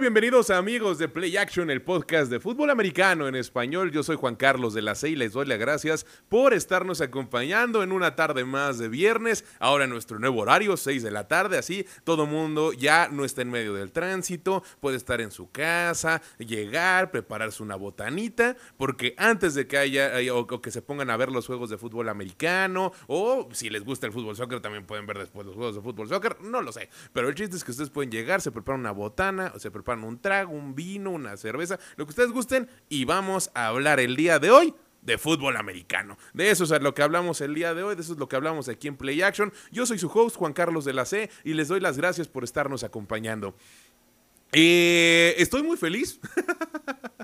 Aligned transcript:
Bienvenidos 0.00 0.50
amigos 0.50 0.98
de 0.98 1.08
Play 1.08 1.36
Action, 1.36 1.70
el 1.70 1.80
podcast 1.80 2.28
de 2.28 2.40
fútbol 2.40 2.70
americano 2.70 3.28
en 3.28 3.36
español. 3.36 3.92
Yo 3.92 4.02
soy 4.02 4.16
Juan 4.16 4.34
Carlos 4.34 4.74
de 4.74 4.82
la 4.82 4.96
C 4.96 5.10
y 5.10 5.14
les 5.14 5.32
doy 5.32 5.46
las 5.46 5.58
gracias 5.58 6.04
por 6.28 6.52
estarnos 6.52 7.00
acompañando 7.00 7.82
en 7.82 7.92
una 7.92 8.16
tarde 8.16 8.44
más 8.44 8.78
de 8.78 8.88
viernes. 8.88 9.44
Ahora 9.60 9.84
en 9.84 9.90
nuestro 9.90 10.18
nuevo 10.18 10.40
horario, 10.40 10.76
6 10.76 11.04
de 11.04 11.12
la 11.12 11.28
tarde, 11.28 11.58
así 11.58 11.86
todo 12.02 12.26
mundo 12.26 12.72
ya 12.72 13.08
no 13.08 13.24
está 13.24 13.42
en 13.42 13.50
medio 13.50 13.72
del 13.74 13.92
tránsito, 13.92 14.64
puede 14.80 14.96
estar 14.96 15.20
en 15.20 15.30
su 15.30 15.50
casa, 15.52 16.20
llegar, 16.38 17.12
prepararse 17.12 17.62
una 17.62 17.76
botanita, 17.76 18.56
porque 18.76 19.14
antes 19.16 19.54
de 19.54 19.68
que 19.68 19.78
haya 19.78 20.20
eh, 20.20 20.30
o, 20.32 20.46
que 20.46 20.72
se 20.72 20.82
pongan 20.82 21.10
a 21.10 21.16
ver 21.16 21.30
los 21.30 21.46
juegos 21.46 21.70
de 21.70 21.78
fútbol 21.78 22.08
americano, 22.08 22.92
o 23.06 23.48
si 23.52 23.70
les 23.70 23.84
gusta 23.84 24.06
el 24.06 24.12
fútbol 24.12 24.34
soccer, 24.34 24.60
también 24.60 24.86
pueden 24.86 25.06
ver 25.06 25.18
después 25.18 25.46
los 25.46 25.54
juegos 25.54 25.76
de 25.76 25.82
fútbol 25.82 26.08
soccer, 26.08 26.40
no 26.40 26.62
lo 26.62 26.72
sé. 26.72 26.88
Pero 27.12 27.28
el 27.28 27.36
chiste 27.36 27.56
es 27.56 27.62
que 27.62 27.70
ustedes 27.70 27.90
pueden 27.90 28.10
llegar, 28.10 28.40
se 28.40 28.50
preparan 28.50 28.80
una 28.80 28.90
botana 28.90 29.52
se 29.58 29.70
preparan 29.70 29.83
un 29.86 30.18
trago, 30.20 30.52
un 30.52 30.74
vino, 30.74 31.10
una 31.10 31.36
cerveza, 31.36 31.78
lo 31.96 32.06
que 32.06 32.10
ustedes 32.10 32.32
gusten 32.32 32.68
y 32.88 33.04
vamos 33.04 33.50
a 33.54 33.68
hablar 33.68 34.00
el 34.00 34.16
día 34.16 34.38
de 34.38 34.50
hoy 34.50 34.74
de 35.02 35.18
fútbol 35.18 35.56
americano. 35.56 36.16
De 36.32 36.50
eso 36.50 36.64
es 36.64 36.82
lo 36.82 36.94
que 36.94 37.02
hablamos 37.02 37.40
el 37.40 37.54
día 37.54 37.74
de 37.74 37.82
hoy, 37.82 37.94
de 37.94 38.02
eso 38.02 38.14
es 38.14 38.18
lo 38.18 38.28
que 38.28 38.36
hablamos 38.36 38.68
aquí 38.68 38.88
en 38.88 38.96
Play 38.96 39.22
Action. 39.22 39.52
Yo 39.70 39.86
soy 39.86 39.98
su 39.98 40.08
host, 40.08 40.36
Juan 40.36 40.52
Carlos 40.52 40.84
de 40.84 40.94
la 40.94 41.04
C, 41.04 41.30
y 41.44 41.54
les 41.54 41.68
doy 41.68 41.80
las 41.80 41.96
gracias 41.96 42.26
por 42.26 42.42
estarnos 42.42 42.82
acompañando. 42.84 43.54
Eh, 44.52 45.34
estoy 45.38 45.62
muy 45.62 45.76
feliz. 45.76 46.20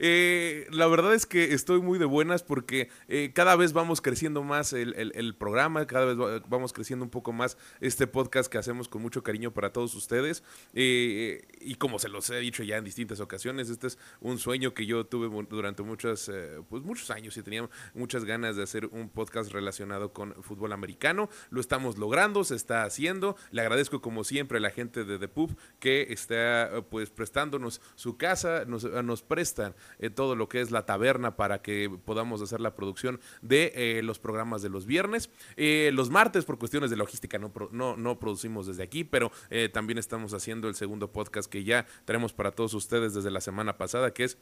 Eh, 0.00 0.66
la 0.70 0.86
verdad 0.86 1.14
es 1.14 1.26
que 1.26 1.54
estoy 1.54 1.80
muy 1.80 1.98
de 1.98 2.04
buenas 2.04 2.42
porque 2.42 2.88
eh, 3.08 3.32
cada 3.34 3.56
vez 3.56 3.72
vamos 3.72 4.00
creciendo 4.00 4.42
más 4.42 4.72
el, 4.72 5.34
programa, 5.38 5.86
cada 5.86 6.14
vez 6.14 6.42
vamos 6.48 6.72
creciendo 6.72 7.04
un 7.04 7.10
poco 7.10 7.32
más 7.32 7.56
este 7.80 8.06
podcast 8.06 8.50
que 8.50 8.58
hacemos 8.58 8.88
con 8.88 9.02
mucho 9.02 9.22
cariño 9.22 9.52
para 9.52 9.72
todos 9.72 9.94
ustedes. 9.94 10.42
Eh, 10.74 11.46
y 11.60 11.76
como 11.76 11.98
se 11.98 12.08
los 12.08 12.28
he 12.30 12.38
dicho 12.38 12.62
ya 12.62 12.76
en 12.76 12.84
distintas 12.84 13.20
ocasiones, 13.20 13.70
este 13.70 13.88
es 13.88 13.98
un 14.20 14.38
sueño 14.38 14.74
que 14.74 14.86
yo 14.86 15.06
tuve 15.06 15.28
durante 15.48 15.82
muchos, 15.82 16.30
pues 16.68 16.82
muchos 16.82 17.10
años 17.10 17.36
y 17.36 17.42
tenía 17.42 17.68
muchas 17.94 18.24
ganas 18.24 18.56
de 18.56 18.62
hacer 18.62 18.86
un 18.86 19.08
podcast 19.08 19.52
relacionado 19.52 20.12
con 20.12 20.34
fútbol 20.42 20.72
americano. 20.72 21.28
Lo 21.50 21.60
estamos 21.60 21.98
logrando, 21.98 22.44
se 22.44 22.56
está 22.56 22.84
haciendo. 22.84 23.36
Le 23.50 23.62
agradezco 23.62 24.00
como 24.00 24.24
siempre 24.24 24.58
a 24.58 24.60
la 24.60 24.70
gente 24.70 25.04
de 25.04 25.18
The 25.18 25.28
Pub 25.28 25.56
que 25.78 26.06
está 26.10 26.84
pues 26.90 27.10
prestándonos 27.10 27.80
su 27.94 28.16
casa, 28.16 28.64
nos, 28.64 28.84
nos 28.84 29.22
presta 29.22 29.67
eh, 29.98 30.10
todo 30.10 30.36
lo 30.36 30.48
que 30.48 30.60
es 30.60 30.70
la 30.70 30.86
taberna 30.86 31.36
para 31.36 31.62
que 31.62 31.90
podamos 32.04 32.42
hacer 32.42 32.60
la 32.60 32.74
producción 32.74 33.20
de 33.42 33.72
eh, 33.74 34.02
los 34.02 34.18
programas 34.18 34.62
de 34.62 34.68
los 34.68 34.86
viernes. 34.86 35.30
Eh, 35.56 35.90
los 35.92 36.10
martes, 36.10 36.44
por 36.44 36.58
cuestiones 36.58 36.90
de 36.90 36.96
logística, 36.96 37.38
no, 37.38 37.52
no, 37.70 37.96
no 37.96 38.18
producimos 38.18 38.66
desde 38.66 38.82
aquí, 38.82 39.04
pero 39.04 39.30
también 39.72 39.98
estamos 39.98 40.34
haciendo 40.34 40.68
el 40.68 40.74
segundo 40.74 41.12
podcast 41.12 41.50
que 41.50 41.64
ya 41.64 41.86
tenemos 42.04 42.32
para 42.32 42.50
todos 42.50 42.74
ustedes 42.74 43.14
desde 43.14 43.30
la 43.30 43.40
semana 43.40 43.76
pasada, 43.76 44.12
que 44.12 44.24
es 44.24 44.38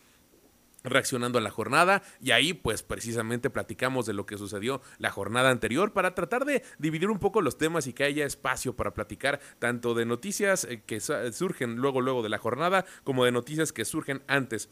reaccionando 0.86 1.38
a 1.38 1.42
la 1.42 1.50
jornada 1.50 2.02
y 2.20 2.30
ahí 2.30 2.54
pues 2.54 2.82
precisamente 2.82 3.50
platicamos 3.50 4.06
de 4.06 4.14
lo 4.14 4.24
que 4.24 4.38
sucedió 4.38 4.80
la 4.98 5.10
jornada 5.10 5.50
anterior 5.50 5.92
para 5.92 6.14
tratar 6.14 6.44
de 6.44 6.62
dividir 6.78 7.10
un 7.10 7.19
poco 7.19 7.42
los 7.42 7.58
temas 7.58 7.86
y 7.86 7.92
que 7.92 8.04
haya 8.04 8.24
espacio 8.24 8.74
para 8.74 8.94
platicar 8.94 9.41
tanto 9.58 9.94
de 9.94 10.06
noticias 10.06 10.66
que 10.86 11.00
surgen 11.00 11.77
luego 11.77 12.00
luego 12.00 12.22
de 12.22 12.28
la 12.28 12.38
jornada 12.38 12.86
como 13.04 13.24
de 13.24 13.32
noticias 13.32 13.72
que 13.72 13.84
surgen 13.84 14.22
antes 14.28 14.70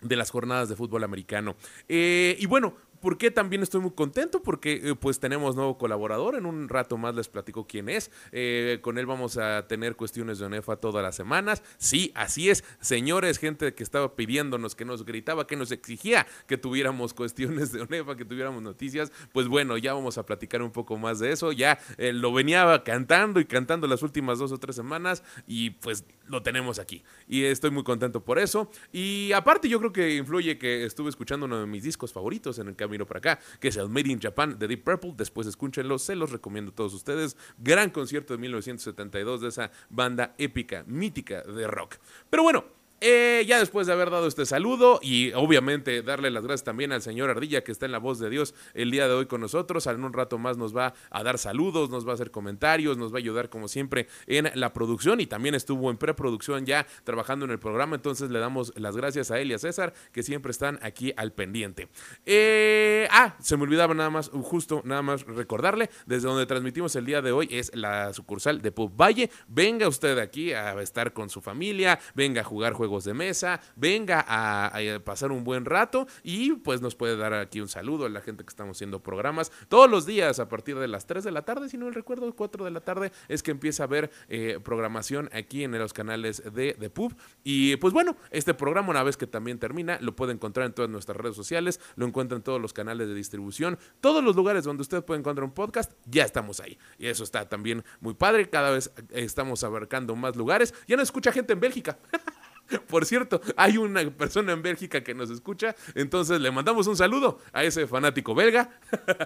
de 0.00 0.16
las 0.16 0.30
jornadas 0.30 0.68
de 0.68 0.76
fútbol 0.76 1.04
americano. 1.04 1.56
Eh, 1.88 2.36
y 2.38 2.46
bueno, 2.46 2.74
¿Por 3.00 3.16
qué 3.16 3.30
también 3.30 3.62
estoy 3.62 3.80
muy 3.80 3.92
contento? 3.92 4.42
Porque 4.42 4.80
eh, 4.82 4.94
pues 4.94 5.20
tenemos 5.20 5.56
nuevo 5.56 5.78
colaborador. 5.78 6.34
En 6.34 6.46
un 6.46 6.68
rato 6.68 6.96
más 6.98 7.14
les 7.14 7.28
platico 7.28 7.66
quién 7.66 7.88
es. 7.88 8.10
Eh, 8.32 8.78
con 8.82 8.98
él 8.98 9.06
vamos 9.06 9.38
a 9.38 9.66
tener 9.66 9.96
cuestiones 9.96 10.38
de 10.38 10.46
ONEFA 10.46 10.76
todas 10.76 11.02
las 11.02 11.16
semanas. 11.16 11.62
Sí, 11.78 12.12
así 12.14 12.50
es. 12.50 12.64
Señores, 12.80 13.38
gente 13.38 13.74
que 13.74 13.82
estaba 13.82 14.14
pidiéndonos, 14.16 14.74
que 14.74 14.84
nos 14.84 15.04
gritaba, 15.04 15.46
que 15.46 15.56
nos 15.56 15.72
exigía 15.72 16.26
que 16.46 16.58
tuviéramos 16.58 17.14
cuestiones 17.14 17.72
de 17.72 17.80
ONEFA, 17.82 18.16
que 18.16 18.24
tuviéramos 18.24 18.62
noticias. 18.62 19.12
Pues 19.32 19.48
bueno, 19.48 19.78
ya 19.78 19.94
vamos 19.94 20.18
a 20.18 20.26
platicar 20.26 20.62
un 20.62 20.70
poco 20.70 20.98
más 20.98 21.18
de 21.18 21.32
eso. 21.32 21.52
Ya 21.52 21.78
eh, 21.96 22.12
lo 22.12 22.32
venía 22.32 22.82
cantando 22.84 23.40
y 23.40 23.46
cantando 23.46 23.86
las 23.86 24.02
últimas 24.02 24.38
dos 24.38 24.52
o 24.52 24.58
tres 24.58 24.76
semanas 24.76 25.22
y 25.46 25.70
pues 25.70 26.04
lo 26.26 26.42
tenemos 26.42 26.78
aquí. 26.78 27.02
Y 27.28 27.44
estoy 27.44 27.70
muy 27.70 27.82
contento 27.82 28.22
por 28.22 28.38
eso. 28.38 28.70
Y 28.92 29.32
aparte 29.32 29.68
yo 29.68 29.78
creo 29.78 29.92
que 29.92 30.16
influye 30.16 30.58
que 30.58 30.84
estuve 30.84 31.08
escuchando 31.08 31.46
uno 31.46 31.60
de 31.60 31.66
mis 31.66 31.82
discos 31.82 32.12
favoritos 32.12 32.58
en 32.58 32.68
el 32.68 32.76
que 32.76 32.84
camino 32.90 33.06
para 33.06 33.18
acá, 33.18 33.38
que 33.60 33.68
es 33.68 33.76
el 33.76 33.88
Made 33.88 34.10
in 34.10 34.20
Japan 34.20 34.58
de 34.58 34.66
Deep 34.66 34.82
Purple. 34.82 35.14
Después 35.16 35.46
escúchenlo, 35.46 35.98
se 35.98 36.16
los 36.16 36.32
recomiendo 36.32 36.72
a 36.72 36.74
todos 36.74 36.92
ustedes. 36.92 37.36
Gran 37.58 37.90
concierto 37.90 38.34
de 38.34 38.38
1972 38.38 39.40
de 39.40 39.48
esa 39.48 39.70
banda 39.88 40.34
épica, 40.38 40.82
mítica 40.86 41.42
de 41.42 41.66
rock. 41.68 41.96
Pero 42.28 42.42
bueno, 42.42 42.64
eh, 43.02 43.44
ya 43.46 43.58
después 43.58 43.86
de 43.86 43.94
haber 43.94 44.10
dado 44.10 44.26
este 44.26 44.44
saludo 44.44 45.00
y 45.02 45.32
obviamente 45.32 46.02
darle 46.02 46.30
las 46.30 46.44
gracias 46.44 46.64
también 46.64 46.92
al 46.92 47.00
señor 47.00 47.30
Ardilla 47.30 47.64
que 47.64 47.72
está 47.72 47.86
en 47.86 47.92
la 47.92 47.98
voz 47.98 48.18
de 48.18 48.28
Dios 48.28 48.54
el 48.74 48.90
día 48.90 49.08
de 49.08 49.14
hoy 49.14 49.24
con 49.24 49.40
nosotros. 49.40 49.86
En 49.86 50.04
un 50.04 50.12
rato 50.12 50.36
más 50.36 50.58
nos 50.58 50.76
va 50.76 50.92
a 51.08 51.22
dar 51.22 51.38
saludos, 51.38 51.88
nos 51.88 52.06
va 52.06 52.10
a 52.10 52.14
hacer 52.14 52.30
comentarios, 52.30 52.98
nos 52.98 53.10
va 53.10 53.16
a 53.16 53.20
ayudar 53.20 53.48
como 53.48 53.68
siempre 53.68 54.06
en 54.26 54.50
la 54.54 54.74
producción 54.74 55.20
y 55.20 55.26
también 55.26 55.54
estuvo 55.54 55.90
en 55.90 55.96
preproducción 55.96 56.66
ya 56.66 56.86
trabajando 57.04 57.46
en 57.46 57.52
el 57.52 57.58
programa. 57.58 57.96
Entonces 57.96 58.30
le 58.30 58.38
damos 58.38 58.72
las 58.76 58.96
gracias 58.98 59.30
a 59.30 59.40
él 59.40 59.50
y 59.50 59.54
a 59.54 59.58
César 59.58 59.94
que 60.12 60.22
siempre 60.22 60.50
están 60.50 60.78
aquí 60.82 61.14
al 61.16 61.32
pendiente. 61.32 61.88
Eh, 62.26 63.08
ah, 63.10 63.34
se 63.40 63.56
me 63.56 63.62
olvidaba 63.62 63.94
nada 63.94 64.10
más, 64.10 64.28
justo 64.28 64.82
nada 64.84 65.00
más 65.00 65.24
recordarle, 65.24 65.88
desde 66.04 66.28
donde 66.28 66.44
transmitimos 66.44 66.94
el 66.96 67.06
día 67.06 67.22
de 67.22 67.32
hoy 67.32 67.48
es 67.50 67.74
la 67.74 68.12
sucursal 68.12 68.60
de 68.60 68.72
Pub 68.72 68.94
Valle. 68.94 69.30
Venga 69.48 69.88
usted 69.88 70.18
aquí 70.18 70.52
a 70.52 70.78
estar 70.82 71.14
con 71.14 71.30
su 71.30 71.40
familia, 71.40 71.98
venga 72.14 72.42
a 72.42 72.44
jugar 72.44 72.74
juegos 72.74 72.89
de 72.98 73.14
mesa, 73.14 73.60
venga 73.76 74.24
a, 74.26 74.72
pasar 75.04 75.30
un 75.30 75.44
buen 75.44 75.64
rato 75.64 76.06
y 76.24 76.54
pues 76.54 76.80
nos 76.80 76.96
puede 76.96 77.16
dar 77.16 77.32
aquí 77.34 77.60
un 77.60 77.68
saludo 77.68 78.06
a 78.06 78.08
la 78.08 78.20
gente 78.20 78.42
que 78.44 78.48
estamos 78.48 78.76
haciendo 78.76 79.00
programas 79.00 79.52
todos 79.68 79.88
los 79.88 80.06
días 80.06 80.40
a 80.40 80.48
partir 80.48 80.76
de 80.78 80.88
las 80.88 81.06
3 81.06 81.22
de 81.22 81.30
la 81.30 81.42
tarde, 81.42 81.68
si 81.68 81.78
no 81.78 81.86
me 81.86 81.92
recuerdo, 81.92 82.34
4 82.34 82.64
de 82.64 82.70
la 82.70 82.80
tarde 82.80 83.12
es 83.28 83.42
que 83.42 83.52
empieza 83.52 83.84
a 83.84 83.86
haber 83.86 84.10
eh, 84.28 84.58
programación 84.62 85.30
aquí 85.32 85.62
en 85.62 85.78
los 85.78 85.92
canales 85.92 86.42
de, 86.52 86.74
de 86.78 86.90
Pub. 86.90 87.14
Y 87.44 87.76
pues 87.76 87.94
bueno, 87.94 88.16
este 88.30 88.54
programa 88.54 88.90
una 88.90 89.02
vez 89.02 89.16
que 89.16 89.26
también 89.26 89.58
termina, 89.58 89.98
lo 90.00 90.16
puede 90.16 90.32
encontrar 90.32 90.66
en 90.66 90.72
todas 90.72 90.90
nuestras 90.90 91.16
redes 91.16 91.36
sociales, 91.36 91.80
lo 91.96 92.06
encuentra 92.06 92.36
en 92.36 92.42
todos 92.42 92.60
los 92.60 92.72
canales 92.72 93.08
de 93.08 93.14
distribución, 93.14 93.78
todos 94.00 94.24
los 94.24 94.34
lugares 94.34 94.64
donde 94.64 94.82
usted 94.82 95.04
puede 95.04 95.20
encontrar 95.20 95.44
un 95.44 95.52
podcast, 95.52 95.92
ya 96.06 96.24
estamos 96.24 96.60
ahí. 96.60 96.78
Y 96.98 97.06
eso 97.06 97.24
está 97.24 97.48
también 97.48 97.84
muy 98.00 98.14
padre, 98.14 98.48
cada 98.48 98.70
vez 98.70 98.92
estamos 99.10 99.62
abarcando 99.64 100.16
más 100.16 100.36
lugares. 100.36 100.74
Ya 100.86 100.96
no 100.96 101.02
escucha 101.02 101.32
gente 101.32 101.52
en 101.52 101.60
Bélgica. 101.60 101.98
Por 102.88 103.04
cierto, 103.04 103.40
hay 103.56 103.76
una 103.76 104.08
persona 104.10 104.52
en 104.52 104.62
Bélgica 104.62 105.02
que 105.02 105.14
nos 105.14 105.30
escucha, 105.30 105.74
entonces 105.94 106.40
le 106.40 106.50
mandamos 106.50 106.86
un 106.86 106.96
saludo 106.96 107.38
a 107.52 107.64
ese 107.64 107.86
fanático 107.86 108.34
belga. 108.34 108.80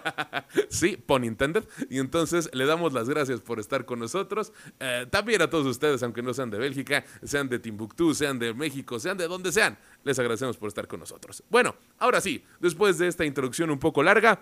sí, 0.68 0.96
pon 0.96 1.24
intended. 1.24 1.64
Y 1.90 1.98
entonces 1.98 2.50
le 2.52 2.66
damos 2.66 2.92
las 2.92 3.08
gracias 3.08 3.40
por 3.40 3.60
estar 3.60 3.84
con 3.84 3.98
nosotros. 3.98 4.52
Eh, 4.80 5.06
también 5.10 5.42
a 5.42 5.50
todos 5.50 5.66
ustedes, 5.66 6.02
aunque 6.02 6.22
no 6.22 6.34
sean 6.34 6.50
de 6.50 6.58
Bélgica, 6.58 7.04
sean 7.22 7.48
de 7.48 7.58
Timbuktu, 7.58 8.14
sean 8.14 8.38
de 8.38 8.54
México, 8.54 8.98
sean 8.98 9.16
de 9.16 9.28
donde 9.28 9.52
sean, 9.52 9.78
les 10.02 10.18
agradecemos 10.18 10.56
por 10.56 10.68
estar 10.68 10.86
con 10.86 11.00
nosotros. 11.00 11.42
Bueno, 11.50 11.74
ahora 11.98 12.20
sí, 12.20 12.44
después 12.60 12.98
de 12.98 13.08
esta 13.08 13.24
introducción 13.24 13.70
un 13.70 13.78
poco 13.78 14.02
larga, 14.02 14.40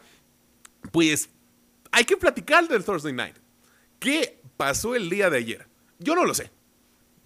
pues 0.91 1.31
hay 1.91 2.05
que 2.05 2.17
platicar 2.17 2.67
del 2.69 2.85
Thursday 2.85 3.13
Night. 3.13 3.37
¿Qué 3.99 4.41
pasó 4.57 4.95
el 4.95 5.09
día 5.09 5.31
de 5.31 5.39
ayer? 5.39 5.69
Yo 5.99 6.15
no 6.15 6.25
lo 6.25 6.35
sé. 6.35 6.51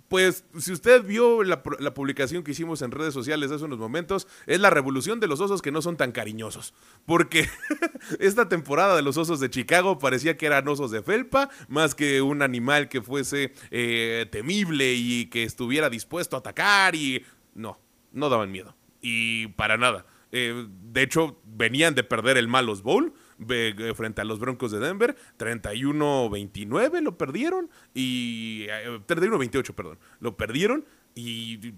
Pues 0.08 0.44
si 0.58 0.72
usted 0.72 1.03
vio 1.04 1.42
la, 1.42 1.62
publicación 1.62 2.44
que 2.44 2.53
hicimos 2.53 2.82
en 2.82 2.92
redes 2.92 3.12
sociales 3.12 3.50
hace 3.50 3.64
unos 3.64 3.78
momentos, 3.78 4.28
es 4.47 4.60
la 4.60 4.70
revolución 4.70 5.18
de 5.18 5.26
los 5.26 5.41
osos 5.41 5.62
que 5.62 5.72
no 5.72 5.82
son 5.82 5.97
tan 5.97 6.12
cariñosos. 6.12 6.74
Porque 7.06 7.48
esta 8.20 8.48
temporada 8.48 8.94
de 8.94 9.03
los 9.03 9.16
osos 9.16 9.41
de 9.41 9.50
Chicago 9.50 9.98
parecía 9.98 10.36
que 10.36 10.47
eran 10.47 10.68
osos 10.68 10.92
de 10.92 11.03
felpa, 11.03 11.50
más 11.68 11.94
que 11.94 12.22
un 12.22 12.42
animal 12.42 12.88
que 12.88 13.03
fuese 13.03 13.53
eh, 13.70 14.26
temible 14.30 14.94
y 14.94 15.26
que 15.26 15.42
estuviera 15.42 15.91
dispuesto 15.91 16.36
a 16.36 16.41
atacar 16.41 16.94
y... 16.94 17.24
No, 17.54 17.80
no 18.12 18.28
daban 18.28 18.52
miedo. 18.52 18.76
Y 19.00 19.48
para 19.48 19.76
nada. 19.76 20.06
Eh, 20.30 20.66
de 20.68 21.02
hecho, 21.02 21.41
venían 21.44 21.94
de 21.94 22.04
perder 22.04 22.36
el 22.36 22.48
Malos 22.48 22.82
Bowl 22.82 23.14
eh, 23.48 23.92
frente 23.94 24.21
a 24.21 24.24
los 24.24 24.38
Broncos 24.38 24.72
de 24.72 24.78
Denver. 24.78 25.16
31-29 25.38 27.00
lo 27.00 27.18
perdieron 27.18 27.71
y... 27.94 28.66
31-28, 28.66 29.71
eh, 29.71 29.72
perdón. 29.72 29.98
Lo 30.21 30.36
perdieron 30.36 30.84
y... 31.15 31.72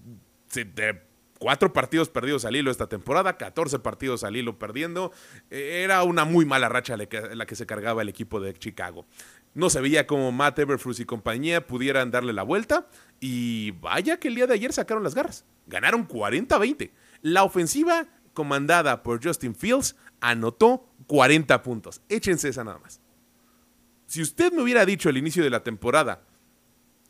de 0.53 1.09
cuatro 1.39 1.71
partidos 1.73 2.09
perdidos 2.09 2.45
al 2.45 2.55
hilo 2.55 2.69
esta 2.69 2.87
temporada, 2.87 3.37
14 3.37 3.79
partidos 3.79 4.23
al 4.23 4.35
hilo 4.35 4.59
perdiendo. 4.59 5.11
Era 5.49 6.03
una 6.03 6.25
muy 6.25 6.45
mala 6.45 6.69
racha 6.69 6.97
la 6.97 7.07
que, 7.07 7.21
la 7.35 7.45
que 7.45 7.55
se 7.55 7.65
cargaba 7.65 8.01
el 8.01 8.09
equipo 8.09 8.39
de 8.39 8.53
Chicago. 8.53 9.05
No 9.55 9.69
se 9.69 9.81
veía 9.81 10.05
como 10.05 10.31
Matt 10.31 10.59
Everflus 10.59 10.99
y 10.99 11.05
compañía 11.05 11.65
pudieran 11.65 12.11
darle 12.11 12.33
la 12.33 12.43
vuelta. 12.43 12.87
Y 13.19 13.71
vaya 13.71 14.17
que 14.17 14.27
el 14.27 14.35
día 14.35 14.47
de 14.47 14.53
ayer 14.53 14.73
sacaron 14.73 15.03
las 15.03 15.15
garras. 15.15 15.45
Ganaron 15.65 16.07
40-20. 16.07 16.91
La 17.21 17.43
ofensiva 17.43 18.07
comandada 18.33 19.01
por 19.01 19.23
Justin 19.23 19.55
Fields 19.55 19.95
anotó 20.21 20.88
40 21.09 21.63
puntos. 21.63 22.01
Échense 22.07 22.49
esa 22.49 22.63
nada 22.63 22.77
más. 22.77 23.01
Si 24.05 24.21
usted 24.21 24.53
me 24.53 24.61
hubiera 24.61 24.85
dicho 24.85 25.09
al 25.09 25.17
inicio 25.17 25.43
de 25.43 25.49
la 25.49 25.63
temporada, 25.63 26.21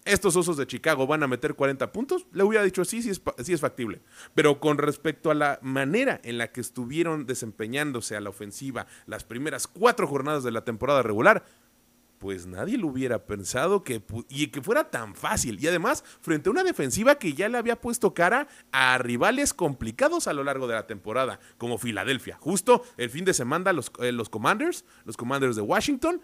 estos 0.05 0.37
osos 0.37 0.55
de 0.55 0.65
Chicago 0.65 1.05
van 1.05 1.21
a 1.21 1.27
meter 1.27 1.53
40 1.53 1.91
puntos, 1.91 2.25
le 2.31 2.43
hubiera 2.43 2.63
dicho 2.63 2.85
sí, 2.85 3.01
sí 3.01 3.09
es, 3.09 3.21
sí 3.43 3.51
es 3.51 3.59
factible. 3.59 4.01
Pero 4.33 4.61
con 4.61 4.77
respecto 4.77 5.31
a 5.31 5.35
la 5.35 5.59
manera 5.61 6.21
en 6.23 6.37
la 6.37 6.49
que 6.53 6.61
estuvieron 6.61 7.25
desempeñándose 7.25 8.15
a 8.15 8.21
la 8.21 8.29
ofensiva 8.29 8.87
las 9.05 9.25
primeras 9.25 9.67
cuatro 9.67 10.07
jornadas 10.07 10.45
de 10.45 10.51
la 10.51 10.63
temporada 10.63 11.03
regular, 11.03 11.43
pues 12.19 12.45
nadie 12.45 12.77
lo 12.77 12.87
hubiera 12.87 13.25
pensado 13.25 13.83
que, 13.83 14.03
y 14.27 14.47
que 14.47 14.61
fuera 14.61 14.91
tan 14.91 15.15
fácil. 15.15 15.57
Y 15.59 15.67
además, 15.67 16.03
frente 16.21 16.49
a 16.49 16.51
una 16.51 16.63
defensiva 16.63 17.15
que 17.15 17.33
ya 17.33 17.49
le 17.49 17.57
había 17.57 17.79
puesto 17.79 18.13
cara 18.13 18.47
a 18.71 18.97
rivales 18.97 19.53
complicados 19.53 20.27
a 20.27 20.33
lo 20.33 20.43
largo 20.43 20.67
de 20.67 20.75
la 20.75 20.85
temporada, 20.85 21.39
como 21.57 21.77
Filadelfia. 21.77 22.37
Justo 22.39 22.83
el 22.97 23.09
fin 23.09 23.25
de 23.25 23.33
semana 23.33 23.73
los, 23.73 23.91
eh, 23.99 24.11
los 24.11 24.29
Commanders, 24.29 24.85
los 25.05 25.17
Commanders 25.17 25.55
de 25.55 25.61
Washington, 25.61 26.21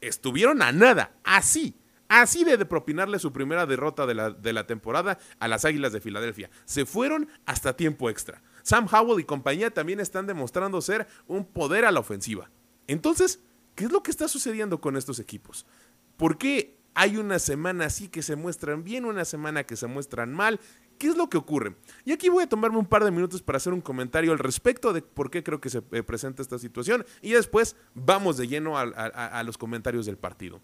estuvieron 0.00 0.60
a 0.62 0.72
nada, 0.72 1.12
así. 1.24 1.74
Así 2.08 2.44
de, 2.44 2.64
propinarle 2.66 3.18
su 3.18 3.32
primera 3.32 3.66
derrota 3.66 4.06
de 4.06 4.14
la, 4.14 4.30
de 4.30 4.52
la 4.52 4.66
temporada 4.66 5.18
a 5.40 5.48
las 5.48 5.64
Águilas 5.64 5.92
de 5.92 6.00
Filadelfia. 6.00 6.50
Se 6.64 6.86
fueron 6.86 7.28
hasta 7.46 7.76
tiempo 7.76 8.10
extra. 8.10 8.42
Sam 8.62 8.88
Howell 8.90 9.20
y 9.20 9.24
compañía 9.24 9.70
también 9.70 10.00
están 10.00 10.26
demostrando 10.26 10.80
ser 10.80 11.06
un 11.26 11.44
poder 11.44 11.84
a 11.84 11.90
la 11.90 12.00
ofensiva. 12.00 12.50
Entonces, 12.86 13.40
¿Qué 13.76 13.84
es 13.84 13.92
lo 13.92 14.02
que 14.02 14.10
está 14.10 14.26
sucediendo 14.26 14.80
con 14.80 14.96
estos 14.96 15.20
equipos? 15.20 15.66
¿Por 16.16 16.38
qué 16.38 16.78
hay 16.94 17.18
una 17.18 17.38
semana 17.38 17.84
así 17.84 18.08
que 18.08 18.22
se 18.22 18.34
muestran 18.34 18.82
bien, 18.82 19.04
una 19.04 19.26
semana 19.26 19.64
que 19.64 19.76
se 19.76 19.86
muestran 19.86 20.32
mal? 20.32 20.58
¿Qué 20.98 21.08
es 21.08 21.16
lo 21.16 21.28
que 21.28 21.36
ocurre? 21.36 21.76
Y 22.06 22.12
aquí 22.12 22.30
voy 22.30 22.44
a 22.44 22.48
tomarme 22.48 22.78
un 22.78 22.86
par 22.86 23.04
de 23.04 23.10
minutos 23.10 23.42
para 23.42 23.58
hacer 23.58 23.74
un 23.74 23.82
comentario 23.82 24.32
al 24.32 24.38
respecto 24.38 24.94
de 24.94 25.02
por 25.02 25.30
qué 25.30 25.42
creo 25.42 25.60
que 25.60 25.68
se 25.68 25.82
eh, 25.92 26.02
presenta 26.02 26.40
esta 26.40 26.58
situación 26.58 27.04
y 27.20 27.32
después 27.32 27.76
vamos 27.94 28.38
de 28.38 28.48
lleno 28.48 28.78
a, 28.78 29.42
los 29.44 29.58
comentarios 29.58 30.06
del 30.06 30.16
partido. 30.16 30.62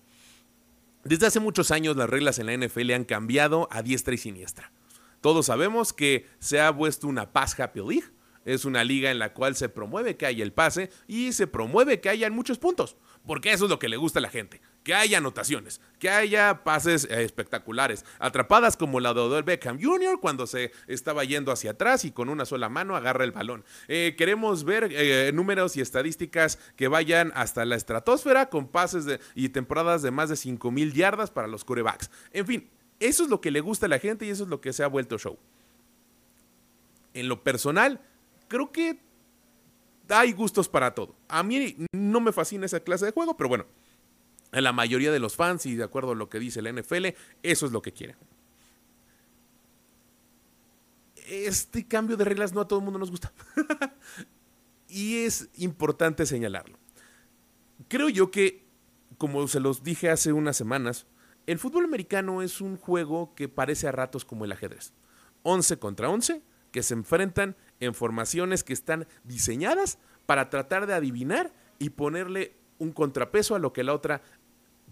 Desde 1.05 1.27
hace 1.27 1.39
muchos 1.39 1.71
años 1.71 1.97
las 1.97 2.09
reglas 2.09 2.39
en 2.39 2.47
la 2.47 2.57
NFL 2.57 2.93
han 2.93 3.05
cambiado 3.05 3.69
a 3.71 3.83
diestra 3.83 4.15
y 4.15 4.19
siniestra. 4.19 4.73
Todos 5.21 5.47
sabemos 5.47 5.93
que 5.93 6.27
se 6.39 6.63
ha 6.63 6.75
puesto 6.75 7.09
una 7.09 7.31
Pass 7.31 7.61
Happy 7.61 7.81
League, 7.81 8.07
es 8.45 8.65
una 8.65 8.85
liga 8.85 9.11
en 9.11 9.19
la 9.19 9.33
cual 9.33 9.57
se 9.57 9.69
promueve 9.69 10.17
que 10.17 10.27
haya 10.27 10.43
el 10.43 10.53
pase 10.53 10.91
y 11.07 11.33
se 11.33 11.47
promueve 11.47 12.01
que 12.01 12.09
haya 12.09 12.31
muchos 12.31 12.59
puntos, 12.59 12.97
porque 13.27 13.53
eso 13.53 13.65
es 13.65 13.71
lo 13.71 13.79
que 13.79 13.89
le 13.89 13.97
gusta 13.97 14.19
a 14.19 14.23
la 14.23 14.31
gente, 14.31 14.61
que 14.83 14.95
haya 14.95 15.19
anotaciones, 15.19 15.81
que 15.99 16.11
haya 16.11 16.65
pases 16.65 17.05
eh, 17.05 17.23
espectaculares, 17.23 18.05
atrapadas 18.19 18.77
como 18.77 19.01
la 19.01 19.15
de 19.15 19.21
Odell 19.21 19.45
Beckham 19.45 19.81
Jr. 19.81 20.19
cuando 20.21 20.47
se 20.47 20.73
estaba 20.87 21.25
yendo 21.25 21.53
hacia 21.53 21.73
atrás 21.73 22.05
y 22.05 22.11
con 22.11 22.29
una 22.29 22.45
sola 22.45 22.69
mano 22.69 22.97
agarra 22.97 23.25
el 23.25 23.33
balón. 23.33 23.65
Eh, 23.89 24.15
queremos 24.17 24.65
ver 24.65 24.89
eh, 24.91 25.31
números 25.33 25.77
y 25.77 25.81
estadísticas 25.81 26.59
que 26.77 26.89
vayan 26.89 27.33
hasta 27.35 27.65
la 27.65 27.77
estratosfera 27.77 28.49
con 28.49 28.69
pases 28.69 29.21
y 29.35 29.51
temporadas 29.51 30.03
de 30.03 30.11
más 30.11 30.29
de 30.29 30.37
5 30.37 30.71
mil 30.71 30.93
yardas 30.93 31.31
para 31.31 31.49
los 31.49 31.65
corebacks. 31.65 32.11
En 32.33 32.47
fin, 32.47 32.71
eso 33.01 33.25
es 33.25 33.31
lo 33.31 33.41
que 33.41 33.51
le 33.51 33.61
gusta 33.61 33.87
a 33.87 33.89
la 33.89 33.99
gente 33.99 34.27
y 34.27 34.31
eso 34.31 34.45
es 34.45 34.49
lo 34.49 34.61
que 34.61 34.73
se 34.73 34.83
ha 34.85 34.87
vuelto 34.87 35.19
show. 35.19 35.39
En 37.15 37.29
lo 37.29 37.43
personal, 37.43 38.01
creo 38.53 38.71
que 38.71 39.01
hay 40.11 40.33
gustos 40.33 40.69
para 40.69 40.95
todo. 40.95 41.17
A 41.27 41.43
mí 41.43 41.75
no 41.91 42.21
me 42.21 42.33
fascina 42.33 42.67
esa 42.67 42.81
clase 42.81 43.07
de 43.07 43.13
juego, 43.13 43.35
pero 43.35 43.49
bueno, 43.49 43.65
a 44.51 44.61
la 44.61 44.75
mayoría 44.75 45.11
de 45.11 45.19
los 45.19 45.37
fans 45.37 45.65
y 45.65 45.75
de 45.75 45.85
acuerdo 45.85 46.13
a 46.13 46.15
lo 46.15 46.29
que 46.29 46.39
dice 46.39 46.61
la 46.61 46.71
NFL, 46.71 47.07
eso 47.43 47.65
es 47.65 47.73
lo 47.73 47.81
que 47.81 47.93
quieren. 47.93 48.17
Este 51.27 51.89
cambio 51.89 52.19
de 52.19 52.27
reglas 52.27 52.53
no 52.53 52.61
a 52.61 52.69
todo 52.69 52.81
el 52.81 52.85
mundo 52.85 52.99
nos 52.99 53.11
gusta. 53.11 53.33
y 54.87 55.25
es 55.25 55.49
importante 55.57 56.27
señalarlo. 56.27 56.79
Creo 57.89 58.11
yo 58.11 58.31
que, 58.31 58.67
como 59.17 59.49
se 59.49 59.61
los 59.61 59.83
dije 59.83 60.11
hace 60.11 60.35
unas 60.35 60.59
semanas, 60.59 61.07
el 61.47 61.59
fútbol 61.59 61.87
americano 61.87 62.43
es 62.43 62.61
un 62.61 62.77
juego 62.77 63.35
que 63.35 63.49
parece 63.49 63.89
a 63.89 63.93
ratos 63.93 64.27
como 64.27 64.45
el 64.45 64.53
ajedrez. 64.53 64.93
11 65.43 65.79
contra 65.79 66.11
11, 66.11 66.43
que 66.71 66.83
se 66.83 66.93
enfrentan 66.93 67.57
en 67.83 67.95
formaciones 67.95 68.65
que 68.65 68.73
están 68.73 69.07
diseñadas 69.25 69.99
para 70.25 70.51
tratar 70.51 70.87
de 70.87 70.95
adivinar 70.95 71.53
y 71.79 71.91
ponerle 71.91 72.55
un 72.79 72.93
contrapeso 72.93 73.55
a 73.55 73.59
lo 73.59 73.73
que 73.73 73.83
la 73.83 73.93
otra 73.93 74.23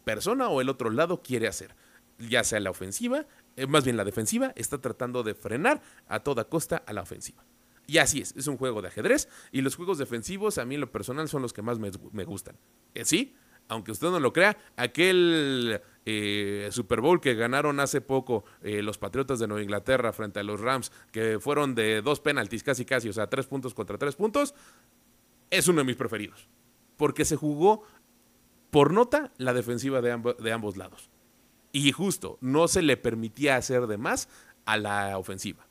persona 0.04 0.48
o 0.48 0.60
el 0.60 0.68
otro 0.68 0.90
lado 0.90 1.22
quiere 1.22 1.46
hacer. 1.46 1.74
Ya 2.18 2.44
sea 2.44 2.60
la 2.60 2.70
ofensiva, 2.70 3.26
eh, 3.56 3.66
más 3.66 3.84
bien 3.84 3.96
la 3.96 4.04
defensiva, 4.04 4.52
está 4.56 4.78
tratando 4.78 5.22
de 5.22 5.34
frenar 5.34 5.80
a 6.08 6.20
toda 6.20 6.44
costa 6.44 6.82
a 6.84 6.92
la 6.92 7.02
ofensiva. 7.02 7.44
Y 7.86 7.98
así 7.98 8.20
es, 8.20 8.34
es 8.36 8.46
un 8.46 8.56
juego 8.56 8.82
de 8.82 8.88
ajedrez 8.88 9.28
y 9.52 9.62
los 9.62 9.76
juegos 9.76 9.98
defensivos 9.98 10.58
a 10.58 10.64
mí 10.64 10.74
en 10.74 10.80
lo 10.80 10.92
personal 10.92 11.28
son 11.28 11.42
los 11.42 11.52
que 11.52 11.62
más 11.62 11.78
me, 11.78 12.24
gustan. 12.24 12.56
Eh, 12.94 13.04
sí, 13.04 13.34
aunque 13.68 13.92
usted 13.92 14.08
no 14.08 14.20
lo 14.20 14.32
crea, 14.32 14.56
aquel 14.76 15.80
eh, 16.06 16.68
Super 16.70 17.00
Bowl 17.00 17.20
que 17.20 17.34
ganaron 17.34 17.80
hace 17.80 18.00
poco 18.00 18.44
eh, 18.62 18.82
los 18.82 18.98
Patriotas 18.98 19.38
de 19.38 19.46
Nueva 19.46 19.62
Inglaterra 19.62 20.12
frente 20.12 20.40
a 20.40 20.42
los 20.42 20.60
Rams, 20.60 20.92
que 21.12 21.38
fueron 21.40 21.74
de 21.74 22.02
dos 22.02 22.20
penaltis 22.20 22.62
casi 22.62 22.84
casi, 22.84 23.08
o 23.08 23.12
sea, 23.12 23.28
tres 23.28 23.46
puntos 23.46 23.74
contra 23.74 23.98
tres 23.98 24.16
puntos, 24.16 24.54
es 25.50 25.68
uno 25.68 25.78
de 25.78 25.84
mis 25.84 25.96
preferidos. 25.96 26.48
Porque 26.96 27.24
se 27.24 27.36
jugó 27.36 27.82
por 28.70 28.92
nota 28.92 29.32
la 29.36 29.52
defensiva 29.52 30.00
de, 30.00 30.34
de 30.38 30.52
ambos 30.52 30.76
lados. 30.76 31.10
Y 31.72 31.92
justo, 31.92 32.38
no 32.40 32.68
se 32.68 32.82
le 32.82 32.96
permitía 32.96 33.56
hacer 33.56 33.86
de 33.86 33.96
más 33.96 34.28
a 34.64 34.76
la 34.76 35.18
ofensiva. 35.18 35.69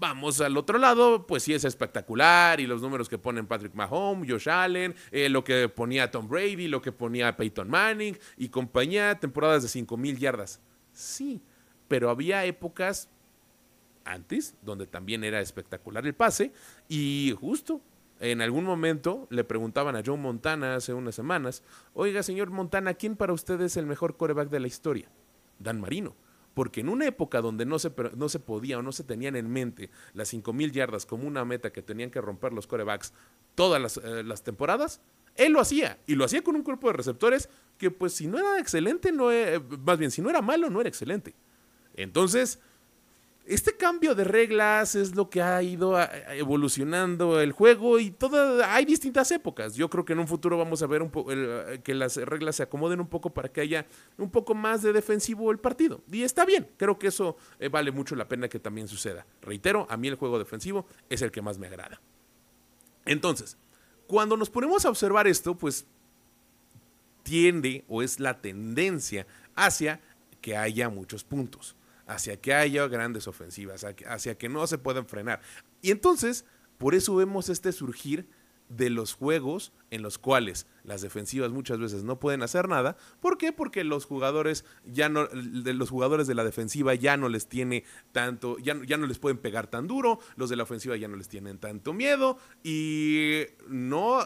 Vamos 0.00 0.40
al 0.40 0.56
otro 0.56 0.78
lado, 0.78 1.26
pues 1.26 1.42
sí 1.42 1.54
es 1.54 1.64
espectacular 1.64 2.60
y 2.60 2.68
los 2.68 2.80
números 2.80 3.08
que 3.08 3.18
ponen 3.18 3.48
Patrick 3.48 3.74
Mahomes, 3.74 4.30
Josh 4.30 4.48
Allen, 4.48 4.94
eh, 5.10 5.28
lo 5.28 5.42
que 5.42 5.68
ponía 5.68 6.08
Tom 6.08 6.28
Brady, 6.28 6.68
lo 6.68 6.80
que 6.80 6.92
ponía 6.92 7.36
Peyton 7.36 7.68
Manning 7.68 8.16
y 8.36 8.48
compañía, 8.48 9.18
temporadas 9.18 9.64
de 9.64 9.68
5 9.68 9.96
mil 9.96 10.16
yardas. 10.16 10.60
Sí, 10.92 11.42
pero 11.88 12.10
había 12.10 12.44
épocas 12.44 13.08
antes 14.04 14.54
donde 14.62 14.86
también 14.86 15.24
era 15.24 15.40
espectacular 15.40 16.06
el 16.06 16.14
pase 16.14 16.52
y 16.88 17.34
justo 17.40 17.80
en 18.20 18.40
algún 18.40 18.62
momento 18.62 19.26
le 19.30 19.42
preguntaban 19.42 19.96
a 19.96 20.02
Joe 20.06 20.16
Montana 20.16 20.76
hace 20.76 20.94
unas 20.94 21.16
semanas, 21.16 21.64
oiga 21.92 22.22
señor 22.22 22.50
Montana, 22.50 22.94
¿quién 22.94 23.16
para 23.16 23.32
usted 23.32 23.60
es 23.62 23.76
el 23.76 23.86
mejor 23.86 24.16
coreback 24.16 24.48
de 24.48 24.60
la 24.60 24.68
historia? 24.68 25.08
Dan 25.58 25.80
Marino 25.80 26.14
porque 26.58 26.80
en 26.80 26.88
una 26.88 27.06
época 27.06 27.40
donde 27.40 27.64
no 27.64 27.78
se, 27.78 27.92
no 28.16 28.28
se 28.28 28.40
podía 28.40 28.80
o 28.80 28.82
no 28.82 28.90
se 28.90 29.04
tenían 29.04 29.36
en 29.36 29.48
mente 29.48 29.90
las 30.12 30.34
5.000 30.34 30.72
yardas 30.72 31.06
como 31.06 31.28
una 31.28 31.44
meta 31.44 31.70
que 31.70 31.82
tenían 31.82 32.10
que 32.10 32.20
romper 32.20 32.52
los 32.52 32.66
corebacks 32.66 33.12
todas 33.54 33.80
las, 33.80 33.98
eh, 33.98 34.24
las, 34.24 34.42
temporadas, 34.42 35.00
él 35.36 35.52
lo 35.52 35.60
hacía 35.60 36.00
y 36.08 36.16
lo 36.16 36.24
hacía 36.24 36.42
con 36.42 36.56
un 36.56 36.64
cuerpo 36.64 36.88
de 36.88 36.94
receptores 36.94 37.48
que 37.78 37.92
pues 37.92 38.12
si 38.12 38.26
no 38.26 38.38
era 38.38 38.58
excelente, 38.58 39.12
no, 39.12 39.30
eh, 39.30 39.62
más 39.84 39.98
bien 39.98 40.10
si 40.10 40.20
no 40.20 40.30
era 40.30 40.42
malo, 40.42 40.68
no 40.68 40.80
era 40.80 40.88
excelente. 40.88 41.32
Entonces, 41.94 42.58
este 43.48 43.76
cambio 43.78 44.14
de 44.14 44.24
reglas 44.24 44.94
es 44.94 45.14
lo 45.14 45.30
que 45.30 45.40
ha 45.40 45.62
ido 45.62 45.98
evolucionando 46.32 47.40
el 47.40 47.52
juego 47.52 47.98
y 47.98 48.10
toda, 48.10 48.74
hay 48.74 48.84
distintas 48.84 49.30
épocas. 49.32 49.74
Yo 49.74 49.88
creo 49.88 50.04
que 50.04 50.12
en 50.12 50.18
un 50.18 50.28
futuro 50.28 50.58
vamos 50.58 50.82
a 50.82 50.86
ver 50.86 51.02
eh, 51.30 51.80
que 51.82 51.94
las 51.94 52.16
reglas 52.16 52.56
se 52.56 52.64
acomoden 52.64 53.00
un 53.00 53.08
poco 53.08 53.30
para 53.30 53.48
que 53.48 53.62
haya 53.62 53.86
un 54.18 54.30
poco 54.30 54.54
más 54.54 54.82
de 54.82 54.92
defensivo 54.92 55.50
el 55.50 55.58
partido. 55.58 56.02
Y 56.12 56.24
está 56.24 56.44
bien, 56.44 56.68
creo 56.76 56.98
que 56.98 57.06
eso 57.06 57.38
eh, 57.58 57.70
vale 57.70 57.90
mucho 57.90 58.14
la 58.16 58.28
pena 58.28 58.48
que 58.48 58.58
también 58.58 58.86
suceda. 58.86 59.26
Reitero, 59.40 59.86
a 59.88 59.96
mí 59.96 60.08
el 60.08 60.16
juego 60.16 60.38
defensivo 60.38 60.86
es 61.08 61.22
el 61.22 61.30
que 61.30 61.40
más 61.40 61.58
me 61.58 61.68
agrada. 61.68 62.02
Entonces, 63.06 63.56
cuando 64.06 64.36
nos 64.36 64.50
ponemos 64.50 64.84
a 64.84 64.90
observar 64.90 65.26
esto, 65.26 65.56
pues 65.56 65.86
tiende 67.22 67.82
o 67.88 68.02
es 68.02 68.20
la 68.20 68.42
tendencia 68.42 69.26
hacia 69.54 70.02
que 70.42 70.54
haya 70.54 70.90
muchos 70.90 71.24
puntos 71.24 71.77
hacia 72.08 72.40
que 72.40 72.54
haya 72.54 72.88
grandes 72.88 73.28
ofensivas, 73.28 73.86
hacia 74.06 74.36
que 74.36 74.48
no 74.48 74.66
se 74.66 74.78
puedan 74.78 75.06
frenar. 75.06 75.40
Y 75.82 75.92
entonces, 75.92 76.44
por 76.78 76.94
eso 76.94 77.14
vemos 77.14 77.48
este 77.48 77.70
surgir 77.70 78.28
de 78.68 78.90
los 78.90 79.14
juegos 79.14 79.72
en 79.90 80.02
los 80.02 80.18
cuales 80.18 80.66
las 80.84 81.02
defensivas 81.02 81.50
muchas 81.50 81.78
veces 81.78 82.02
no 82.02 82.18
pueden 82.18 82.42
hacer 82.42 82.68
nada. 82.68 82.96
¿Por 83.20 83.38
qué? 83.38 83.52
Porque 83.52 83.84
los 83.84 84.04
jugadores 84.04 84.64
ya 84.84 85.08
no, 85.08 85.28
los 85.32 85.90
jugadores 85.90 86.26
de 86.26 86.34
la 86.34 86.44
defensiva 86.44 86.94
ya 86.94 87.16
no 87.16 87.28
les 87.28 87.46
tiene 87.46 87.84
tanto, 88.12 88.58
ya, 88.58 88.76
ya 88.86 88.96
no 88.96 89.06
les 89.06 89.18
pueden 89.18 89.38
pegar 89.38 89.66
tan 89.66 89.86
duro, 89.86 90.18
los 90.36 90.50
de 90.50 90.56
la 90.56 90.62
ofensiva 90.62 90.96
ya 90.96 91.08
no 91.08 91.16
les 91.16 91.28
tienen 91.28 91.58
tanto 91.58 91.92
miedo 91.92 92.38
y 92.62 93.42
no, 93.68 94.20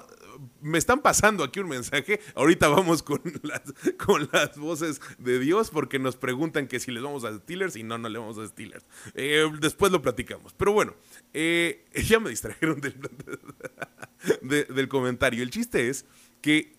me 0.61 0.79
están 0.79 1.01
pasando 1.01 1.45
aquí 1.45 1.61
un 1.61 1.69
mensaje, 1.69 2.21
ahorita 2.35 2.69
vamos 2.69 3.03
con 3.03 3.21
las, 3.43 3.63
con 4.05 4.29
las 4.33 4.57
voces 4.57 5.01
de 5.19 5.39
Dios 5.39 5.71
porque 5.71 5.99
nos 5.99 6.17
preguntan 6.17 6.69
que 6.69 6.81
si 6.81 6.93
les 6.93 7.03
vamos 7.03 7.25
a 7.25 7.37
Steelers 7.37 7.77
y 7.77 7.83
no, 7.83 7.99
no 7.99 8.09
le 8.09 8.19
vamos 8.19 8.39
a 8.39 8.47
Steelers. 8.47 8.85
Eh, 9.15 9.51
después 9.61 9.91
lo 9.91 10.01
platicamos, 10.01 10.55
pero 10.55 10.73
bueno, 10.73 10.95
eh, 11.35 11.85
ya 12.07 12.21
me 12.21 12.31
distrajeron 12.31 12.81
del, 14.43 14.89
comentario. 14.89 15.43
El 15.43 15.51
chiste 15.51 15.89
es 15.89 16.05
que 16.41 16.75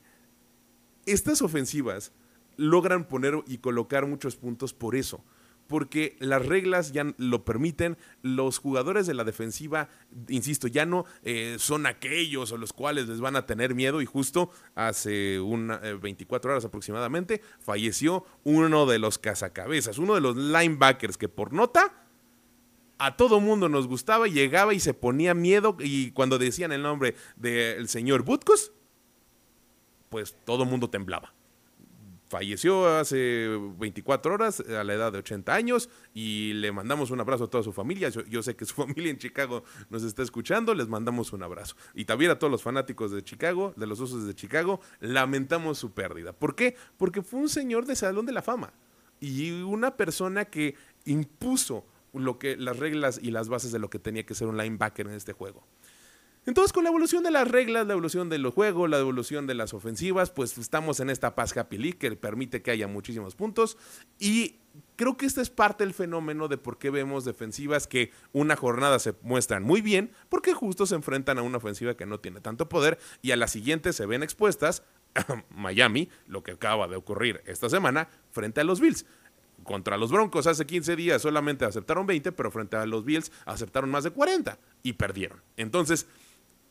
estas 1.05 1.41
ofensivas 1.41 2.12
logran 2.57 3.07
poner 3.07 3.43
y 3.48 3.57
colocar 3.57 4.05
muchos 4.05 4.36
puntos 4.36 4.74
por 4.74 4.95
eso, 4.95 5.24
porque 5.67 6.15
las 6.19 6.45
reglas 6.45 6.91
ya 6.91 7.13
lo 7.17 7.45
permiten. 7.45 7.98
Los 8.22 8.60
jugadores 8.60 9.07
de 9.07 9.15
la 9.15 9.24
defensiva, 9.24 9.89
insisto, 10.27 10.67
ya 10.67 10.86
no 10.86 11.05
eh, 11.24 11.55
son 11.57 11.86
aquellos 11.88 12.51
a 12.51 12.57
los 12.57 12.74
cuales 12.74 13.07
les 13.07 13.22
van 13.22 13.36
a 13.36 13.45
tener 13.45 13.74
miedo. 13.74 14.01
Y 14.01 14.05
justo 14.05 14.51
hace 14.75 15.39
una, 15.39 15.77
24 15.77 16.51
horas 16.51 16.65
aproximadamente 16.65 17.41
falleció 17.60 18.25
uno 18.43 18.86
de 18.86 19.00
los 19.00 19.17
cazacabezas, 19.17 19.98
uno 19.98 20.15
de 20.15 20.22
los 20.22 20.38
linebackers 20.38 21.17
que 21.17 21.27
por 21.27 21.53
nota 21.53 22.02
a 23.03 23.17
todo 23.17 23.41
mundo 23.41 23.67
nos 23.67 23.86
gustaba, 23.86 24.27
llegaba 24.27 24.74
y 24.74 24.79
se 24.79 24.93
ponía 24.93 25.33
miedo 25.33 25.75
y 25.77 26.12
cuando 26.12 26.38
decían 26.38 26.72
el 26.72 26.83
nombre 26.83 27.15
del 27.36 27.89
señor 27.89 28.24
Butkus, 28.24 28.72
pues 30.07 30.38
todo 30.45 30.63
mundo 30.63 30.89
temblaba. 30.89 31.33
Falleció 32.29 32.88
hace 32.88 33.50
24 33.77 34.33
horas 34.33 34.62
a 34.62 34.86
la 34.86 34.93
edad 34.93 35.12
de 35.12 35.17
80 35.17 35.53
años 35.53 35.89
y 36.13 36.53
le 36.53 36.72
mandamos 36.72 37.12
un 37.12 37.19
abrazo 37.19 37.43
a 37.43 37.50
toda 37.50 37.62
su 37.62 37.74
familia. 37.74 38.07
Yo, 38.07 38.41
sé 38.41 38.55
que 38.55 38.63
su 38.63 38.74
familia 38.86 39.12
en 39.12 39.17
Chicago 39.17 39.65
nos 39.89 40.03
está 40.03 40.24
escuchando, 40.24 40.74
les 40.74 40.88
mandamos 40.88 41.33
un 41.33 41.43
abrazo. 41.43 41.75
Y 41.93 42.05
también 42.05 42.31
a 42.31 42.39
todos 42.39 42.51
los 42.51 42.63
fanáticos 42.63 43.12
de 43.12 43.22
Chicago, 43.22 43.74
de 43.75 43.86
los 43.86 44.00
osos 44.00 44.25
de 44.25 44.33
Chicago, 44.33 44.79
lamentamos 45.01 45.77
su 45.77 45.91
pérdida. 45.91 46.31
¿Por 46.31 46.55
qué? 46.55 46.77
Porque 46.95 47.22
fue 47.22 47.41
un 47.41 47.50
señor 47.50 47.86
de 47.86 47.98
Salón 47.98 48.25
de 48.25 48.31
la 48.31 48.41
Fama 48.41 48.72
y 49.19 49.51
una 49.62 49.98
persona 49.98 50.45
que 50.45 50.75
impuso 51.05 51.86
lo 52.13 52.39
que, 52.39 52.58
las 52.58 52.77
reglas 52.77 53.20
y 53.22 53.32
las 53.32 53.50
bases 53.50 53.72
de 53.72 53.79
lo 53.79 53.89
que 53.89 54.00
tenía 54.00 54.25
que 54.25 54.36
ser 54.36 54.48
un 54.48 54.58
linebacker 54.58 55.08
en 55.08 55.13
este 55.13 55.34
juego. 55.34 55.65
Entonces, 56.46 56.74
con 56.74 56.84
la 56.84 56.89
evolución 56.89 57.24
de 57.24 57.32
las 57.32 57.48
reglas, 57.48 57.88
la 57.88 57.93
evolución 57.93 58.27
del 58.29 58.46
juego, 58.48 58.88
la 58.88 59.00
evolución 59.00 59.48
de 59.48 59.53
las 59.53 59.74
ofensivas, 59.74 60.29
pues 60.29 60.58
estamos 60.58 61.00
en 61.00 61.10
esta 61.10 61.36
paz 61.36 61.55
happy 61.55 61.77
league 61.77 61.98
que 61.98 62.12
permite 62.17 62.62
que 62.62 62.72
haya 62.72 62.88
muchísimos 62.88 63.36
puntos. 63.36 63.77
Y 64.20 64.58
creo 64.98 65.15
que 65.15 65.25
este 65.25 65.41
es 65.41 65.50
parte 65.50 65.86
del 65.86 65.93
fenómeno 65.93 66.50
de 66.50 66.58
por 66.58 66.77
qué 66.77 66.89
vemos 66.89 67.24
defensivas 67.24 67.88
que 67.88 68.12
una 68.34 68.58
jornada 68.58 69.00
se 69.00 69.13
muestran 69.22 69.63
muy 69.63 69.82
bien, 69.82 70.12
porque 70.27 70.53
justo 70.53 70.86
se 70.86 70.96
enfrentan 70.96 71.38
a 71.38 71.43
una 71.43 71.60
ofensiva 71.60 71.96
que 71.96 72.05
no 72.05 72.20
tiene 72.20 72.41
tanto 72.41 72.67
poder 72.67 73.00
y 73.22 73.32
a 73.32 73.38
la 73.38 73.48
siguiente 73.48 73.93
se 73.93 74.05
ven 74.05 74.22
expuestas 74.22 74.84
Miami, 75.50 76.10
lo 76.27 76.43
que 76.43 76.51
acaba 76.51 76.88
de 76.88 76.96
ocurrir 76.96 77.41
esta 77.46 77.70
semana, 77.70 78.10
frente 78.32 78.62
a 78.62 78.63
los 78.63 78.79
Bills 78.79 79.05
contra 79.63 79.98
los 79.98 80.12
Broncos 80.12 80.48
hace 80.48 80.65
15 80.65 80.96
días 80.96 81.22
solamente 81.22 81.65
aceptaron 81.65 82.05
20, 82.05 82.32
pero 82.32 82.51
frente 82.51 82.77
a 82.77 82.86
los 82.86 83.05
Bills 83.05 83.32
aceptaron 83.46 83.89
más 83.89 84.03
de 84.03 84.12
40 84.12 84.58
y 84.84 84.93
perdieron. 84.93 85.41
Entonces, 85.58 86.08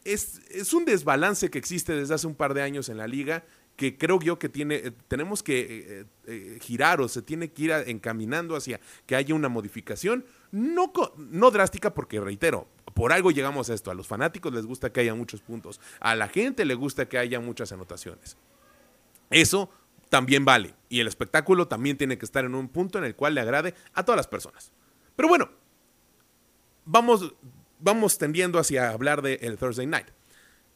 es, 0.04 0.72
un 0.72 0.84
desbalance 0.84 1.50
que 1.50 1.58
existe 1.58 1.94
desde 1.94 2.14
hace 2.14 2.26
un 2.26 2.34
par 2.34 2.54
de 2.54 2.62
años 2.62 2.88
en 2.88 2.96
la 2.96 3.06
liga 3.06 3.44
que 3.76 3.96
creo 3.96 4.20
yo 4.20 4.38
que 4.38 4.48
tiene, 4.48 4.76
eh, 4.76 4.92
tenemos 5.08 5.42
que 5.42 5.60
eh, 5.60 6.04
eh, 6.26 6.58
girar 6.60 7.00
o 7.00 7.08
se 7.08 7.22
tiene 7.22 7.52
que 7.52 7.62
ir 7.62 7.70
encaminando 7.86 8.54
hacia 8.54 8.80
que 9.06 9.16
haya 9.16 9.34
una 9.34 9.48
modificación, 9.48 10.26
no, 10.50 10.92
no 11.16 11.50
drástica 11.50 11.94
porque 11.94 12.20
reitero, 12.20 12.68
por 12.92 13.12
algo 13.12 13.30
llegamos 13.30 13.70
a 13.70 13.74
esto, 13.74 13.90
a 13.90 13.94
los 13.94 14.06
fanáticos 14.06 14.52
les 14.52 14.66
gusta 14.66 14.92
que 14.92 15.00
haya 15.00 15.14
muchos 15.14 15.40
puntos, 15.40 15.80
a 16.00 16.14
la 16.14 16.28
gente 16.28 16.66
le 16.66 16.74
gusta 16.74 17.08
que 17.08 17.16
haya 17.16 17.40
muchas 17.40 17.72
anotaciones. 17.72 18.36
Eso 19.30 19.70
también 20.12 20.44
vale. 20.44 20.74
Y 20.90 21.00
el 21.00 21.08
espectáculo 21.08 21.68
también 21.68 21.96
tiene 21.96 22.18
que 22.18 22.26
estar 22.26 22.44
en 22.44 22.54
un 22.54 22.68
punto 22.68 22.98
en 22.98 23.04
el 23.04 23.16
cual 23.16 23.34
le 23.34 23.40
agrade 23.40 23.74
a 23.94 24.04
todas 24.04 24.18
las 24.18 24.26
personas. 24.26 24.70
Pero 25.16 25.26
bueno, 25.26 25.48
vamos, 26.84 27.32
vamos 27.78 28.18
tendiendo 28.18 28.58
hacia 28.58 28.90
hablar 28.90 29.22
del 29.22 29.38
el 29.40 29.56
Thursday 29.56 29.86
Night. 29.86 30.08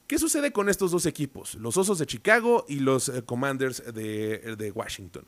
¿Qué 0.06 0.18
sucede 0.18 0.52
con 0.52 0.70
estos 0.70 0.90
dos 0.90 1.04
equipos? 1.04 1.54
Los 1.56 1.76
Osos 1.76 1.98
de 1.98 2.06
Chicago 2.06 2.64
y 2.66 2.78
los 2.78 3.10
eh, 3.10 3.24
Commanders 3.26 3.82
de, 3.92 4.56
de 4.56 4.70
Washington. 4.70 5.26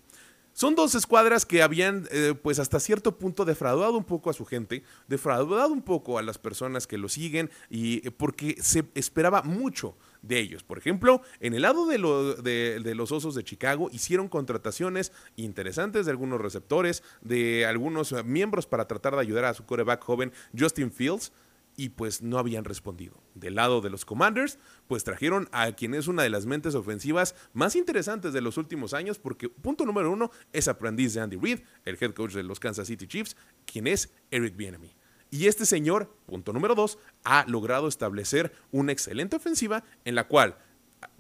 Son 0.55 0.75
dos 0.75 0.95
escuadras 0.95 1.45
que 1.45 1.63
habían, 1.63 2.09
eh, 2.11 2.33
pues 2.43 2.59
hasta 2.61 2.81
cierto 2.81 3.19
punto, 3.19 3.45
defraudado 3.45 3.99
un 3.99 4.05
poco 4.05 4.31
a 4.31 4.33
su 4.33 4.47
gente, 4.47 4.85
defraudado 5.07 5.69
un 5.69 5.83
poco 5.83 6.19
a 6.19 6.23
las 6.23 6.39
personas 6.39 6.87
que 6.87 6.97
lo 6.97 7.11
siguen, 7.11 7.51
y 7.69 8.07
eh, 8.09 8.11
porque 8.11 8.57
se 8.63 8.87
esperaba 8.95 9.43
mucho 9.43 9.97
de 10.23 10.39
ellos. 10.39 10.63
Por 10.63 10.79
ejemplo, 10.79 11.23
en 11.41 11.55
el 11.55 11.63
lado 11.63 11.87
de, 11.87 12.81
de, 12.83 12.95
los 12.95 13.13
Osos 13.13 13.35
de 13.35 13.45
Chicago 13.45 13.89
hicieron 13.93 14.29
contrataciones 14.29 15.13
interesantes 15.37 16.07
de 16.07 16.13
algunos 16.13 16.41
receptores, 16.41 17.03
de 17.21 17.67
algunos 17.67 18.13
miembros 18.25 18.67
para 18.67 18.89
tratar 18.89 19.15
de 19.15 19.21
ayudar 19.21 19.45
a 19.45 19.55
su 19.55 19.65
coreback 19.65 20.03
joven 20.03 20.33
Justin 20.59 20.93
Fields 20.93 21.33
y 21.79 21.91
pues 21.91 22.23
no 22.23 22.39
habían 22.39 22.65
respondido. 22.65 23.23
Del 23.37 23.55
lado 23.55 23.81
de 23.81 23.89
los 23.89 24.05
Commanders, 24.05 24.59
pues 24.89 25.05
trajeron 25.05 25.49
a 25.53 25.71
quien 25.73 25.95
es 25.95 26.09
una 26.09 26.25
de 26.25 26.29
las 26.29 26.45
mentes 26.45 26.75
ofensivas 26.75 27.37
más 27.53 27.77
interesantes 27.77 28.33
de 28.33 28.41
los 28.41 28.57
últimos 28.57 28.95
años, 28.95 29.21
porque 29.21 29.49
punto 29.49 29.87
número 29.87 30.11
uno 30.11 30.33
es 30.53 30.67
aprendiz 30.67 31.15
de 31.15 31.21
Andy 31.21 31.37
Reid, 31.37 31.61
el 31.85 31.97
head 32.01 32.15
coach 32.15 32.33
de 32.33 32.43
los 32.43 32.59
Kansas 32.59 32.89
City 32.89 33.07
Chiefs, 33.07 33.37
quien 33.65 33.87
es 33.87 34.13
Eric 34.33 34.57
Bieniemy. 34.57 34.98
Y 35.31 35.47
este 35.47 35.67
señor, 35.67 36.15
punto 36.27 36.53
número 36.53 36.75
dos, 36.75 36.99
ha 37.25 37.45
logrado 37.47 37.89
establecer 37.89 38.53
una 38.73 38.93
excelente 38.93 39.37
ofensiva 39.37 39.85
en 40.05 40.15
la 40.15 40.27
cual 40.27 40.57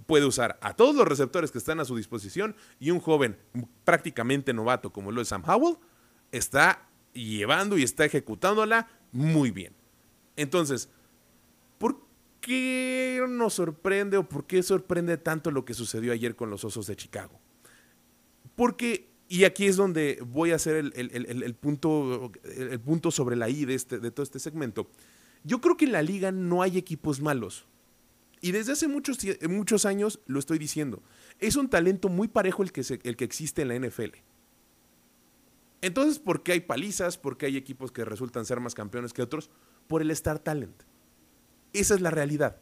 puede 0.07 0.25
usar 0.25 0.59
a 0.63 0.75
todos 0.75 0.95
los 0.95 1.07
receptores 1.07 1.51
que 1.51 1.59
están 1.59 1.81
a 1.81 1.85
su 1.85 1.97
disposición 1.97 2.57
y 2.81 2.91
un 2.91 3.01
joven 3.01 3.37
prácticamente 3.85 4.53
novato 4.53 4.93
como 4.93 5.13
lo 5.13 5.21
es 5.21 5.29
Sam 5.29 5.43
Howell, 5.47 5.77
está 6.33 6.89
llevando 7.13 7.77
y 7.77 7.83
está 7.83 8.05
ejecutándola 8.05 8.89
muy 9.13 9.51
bien. 9.51 9.75
Entonces, 10.37 10.89
¿por 11.79 12.01
qué 12.41 13.25
nos 13.29 13.55
sorprende 13.55 14.17
o 14.17 14.29
por 14.29 14.47
qué 14.47 14.63
sorprende 14.63 15.17
tanto 15.19 15.51
lo 15.51 15.65
que 15.65 15.75
sucedió 15.75 16.13
ayer 16.13 16.37
con 16.37 16.51
los 16.51 16.65
Osos 16.65 16.87
de 16.87 16.97
Chicago? 16.97 17.39
Porque, 18.57 19.11
y 19.29 19.45
aquí 19.45 19.67
es 19.67 19.77
donde 19.77 20.23
voy 20.27 20.53
a 20.53 20.57
hacer 20.57 20.77
el, 20.77 21.55
punto, 21.55 22.33
el 22.45 22.81
punto 22.81 23.11
sobre 23.11 23.37
la 23.37 23.49
I 23.49 23.65
de, 23.65 23.75
este, 23.75 23.99
de 23.99 24.11
todo 24.11 24.23
este 24.25 24.39
segmento. 24.39 24.91
Yo 25.45 25.61
creo 25.61 25.77
que 25.77 25.85
en 25.85 25.93
la 25.93 26.03
liga 26.03 26.33
no 26.33 26.63
hay 26.63 26.79
equipos 26.79 27.21
malos. 27.21 27.67
Y 28.41 28.53
desde 28.53 28.73
hace 28.73 28.89
muchos, 28.89 29.19
muchos 29.49 29.85
años 29.85 30.21
lo 30.27 30.39
estoy 30.39 30.59
diciendo. 30.59 31.03
Es 31.41 31.57
un 31.57 31.69
talento 31.69 32.09
muy 32.09 32.29
parejo 32.29 32.63
el 32.63 32.73
que, 32.73 32.83
el 33.03 33.17
que 33.17 33.25
existe 33.25 33.63
en 33.63 33.69
la 33.69 33.79
NFL. 33.79 34.17
Entonces, 35.81 36.19
¿por 36.19 36.43
qué 36.43 36.53
hay 36.53 36.61
palizas? 36.61 37.19
¿Por 37.19 37.37
qué 37.37 37.47
hay 37.47 37.57
equipos 37.57 37.93
que 37.93 38.05
resultan 38.05 38.45
ser 38.47 38.61
más 38.61 38.75
campeones 38.75 39.13
que 39.13 39.23
otros? 39.23 39.51
por 39.89 40.03
el 40.03 40.11
Star 40.13 40.39
Talent. 40.39 40.83
Esa 41.73 41.95
es 41.95 42.01
la 42.01 42.11
realidad. 42.11 42.61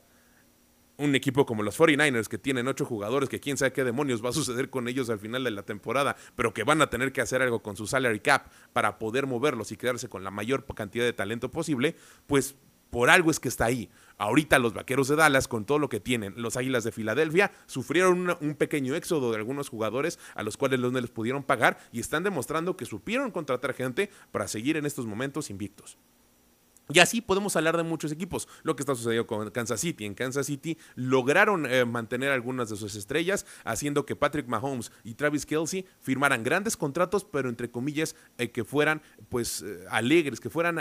Un 0.98 1.14
equipo 1.14 1.44
como 1.44 1.62
los 1.62 1.78
49ers 1.78 2.28
que 2.28 2.38
tienen 2.38 2.68
ocho 2.68 2.84
jugadores, 2.84 3.28
que 3.28 3.40
quién 3.40 3.56
sabe 3.56 3.72
qué 3.72 3.84
demonios 3.84 4.24
va 4.24 4.30
a 4.30 4.32
suceder 4.32 4.70
con 4.70 4.88
ellos 4.88 5.10
al 5.10 5.18
final 5.18 5.44
de 5.44 5.50
la 5.50 5.62
temporada, 5.62 6.16
pero 6.34 6.54
que 6.54 6.64
van 6.64 6.80
a 6.80 6.88
tener 6.88 7.12
que 7.12 7.20
hacer 7.20 7.42
algo 7.42 7.62
con 7.62 7.76
su 7.76 7.86
salary 7.86 8.20
cap 8.20 8.48
para 8.72 8.98
poder 8.98 9.26
moverlos 9.26 9.72
y 9.72 9.76
quedarse 9.76 10.08
con 10.08 10.24
la 10.24 10.30
mayor 10.30 10.64
cantidad 10.74 11.04
de 11.04 11.12
talento 11.12 11.50
posible, 11.50 11.96
pues 12.26 12.56
por 12.90 13.10
algo 13.10 13.30
es 13.30 13.40
que 13.40 13.48
está 13.48 13.66
ahí. 13.66 13.90
Ahorita 14.16 14.58
los 14.58 14.72
Vaqueros 14.72 15.08
de 15.08 15.16
Dallas, 15.16 15.48
con 15.48 15.66
todo 15.66 15.78
lo 15.78 15.88
que 15.88 16.00
tienen, 16.00 16.34
los 16.36 16.56
Águilas 16.56 16.84
de 16.84 16.92
Filadelfia, 16.92 17.52
sufrieron 17.66 18.34
un 18.40 18.54
pequeño 18.54 18.94
éxodo 18.94 19.30
de 19.30 19.36
algunos 19.36 19.68
jugadores 19.68 20.18
a 20.34 20.42
los 20.42 20.56
cuales 20.56 20.80
no 20.80 20.90
les 20.90 21.10
pudieron 21.10 21.42
pagar 21.42 21.78
y 21.92 22.00
están 22.00 22.22
demostrando 22.22 22.76
que 22.76 22.86
supieron 22.86 23.30
contratar 23.30 23.74
gente 23.74 24.10
para 24.30 24.48
seguir 24.48 24.76
en 24.76 24.86
estos 24.86 25.04
momentos 25.04 25.50
invictos. 25.50 25.98
Y 26.88 27.00
así 27.00 27.20
podemos 27.20 27.56
hablar 27.56 27.76
de 27.76 27.82
muchos 27.82 28.12
equipos. 28.12 28.46
Lo 28.62 28.76
que 28.76 28.82
está 28.82 28.94
sucediendo 28.94 29.26
con 29.26 29.50
Kansas 29.50 29.80
City. 29.80 30.04
En 30.04 30.14
Kansas 30.14 30.46
City 30.46 30.78
lograron 30.94 31.66
eh, 31.66 31.84
mantener 31.84 32.30
algunas 32.30 32.68
de 32.68 32.76
sus 32.76 32.94
estrellas, 32.94 33.44
haciendo 33.64 34.06
que 34.06 34.14
Patrick 34.14 34.46
Mahomes 34.46 34.92
y 35.02 35.14
Travis 35.14 35.46
Kelsey 35.46 35.84
firmaran 36.00 36.44
grandes 36.44 36.76
contratos, 36.76 37.24
pero 37.24 37.48
entre 37.48 37.70
comillas, 37.70 38.14
eh, 38.38 38.50
que 38.50 38.64
fueran 38.64 39.02
pues 39.28 39.62
eh, 39.62 39.84
alegres, 39.90 40.38
que 40.38 40.50
fueran 40.50 40.78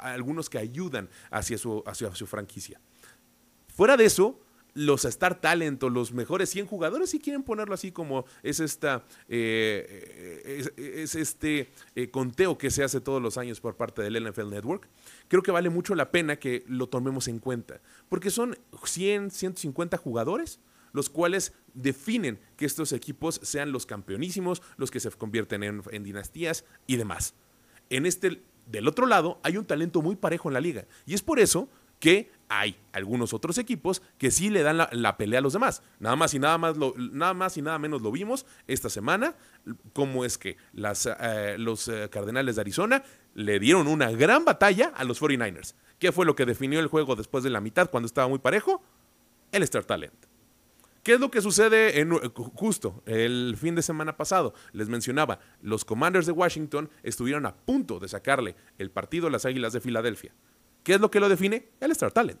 algunos 0.00 0.50
que 0.50 0.58
ayudan 0.58 1.08
hacia 1.30 1.56
su, 1.56 1.82
hacia 1.86 2.14
su 2.14 2.26
franquicia. 2.26 2.80
Fuera 3.68 3.96
de 3.96 4.04
eso, 4.04 4.40
los 4.78 5.04
Star 5.04 5.40
Talent 5.40 5.82
o 5.82 5.90
los 5.90 6.12
mejores 6.12 6.50
100 6.50 6.66
jugadores, 6.66 7.10
si 7.10 7.18
quieren 7.18 7.42
ponerlo 7.42 7.74
así 7.74 7.90
como 7.90 8.24
es, 8.44 8.60
esta, 8.60 9.04
eh, 9.28 10.70
es, 10.76 11.16
este 11.16 11.70
eh, 11.96 12.10
conteo 12.10 12.58
que 12.58 12.70
se 12.70 12.84
hace 12.84 13.00
todos 13.00 13.20
los 13.20 13.38
años 13.38 13.60
por 13.60 13.76
parte 13.76 14.02
del 14.02 14.24
NFL 14.24 14.50
Network, 14.50 14.88
creo 15.26 15.42
que 15.42 15.50
vale 15.50 15.68
mucho 15.68 15.96
la 15.96 16.12
pena 16.12 16.36
que 16.36 16.64
lo 16.68 16.88
tomemos 16.88 17.26
en 17.26 17.40
cuenta, 17.40 17.80
porque 18.08 18.30
son 18.30 18.56
100, 18.84 19.32
150 19.32 19.96
jugadores 19.96 20.60
los 20.92 21.10
cuales 21.10 21.52
definen 21.74 22.40
que 22.56 22.64
estos 22.64 22.92
equipos 22.92 23.40
sean 23.42 23.72
los 23.72 23.84
campeonísimos, 23.84 24.62
los 24.78 24.90
que 24.90 25.00
se 25.00 25.10
convierten 25.10 25.62
en, 25.62 25.82
en 25.90 26.02
dinastías 26.02 26.64
y 26.86 26.96
demás. 26.96 27.34
En 27.90 28.06
este, 28.06 28.40
del 28.66 28.88
otro 28.88 29.06
lado, 29.06 29.38
hay 29.42 29.58
un 29.58 29.66
talento 29.66 30.00
muy 30.00 30.16
parejo 30.16 30.48
en 30.48 30.54
la 30.54 30.60
liga, 30.60 30.86
y 31.04 31.12
es 31.12 31.22
por 31.22 31.40
eso 31.40 31.68
que 31.98 32.30
hay 32.48 32.76
algunos 32.92 33.34
otros 33.34 33.58
equipos 33.58 34.02
que 34.16 34.30
sí 34.30 34.48
le 34.48 34.62
dan 34.62 34.78
la, 34.78 35.16
pelea 35.16 35.38
a 35.38 35.42
los 35.42 35.52
demás. 35.52 35.82
Nada 36.00 36.16
más 36.16 36.32
y 36.34 36.38
nada 36.38 36.58
más 36.58 36.76
lo, 36.76 36.94
nada 36.96 37.34
más 37.34 37.56
y 37.56 37.62
nada 37.62 37.78
menos 37.78 38.02
lo 38.02 38.10
vimos 38.10 38.46
esta 38.66 38.88
semana, 38.88 39.34
cómo 39.92 40.24
es 40.24 40.38
que 40.38 40.56
eh, 40.74 41.56
los 41.58 41.88
eh, 41.88 42.08
Cardenales 42.10 42.56
de 42.56 42.60
Arizona 42.60 43.02
le 43.34 43.58
dieron 43.58 43.86
una 43.86 44.10
gran 44.10 44.44
batalla 44.44 44.92
a 44.96 45.04
los 45.04 45.20
49ers. 45.20 45.74
¿Qué 45.98 46.12
fue 46.12 46.24
lo 46.24 46.34
que 46.34 46.46
definió 46.46 46.80
el 46.80 46.86
juego 46.86 47.16
después 47.16 47.44
de 47.44 47.50
la 47.50 47.60
mitad 47.60 47.90
cuando 47.90 48.06
estaba 48.06 48.28
muy 48.28 48.38
parejo? 48.38 48.82
El 49.52 49.62
Star 49.64 49.84
Talent. 49.84 50.14
¿Qué 51.02 51.14
es 51.14 51.20
lo 51.20 51.30
que 51.30 51.40
sucede 51.40 52.06
justo 52.54 53.02
el 53.06 53.56
fin 53.58 53.74
de 53.74 53.82
semana 53.82 54.16
pasado? 54.16 54.52
Les 54.72 54.88
mencionaba, 54.88 55.38
los 55.62 55.84
Commanders 55.84 56.26
de 56.26 56.32
Washington 56.32 56.90
estuvieron 57.02 57.46
a 57.46 57.54
punto 57.54 57.98
de 57.98 58.08
sacarle 58.08 58.56
el 58.76 58.90
partido 58.90 59.28
a 59.28 59.30
las 59.30 59.46
Águilas 59.46 59.72
de 59.72 59.80
Filadelfia. 59.80 60.34
¿Qué 60.82 60.94
es 60.94 61.00
lo 61.00 61.10
que 61.10 61.20
lo 61.20 61.28
define? 61.28 61.68
El 61.80 61.90
Star 61.92 62.12
Talent. 62.12 62.40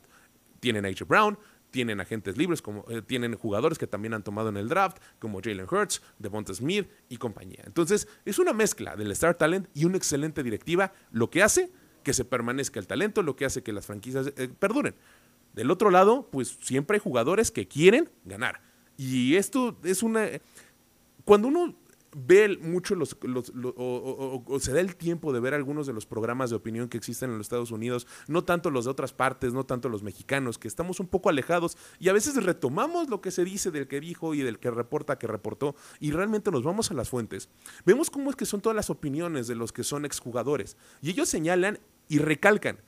Tienen 0.60 0.84
a 0.84 0.88
H. 0.88 1.04
Brown, 1.04 1.38
tienen 1.70 2.00
agentes 2.00 2.36
libres, 2.36 2.62
como, 2.62 2.84
eh, 2.88 3.02
tienen 3.02 3.34
jugadores 3.36 3.78
que 3.78 3.86
también 3.86 4.14
han 4.14 4.22
tomado 4.22 4.48
en 4.48 4.56
el 4.56 4.68
draft, 4.68 4.98
como 5.18 5.40
Jalen 5.42 5.66
Hurts, 5.70 6.02
Devonta 6.18 6.54
Smith 6.54 6.88
y 7.08 7.18
compañía. 7.18 7.62
Entonces, 7.66 8.08
es 8.24 8.38
una 8.38 8.52
mezcla 8.52 8.96
del 8.96 9.10
Star 9.12 9.34
Talent 9.34 9.68
y 9.74 9.84
una 9.84 9.96
excelente 9.96 10.42
directiva, 10.42 10.92
lo 11.10 11.30
que 11.30 11.42
hace 11.42 11.70
que 12.02 12.14
se 12.14 12.24
permanezca 12.24 12.80
el 12.80 12.86
talento, 12.86 13.22
lo 13.22 13.36
que 13.36 13.44
hace 13.44 13.62
que 13.62 13.72
las 13.72 13.86
franquicias 13.86 14.32
eh, 14.36 14.48
perduren. 14.48 14.94
Del 15.52 15.70
otro 15.70 15.90
lado, 15.90 16.28
pues 16.30 16.58
siempre 16.60 16.96
hay 16.96 17.00
jugadores 17.00 17.50
que 17.50 17.68
quieren 17.68 18.08
ganar. 18.24 18.62
Y 18.96 19.36
esto 19.36 19.78
es 19.84 20.02
una... 20.02 20.26
Cuando 21.24 21.48
uno 21.48 21.74
ve 22.26 22.58
mucho 22.60 22.94
los, 22.94 23.16
o, 23.76 24.58
se 24.60 24.72
da 24.72 24.80
el 24.80 24.96
tiempo 24.96 25.32
de 25.32 25.40
ver 25.40 25.54
algunos 25.54 25.86
de 25.86 25.92
los 25.92 26.06
programas 26.06 26.50
de 26.50 26.56
opinión 26.56 26.88
que 26.88 26.96
existen 26.96 27.30
en 27.30 27.38
los 27.38 27.46
Estados 27.46 27.70
Unidos, 27.70 28.06
no 28.26 28.44
tanto 28.44 28.70
los 28.70 28.84
de 28.84 28.90
otras 28.90 29.12
partes, 29.12 29.52
no 29.52 29.64
tanto 29.64 29.88
los 29.88 30.02
mexicanos, 30.02 30.58
que 30.58 30.68
estamos 30.68 31.00
un 31.00 31.06
poco 31.06 31.28
alejados 31.28 31.76
y 31.98 32.08
a 32.08 32.12
veces 32.12 32.42
retomamos 32.42 33.08
lo 33.08 33.20
que 33.20 33.30
se 33.30 33.44
dice 33.44 33.70
del 33.70 33.88
que 33.88 34.00
dijo 34.00 34.34
y 34.34 34.42
del 34.42 34.58
que 34.58 34.70
reporta, 34.70 35.18
que 35.18 35.26
reportó, 35.26 35.74
y 36.00 36.10
realmente 36.10 36.50
nos 36.50 36.62
vamos 36.62 36.90
a 36.90 36.94
las 36.94 37.08
fuentes. 37.08 37.48
Vemos 37.84 38.10
cómo 38.10 38.30
es 38.30 38.36
que 38.36 38.46
son 38.46 38.60
todas 38.60 38.76
las 38.76 38.90
opiniones 38.90 39.46
de 39.46 39.54
los 39.54 39.72
que 39.72 39.84
son 39.84 40.04
exjugadores, 40.04 40.76
y 41.02 41.10
ellos 41.10 41.28
señalan 41.28 41.78
y 42.08 42.18
recalcan 42.18 42.78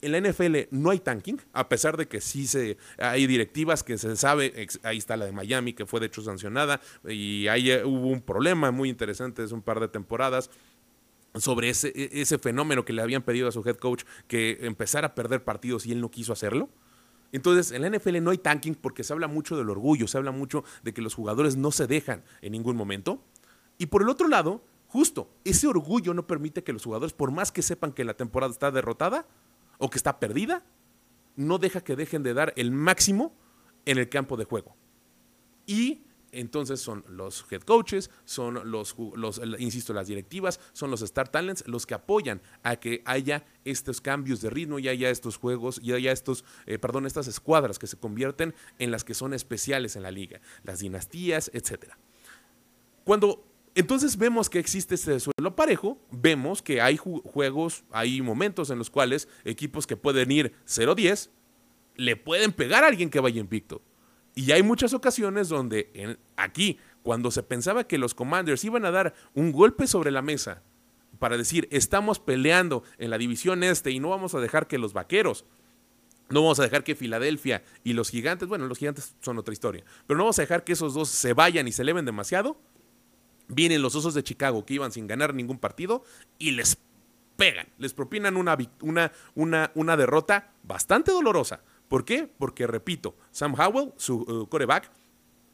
en 0.00 0.12
la 0.12 0.20
NFL 0.20 0.56
no 0.70 0.90
hay 0.90 1.00
tanking, 1.00 1.40
a 1.52 1.68
pesar 1.68 1.96
de 1.96 2.06
que 2.06 2.20
sí 2.20 2.46
se, 2.46 2.76
hay 2.98 3.26
directivas 3.26 3.82
que 3.82 3.98
se 3.98 4.16
sabe, 4.16 4.68
ahí 4.82 4.98
está 4.98 5.16
la 5.16 5.26
de 5.26 5.32
Miami, 5.32 5.72
que 5.72 5.86
fue 5.86 6.00
de 6.00 6.06
hecho 6.06 6.22
sancionada, 6.22 6.80
y 7.06 7.48
ahí 7.48 7.70
eh, 7.70 7.84
hubo 7.84 8.08
un 8.08 8.20
problema 8.20 8.70
muy 8.70 8.88
interesante 8.88 9.42
hace 9.42 9.54
un 9.54 9.62
par 9.62 9.80
de 9.80 9.88
temporadas 9.88 10.50
sobre 11.34 11.70
ese, 11.70 11.88
e, 11.94 12.20
ese 12.20 12.38
fenómeno 12.38 12.84
que 12.84 12.92
le 12.92 13.02
habían 13.02 13.22
pedido 13.22 13.48
a 13.48 13.52
su 13.52 13.62
head 13.66 13.76
coach 13.76 14.04
que 14.26 14.58
empezara 14.62 15.08
a 15.08 15.14
perder 15.14 15.44
partidos 15.44 15.86
y 15.86 15.92
él 15.92 16.00
no 16.00 16.10
quiso 16.10 16.32
hacerlo. 16.32 16.68
Entonces, 17.32 17.72
en 17.72 17.82
la 17.82 17.90
NFL 17.90 18.22
no 18.22 18.30
hay 18.30 18.38
tanking 18.38 18.74
porque 18.74 19.04
se 19.04 19.12
habla 19.12 19.28
mucho 19.28 19.56
del 19.56 19.68
orgullo, 19.68 20.08
se 20.08 20.16
habla 20.16 20.30
mucho 20.30 20.64
de 20.82 20.94
que 20.94 21.02
los 21.02 21.14
jugadores 21.14 21.56
no 21.56 21.70
se 21.72 21.86
dejan 21.86 22.22
en 22.40 22.52
ningún 22.52 22.76
momento. 22.76 23.22
Y 23.76 23.86
por 23.86 24.02
el 24.02 24.08
otro 24.08 24.28
lado, 24.28 24.62
justo, 24.86 25.30
ese 25.44 25.66
orgullo 25.66 26.14
no 26.14 26.26
permite 26.26 26.64
que 26.64 26.72
los 26.72 26.84
jugadores, 26.84 27.12
por 27.12 27.30
más 27.30 27.52
que 27.52 27.60
sepan 27.60 27.92
que 27.92 28.04
la 28.04 28.14
temporada 28.14 28.50
está 28.50 28.70
derrotada, 28.70 29.26
o 29.78 29.90
que 29.90 29.96
está 29.96 30.20
perdida, 30.20 30.64
no 31.36 31.58
deja 31.58 31.80
que 31.80 31.96
dejen 31.96 32.22
de 32.22 32.34
dar 32.34 32.52
el 32.56 32.70
máximo 32.72 33.34
en 33.86 33.98
el 33.98 34.08
campo 34.08 34.36
de 34.36 34.44
juego. 34.44 34.76
Y 35.66 36.02
entonces 36.32 36.80
son 36.80 37.04
los 37.08 37.46
head 37.50 37.62
coaches, 37.62 38.10
son 38.24 38.70
los, 38.70 38.96
los, 39.14 39.40
insisto, 39.58 39.92
las 39.92 40.08
directivas, 40.08 40.60
son 40.72 40.90
los 40.90 41.02
Star 41.02 41.28
Talents 41.28 41.66
los 41.66 41.86
que 41.86 41.94
apoyan 41.94 42.42
a 42.62 42.76
que 42.76 43.02
haya 43.06 43.46
estos 43.64 44.00
cambios 44.00 44.40
de 44.40 44.50
ritmo 44.50 44.78
y 44.78 44.88
haya 44.88 45.10
estos 45.10 45.36
juegos 45.36 45.80
y 45.82 45.92
haya 45.92 46.12
estos, 46.12 46.44
eh, 46.66 46.78
perdón, 46.78 47.06
estas 47.06 47.28
escuadras 47.28 47.78
que 47.78 47.86
se 47.86 47.96
convierten 47.96 48.54
en 48.78 48.90
las 48.90 49.04
que 49.04 49.14
son 49.14 49.32
especiales 49.32 49.96
en 49.96 50.02
la 50.02 50.10
liga, 50.10 50.40
las 50.64 50.80
dinastías, 50.80 51.50
etc. 51.54 51.94
Cuando 53.04 53.47
entonces 53.78 54.16
vemos 54.16 54.50
que 54.50 54.58
existe 54.58 54.96
este 54.96 55.20
suelo 55.20 55.54
parejo, 55.54 55.98
vemos 56.10 56.62
que 56.62 56.80
hay 56.80 56.96
juegos, 56.96 57.84
hay 57.92 58.20
momentos 58.20 58.70
en 58.70 58.78
los 58.78 58.90
cuales 58.90 59.28
equipos 59.44 59.86
que 59.86 59.96
pueden 59.96 60.30
ir 60.32 60.52
0-10 60.66 61.30
le 61.94 62.16
pueden 62.16 62.52
pegar 62.52 62.84
a 62.84 62.88
alguien 62.88 63.10
que 63.10 63.20
vaya 63.20 63.40
invicto. 63.40 63.82
Y 64.34 64.52
hay 64.52 64.62
muchas 64.62 64.94
ocasiones 64.94 65.48
donde 65.48 66.18
aquí, 66.36 66.78
cuando 67.02 67.30
se 67.30 67.42
pensaba 67.42 67.84
que 67.84 67.98
los 67.98 68.14
Commanders 68.14 68.64
iban 68.64 68.84
a 68.84 68.90
dar 68.90 69.14
un 69.34 69.52
golpe 69.52 69.86
sobre 69.86 70.10
la 70.10 70.22
mesa 70.22 70.62
para 71.18 71.36
decir, 71.36 71.68
estamos 71.70 72.20
peleando 72.20 72.84
en 72.98 73.10
la 73.10 73.18
división 73.18 73.62
este 73.62 73.90
y 73.90 73.98
no 74.00 74.10
vamos 74.10 74.34
a 74.34 74.40
dejar 74.40 74.68
que 74.68 74.78
los 74.78 74.92
Vaqueros, 74.92 75.44
no 76.30 76.42
vamos 76.42 76.60
a 76.60 76.62
dejar 76.62 76.84
que 76.84 76.94
Filadelfia 76.94 77.64
y 77.82 77.94
los 77.94 78.10
Gigantes, 78.10 78.48
bueno, 78.48 78.66
los 78.66 78.78
Gigantes 78.78 79.16
son 79.20 79.38
otra 79.38 79.52
historia, 79.52 79.84
pero 80.06 80.18
no 80.18 80.24
vamos 80.24 80.38
a 80.38 80.42
dejar 80.42 80.62
que 80.62 80.72
esos 80.72 80.94
dos 80.94 81.08
se 81.08 81.32
vayan 81.32 81.66
y 81.66 81.72
se 81.72 81.82
eleven 81.82 82.04
demasiado, 82.04 82.60
Vienen 83.48 83.82
los 83.82 83.94
Osos 83.94 84.14
de 84.14 84.22
Chicago 84.22 84.64
que 84.64 84.74
iban 84.74 84.92
sin 84.92 85.06
ganar 85.06 85.34
ningún 85.34 85.58
partido 85.58 86.04
y 86.38 86.52
les 86.52 86.78
pegan, 87.36 87.68
les 87.78 87.94
propinan 87.94 88.36
una, 88.36 88.56
una, 88.82 89.12
una, 89.34 89.70
una 89.74 89.96
derrota 89.96 90.52
bastante 90.62 91.12
dolorosa. 91.12 91.62
¿Por 91.88 92.04
qué? 92.04 92.30
Porque, 92.38 92.66
repito, 92.66 93.16
Sam 93.30 93.54
Howell, 93.58 93.92
su 93.96 94.46
coreback, 94.50 94.90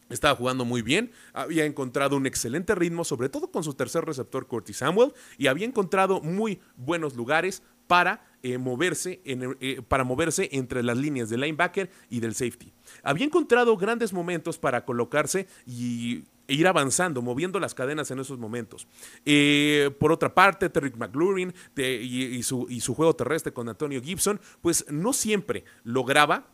estaba 0.08 0.34
jugando 0.36 0.64
muy 0.64 0.82
bien, 0.82 1.12
había 1.32 1.64
encontrado 1.64 2.16
un 2.16 2.26
excelente 2.26 2.74
ritmo, 2.74 3.04
sobre 3.04 3.28
todo 3.28 3.50
con 3.50 3.64
su 3.64 3.74
tercer 3.74 4.04
receptor 4.04 4.46
Curtis 4.46 4.78
Samuel, 4.78 5.12
y 5.38 5.46
había 5.46 5.66
encontrado 5.66 6.20
muy 6.20 6.60
buenos 6.76 7.16
lugares 7.16 7.62
para 7.86 8.24
eh, 8.42 8.58
moverse, 8.58 9.20
eh, 9.24 9.82
para 9.86 10.04
moverse 10.04 10.48
entre 10.52 10.82
las 10.82 10.96
líneas 10.96 11.28
del 11.28 11.40
linebacker 11.40 11.90
y 12.08 12.20
del 12.20 12.34
safety. 12.34 12.72
Había 13.02 13.26
encontrado 13.26 13.76
grandes 13.76 14.12
momentos 14.12 14.58
para 14.58 14.84
colocarse 14.84 15.46
y 15.66 16.24
e 16.46 16.54
ir 16.54 16.66
avanzando, 16.66 17.22
moviendo 17.22 17.58
las 17.58 17.74
cadenas 17.74 18.10
en 18.10 18.20
esos 18.20 18.38
momentos. 18.38 18.86
Eh, 19.24 19.90
por 19.98 20.12
otra 20.12 20.34
parte, 20.34 20.68
Terry 20.68 20.92
McLaurin 20.96 21.54
y, 21.76 22.42
su, 22.42 22.94
juego 22.94 23.14
terrestre 23.14 23.52
con 23.52 23.68
Antonio 23.68 24.02
Gibson, 24.02 24.40
pues 24.60 24.84
no 24.90 25.12
siempre 25.12 25.64
lograba 25.84 26.46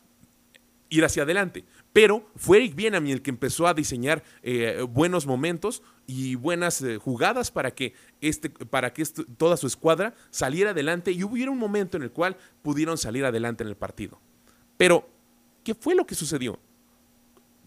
ir 0.90 1.04
hacia 1.04 1.22
adelante. 1.22 1.64
Pero 1.92 2.28
fue 2.36 2.58
Eric 2.58 2.74
Bienami 2.74 3.12
el 3.12 3.22
que 3.22 3.30
empezó 3.30 3.66
a 3.66 3.74
diseñar 3.74 4.22
eh, 4.42 4.84
buenos 4.88 5.26
momentos 5.26 5.82
y 6.06 6.34
buenas 6.34 6.82
eh, 6.82 6.98
jugadas 6.98 7.50
para 7.50 7.72
que, 7.72 7.94
este, 8.20 8.50
para 8.50 8.92
que 8.92 9.04
toda 9.36 9.56
su 9.56 9.66
escuadra 9.66 10.14
saliera 10.30 10.70
adelante 10.70 11.12
y 11.12 11.24
hubiera 11.24 11.50
un 11.50 11.58
momento 11.58 11.96
en 11.96 12.02
el 12.02 12.10
cual 12.10 12.36
pudieron 12.62 12.98
salir 12.98 13.24
adelante 13.24 13.62
en 13.62 13.68
el 13.68 13.76
partido. 13.76 14.20
Pero, 14.76 15.08
¿qué 15.64 15.74
fue 15.74 15.94
lo 15.94 16.06
que 16.06 16.14
sucedió? 16.14 16.58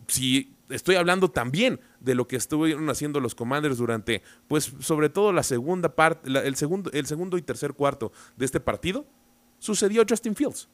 Si 0.08 0.54
estoy 0.70 0.96
hablando 0.96 1.30
también 1.30 1.80
de 2.04 2.16
lo 2.16 2.28
que 2.28 2.36
estuvieron 2.36 2.90
haciendo 2.90 3.20
los 3.20 3.34
Commanders 3.34 3.78
durante, 3.78 4.22
pues 4.48 4.72
sobre 4.80 5.10
todo 5.10 5.32
la 5.32 5.44
segunda 5.44 5.96
parte, 5.96 6.30
el, 6.30 6.56
segundo, 6.56 6.92
el 6.92 7.06
segundo 7.08 7.38
y 7.38 7.42
tercer 7.42 7.74
cuarto 7.74 8.12
de 8.38 8.46
este 8.46 8.60
partido, 8.60 9.06
sucedió 9.58 10.04
Justin 10.08 10.36
Fields. 10.36 10.70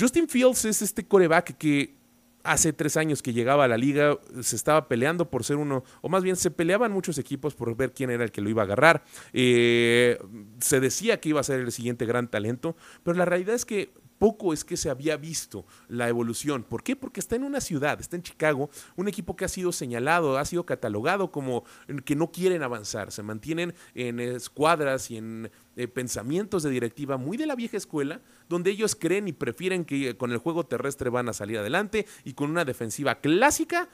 Justin 0.00 0.28
Fields 0.28 0.64
es 0.64 0.82
este 0.82 1.06
coreback 1.06 1.56
que 1.56 1.94
hace 2.42 2.72
tres 2.72 2.96
años 2.96 3.22
que 3.22 3.32
llegaba 3.32 3.64
a 3.64 3.68
la 3.68 3.76
liga, 3.76 4.18
se 4.40 4.56
estaba 4.56 4.88
peleando 4.88 5.28
por 5.28 5.44
ser 5.44 5.56
uno, 5.56 5.84
o 6.00 6.08
más 6.08 6.22
bien 6.22 6.36
se 6.36 6.50
peleaban 6.50 6.92
muchos 6.92 7.18
equipos 7.18 7.54
por 7.54 7.76
ver 7.76 7.92
quién 7.92 8.10
era 8.10 8.24
el 8.24 8.30
que 8.30 8.40
lo 8.40 8.48
iba 8.48 8.62
a 8.62 8.64
agarrar. 8.64 9.04
Eh, 9.32 10.18
se 10.60 10.80
decía 10.80 11.20
que 11.20 11.30
iba 11.30 11.40
a 11.40 11.44
ser 11.44 11.60
el 11.60 11.72
siguiente 11.72 12.06
gran 12.06 12.28
talento, 12.28 12.76
pero 13.02 13.18
la 13.18 13.24
realidad 13.24 13.54
es 13.54 13.64
que 13.64 13.92
poco 14.18 14.52
es 14.52 14.64
que 14.64 14.76
se 14.76 14.90
había 14.90 15.16
visto 15.16 15.64
la 15.88 16.08
evolución. 16.08 16.64
¿Por 16.64 16.82
qué? 16.82 16.96
Porque 16.96 17.20
está 17.20 17.36
en 17.36 17.44
una 17.44 17.60
ciudad, 17.60 18.00
está 18.00 18.16
en 18.16 18.22
Chicago, 18.22 18.70
un 18.96 19.08
equipo 19.08 19.36
que 19.36 19.44
ha 19.44 19.48
sido 19.48 19.72
señalado, 19.72 20.38
ha 20.38 20.44
sido 20.44 20.64
catalogado 20.66 21.30
como 21.30 21.64
que 22.04 22.16
no 22.16 22.30
quieren 22.30 22.62
avanzar, 22.62 23.12
se 23.12 23.22
mantienen 23.22 23.74
en 23.94 24.20
escuadras 24.20 25.10
y 25.10 25.18
en 25.18 25.50
eh, 25.76 25.88
pensamientos 25.88 26.62
de 26.62 26.70
directiva 26.70 27.16
muy 27.16 27.36
de 27.36 27.46
la 27.46 27.54
vieja 27.54 27.76
escuela, 27.76 28.20
donde 28.48 28.70
ellos 28.70 28.96
creen 28.96 29.28
y 29.28 29.32
prefieren 29.32 29.84
que 29.84 30.16
con 30.16 30.32
el 30.32 30.38
juego 30.38 30.64
terrestre 30.64 31.10
van 31.10 31.28
a 31.28 31.32
salir 31.32 31.58
adelante 31.58 32.06
y 32.24 32.32
con 32.32 32.50
una 32.50 32.64
defensiva 32.64 33.16
clásica. 33.20 33.88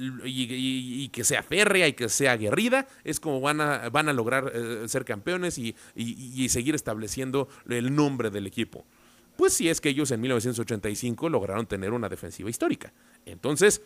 Y, 0.00 1.08
que 1.08 1.24
sea 1.24 1.42
férrea 1.42 1.88
y 1.88 1.92
que 1.92 2.08
sea 2.08 2.30
aguerrida, 2.30 2.86
es 3.02 3.18
como 3.18 3.40
van 3.40 3.60
a, 3.60 3.88
van 3.90 4.08
a 4.08 4.12
lograr 4.12 4.52
eh, 4.54 4.84
ser 4.86 5.04
campeones 5.04 5.58
y 5.58 5.74
seguir 6.50 6.76
estableciendo 6.76 7.48
el 7.68 7.92
nombre 7.92 8.30
del 8.30 8.46
equipo. 8.46 8.86
Pues 9.38 9.52
sí 9.52 9.68
es 9.68 9.80
que 9.80 9.90
ellos 9.90 10.10
en 10.10 10.20
1985 10.20 11.28
lograron 11.28 11.64
tener 11.64 11.92
una 11.92 12.08
defensiva 12.08 12.50
histórica. 12.50 12.92
Entonces, 13.24 13.82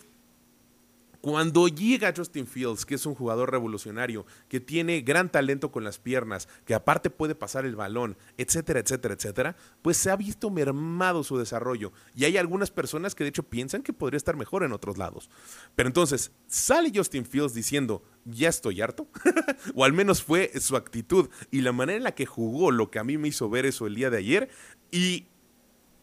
cuando 1.20 1.68
llega 1.68 2.14
Justin 2.16 2.46
Fields, 2.46 2.86
que 2.86 2.94
es 2.94 3.04
un 3.04 3.14
jugador 3.14 3.50
revolucionario, 3.50 4.24
que 4.48 4.60
tiene 4.60 5.02
gran 5.02 5.30
talento 5.30 5.70
con 5.70 5.84
las 5.84 5.98
piernas, 5.98 6.48
que 6.64 6.72
aparte 6.72 7.10
puede 7.10 7.34
pasar 7.34 7.66
el 7.66 7.76
balón, 7.76 8.16
etcétera, 8.38 8.80
etcétera, 8.80 9.12
etcétera, 9.12 9.56
pues 9.82 9.98
se 9.98 10.10
ha 10.10 10.16
visto 10.16 10.48
mermado 10.48 11.22
su 11.22 11.36
desarrollo. 11.36 11.92
Y 12.14 12.24
hay 12.24 12.38
algunas 12.38 12.70
personas 12.70 13.14
que 13.14 13.24
de 13.24 13.28
hecho 13.28 13.42
piensan 13.42 13.82
que 13.82 13.92
podría 13.92 14.16
estar 14.16 14.36
mejor 14.36 14.64
en 14.64 14.72
otros 14.72 14.96
lados. 14.96 15.28
Pero 15.74 15.86
entonces 15.86 16.32
sale 16.46 16.90
Justin 16.94 17.26
Fields 17.26 17.52
diciendo, 17.52 18.02
ya 18.24 18.48
estoy 18.48 18.80
harto, 18.80 19.06
o 19.74 19.84
al 19.84 19.92
menos 19.92 20.22
fue 20.22 20.50
su 20.58 20.76
actitud 20.76 21.28
y 21.50 21.60
la 21.60 21.72
manera 21.72 21.98
en 21.98 22.04
la 22.04 22.14
que 22.14 22.24
jugó 22.24 22.70
lo 22.70 22.90
que 22.90 22.98
a 22.98 23.04
mí 23.04 23.18
me 23.18 23.28
hizo 23.28 23.50
ver 23.50 23.66
eso 23.66 23.86
el 23.86 23.96
día 23.96 24.08
de 24.08 24.16
ayer. 24.16 24.48
Y 24.90 25.26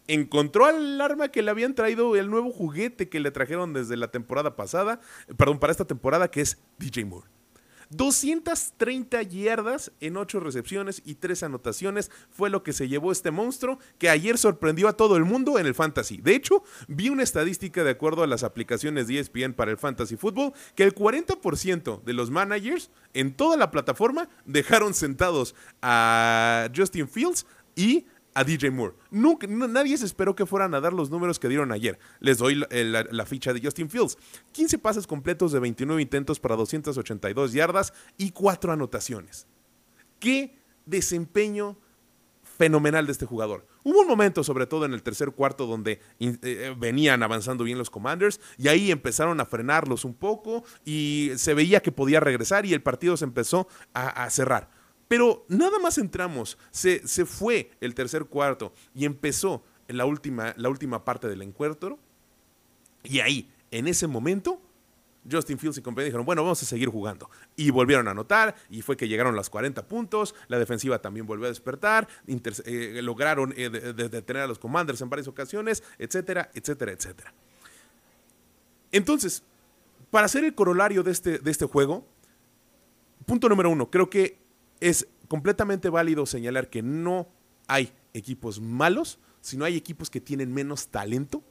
encontró 0.09 0.65
al 0.65 0.99
arma 0.99 1.29
que 1.29 1.41
le 1.41 1.51
habían 1.51 1.75
traído, 1.75 2.15
el 2.15 2.29
nuevo 2.29 2.51
juguete 2.51 3.09
que 3.09 3.19
le 3.19 3.31
trajeron 3.31 3.73
desde 3.73 3.95
la 3.95 4.09
temporada 4.09 4.55
pasada, 4.55 4.99
perdón, 5.37 5.59
para 5.59 5.71
esta 5.71 5.85
temporada, 5.85 6.29
que 6.31 6.41
es 6.41 6.57
DJ 6.79 7.05
Moore. 7.05 7.29
230 7.91 9.23
yardas 9.23 9.91
en 9.99 10.15
8 10.17 10.39
recepciones 10.39 11.01
y 11.05 11.15
3 11.15 11.43
anotaciones 11.43 12.11
fue 12.29 12.51
lo 12.51 12.61
que 12.61 12.73
se 12.73 12.87
llevó 12.87 13.11
este 13.11 13.31
monstruo 13.31 13.79
que 13.97 14.09
ayer 14.09 14.37
sorprendió 14.37 14.87
a 14.87 14.93
todo 14.93 15.17
el 15.17 15.25
mundo 15.25 15.57
en 15.57 15.65
el 15.65 15.73
fantasy. 15.73 16.17
De 16.17 16.35
hecho, 16.35 16.63
vi 16.87 17.09
una 17.09 17.23
estadística 17.23 17.83
de 17.83 17.89
acuerdo 17.89 18.21
a 18.21 18.27
las 18.27 18.43
aplicaciones 18.43 19.07
de 19.07 19.19
ESPN 19.19 19.53
para 19.53 19.71
el 19.71 19.77
fantasy 19.77 20.17
fútbol 20.17 20.53
que 20.75 20.83
el 20.83 20.93
40% 20.93 22.03
de 22.03 22.13
los 22.13 22.29
managers 22.29 22.91
en 23.13 23.33
toda 23.33 23.57
la 23.57 23.71
plataforma 23.71 24.29
dejaron 24.45 24.93
sentados 24.93 25.55
a 25.81 26.69
Justin 26.75 27.09
Fields 27.09 27.47
y 27.75 28.05
a 28.33 28.43
DJ 28.43 28.71
Moore. 28.71 28.95
Nunca, 29.11 29.47
nadie 29.47 29.97
se 29.97 30.05
esperó 30.05 30.35
que 30.35 30.45
fueran 30.45 30.73
a 30.73 30.81
dar 30.81 30.93
los 30.93 31.09
números 31.09 31.39
que 31.39 31.47
dieron 31.47 31.71
ayer. 31.71 31.99
Les 32.19 32.37
doy 32.37 32.55
la, 32.55 33.25
ficha 33.25 33.53
de 33.53 33.61
Justin 33.61 33.89
Fields. 33.89 34.17
15 34.51 34.77
pases 34.79 35.07
completos 35.07 35.51
de 35.51 35.59
29 35.59 36.01
intentos 36.01 36.39
para 36.39 36.55
282 36.55 37.53
yardas 37.53 37.93
y 38.17 38.31
4 38.31 38.71
anotaciones. 38.71 39.47
Qué 40.19 40.57
desempeño 40.85 41.77
fenomenal 42.57 43.05
de 43.05 43.13
este 43.13 43.25
jugador. 43.25 43.65
Hubo 43.83 44.01
un 44.01 44.07
momento, 44.07 44.43
sobre 44.43 44.67
todo 44.67 44.85
en 44.85 44.93
el 44.93 45.01
tercer 45.01 45.31
cuarto, 45.31 45.65
donde 45.65 46.01
eh, 46.19 46.75
venían 46.77 47.23
avanzando 47.23 47.63
bien 47.63 47.77
los 47.77 47.89
Commanders 47.89 48.41
y 48.57 48.67
ahí 48.67 48.91
empezaron 48.91 49.39
a 49.39 49.45
frenarlos 49.45 50.03
un 50.03 50.13
poco 50.13 50.65
y 50.83 51.31
se 51.37 51.53
veía 51.53 51.81
que 51.81 51.93
podía 51.93 52.19
regresar 52.19 52.65
y 52.65 52.73
el 52.73 52.81
partido 52.81 53.15
se 53.15 53.25
empezó 53.25 53.67
a 53.93 54.29
cerrar. 54.29 54.78
Pero 55.09 55.43
nada 55.49 55.79
más 55.79 55.97
entramos, 55.97 56.57
se, 56.71 57.05
se 57.05 57.25
fue 57.25 57.71
el 57.81 57.95
tercer 57.95 58.25
cuarto 58.25 58.73
y 58.95 59.05
empezó 59.05 59.63
la 59.87 60.05
última, 60.05 60.53
la 60.55 60.69
última 60.69 61.03
parte 61.03 61.27
del 61.27 61.41
encuentro. 61.41 61.99
Y 63.03 63.19
ahí, 63.19 63.51
en 63.71 63.87
ese 63.87 64.05
momento, 64.05 64.61
Justin 65.29 65.57
Fields 65.57 65.79
y 65.79 65.81
compañía 65.81 66.05
dijeron, 66.05 66.27
bueno, 66.27 66.43
vamos 66.43 66.61
a 66.61 66.65
seguir 66.65 66.89
jugando. 66.89 67.29
Y 67.55 67.71
volvieron 67.71 68.07
a 68.07 68.11
anotar, 68.11 68.55
y 68.69 68.83
fue 68.83 68.95
que 68.95 69.07
llegaron 69.07 69.35
los 69.35 69.49
40 69.49 69.87
puntos, 69.87 70.35
la 70.47 70.59
defensiva 70.59 71.01
también 71.01 71.25
volvió 71.25 71.45
a 71.45 71.49
despertar, 71.49 72.07
eh, 72.27 72.99
lograron 73.01 73.51
eh, 73.57 73.69
detener 73.69 74.43
a 74.43 74.47
los 74.47 74.59
Commanders 74.59 75.01
en 75.01 75.09
varias 75.09 75.27
ocasiones, 75.27 75.83
etcétera, 75.97 76.51
etcétera, 76.53 76.91
etcétera. 76.91 77.33
Entonces, 78.91 79.41
para 80.11 80.25
hacer 80.25 80.43
el 80.43 80.53
corolario 80.53 81.01
de 81.01 81.11
este, 81.11 81.39
de 81.39 81.51
este 81.51 81.65
juego, 81.65 82.05
punto 83.25 83.49
número 83.49 83.71
uno, 83.71 83.89
creo 83.89 84.09
que 84.09 84.37
es 84.79 85.07
completamente 85.27 85.89
válido 85.89 86.25
señalar 86.25 86.69
que 86.69 86.81
no 86.81 87.27
hay 87.67 87.93
equipos 88.13 88.59
malos, 88.59 89.19
sino 89.41 89.65
hay 89.65 89.77
equipos 89.77 90.09
que 90.09 90.21
tienen 90.21 90.53
menos 90.53 90.87
talento, 90.87 91.43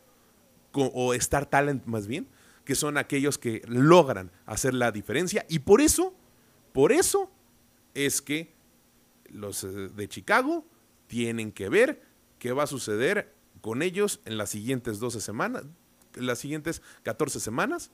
o 0.73 1.14
Star 1.14 1.47
Talent 1.47 1.87
más 1.87 2.07
bien, 2.07 2.29
que 2.64 2.75
son 2.75 2.99
aquellos 2.99 3.38
que 3.38 3.62
logran 3.67 4.31
hacer 4.47 4.75
la 4.75 4.93
diferencia. 4.93 5.47
Y 5.49 5.61
por 5.61 5.81
eso, 5.81 6.14
por 6.73 6.93
eso 6.93 7.31
es 7.95 8.21
que 8.21 8.55
los 9.31 9.64
eh, 9.64 9.69
de 9.69 10.09
Chicago 10.09 10.67
tienen 11.07 11.53
que 11.53 11.69
ver 11.69 12.03
qué 12.38 12.53
va 12.53 12.64
a 12.64 12.67
suceder 12.67 13.35
con 13.61 13.83
ellos 13.83 14.21
en 14.25 14.37
las 14.37 14.51
siguientes 14.51 14.99
12 14.99 15.21
semanas, 15.21 15.64
las 16.14 16.38
siguientes 16.38 16.83
14 17.03 17.41
semanas, 17.41 17.91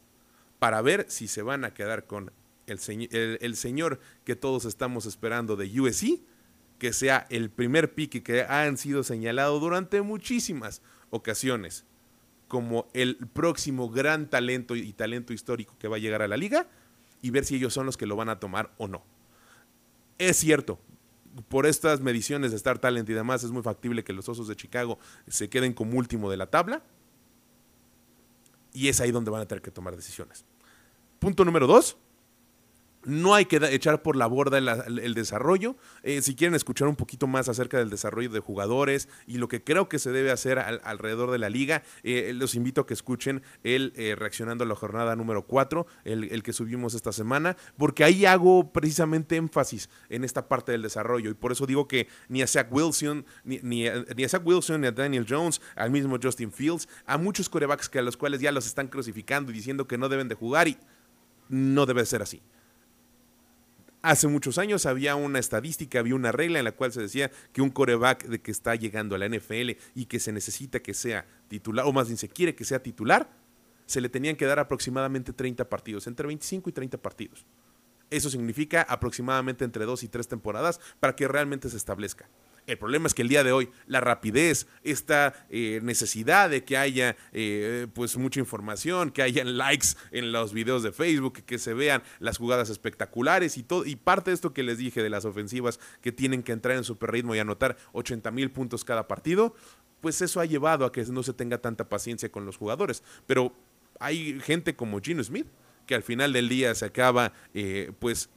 para 0.58 0.82
ver 0.82 1.06
si 1.08 1.28
se 1.28 1.42
van 1.42 1.64
a 1.64 1.72
quedar 1.72 2.06
con 2.06 2.32
el, 2.66 3.56
señor 3.56 4.00
que 4.24 4.36
todos 4.36 4.64
estamos 4.64 5.06
esperando 5.06 5.56
de 5.56 5.80
USC, 5.80 6.20
que 6.78 6.92
sea 6.92 7.26
el 7.30 7.50
primer 7.50 7.94
pique 7.94 8.22
que 8.22 8.42
han 8.42 8.76
sido 8.76 9.02
señalado 9.02 9.60
durante 9.60 10.02
muchísimas 10.02 10.82
ocasiones 11.10 11.84
como 12.48 12.88
el 12.92 13.16
próximo 13.32 13.88
gran 13.88 14.28
talento 14.28 14.76
y 14.76 14.92
talento 14.92 15.32
histórico 15.32 15.76
que 15.78 15.88
va 15.88 15.96
a 15.96 16.00
llegar 16.00 16.22
a 16.22 16.28
la 16.28 16.36
liga 16.36 16.68
y 17.22 17.30
ver 17.30 17.44
si 17.44 17.56
ellos 17.56 17.72
son 17.72 17.86
los 17.86 17.96
que 17.96 18.06
lo 18.06 18.16
van 18.16 18.28
a 18.28 18.38
tomar 18.38 18.72
o 18.76 18.86
no. 18.86 19.02
Es 20.18 20.36
cierto, 20.36 20.78
por 21.48 21.66
estas 21.66 22.00
mediciones 22.00 22.50
de 22.50 22.56
Star 22.56 22.78
Talent 22.78 23.08
y 23.08 23.12
demás 23.12 23.42
es 23.44 23.50
muy 23.50 23.62
factible 23.62 24.04
que 24.04 24.12
los 24.12 24.28
Osos 24.28 24.46
de 24.46 24.56
Chicago 24.56 24.98
se 25.26 25.48
queden 25.48 25.72
como 25.72 25.98
último 25.98 26.30
de 26.30 26.36
la 26.36 26.46
tabla 26.46 26.82
y 28.72 28.88
es 28.88 29.00
ahí 29.00 29.10
donde 29.10 29.30
van 29.30 29.40
a 29.40 29.46
tener 29.46 29.62
que 29.62 29.70
tomar 29.70 29.96
decisiones. 29.96 30.44
Punto 31.18 31.44
número 31.44 31.66
dos, 31.66 31.96
no 33.04 33.34
hay 33.34 33.44
que 33.46 33.56
echar 33.70 34.02
por 34.02 34.16
la 34.16 34.26
borda 34.26 34.58
el, 34.58 35.14
desarrollo. 35.14 35.76
Eh, 36.02 36.22
si 36.22 36.34
quieren 36.34 36.54
escuchar 36.54 36.88
un 36.88 36.96
poquito 36.96 37.26
más 37.26 37.48
acerca 37.48 37.78
del 37.78 37.90
desarrollo 37.90 38.30
de 38.30 38.40
jugadores 38.40 39.08
y 39.26 39.38
lo 39.38 39.48
que 39.48 39.62
creo 39.62 39.88
que 39.88 39.98
se 39.98 40.10
debe 40.10 40.30
hacer 40.30 40.58
alrededor 40.58 41.30
de 41.30 41.38
la 41.38 41.50
liga, 41.50 41.82
eh, 42.02 42.32
los 42.34 42.54
invito 42.54 42.82
a 42.82 42.86
que 42.86 42.94
escuchen 42.94 43.42
el 43.62 43.92
eh, 43.96 44.14
reaccionando 44.16 44.64
a 44.64 44.66
la 44.66 44.74
jornada 44.74 45.16
número 45.16 45.46
4, 45.46 45.86
el, 46.04 46.42
que 46.42 46.52
subimos 46.52 46.94
esta 46.94 47.12
semana, 47.12 47.56
porque 47.76 48.04
ahí 48.04 48.26
hago 48.26 48.72
precisamente 48.72 49.36
énfasis 49.36 49.88
en 50.08 50.24
esta 50.24 50.48
parte 50.48 50.72
del 50.72 50.82
desarrollo. 50.82 51.30
Y 51.30 51.34
por 51.34 51.52
eso 51.52 51.66
digo 51.66 51.88
que 51.88 52.08
ni 52.28 52.42
Wilson, 52.70 53.24
ni, 53.44 53.58
ni, 53.62 53.86
a, 53.86 54.04
Zach 54.28 54.42
Wilson, 54.44 54.80
ni 54.80 54.86
a 54.86 54.92
Daniel 54.92 55.26
Jones, 55.28 55.60
al 55.76 55.90
mismo 55.90 56.18
Justin 56.22 56.52
Fields, 56.52 56.88
a 57.06 57.18
muchos 57.18 57.48
corebacks 57.48 57.88
que 57.88 57.98
a 57.98 58.02
los 58.02 58.16
cuales 58.16 58.40
ya 58.40 58.52
los 58.52 58.66
están 58.66 58.88
crucificando 58.88 59.50
y 59.50 59.54
diciendo 59.54 59.86
que 59.86 59.98
no 59.98 60.08
deben 60.08 60.28
de 60.28 60.34
jugar 60.34 60.68
y 60.68 60.78
no 61.48 61.86
debe 61.86 62.04
ser 62.06 62.22
así. 62.22 62.42
Hace 64.04 64.28
muchos 64.28 64.58
años 64.58 64.84
había 64.84 65.16
una 65.16 65.38
estadística, 65.38 65.98
había 65.98 66.14
una 66.14 66.30
regla 66.30 66.58
en 66.58 66.66
la 66.66 66.72
cual 66.72 66.92
se 66.92 67.00
decía 67.00 67.30
que 67.54 67.62
un 67.62 67.70
coreback 67.70 68.26
de 68.26 68.38
que 68.38 68.50
está 68.50 68.74
llegando 68.74 69.14
a 69.14 69.18
la 69.18 69.26
NFL 69.26 69.78
y 69.94 70.04
que 70.04 70.20
se 70.20 70.30
necesita 70.30 70.80
que 70.80 70.92
sea 70.92 71.24
titular, 71.48 71.86
o 71.86 71.92
más 71.94 72.08
bien 72.08 72.18
se 72.18 72.28
quiere 72.28 72.54
que 72.54 72.66
sea 72.66 72.82
titular, 72.82 73.30
se 73.86 74.02
le 74.02 74.10
tenían 74.10 74.36
que 74.36 74.44
dar 74.44 74.58
aproximadamente 74.58 75.32
30 75.32 75.70
partidos, 75.70 76.06
entre 76.06 76.26
25 76.26 76.68
y 76.68 76.72
30 76.74 76.98
partidos. 76.98 77.46
Eso 78.10 78.28
significa 78.28 78.82
aproximadamente 78.82 79.64
entre 79.64 79.86
dos 79.86 80.02
y 80.02 80.08
tres 80.08 80.28
temporadas 80.28 80.80
para 81.00 81.16
que 81.16 81.26
realmente 81.26 81.70
se 81.70 81.78
establezca. 81.78 82.28
El 82.66 82.78
problema 82.78 83.06
es 83.06 83.14
que 83.14 83.22
el 83.22 83.28
día 83.28 83.44
de 83.44 83.52
hoy 83.52 83.70
la 83.86 84.00
rapidez, 84.00 84.66
esta 84.82 85.34
eh, 85.50 85.80
necesidad 85.82 86.48
de 86.48 86.64
que 86.64 86.76
haya 86.76 87.16
eh, 87.32 87.86
pues 87.92 88.16
mucha 88.16 88.40
información, 88.40 89.10
que 89.10 89.22
haya 89.22 89.44
likes 89.44 89.88
en 90.12 90.32
los 90.32 90.52
videos 90.52 90.82
de 90.82 90.92
Facebook, 90.92 91.42
que 91.44 91.58
se 91.58 91.74
vean 91.74 92.02
las 92.20 92.38
jugadas 92.38 92.70
espectaculares 92.70 93.58
y 93.58 93.62
todo, 93.62 93.84
y 93.84 93.96
parte 93.96 94.30
de 94.30 94.34
esto 94.34 94.52
que 94.54 94.62
les 94.62 94.78
dije 94.78 95.02
de 95.02 95.10
las 95.10 95.24
ofensivas 95.24 95.78
que 96.00 96.12
tienen 96.12 96.42
que 96.42 96.52
entrar 96.52 96.76
en 96.76 96.84
super 96.84 97.10
ritmo 97.10 97.34
y 97.34 97.38
anotar 97.38 97.76
80 97.92 98.30
mil 98.30 98.50
puntos 98.50 98.84
cada 98.84 99.06
partido, 99.06 99.54
pues 100.00 100.22
eso 100.22 100.40
ha 100.40 100.44
llevado 100.44 100.84
a 100.84 100.92
que 100.92 101.04
no 101.04 101.22
se 101.22 101.32
tenga 101.32 101.58
tanta 101.58 101.88
paciencia 101.88 102.30
con 102.30 102.46
los 102.46 102.56
jugadores. 102.56 103.02
Pero 103.26 103.54
hay 104.00 104.40
gente 104.40 104.74
como 104.74 105.00
Gino 105.00 105.22
Smith 105.22 105.46
que 105.86 105.94
al 105.94 106.02
final 106.02 106.32
del 106.32 106.48
día 106.48 106.74
se 106.74 106.86
acaba 106.86 107.32
eh, 107.52 107.92
pues 107.98 108.30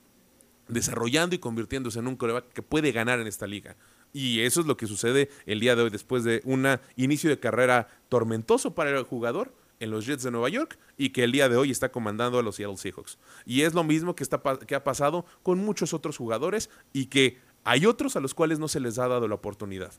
desarrollando 0.67 1.35
y 1.35 1.39
convirtiéndose 1.39 1.99
en 1.99 2.07
un 2.07 2.15
coreback 2.15 2.51
que 2.51 2.61
puede 2.61 2.91
ganar 2.91 3.19
en 3.19 3.27
esta 3.27 3.47
liga. 3.47 3.75
Y 4.13 4.41
eso 4.41 4.61
es 4.61 4.67
lo 4.67 4.77
que 4.77 4.87
sucede 4.87 5.29
el 5.45 5.59
día 5.59 5.75
de 5.75 5.83
hoy 5.83 5.89
después 5.89 6.23
de 6.23 6.41
un 6.45 6.67
inicio 6.95 7.29
de 7.29 7.39
carrera 7.39 7.87
tormentoso 8.09 8.73
para 8.73 8.89
el 8.89 9.03
jugador 9.03 9.53
en 9.79 9.91
los 9.91 10.05
Jets 10.05 10.23
de 10.23 10.31
Nueva 10.31 10.49
York 10.49 10.77
y 10.97 11.09
que 11.09 11.23
el 11.23 11.31
día 11.31 11.49
de 11.49 11.57
hoy 11.57 11.71
está 11.71 11.91
comandando 11.91 12.39
a 12.39 12.43
los 12.43 12.55
Seattle 12.55 12.77
Seahawks. 12.77 13.17
Y 13.45 13.61
es 13.61 13.73
lo 13.73 13.83
mismo 13.83 14.15
que, 14.15 14.23
está, 14.23 14.41
que 14.65 14.75
ha 14.75 14.83
pasado 14.83 15.25
con 15.43 15.59
muchos 15.59 15.93
otros 15.93 16.17
jugadores 16.17 16.69
y 16.93 17.07
que 17.07 17.37
hay 17.63 17.85
otros 17.85 18.15
a 18.15 18.19
los 18.19 18.33
cuales 18.33 18.59
no 18.59 18.67
se 18.67 18.79
les 18.79 18.97
ha 18.97 19.07
dado 19.07 19.27
la 19.27 19.35
oportunidad. 19.35 19.91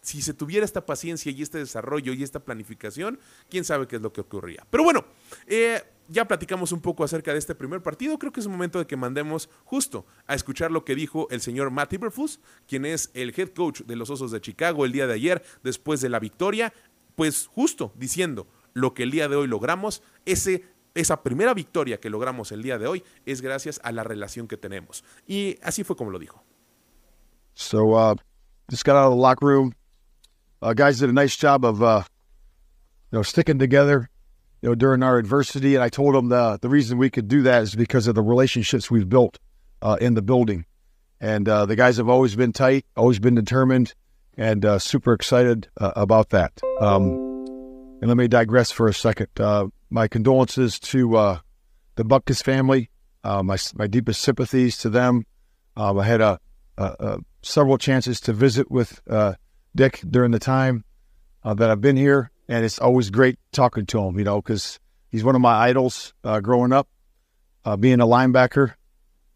Si 0.00 0.22
se 0.22 0.32
tuviera 0.32 0.64
esta 0.64 0.86
paciencia 0.86 1.30
y 1.30 1.42
este 1.42 1.58
desarrollo 1.58 2.14
y 2.14 2.22
esta 2.22 2.40
planificación, 2.40 3.18
quién 3.50 3.64
sabe 3.64 3.86
qué 3.86 3.96
es 3.96 4.02
lo 4.02 4.12
que 4.12 4.22
ocurría. 4.22 4.66
Pero 4.70 4.84
bueno, 4.84 5.04
eh, 5.46 5.82
ya 6.10 6.26
platicamos 6.26 6.72
un 6.72 6.80
poco 6.80 7.04
acerca 7.04 7.32
de 7.32 7.38
este 7.38 7.54
primer 7.54 7.82
partido. 7.82 8.18
Creo 8.18 8.32
que 8.32 8.40
es 8.40 8.48
momento 8.48 8.78
de 8.78 8.86
que 8.86 8.96
mandemos 8.96 9.48
justo 9.64 10.06
a 10.26 10.34
escuchar 10.34 10.70
lo 10.70 10.84
que 10.84 10.94
dijo 10.94 11.28
el 11.30 11.40
señor 11.40 11.70
Matt 11.70 11.92
Iberfus, 11.92 12.40
quien 12.66 12.84
es 12.84 13.10
el 13.14 13.32
head 13.36 13.50
coach 13.50 13.82
de 13.82 13.96
los 13.96 14.10
Osos 14.10 14.32
de 14.32 14.40
Chicago 14.40 14.84
el 14.84 14.92
día 14.92 15.06
de 15.06 15.14
ayer, 15.14 15.42
después 15.62 16.00
de 16.00 16.08
la 16.08 16.18
victoria. 16.18 16.74
Pues 17.14 17.46
justo 17.46 17.92
diciendo 17.96 18.48
lo 18.72 18.92
que 18.92 19.04
el 19.04 19.10
día 19.10 19.28
de 19.28 19.36
hoy 19.36 19.46
logramos, 19.46 20.02
ese 20.26 20.64
esa 20.94 21.22
primera 21.22 21.54
victoria 21.54 22.00
que 22.00 22.10
logramos 22.10 22.50
el 22.50 22.62
día 22.62 22.76
de 22.76 22.88
hoy 22.88 23.04
es 23.24 23.42
gracias 23.42 23.80
a 23.84 23.92
la 23.92 24.02
relación 24.02 24.48
que 24.48 24.56
tenemos. 24.56 25.04
Y 25.24 25.56
así 25.62 25.84
fue 25.84 25.94
como 25.94 26.10
lo 26.10 26.18
dijo. 26.18 26.42
So, 27.54 27.94
uh, 27.96 28.16
just 28.68 28.84
got 28.84 28.96
out 28.96 29.12
of 29.12 29.16
the 29.16 29.20
locker 29.20 29.46
room. 29.46 29.72
Uh, 30.60 30.74
guys 30.74 30.98
did 30.98 31.08
a 31.08 31.12
nice 31.12 31.36
job 31.36 31.64
of, 31.64 31.80
uh, 31.80 32.02
you 33.12 33.18
know, 33.18 33.22
sticking 33.22 33.58
together. 33.58 34.10
You 34.62 34.68
know, 34.68 34.74
during 34.74 35.02
our 35.02 35.18
adversity. 35.18 35.74
And 35.74 35.84
I 35.84 35.88
told 35.88 36.14
them 36.14 36.28
the 36.28 36.58
the 36.60 36.68
reason 36.68 36.98
we 36.98 37.10
could 37.10 37.28
do 37.28 37.42
that 37.42 37.62
is 37.62 37.74
because 37.74 38.06
of 38.06 38.14
the 38.14 38.22
relationships 38.22 38.90
we've 38.90 39.08
built 39.08 39.38
uh, 39.82 39.96
in 40.00 40.14
the 40.14 40.22
building. 40.22 40.66
And 41.20 41.48
uh, 41.48 41.66
the 41.66 41.76
guys 41.76 41.98
have 41.98 42.08
always 42.08 42.34
been 42.34 42.52
tight, 42.52 42.86
always 42.96 43.18
been 43.18 43.34
determined, 43.34 43.94
and 44.36 44.64
uh, 44.64 44.78
super 44.78 45.12
excited 45.12 45.68
uh, 45.78 45.92
about 45.96 46.30
that. 46.30 46.52
Um, 46.80 47.04
and 48.00 48.08
let 48.08 48.16
me 48.16 48.26
digress 48.26 48.70
for 48.70 48.88
a 48.88 48.94
second. 48.94 49.28
Uh, 49.38 49.66
my 49.90 50.08
condolences 50.08 50.78
to 50.78 51.16
uh, 51.16 51.38
the 51.96 52.04
Buckus 52.04 52.42
family. 52.42 52.90
my 53.22 53.58
my 53.74 53.86
deepest 53.86 54.22
sympathies 54.22 54.78
to 54.78 54.88
them. 54.88 55.26
Um, 55.76 55.98
I 55.98 56.04
had 56.04 56.20
a, 56.20 56.38
a, 56.78 56.84
a, 56.98 57.18
several 57.42 57.78
chances 57.78 58.20
to 58.22 58.32
visit 58.32 58.70
with 58.70 59.00
Dick 59.76 60.00
during 60.08 60.30
the 60.32 60.38
time 60.38 60.84
that 61.44 61.70
I've 61.70 61.80
been 61.80 61.96
here, 61.96 62.30
and 62.50 62.64
it's 62.64 62.80
always 62.80 63.10
great 63.10 63.38
talking 63.52 63.86
to 63.86 64.00
him, 64.00 64.18
you 64.18 64.24
know, 64.24 64.42
because 64.42 64.80
he's 65.08 65.22
one 65.22 65.36
of 65.36 65.40
my 65.40 65.54
idols 65.54 66.12
uh, 66.24 66.40
growing 66.40 66.72
up, 66.72 66.88
uh, 67.64 67.76
being 67.76 68.00
a 68.00 68.06
linebacker, 68.06 68.74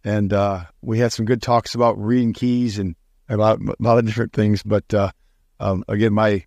and 0.03 0.33
uh, 0.33 0.65
we 0.83 0.99
had 0.99 1.13
some 1.13 1.25
good 1.25 1.41
talks 1.41 1.77
about 1.77 1.97
reading 1.97 2.33
keys 2.33 2.77
and 2.81 2.97
a 3.29 3.37
lot, 3.37 3.61
a 3.61 3.77
lot 3.79 3.99
of 3.99 4.05
different 4.05 4.33
things. 4.33 4.65
But 4.65 4.93
uh, 4.93 5.13
um, 5.61 5.85
again, 5.89 6.13
my 6.13 6.45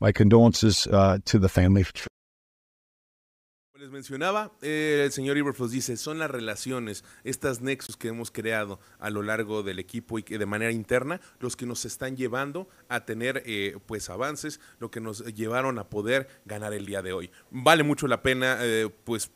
my 0.00 0.10
condolences 0.10 0.88
uh, 0.88 1.18
to 1.26 1.38
the 1.38 1.48
family. 1.48 1.86
Mencionaba, 3.98 4.52
eh, 4.62 5.02
el 5.06 5.10
señor 5.10 5.36
Iberfloss 5.38 5.72
dice, 5.72 5.96
son 5.96 6.20
las 6.20 6.30
relaciones, 6.30 7.02
estas 7.24 7.62
nexos 7.62 7.96
que 7.96 8.06
hemos 8.06 8.30
creado 8.30 8.78
a 9.00 9.10
lo 9.10 9.24
largo 9.24 9.64
del 9.64 9.80
equipo 9.80 10.20
y 10.20 10.22
que 10.22 10.38
de 10.38 10.46
manera 10.46 10.70
interna, 10.70 11.20
los 11.40 11.56
que 11.56 11.66
nos 11.66 11.84
están 11.84 12.16
llevando 12.16 12.68
a 12.88 13.04
tener 13.04 13.42
eh, 13.44 13.76
pues 13.86 14.08
avances, 14.08 14.60
lo 14.78 14.92
que 14.92 15.00
nos 15.00 15.24
llevaron 15.34 15.80
a 15.80 15.90
poder 15.90 16.28
ganar 16.44 16.74
el 16.74 16.86
día 16.86 17.02
de 17.02 17.12
hoy. 17.12 17.32
Vale 17.50 17.82
mucho 17.82 18.06
la 18.06 18.22
pena 18.22 18.58
eh, 18.60 18.88
pues 19.02 19.32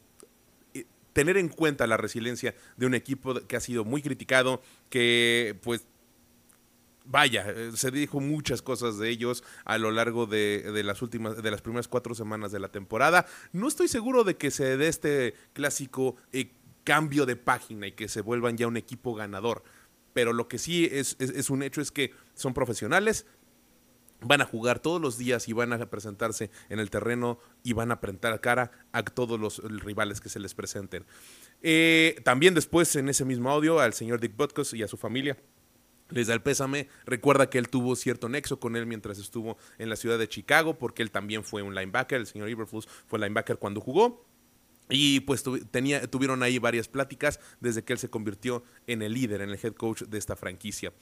tener 1.12 1.38
en 1.38 1.48
cuenta 1.48 1.88
la 1.88 1.96
resiliencia 1.96 2.54
de 2.76 2.86
un 2.86 2.94
equipo 2.94 3.34
que 3.34 3.56
ha 3.56 3.60
sido 3.60 3.84
muy 3.84 4.00
criticado, 4.00 4.62
que 4.90 5.58
pues 5.64 5.88
vaya, 7.04 7.46
eh, 7.48 7.72
se 7.74 7.90
dijo 7.90 8.20
muchas 8.20 8.62
cosas 8.62 8.98
de 8.98 9.08
ellos 9.08 9.44
a 9.64 9.78
lo 9.78 9.90
largo 9.90 10.26
de, 10.26 10.82
las 10.84 11.02
últimas, 11.02 11.42
de 11.42 11.50
las 11.50 11.62
primeras 11.62 11.88
cuatro 11.88 12.14
semanas 12.14 12.52
de 12.52 12.60
la 12.60 12.68
temporada. 12.68 13.26
No 13.52 13.68
estoy 13.68 13.88
seguro 13.88 14.24
de 14.24 14.36
que 14.36 14.50
se 14.50 14.76
dé 14.76 14.88
este 14.88 15.34
clásico 15.52 16.16
eh, 16.32 16.52
cambio 16.84 17.26
de 17.26 17.36
página 17.36 17.86
y 17.86 17.92
que 17.92 18.08
se 18.08 18.20
vuelvan 18.20 18.56
ya 18.56 18.66
un 18.66 18.76
equipo 18.76 19.14
ganador. 19.14 19.62
Pero 20.12 20.32
lo 20.32 20.46
que 20.48 20.58
sí 20.58 20.88
es, 20.90 21.16
un 21.50 21.62
hecho 21.62 21.80
es 21.80 21.90
que 21.90 22.12
son 22.34 22.52
profesionales, 22.52 23.26
van 24.20 24.42
a 24.42 24.44
jugar 24.44 24.78
todos 24.78 25.00
los 25.00 25.16
días 25.16 25.48
y 25.48 25.54
van 25.54 25.72
a 25.72 25.90
presentarse 25.90 26.50
en 26.68 26.78
el 26.78 26.90
terreno 26.90 27.38
y 27.62 27.72
van 27.72 27.90
a 27.90 27.94
a 27.94 28.38
cara 28.38 28.70
a 28.92 29.02
todos 29.02 29.40
los 29.40 29.58
rivales 29.82 30.20
que 30.20 30.28
se 30.28 30.38
les 30.38 30.54
presenten. 30.54 31.06
Eh, 31.62 32.20
también 32.24 32.52
después 32.54 32.94
en 32.96 33.08
ese 33.08 33.24
mismo 33.24 33.50
audio 33.50 33.80
al 33.80 33.94
señor 33.94 34.20
Dick 34.20 34.36
Butkus 34.36 34.74
y 34.74 34.82
a 34.82 34.88
su 34.88 34.98
familia 34.98 35.38
les 36.12 36.26
da 36.26 36.34
el 36.34 36.42
pésame. 36.42 36.88
Recuerda 37.06 37.50
que 37.50 37.58
él 37.58 37.68
tuvo 37.68 37.96
cierto 37.96 38.28
nexo 38.28 38.60
con 38.60 38.76
él 38.76 38.86
mientras 38.86 39.18
estuvo 39.18 39.56
en 39.78 39.88
la 39.88 39.96
ciudad 39.96 40.18
de 40.18 40.28
Chicago, 40.28 40.78
porque 40.78 41.02
él 41.02 41.10
también 41.10 41.44
fue 41.44 41.62
un 41.62 41.74
linebacker. 41.74 42.20
El 42.20 42.26
señor 42.26 42.48
Iberflus 42.48 42.88
fue 43.06 43.18
linebacker 43.18 43.58
cuando 43.58 43.80
jugó. 43.80 44.26
Y 44.88 45.20
pues 45.20 45.42
tenía, 45.70 46.06
tuvieron 46.06 46.42
ahí 46.42 46.58
varias 46.58 46.88
pláticas 46.88 47.40
desde 47.60 47.82
que 47.82 47.94
él 47.94 47.98
se 47.98 48.10
convirtió 48.10 48.62
en 48.86 49.00
el 49.00 49.14
líder, 49.14 49.40
en 49.40 49.50
el 49.50 49.58
head 49.62 49.72
coach 49.72 50.02
de 50.02 50.18
esta 50.18 50.36
franquicia. 50.36 50.92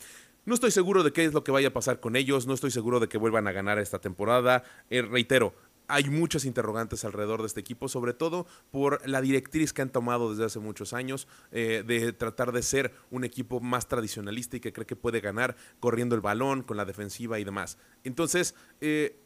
No 0.45 0.55
estoy 0.55 0.71
seguro 0.71 1.03
de 1.03 1.13
qué 1.13 1.25
es 1.25 1.35
lo 1.35 1.45
que 1.45 1.51
vaya 1.51 1.69
a 1.69 1.73
pasar 1.73 2.01
con 2.01 2.17
ellos, 2.17 2.47
no 2.47 2.55
estoy 2.55 2.71
seguro 2.71 3.01
de 3.01 3.09
que 3.09 3.19
vuelvan 3.19 3.47
a 3.47 3.53
ganar 3.53 3.79
esta 3.79 3.99
temporada. 3.99 4.65
Eh, 4.89 5.03
reitero, 5.03 5.55
hay 5.91 6.09
muchas 6.09 6.45
interrogantes 6.45 7.05
alrededor 7.05 7.41
de 7.41 7.47
este 7.47 7.61
equipo, 7.61 7.89
sobre 7.89 8.15
todo 8.15 8.47
por 8.71 9.07
la 9.09 9.21
directriz 9.21 9.73
que 9.73 9.83
han 9.83 9.91
tomado 9.91 10.31
desde 10.31 10.45
hace 10.45 10.59
muchos 10.59 10.93
años 10.93 11.29
eh, 11.53 11.85
de 11.87 12.13
tratar 12.13 12.53
de 12.53 12.63
ser 12.63 12.93
un 13.11 13.25
equipo 13.25 13.61
más 13.61 13.89
tradicionalista 13.89 14.57
y 14.57 14.61
que 14.61 14.73
cree 14.73 14.87
que 14.87 14.97
puede 14.97 15.21
ganar 15.21 15.57
corriendo 15.81 16.15
el 16.15 16.21
balón, 16.21 16.63
con 16.63 16.77
la 16.77 16.85
defensiva 16.85 17.39
y 17.39 17.45
demás. 17.45 17.79
Entonces, 18.05 18.55
eh, 18.81 19.21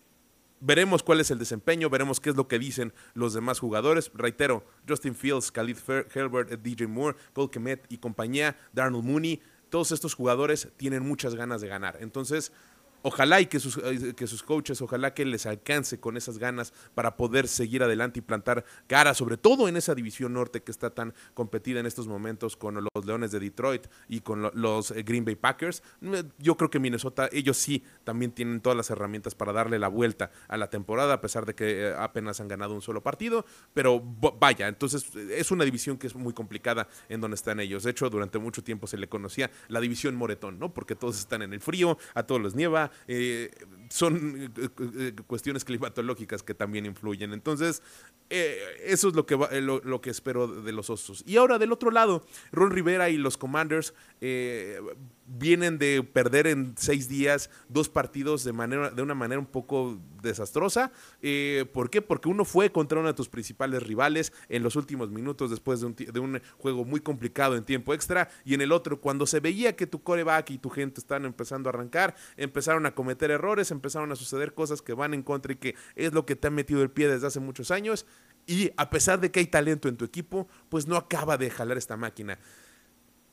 veremos 0.61 1.03
cuál 1.03 1.21
es 1.21 1.31
el 1.31 1.39
desempeño, 1.39 1.91
veremos 1.91 2.21
qué 2.21 2.31
es 2.31 2.37
lo 2.37 2.49
que 2.49 2.59
dicen 2.59 2.93
los 3.15 3.35
demás 3.35 3.59
jugadores. 3.59 4.11
Reitero, 4.15 4.65
Justin 4.89 5.15
Fields, 5.15 5.53
Khalid 5.53 5.79
Herbert, 6.15 6.51
DJ 6.63 6.87
Moore, 6.87 7.17
Cole 7.33 7.51
Kemet 7.51 7.87
y 7.91 7.99
compañía, 7.99 8.57
Darnold 8.73 9.05
Mooney 9.05 9.41
todos 9.75 9.91
estos 9.91 10.15
jugadores 10.15 10.69
tienen 10.77 11.03
muchas 11.03 11.35
ganas 11.35 11.61
de 11.61 11.67
ganar. 11.67 11.99
Entonces, 12.01 12.53
Ojalá 13.07 13.39
y 13.43 13.47
que 13.47 13.61
sus, 13.61 13.77
eh, 13.77 14.15
que 14.17 14.27
sus 14.27 14.43
coaches, 14.43 14.81
ojalá 14.81 15.13
que 15.13 15.27
les 15.27 15.45
alcance 15.45 16.01
con 16.01 16.17
esas 16.17 16.39
ganas 16.39 16.73
para 16.95 17.19
poder 17.19 17.49
seguir 17.49 17.83
adelante 17.83 18.21
y 18.21 18.23
plantar 18.23 18.65
cara, 18.87 19.13
sobre 19.13 19.37
todo 19.37 19.69
en 19.69 19.77
esa 19.77 19.95
división 19.95 20.33
norte 20.33 20.63
que 20.63 20.71
está 20.71 20.89
tan 20.89 21.13
competida 21.35 21.81
en 21.81 21.85
estos 21.85 22.09
momentos 22.09 22.57
con 22.57 22.77
los 22.77 23.05
Leones 23.05 23.31
de 23.31 23.41
Detroit 23.41 23.89
y 24.09 24.21
con 24.21 24.51
los 24.55 24.91
eh, 24.91 25.03
Green 25.03 25.27
Bay 25.27 25.35
Packers. 25.37 25.83
Yo 26.39 26.57
creo 26.57 26.71
que 26.71 26.81
Minnesota, 26.81 27.29
ellos 27.31 27.59
sí 27.59 27.85
también 28.05 28.33
tienen 28.33 28.63
todas 28.63 28.75
las 28.75 28.89
herramientas 28.89 29.35
para 29.35 29.53
darle 29.53 29.79
la 29.79 29.89
vuelta 29.89 30.31
a 30.49 30.57
la 30.57 30.71
temporada, 30.71 31.13
a 31.13 31.21
pesar 31.21 31.45
de 31.45 31.55
que 31.55 31.89
eh, 31.89 31.95
apenas 31.99 32.41
han 32.41 32.49
ganado 32.49 32.73
un 32.73 32.81
solo 32.81 33.03
partido. 33.03 33.45
Pero 33.75 34.01
vaya, 34.01 34.67
entonces 34.67 35.15
es 35.15 35.51
una 35.51 35.67
división 35.67 35.99
que 35.99 36.07
es 36.07 36.15
muy 36.15 36.33
complicada 36.33 36.89
en 37.11 37.21
donde 37.21 37.35
están 37.35 37.61
ellos. 37.61 37.83
De 37.83 37.91
hecho, 37.91 38.09
durante 38.09 38.39
mucho 38.39 38.65
tiempo 38.65 38.87
se 38.87 38.97
le 38.97 39.11
conocía 39.11 39.51
la 39.69 39.81
división 39.81 40.15
Moretón, 40.15 40.59
¿no? 40.59 40.73
Porque 40.73 40.95
todos 40.95 41.19
están 41.19 41.43
en 41.43 41.53
el 41.53 41.61
frío, 41.61 41.99
a 42.15 42.23
todos 42.23 42.41
les 42.41 42.55
nieva, 42.55 42.91
eh, 43.09 43.51
son 43.89 44.53
eh, 44.57 44.69
eh, 44.99 45.13
cuestiones 45.27 45.65
climatológicas 45.65 46.43
que 46.43 46.55
también 46.55 46.87
influyen. 46.87 47.33
Entonces, 47.33 47.83
eso 48.31 49.09
es 49.09 49.15
lo 49.15 49.27
que, 49.27 49.37
lo, 49.61 50.01
que 50.01 50.11
espero 50.11 50.47
de 50.49 50.73
los 50.73 50.91
Osos. 50.91 51.23
Y 51.27 51.37
ahora, 51.37 51.59
del 51.59 51.73
otro 51.73 51.91
lado, 51.91 52.27
Ron 52.53 52.71
Rivera 52.71 53.11
y 53.11 53.17
los 53.17 53.37
Commanders 53.37 53.95
vienen 55.27 55.79
de 55.79 56.03
perder 56.03 56.47
en 56.47 56.75
seis 56.77 57.09
días 57.09 57.51
dos 57.69 57.89
partidos 57.89 58.45
de, 58.45 58.53
manera, 58.53 58.91
de 58.91 59.03
una 59.03 59.15
manera 59.15 59.39
un 59.39 59.47
poco 59.47 59.99
desastrosa. 60.23 60.93
Eh, 61.23 61.67
¿Por 61.73 61.91
qué? 61.91 62.03
Porque 62.03 62.29
uno 62.29 62.45
fue 62.45 62.71
contra 62.71 62.99
uno 62.99 63.09
de 63.09 63.15
tus 63.15 63.29
principales 63.29 63.83
rivales 63.83 64.33
en 64.49 64.63
los 64.63 64.77
últimos 64.77 65.11
minutos 65.11 65.51
después 65.51 65.81
de 65.81 65.87
un, 65.87 65.95
de 65.95 66.21
un, 66.21 66.41
juego 66.59 66.85
muy 66.85 67.01
complicado 67.01 67.57
en 67.57 67.65
tiempo 67.65 67.95
extra. 67.95 68.29
Y 68.45 68.55
en 68.55 68.61
el 68.61 68.73
otro, 68.73 69.01
cuando 69.01 69.27
se 69.27 69.41
veía 69.41 69.77
que 69.77 69.87
tu 69.87 70.03
coreback 70.03 70.51
y 70.51 70.59
tu 70.59 70.71
gente 70.71 71.01
están 71.01 71.25
empezando 71.25 71.69
a 71.69 71.73
arrancar, 71.73 72.15
empezaron 72.37 72.87
a 72.87 72.95
cometer 72.95 73.31
errores, 73.31 73.71
empezaron 73.71 74.13
a 74.13 74.17
suceder 74.17 74.55
cosas 74.55 74.83
que 74.83 74.93
van 74.93 75.15
en 75.15 75.23
contra 75.23 75.53
y 75.53 75.57
que 75.57 75.75
es 75.95 76.13
lo 76.13 76.27
que 76.27 76.37
te 76.37 76.49
ha 76.49 76.51
metido 76.51 76.83
el 76.83 76.91
pie 76.91 77.09
desde 77.09 77.27
hace 77.27 77.41
muchos 77.41 77.71
años. 77.71 78.07
Y 78.47 78.73
a 78.77 78.91
pesar 78.91 79.21
de 79.21 79.31
que 79.31 79.41
hay 79.41 79.47
talento 79.47 79.89
en 79.89 79.97
tu 79.97 80.05
equipo, 80.05 80.49
pues 80.69 80.87
no 80.87 80.97
acaba 80.97 81.39
de 81.39 81.51
jalar 81.51 81.79
esta 81.79 81.97
máquina 81.97 82.39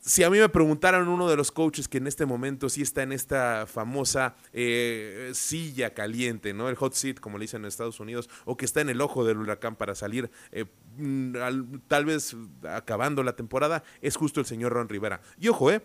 si 0.02 0.24
a 0.24 0.30
mí 0.32 0.40
me 0.40 0.50
preguntaran 0.50 1.08
uno 1.08 1.30
de 1.30 1.38
los 1.38 1.52
coaches 1.52 1.88
que 1.88 2.00
en 2.00 2.08
este 2.08 2.26
momento 2.26 2.70
sí 2.70 2.82
está 2.82 3.04
en 3.04 3.12
esta 3.12 3.68
famosa 3.68 4.36
eh, 4.52 5.30
silla 5.34 5.94
caliente, 5.94 6.54
¿no? 6.54 6.70
El 6.70 6.76
hot 6.76 6.94
seat, 6.94 7.20
como 7.20 7.38
le 7.38 7.44
dicen 7.44 7.62
en 7.62 7.68
Estados 7.68 8.00
Unidos, 8.00 8.28
o 8.46 8.58
que 8.58 8.66
está 8.66 8.82
en 8.82 8.90
el 8.90 9.00
ojo 9.00 9.24
del 9.24 9.38
huracán 9.38 9.76
para 9.76 9.94
salir 9.94 10.32
eh, 10.52 10.66
mm, 10.98 11.78
tal 11.88 12.06
vez 12.06 12.36
acabando 12.68 13.22
la 13.22 13.36
temporada, 13.36 13.84
es 14.02 14.16
justo 14.16 14.40
el 14.40 14.48
señor 14.48 14.74
Ron 14.74 14.90
Rivera. 14.90 15.22
Y 15.40 15.50
ojo, 15.50 15.72
¿eh? 15.72 15.82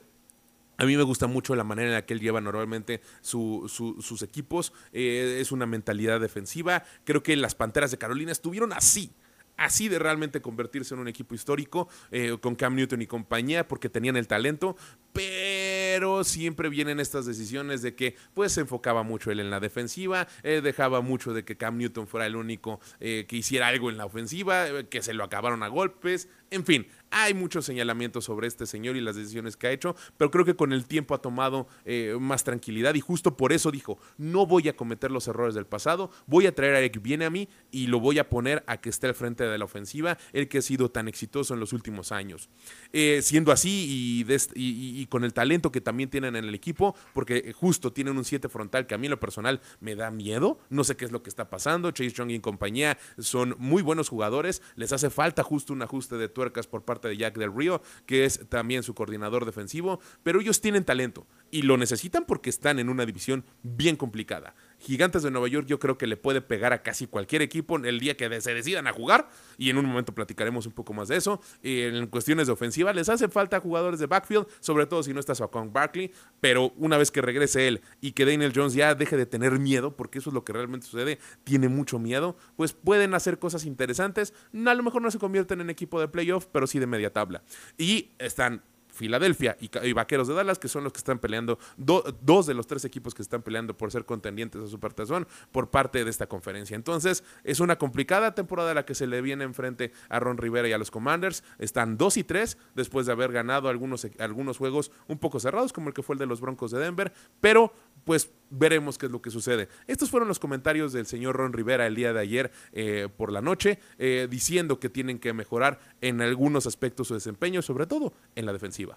A 0.78 0.84
mí 0.84 0.96
me 0.96 1.02
gusta 1.02 1.26
mucho 1.26 1.54
la 1.54 1.64
manera 1.64 1.88
en 1.88 1.94
la 1.94 2.04
que 2.04 2.14
él 2.14 2.20
lleva 2.20 2.40
normalmente 2.40 3.00
sus 3.22 4.22
equipos. 4.22 4.74
Eh, 4.92 5.38
es 5.40 5.50
una 5.50 5.64
mentalidad 5.64 6.20
defensiva. 6.20 6.84
Creo 7.04 7.22
que 7.22 7.34
las 7.36 7.54
Panteras 7.54 7.90
de 7.90 7.98
Carolina 7.98 8.30
estuvieron 8.30 8.74
así 8.74 9.10
así 9.56 9.88
de 9.88 9.98
realmente 9.98 10.40
convertirse 10.40 10.94
en 10.94 11.00
un 11.00 11.08
equipo 11.08 11.34
histórico 11.34 11.88
eh, 12.10 12.36
con 12.40 12.54
Cam 12.54 12.74
Newton 12.74 13.02
y 13.02 13.06
compañía 13.06 13.68
porque 13.68 13.88
tenían 13.88 14.16
el 14.16 14.26
talento, 14.26 14.76
pero 15.12 16.24
siempre 16.24 16.68
vienen 16.68 17.00
estas 17.00 17.26
decisiones 17.26 17.82
de 17.82 17.94
que 17.94 18.16
pues 18.34 18.52
se 18.52 18.62
enfocaba 18.62 19.02
mucho 19.02 19.30
él 19.30 19.40
en 19.40 19.50
la 19.50 19.60
defensiva, 19.60 20.28
eh, 20.42 20.60
dejaba 20.62 21.00
mucho 21.00 21.32
de 21.32 21.44
que 21.44 21.56
Cam 21.56 21.78
Newton 21.78 22.06
fuera 22.06 22.26
el 22.26 22.36
único 22.36 22.80
eh, 23.00 23.26
que 23.28 23.36
hiciera 23.36 23.68
algo 23.68 23.90
en 23.90 23.96
la 23.96 24.06
ofensiva, 24.06 24.66
que 24.90 25.02
se 25.02 25.14
lo 25.14 25.24
acabaron 25.24 25.62
a 25.62 25.68
golpes, 25.68 26.28
en 26.50 26.64
fin, 26.64 26.86
hay 27.10 27.34
muchos 27.34 27.64
señalamientos 27.64 28.24
sobre 28.24 28.46
este 28.46 28.66
señor 28.66 28.96
y 28.96 29.00
las 29.00 29.16
decisiones 29.16 29.56
que 29.56 29.66
ha 29.66 29.72
hecho, 29.72 29.96
pero 30.16 30.30
creo 30.30 30.44
que 30.44 30.56
con 30.56 30.72
el 30.72 30.86
tiempo 30.86 31.14
ha 31.14 31.18
tomado 31.18 31.66
eh, 31.84 32.16
más 32.20 32.44
tranquilidad 32.44 32.94
y 32.94 33.00
justo 33.00 33.36
por 33.36 33.52
eso 33.52 33.70
dijo, 33.70 33.98
no 34.18 34.46
voy 34.46 34.68
a 34.68 34.76
cometer 34.76 35.10
los 35.10 35.28
errores 35.28 35.54
del 35.54 35.66
pasado, 35.66 36.10
voy 36.26 36.46
a 36.46 36.54
traer 36.54 36.74
a 36.74 36.78
Eric 36.80 37.00
viene 37.00 37.24
a 37.24 37.30
mí 37.30 37.48
y 37.70 37.86
lo 37.86 38.00
voy 38.00 38.18
a 38.18 38.28
poner 38.28 38.64
a 38.66 38.80
que 38.80 38.88
esté 38.88 39.06
al 39.06 39.14
frente 39.14 39.44
de 39.44 39.58
la 39.58 39.64
ofensiva, 39.64 40.18
el 40.32 40.48
que 40.48 40.58
ha 40.58 40.62
sido 40.62 40.90
tan 40.90 41.08
exitoso 41.08 41.54
en 41.54 41.60
los 41.60 41.72
últimos 41.72 42.12
años. 42.12 42.48
Eh, 42.92 43.20
siendo 43.22 43.52
así 43.52 44.24
y, 44.54 45.06
con 45.06 45.24
el 45.24 45.32
talento 45.32 45.70
que 45.70 45.80
también 45.80 46.10
tienen 46.10 46.36
en 46.36 46.44
el 46.44 46.54
equipo, 46.54 46.96
porque 47.14 47.52
justo 47.52 47.92
tienen 47.92 48.16
un 48.16 48.24
7 48.24 48.48
frontal 48.48 48.86
que 48.86 48.94
a 48.94 48.98
mí 48.98 49.06
en 49.06 49.12
lo 49.12 49.20
personal 49.20 49.60
me 49.80 49.94
da 49.94 50.10
miedo, 50.10 50.58
no 50.68 50.84
sé 50.84 50.96
qué 50.96 51.04
es 51.04 51.12
lo 51.12 51.22
que 51.22 51.30
está 51.30 51.48
pasando, 51.48 51.90
Chase 51.92 52.10
Young 52.10 52.30
y 52.30 52.40
compañía 52.40 52.98
son 53.18 53.54
muy 53.58 53.82
buenos 53.82 54.08
jugadores, 54.08 54.62
les 54.74 54.92
hace 54.92 55.10
falta 55.10 55.42
justo 55.42 55.72
un 55.72 55.82
ajuste 55.82 56.16
de 56.16 56.28
tuercas 56.28 56.66
por 56.66 56.84
parte 56.84 56.95
de 57.02 57.16
Jack 57.16 57.38
del 57.38 57.54
Río, 57.54 57.82
que 58.06 58.24
es 58.24 58.48
también 58.48 58.82
su 58.82 58.94
coordinador 58.94 59.44
defensivo, 59.44 60.00
pero 60.22 60.40
ellos 60.40 60.60
tienen 60.60 60.84
talento 60.84 61.26
y 61.50 61.62
lo 61.62 61.76
necesitan 61.76 62.24
porque 62.24 62.50
están 62.50 62.78
en 62.78 62.88
una 62.88 63.06
división 63.06 63.44
bien 63.62 63.96
complicada. 63.96 64.54
Gigantes 64.78 65.22
de 65.22 65.30
Nueva 65.30 65.48
York 65.48 65.66
yo 65.66 65.78
creo 65.78 65.98
que 65.98 66.06
le 66.06 66.16
puede 66.16 66.40
pegar 66.40 66.72
a 66.72 66.82
casi 66.82 67.06
cualquier 67.06 67.42
equipo 67.42 67.76
el 67.76 68.00
día 68.00 68.16
que 68.16 68.40
se 68.40 68.54
decidan 68.54 68.86
a 68.86 68.92
jugar 68.92 69.28
y 69.58 69.70
en 69.70 69.78
un 69.78 69.86
momento 69.86 70.14
platicaremos 70.14 70.66
un 70.66 70.72
poco 70.72 70.92
más 70.92 71.08
de 71.08 71.16
eso. 71.16 71.40
En 71.62 72.06
cuestiones 72.08 72.46
de 72.46 72.52
ofensiva 72.52 72.92
les 72.92 73.08
hace 73.08 73.28
falta 73.28 73.60
jugadores 73.60 74.00
de 74.00 74.06
backfield, 74.06 74.46
sobre 74.60 74.86
todo 74.86 75.02
si 75.02 75.12
no 75.12 75.20
está 75.20 75.34
Saquon 75.34 75.72
Barkley, 75.72 76.12
pero 76.40 76.72
una 76.76 76.98
vez 76.98 77.10
que 77.10 77.22
regrese 77.22 77.68
él 77.68 77.80
y 78.00 78.12
que 78.12 78.24
Daniel 78.24 78.52
Jones 78.54 78.74
ya 78.74 78.94
deje 78.94 79.16
de 79.16 79.26
tener 79.26 79.58
miedo, 79.58 79.96
porque 79.96 80.18
eso 80.18 80.30
es 80.30 80.34
lo 80.34 80.44
que 80.44 80.52
realmente 80.52 80.86
sucede, 80.86 81.18
tiene 81.44 81.68
mucho 81.68 81.98
miedo, 81.98 82.36
pues 82.56 82.72
pueden 82.72 83.14
hacer 83.14 83.38
cosas 83.38 83.64
interesantes. 83.64 84.34
A 84.66 84.74
lo 84.74 84.82
mejor 84.82 85.02
no 85.02 85.10
se 85.10 85.18
convierten 85.18 85.60
en 85.60 85.70
equipo 85.70 86.00
de 86.00 86.08
playoff, 86.08 86.46
pero 86.50 86.66
sí 86.66 86.78
de 86.78 86.86
media 86.86 87.12
tabla. 87.12 87.42
Y 87.78 88.10
están 88.18 88.62
Filadelfia 88.96 89.56
y, 89.60 89.92
Vaqueros 89.92 90.26
de 90.26 90.34
Dallas, 90.34 90.58
que 90.58 90.68
son 90.68 90.82
los 90.82 90.92
que 90.92 90.98
están 90.98 91.18
peleando, 91.18 91.58
dos 91.76 92.46
de 92.46 92.54
los 92.54 92.66
tres 92.66 92.84
equipos 92.84 93.14
que 93.14 93.22
están 93.22 93.42
peleando 93.42 93.76
por 93.76 93.92
ser 93.92 94.04
contendientes 94.04 94.62
a 94.62 94.66
Supertazón 94.66 95.28
por 95.52 95.70
parte 95.70 96.04
de 96.04 96.10
esta 96.10 96.26
conferencia. 96.26 96.74
Entonces, 96.74 97.22
es 97.44 97.60
una 97.60 97.76
complicada 97.76 98.34
temporada 98.34 98.74
la 98.74 98.84
que 98.84 98.94
se 98.94 99.06
le 99.06 99.20
viene 99.20 99.44
enfrente 99.44 99.92
a 100.08 100.18
Ron 100.18 100.38
Rivera 100.38 100.68
y 100.68 100.72
a 100.72 100.78
los 100.78 100.90
Commanders. 100.90 101.44
Están 101.58 101.98
2 101.98 102.16
y 102.16 102.24
3 102.24 102.58
después 102.74 103.06
de 103.06 103.12
haber 103.12 103.32
ganado 103.32 103.68
algunos, 103.68 104.06
algunos 104.18 104.58
juegos 104.58 104.90
un 105.06 105.18
poco 105.18 105.38
cerrados, 105.40 105.72
como 105.72 105.88
el 105.88 105.94
que 105.94 106.02
fue 106.02 106.14
el 106.14 106.18
de 106.18 106.26
los 106.26 106.40
Broncos 106.40 106.70
de 106.70 106.80
Denver, 106.80 107.12
pero 107.40 107.72
pues 108.06 108.30
veremos 108.50 108.96
qué 108.96 109.06
es 109.06 109.12
lo 109.12 109.20
que 109.20 109.30
sucede. 109.30 109.68
Estos 109.88 110.10
fueron 110.10 110.28
los 110.28 110.38
comentarios 110.38 110.92
del 110.92 111.06
señor 111.06 111.36
Ron 111.36 111.52
Rivera 111.52 111.86
el 111.86 111.96
día 111.96 112.12
de 112.12 112.20
ayer 112.20 112.52
eh, 112.72 113.08
por 113.14 113.32
la 113.32 113.42
noche, 113.42 113.80
eh, 113.98 114.28
diciendo 114.30 114.78
que 114.78 114.88
tienen 114.88 115.18
que 115.18 115.32
mejorar 115.34 115.80
en 116.00 116.22
algunos 116.22 116.66
aspectos 116.66 117.08
su 117.08 117.14
desempeño, 117.14 117.62
sobre 117.62 117.86
todo 117.86 118.12
en 118.36 118.46
la 118.46 118.52
defensiva. 118.52 118.96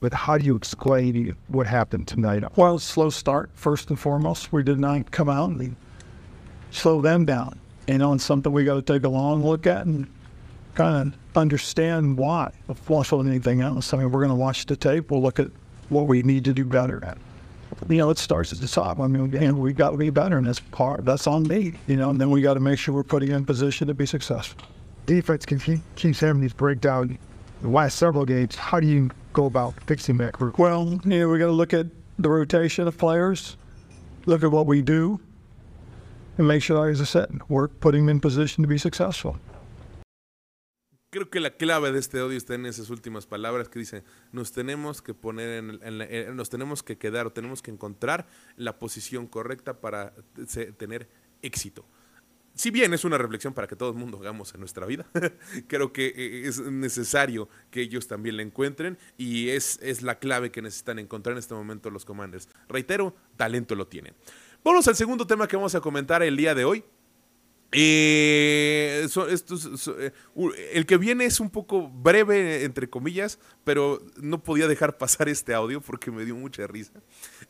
But 0.00 0.14
how 0.14 0.38
do 0.38 0.44
you 0.44 0.56
explain 0.56 1.36
what 1.48 1.66
happened 1.66 2.06
tonight? 2.06 2.44
Well, 2.56 2.78
slow 2.78 3.10
start, 3.10 3.50
first 3.54 3.90
and 3.90 3.98
foremost. 3.98 4.52
We 4.52 4.62
did 4.62 4.78
not 4.78 5.10
come 5.10 5.28
out 5.28 5.50
and 5.50 5.76
slow 6.70 7.02
them 7.02 7.26
down. 7.26 7.58
And 7.88 8.20
something 8.20 8.52
we 8.52 8.64
got 8.64 8.74
to 8.74 8.82
take 8.82 9.04
a 9.04 9.08
long 9.08 9.44
look 9.44 9.66
at 9.66 9.86
and 9.86 10.06
kind 10.74 11.12
of 11.12 11.36
understand 11.36 12.16
why, 12.16 12.52
more 12.88 13.04
so 13.04 13.18
than 13.18 13.28
anything 13.28 13.60
else. 13.60 13.92
I 13.92 13.96
mean, 13.96 14.12
we're 14.12 14.20
going 14.20 14.28
to 14.28 14.36
watch 14.36 14.66
the 14.66 14.76
tape. 14.76 15.10
We'll 15.10 15.20
look 15.20 15.40
at 15.40 15.50
what 15.88 16.06
we 16.06 16.22
need 16.22 16.44
to 16.44 16.54
do 16.54 16.64
better 16.64 17.04
at. 17.04 17.18
You 17.88 17.98
know, 17.98 18.10
it 18.10 18.18
starts 18.18 18.52
at 18.52 18.60
the 18.60 18.68
top. 18.68 18.98
I 18.98 19.06
mean, 19.06 19.34
and 19.36 19.58
we 19.58 19.72
got 19.72 19.90
to 19.90 19.96
be 19.96 20.10
better, 20.10 20.38
and 20.38 20.46
that's 20.46 20.60
part. 20.60 21.04
That's 21.04 21.26
on 21.26 21.44
me. 21.44 21.74
You 21.86 21.96
know, 21.96 22.10
and 22.10 22.20
then 22.20 22.30
we 22.30 22.42
got 22.42 22.54
to 22.54 22.60
make 22.60 22.78
sure 22.78 22.94
we're 22.94 23.04
putting 23.04 23.30
in 23.30 23.44
position 23.44 23.86
to 23.88 23.94
be 23.94 24.06
successful. 24.06 24.66
Defense 25.06 25.46
can 25.46 25.58
keep, 25.58 25.80
keeps 25.94 26.20
having 26.20 26.40
these 26.40 26.52
breakdowns. 26.52 27.16
The 27.62 27.68
last 27.68 27.96
several 27.96 28.24
games. 28.24 28.54
How 28.54 28.78
do 28.78 28.86
you 28.86 29.10
go 29.32 29.46
about 29.46 29.74
fixing 29.84 30.16
that 30.18 30.32
group? 30.32 30.58
Well, 30.58 31.00
you 31.04 31.20
know, 31.20 31.28
we 31.28 31.38
got 31.38 31.46
to 31.46 31.52
look 31.52 31.72
at 31.72 31.86
the 32.18 32.28
rotation 32.30 32.86
of 32.86 32.98
players, 32.98 33.56
look 34.26 34.42
at 34.42 34.50
what 34.50 34.66
we 34.66 34.82
do, 34.82 35.20
and 36.36 36.46
make 36.46 36.62
sure, 36.62 36.88
as 36.88 37.00
I 37.00 37.04
said, 37.04 37.40
we're 37.48 37.68
putting 37.68 38.06
them 38.06 38.16
in 38.16 38.20
position 38.20 38.62
to 38.62 38.68
be 38.68 38.78
successful. 38.78 39.38
Creo 41.10 41.30
que 41.30 41.40
la 41.40 41.56
clave 41.56 41.92
de 41.92 41.98
este 41.98 42.20
odio 42.20 42.36
está 42.36 42.54
en 42.54 42.66
esas 42.66 42.90
últimas 42.90 43.26
palabras 43.26 43.68
que 43.68 43.78
dice, 43.78 44.04
nos 44.32 44.52
tenemos 44.52 45.02
que 45.02 45.14
poner 45.14 45.64
en, 45.64 45.80
en, 45.82 46.36
nos 46.36 46.50
tenemos 46.50 46.82
que 46.82 46.98
quedar 46.98 47.30
tenemos 47.30 47.62
que 47.62 47.70
encontrar 47.70 48.26
la 48.56 48.78
posición 48.78 49.26
correcta 49.26 49.80
para 49.80 50.14
tener 50.76 51.08
éxito. 51.42 51.86
Si 52.54 52.72
bien 52.72 52.92
es 52.92 53.04
una 53.04 53.18
reflexión 53.18 53.54
para 53.54 53.68
que 53.68 53.76
todo 53.76 53.90
el 53.90 53.94
mundo 53.94 54.18
hagamos 54.18 54.52
en 54.52 54.58
nuestra 54.58 54.84
vida, 54.84 55.06
creo 55.68 55.92
que 55.92 56.06
eh, 56.08 56.48
es 56.48 56.60
necesario 56.60 57.48
que 57.70 57.80
ellos 57.82 58.08
también 58.08 58.36
la 58.36 58.42
encuentren 58.42 58.98
y 59.16 59.50
es, 59.50 59.78
es 59.80 60.02
la 60.02 60.18
clave 60.18 60.50
que 60.50 60.60
necesitan 60.60 60.98
encontrar 60.98 61.34
en 61.34 61.38
este 61.38 61.54
momento 61.54 61.88
los 61.88 62.04
commanders. 62.04 62.48
Reitero, 62.68 63.14
talento 63.36 63.76
lo 63.76 63.86
tienen. 63.86 64.14
Vamos 64.64 64.88
al 64.88 64.96
segundo 64.96 65.24
tema 65.24 65.46
que 65.46 65.54
vamos 65.54 65.76
a 65.76 65.80
comentar 65.80 66.20
el 66.24 66.36
día 66.36 66.52
de 66.56 66.64
hoy. 66.64 66.84
Eh, 67.72 69.06
eh, 69.06 70.12
el 70.72 70.86
que 70.86 70.96
viene 70.96 71.26
es 71.26 71.38
un 71.38 71.50
poco 71.50 71.88
breve, 71.88 72.64
entre 72.64 72.88
comillas, 72.88 73.38
pero 73.64 74.00
no 74.16 74.42
podía 74.42 74.66
dejar 74.66 74.96
pasar 74.96 75.28
este 75.28 75.54
audio 75.54 75.80
porque 75.80 76.10
me 76.10 76.24
dio 76.24 76.34
mucha 76.34 76.66
risa. 76.66 76.94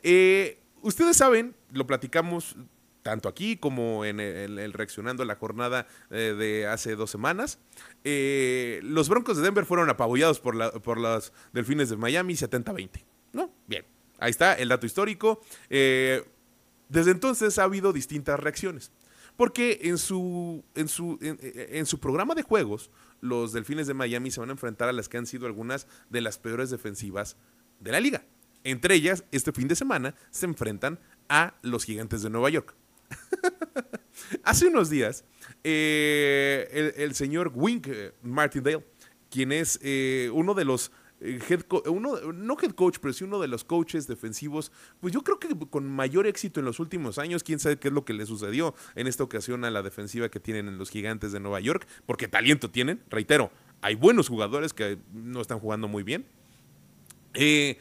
Eh, 0.03 0.61
ustedes 0.83 1.17
saben, 1.17 1.55
lo 1.73 1.87
platicamos 1.87 2.57
tanto 3.03 3.29
aquí 3.29 3.57
como 3.57 4.05
en 4.05 4.19
el, 4.19 4.73
reaccionando 4.73 5.23
a 5.23 5.27
la 5.27 5.37
jornada 5.37 5.87
de 6.11 6.67
hace 6.67 6.95
dos 6.95 7.11
semanas. 7.11 7.59
los 8.05 9.09
Broncos 9.09 9.37
de 9.39 9.45
Denver 9.45 9.65
fueron 9.65 9.89
apabullados 9.89 10.41
por, 10.41 10.57
los 10.99 11.33
Delfines 11.53 11.89
de 11.89 11.97
Miami 11.97 12.35
70-20. 12.35 13.05
¿No? 13.33 13.51
Bien. 13.67 13.87
Ahí 14.19 14.31
está 14.31 14.55
el 14.55 14.69
dato 14.69 14.85
histórico. 14.85 15.41
desde 15.71 17.13
entonces 17.13 17.59
ha 17.59 17.63
habido 17.63 17.95
distintas 17.95 18.39
reacciones. 18.39 18.91
Porque 19.39 19.79
en 19.85 19.99
su, 19.99 20.65
en 20.75 20.89
su, 20.89 21.17
en, 21.21 21.87
su 21.87 22.01
programa 22.01 22.35
de 22.35 22.43
juegos, 22.43 22.91
los 23.21 23.53
Delfines 23.53 23.87
de 23.87 23.95
Miami 23.95 24.33
se 24.33 24.41
van 24.41 24.49
a 24.49 24.53
enfrentar 24.53 24.89
a 24.89 24.93
las 24.93 25.09
que 25.09 25.17
han 25.17 25.27
sido 25.27 25.47
algunas 25.47 25.87
de 26.11 26.21
las 26.21 26.39
peores 26.39 26.71
defensivas 26.71 27.37
de 27.79 27.93
la 27.93 28.01
liga. 28.01 28.25
Entre 28.65 28.97
ellas, 28.97 29.23
este 29.31 29.53
fin 29.53 29.69
de 29.69 29.77
semana 29.77 30.17
se 30.33 30.47
enfrentan 30.47 30.99
a 31.29 31.55
los 31.63 31.85
Gigantes 31.85 32.23
de 32.23 32.31
Nueva 32.31 32.51
York. 32.51 32.75
Hace 34.43 34.67
unos 34.67 34.91
días, 34.91 35.25
eh, 35.63 36.95
el, 36.97 37.15
señor 37.15 37.53
Wink 37.55 37.87
eh, 37.87 38.15
Martindale, 38.23 38.85
quien 39.31 39.53
es 39.53 39.79
eh, 39.85 40.33
uno 40.35 40.55
de 40.55 40.65
los 40.65 40.91
head 41.21 41.65
uno, 41.87 42.33
no 42.33 42.57
head 42.61 42.73
coach, 42.73 42.99
pero 43.01 43.13
sí 43.13 43.25
uno 43.25 43.41
de 43.41 43.49
los 43.49 43.65
coaches 43.65 44.07
defensivos, 44.07 44.71
pues 45.01 45.13
yo 45.13 45.23
creo 45.23 45.39
que 45.39 45.49
con 45.69 45.89
mayor 45.89 46.27
éxito 46.27 46.61
en 46.61 46.67
los 46.67 46.79
últimos 46.81 47.19
años, 47.19 47.43
quién 47.43 47.59
sabe 47.59 47.79
qué 47.79 47.89
es 47.89 47.95
lo 47.95 48.05
que 48.05 48.13
le 48.13 48.27
sucedió 48.27 48.75
en 48.95 49.07
esta 49.07 49.25
ocasión 49.25 49.65
a 49.65 49.71
la 49.71 49.83
defensiva 49.83 50.29
que 50.29 50.41
tienen 50.41 50.69
en 50.69 50.79
los 50.79 50.91
gigantes 50.91 51.33
de 51.33 51.41
Nueva 51.41 51.61
York, 51.61 51.87
porque 52.07 52.29
talento 52.29 52.71
tienen, 52.71 53.03
reitero, 53.11 53.51
hay 53.81 53.95
buenos 53.95 54.29
jugadores 54.29 54.73
que 54.73 54.99
no 55.13 55.41
están 55.41 55.59
jugando 55.59 55.89
muy 55.89 56.03
bien. 56.03 56.27
Eh, 57.35 57.79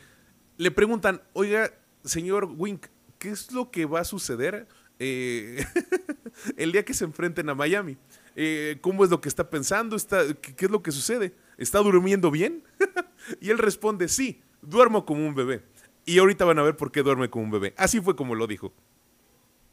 le 0.58 0.72
preguntan, 0.72 1.22
oiga, 1.34 1.72
señor 2.04 2.46
Wink, 2.58 2.88
¿qué 3.20 3.30
es 3.30 3.52
lo 3.52 3.72
que 3.72 3.86
va 3.86 4.02
a 4.02 4.06
suceder 4.06 4.68
eh, 5.00 5.64
el 6.58 6.72
día 6.72 6.84
que 6.84 6.94
se 6.94 7.06
enfrenten 7.06 7.50
a 7.50 7.56
Miami? 7.56 7.98
¿Cómo 8.82 9.04
es 9.04 9.10
lo 9.10 9.20
que 9.20 9.30
está 9.30 9.50
pensando? 9.50 9.96
Está, 9.96 10.22
¿Qué 10.36 10.66
es 10.66 10.72
lo 10.72 10.84
que 10.84 10.92
sucede? 10.92 11.34
¿Está 11.58 11.80
durmiendo 11.80 12.32
bien? 12.32 12.64
y 13.42 13.50
él 13.50 13.58
responde, 13.58 14.08
sí, 14.08 14.42
duermo 14.62 15.06
como 15.06 15.26
un 15.26 15.36
bebé. 15.36 15.64
Y 16.06 16.20
ahorita 16.20 16.46
van 16.46 16.60
a 16.60 16.64
ver 16.64 16.76
por 16.76 16.92
qué 16.92 17.04
duerme 17.04 17.30
como 17.30 17.46
un 17.46 17.52
bebé. 17.52 17.74
Así 17.78 18.00
fue 18.00 18.16
como 18.16 18.36
lo 18.36 18.48
dijo. 18.48 18.74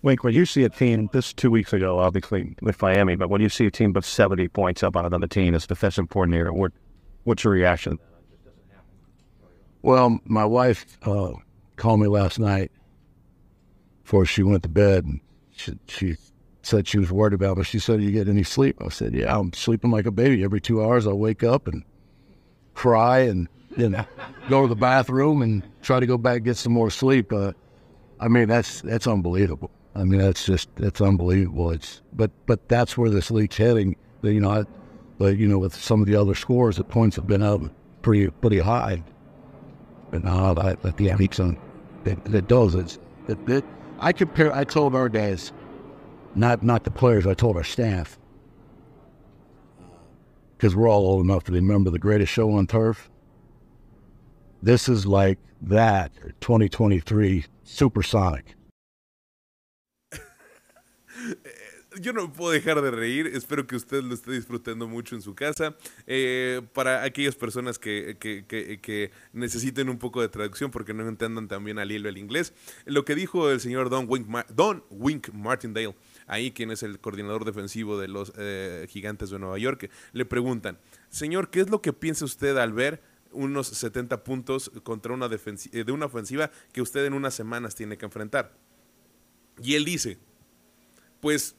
Wait, 0.02 0.22
when 0.22 0.34
you 0.34 0.44
see 0.44 0.64
a 0.64 0.68
team, 0.68 1.08
this 1.12 1.32
two 1.32 1.50
weeks 1.50 1.72
ago, 1.72 1.98
obviously, 1.98 2.54
with 2.60 2.82
Miami, 2.82 3.16
but 3.16 3.30
when 3.30 3.40
you 3.40 3.48
see 3.48 3.64
a 3.64 3.70
team 3.70 3.96
of 3.96 4.04
70 4.04 4.48
points 4.48 4.82
up 4.82 4.96
on 4.96 5.06
another 5.06 5.26
team 5.26 5.54
as 5.54 5.66
defensive 5.66 6.10
coordinator, 6.10 6.52
what, 6.52 6.72
what's 7.22 7.42
your 7.42 7.54
reaction? 7.54 7.98
Well, 9.80 10.20
my 10.24 10.44
wife 10.44 10.98
uh, 11.06 11.32
called 11.76 12.00
me 12.00 12.08
last 12.08 12.38
night 12.38 12.70
before 14.02 14.26
she 14.26 14.42
went 14.42 14.62
to 14.64 14.68
bed, 14.68 15.04
and 15.04 15.20
she, 15.56 15.78
she 15.88 16.16
said 16.66 16.88
she 16.88 16.98
was 16.98 17.12
worried 17.12 17.34
about 17.34 17.56
me. 17.56 17.64
She 17.64 17.78
said, 17.78 18.02
"You 18.02 18.10
get 18.10 18.28
any 18.28 18.42
sleep?" 18.42 18.76
I 18.80 18.88
said, 18.88 19.14
"Yeah, 19.14 19.38
I'm 19.38 19.52
sleeping 19.52 19.90
like 19.90 20.06
a 20.06 20.10
baby. 20.10 20.44
Every 20.44 20.60
two 20.60 20.82
hours, 20.82 21.06
I 21.06 21.12
wake 21.12 21.42
up 21.42 21.66
and 21.68 21.84
cry 22.74 23.20
and 23.20 23.48
you 23.76 23.88
know 23.88 24.04
go 24.48 24.62
to 24.62 24.68
the 24.68 24.76
bathroom 24.76 25.42
and 25.42 25.62
try 25.82 26.00
to 26.00 26.06
go 26.06 26.18
back 26.18 26.42
get 26.42 26.56
some 26.56 26.72
more 26.72 26.90
sleep." 26.90 27.32
Uh, 27.32 27.52
I 28.20 28.28
mean, 28.28 28.48
that's 28.48 28.80
that's 28.82 29.06
unbelievable. 29.06 29.70
I 29.94 30.04
mean, 30.04 30.20
that's 30.20 30.44
just 30.44 30.74
that's 30.76 31.00
unbelievable. 31.00 31.70
It's 31.70 32.02
but 32.12 32.30
but 32.46 32.68
that's 32.68 32.96
where 32.96 33.10
this 33.10 33.30
league's 33.30 33.56
heading. 33.56 33.96
You 34.22 34.40
know, 34.40 34.50
I, 34.50 34.64
but 35.18 35.36
you 35.36 35.46
know, 35.46 35.58
with 35.58 35.74
some 35.74 36.00
of 36.00 36.06
the 36.06 36.16
other 36.16 36.34
scores, 36.34 36.76
the 36.76 36.84
points 36.84 37.16
have 37.16 37.26
been 37.26 37.42
up 37.42 37.60
pretty 38.02 38.28
pretty 38.30 38.58
high. 38.58 39.02
But 40.10 40.24
no, 40.24 40.54
that, 40.54 40.82
that 40.82 40.96
the 40.96 41.12
league's 41.14 41.40
on. 41.40 41.58
It, 42.04 42.18
it 42.32 42.48
does. 42.48 42.74
It, 42.74 43.64
I 43.98 44.12
compare. 44.12 44.54
I 44.54 44.64
told 44.64 44.94
our 44.94 45.08
guys 45.08 45.52
not 46.36 46.62
not 46.62 46.84
the 46.84 46.90
players. 46.90 47.26
I 47.26 47.34
told 47.34 47.56
our 47.56 47.64
staff 47.64 48.18
because 50.56 50.74
we're 50.74 50.88
all 50.88 51.06
old 51.06 51.24
enough 51.24 51.44
to 51.44 51.52
remember 51.52 51.90
the 51.90 51.98
greatest 51.98 52.32
show 52.32 52.52
on 52.52 52.66
turf. 52.66 53.10
This 54.62 54.88
is 54.88 55.06
like 55.06 55.38
that 55.62 56.12
2023 56.40 57.44
supersonic. 57.64 58.54
yo 62.00 62.12
no 62.12 62.32
puedo 62.32 62.52
dejar 62.52 62.80
de 62.82 62.90
reír. 62.90 63.26
Espero 63.28 63.66
que 63.66 63.76
usted 63.76 64.02
lo 64.02 64.14
esté 64.14 64.32
disfrutando 64.32 64.88
mucho 64.88 65.14
en 65.14 65.22
su 65.22 65.34
casa. 65.34 65.76
Eh, 66.06 66.62
para 66.72 67.02
aquellas 67.02 67.34
personas 67.34 67.78
que, 67.78 68.16
que, 68.18 68.44
que, 68.46 69.10
necesiten 69.32 69.88
un 69.88 69.98
poco 69.98 70.20
de 70.20 70.28
traducción 70.28 70.70
porque 70.70 70.94
no 70.94 71.06
entiendan 71.08 71.48
también 71.48 71.78
al 71.78 71.90
hilo 71.90 72.08
el 72.08 72.18
inglés, 72.18 72.52
lo 72.84 73.04
que 73.04 73.14
dijo 73.14 73.50
el 73.50 73.60
señor 73.60 73.90
Don 73.90 74.06
Wink, 74.08 74.26
Don 74.48 74.84
Wink 74.90 75.30
Martindale, 75.32 75.94
ahí 76.26 76.52
quien 76.52 76.70
es 76.70 76.82
el 76.82 76.98
coordinador 77.00 77.44
defensivo 77.44 77.98
de 77.98 78.08
los 78.08 78.32
eh, 78.36 78.86
Gigantes 78.88 79.30
de 79.30 79.38
Nueva 79.38 79.58
York, 79.58 79.90
le 80.12 80.24
preguntan, 80.24 80.78
señor, 81.08 81.50
¿qué 81.50 81.60
es 81.60 81.70
lo 81.70 81.82
que 81.82 81.92
piensa 81.92 82.24
usted 82.24 82.56
al 82.56 82.72
ver 82.72 83.02
unos 83.32 83.66
70 83.68 84.22
puntos 84.24 84.70
contra 84.82 85.12
una 85.12 85.28
de 85.28 85.92
una 85.92 86.06
ofensiva 86.06 86.50
que 86.72 86.82
usted 86.82 87.04
en 87.04 87.14
unas 87.14 87.34
semanas 87.34 87.74
tiene 87.74 87.98
que 87.98 88.04
enfrentar? 88.04 88.56
Y 89.62 89.74
él 89.74 89.84
dice, 89.84 90.18
pues 91.20 91.56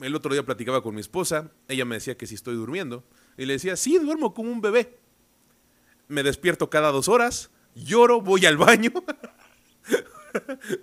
el 0.00 0.14
otro 0.14 0.32
día 0.32 0.44
platicaba 0.44 0.82
con 0.82 0.94
mi 0.94 1.00
esposa, 1.00 1.52
ella 1.68 1.84
me 1.84 1.96
decía 1.96 2.16
que 2.16 2.26
si 2.26 2.34
estoy 2.34 2.56
durmiendo, 2.56 3.04
y 3.36 3.46
le 3.46 3.54
decía, 3.54 3.76
sí, 3.76 3.98
duermo 3.98 4.34
como 4.34 4.50
un 4.50 4.60
bebé. 4.60 4.98
Me 6.08 6.22
despierto 6.22 6.68
cada 6.68 6.90
dos 6.90 7.08
horas, 7.08 7.50
lloro, 7.74 8.20
voy 8.20 8.44
al 8.46 8.56
baño 8.56 8.92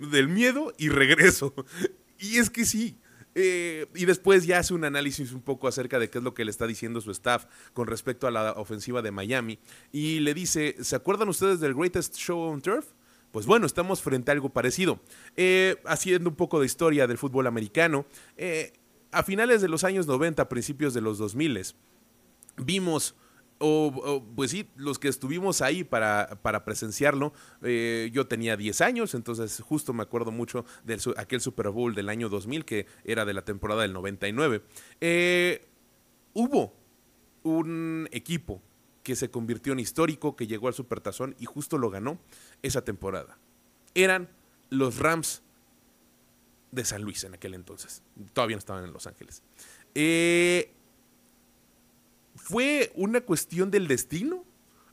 del 0.12 0.28
miedo 0.28 0.72
y 0.78 0.88
regreso. 0.88 1.54
Y 2.22 2.38
es 2.38 2.48
que 2.48 2.64
sí, 2.64 2.96
Eh, 3.34 3.86
y 3.94 4.04
después 4.04 4.44
ya 4.44 4.58
hace 4.58 4.74
un 4.74 4.84
análisis 4.84 5.32
un 5.32 5.40
poco 5.40 5.66
acerca 5.66 5.98
de 5.98 6.10
qué 6.10 6.18
es 6.18 6.24
lo 6.24 6.34
que 6.34 6.44
le 6.44 6.50
está 6.50 6.66
diciendo 6.66 7.00
su 7.00 7.10
staff 7.12 7.46
con 7.72 7.86
respecto 7.86 8.26
a 8.26 8.30
la 8.30 8.52
ofensiva 8.52 9.00
de 9.00 9.10
Miami. 9.10 9.58
Y 9.90 10.20
le 10.20 10.34
dice, 10.34 10.76
¿se 10.82 10.96
acuerdan 10.96 11.30
ustedes 11.30 11.58
del 11.58 11.72
Greatest 11.74 12.14
Show 12.16 12.38
on 12.38 12.60
Turf? 12.60 12.88
Pues 13.30 13.46
bueno, 13.46 13.64
estamos 13.64 14.02
frente 14.02 14.30
a 14.30 14.34
algo 14.34 14.50
parecido. 14.50 15.00
Eh, 15.34 15.76
haciendo 15.86 16.28
un 16.28 16.36
poco 16.36 16.60
de 16.60 16.66
historia 16.66 17.06
del 17.06 17.16
fútbol 17.16 17.46
americano, 17.46 18.04
eh, 18.36 18.74
a 19.12 19.22
finales 19.22 19.62
de 19.62 19.68
los 19.68 19.82
años 19.82 20.06
90, 20.06 20.46
principios 20.50 20.92
de 20.92 21.00
los 21.00 21.16
2000, 21.16 21.74
vimos 22.58 23.14
o, 23.62 24.24
pues 24.34 24.50
sí, 24.50 24.68
los 24.76 24.98
que 24.98 25.08
estuvimos 25.08 25.62
ahí 25.62 25.84
para, 25.84 26.40
para 26.42 26.64
presenciarlo, 26.64 27.32
eh, 27.62 28.10
yo 28.12 28.26
tenía 28.26 28.56
10 28.56 28.80
años, 28.80 29.14
entonces 29.14 29.60
justo 29.60 29.92
me 29.92 30.02
acuerdo 30.02 30.32
mucho 30.32 30.64
de 30.84 30.98
aquel 31.16 31.40
Super 31.40 31.70
Bowl 31.70 31.94
del 31.94 32.08
año 32.08 32.28
2000, 32.28 32.64
que 32.64 32.86
era 33.04 33.24
de 33.24 33.34
la 33.34 33.44
temporada 33.44 33.82
del 33.82 33.92
99. 33.92 34.62
Eh, 35.00 35.64
hubo 36.34 36.74
un 37.44 38.08
equipo 38.10 38.60
que 39.02 39.16
se 39.16 39.30
convirtió 39.30 39.72
en 39.72 39.78
histórico, 39.78 40.36
que 40.36 40.46
llegó 40.46 40.68
al 40.68 40.74
Supertazón 40.74 41.36
y 41.38 41.46
justo 41.46 41.78
lo 41.78 41.90
ganó 41.90 42.18
esa 42.62 42.84
temporada. 42.84 43.38
Eran 43.94 44.28
los 44.70 44.98
Rams 44.98 45.42
de 46.70 46.84
San 46.84 47.02
Luis 47.02 47.22
en 47.24 47.34
aquel 47.34 47.54
entonces. 47.54 48.02
Todavía 48.32 48.56
no 48.56 48.60
estaban 48.60 48.84
en 48.84 48.92
Los 48.92 49.06
Ángeles. 49.06 49.42
Eh, 49.94 50.72
¿Fue 52.42 52.90
una 52.96 53.20
cuestión 53.20 53.70
del 53.70 53.86
destino 53.86 54.44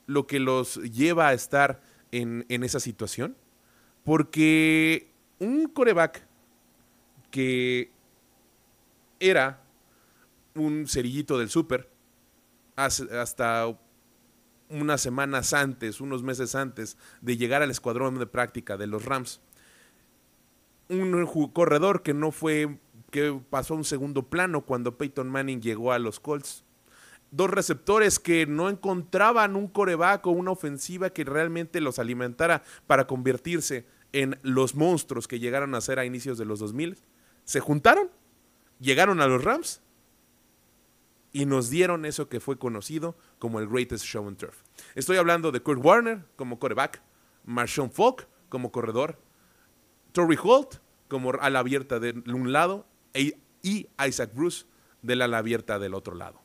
lo 0.05 0.27
que 0.27 0.39
los 0.39 0.75
lleva 0.75 1.29
a 1.29 1.33
estar 1.33 1.81
en, 2.11 2.45
esa 2.47 2.79
situación? 2.79 3.35
Porque 4.03 5.09
un 5.39 5.67
coreback 5.67 6.27
que 7.31 7.91
era 9.19 9.63
un 10.53 10.87
cerillito 10.87 11.39
del 11.39 11.49
súper 11.49 11.89
hasta 12.75 13.75
unas 14.69 15.01
semanas 15.01 15.51
antes, 15.53 16.01
unos 16.01 16.21
meses 16.21 16.53
antes 16.53 16.99
de 17.21 17.35
llegar 17.35 17.63
al 17.63 17.71
escuadrón 17.71 18.19
de 18.19 18.27
práctica 18.27 18.77
de 18.77 18.85
los 18.85 19.05
Rams. 19.05 19.41
Un 20.87 21.25
corredor 21.51 22.03
que 22.03 22.13
no 22.13 22.31
fue, 22.31 22.77
que 23.09 23.41
pasó 23.49 23.73
a 23.73 23.77
un 23.77 23.85
segundo 23.85 24.29
plano 24.29 24.67
cuando 24.67 24.99
Peyton 24.99 25.27
Manning 25.27 25.61
llegó 25.61 25.91
a 25.93 25.97
los 25.97 26.19
Colts 26.19 26.63
dos 27.31 27.49
receptores 27.49 28.19
que 28.19 28.45
no 28.45 28.69
encontraban 28.69 29.55
un 29.55 29.67
coreback 29.67 30.25
o 30.27 30.31
una 30.31 30.51
ofensiva 30.51 31.11
que 31.11 31.23
realmente 31.23 31.81
los 31.81 31.99
alimentara 31.99 32.63
para 32.87 33.07
convertirse 33.07 33.85
en 34.11 34.39
los 34.41 34.75
monstruos 34.75 35.27
que 35.27 35.39
llegaron 35.39 35.75
a 35.75 35.81
ser 35.81 35.99
a 35.99 36.05
inicios 36.05 36.37
de 36.37 36.45
los 36.45 36.59
2000, 36.59 36.97
se 37.43 37.59
juntaron, 37.59 38.09
llegaron 38.79 39.21
a 39.21 39.27
los 39.27 39.43
Rams 39.43 39.81
y 41.31 41.45
nos 41.45 41.69
dieron 41.69 42.05
eso 42.05 42.27
que 42.27 42.39
fue 42.39 42.57
conocido 42.57 43.15
como 43.37 43.59
el 43.59 43.67
Greatest 43.67 44.03
Show 44.05 44.25
on 44.25 44.35
Turf. 44.35 44.63
Estoy 44.95 45.17
hablando 45.17 45.51
de 45.51 45.61
Kurt 45.61 45.83
Warner 45.83 46.25
como 46.35 46.59
coreback, 46.59 47.01
Marshawn 47.45 47.91
Falk 47.91 48.27
como 48.49 48.71
corredor, 48.71 49.21
Torrey 50.11 50.37
Holt 50.41 50.75
como 51.07 51.31
ala 51.39 51.59
abierta 51.59 51.99
de 51.99 52.11
un 52.33 52.51
lado 52.51 52.87
e, 53.13 53.37
y 53.61 53.87
Isaac 54.07 54.31
Bruce 54.33 54.65
del 55.01 55.21
ala 55.21 55.37
abierta 55.37 55.79
del 55.79 55.93
otro 55.93 56.15
lado. 56.15 56.41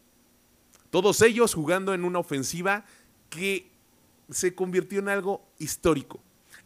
Todos 0.95 1.23
ellos 1.23 1.55
jugando 1.55 1.93
en 1.93 2.05
una 2.05 2.21
ofensiva 2.21 2.85
que 3.29 3.69
se 4.31 4.55
convirtió 4.55 5.01
en 5.01 5.09
algo 5.09 5.45
histórico. 5.59 6.21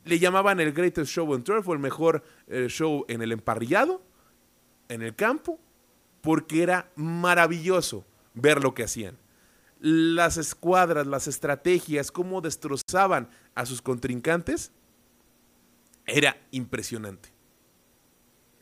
Le 0.04 0.18
llamaban 0.18 0.60
el 0.60 0.74
Greatest 0.74 1.10
Show 1.10 1.32
on 1.32 1.42
Turf 1.42 1.66
o 1.66 1.72
el 1.72 1.78
mejor 1.78 2.22
eh, 2.46 2.66
show 2.68 3.06
en 3.08 3.22
el 3.22 3.32
emparrillado, 3.32 4.02
en 4.90 5.00
el 5.00 5.16
campo, 5.16 5.58
porque 6.20 6.62
era 6.62 6.92
maravilloso 6.94 8.04
ver 8.34 8.62
lo 8.62 8.74
que 8.74 8.84
hacían. 8.84 9.16
Las 9.80 10.36
escuadras, 10.36 11.06
las 11.06 11.26
estrategias, 11.26 12.12
cómo 12.12 12.42
destrozaban 12.42 13.30
a 13.54 13.64
sus 13.64 13.80
contrincantes, 13.80 14.72
era 16.04 16.36
impresionante. 16.50 17.32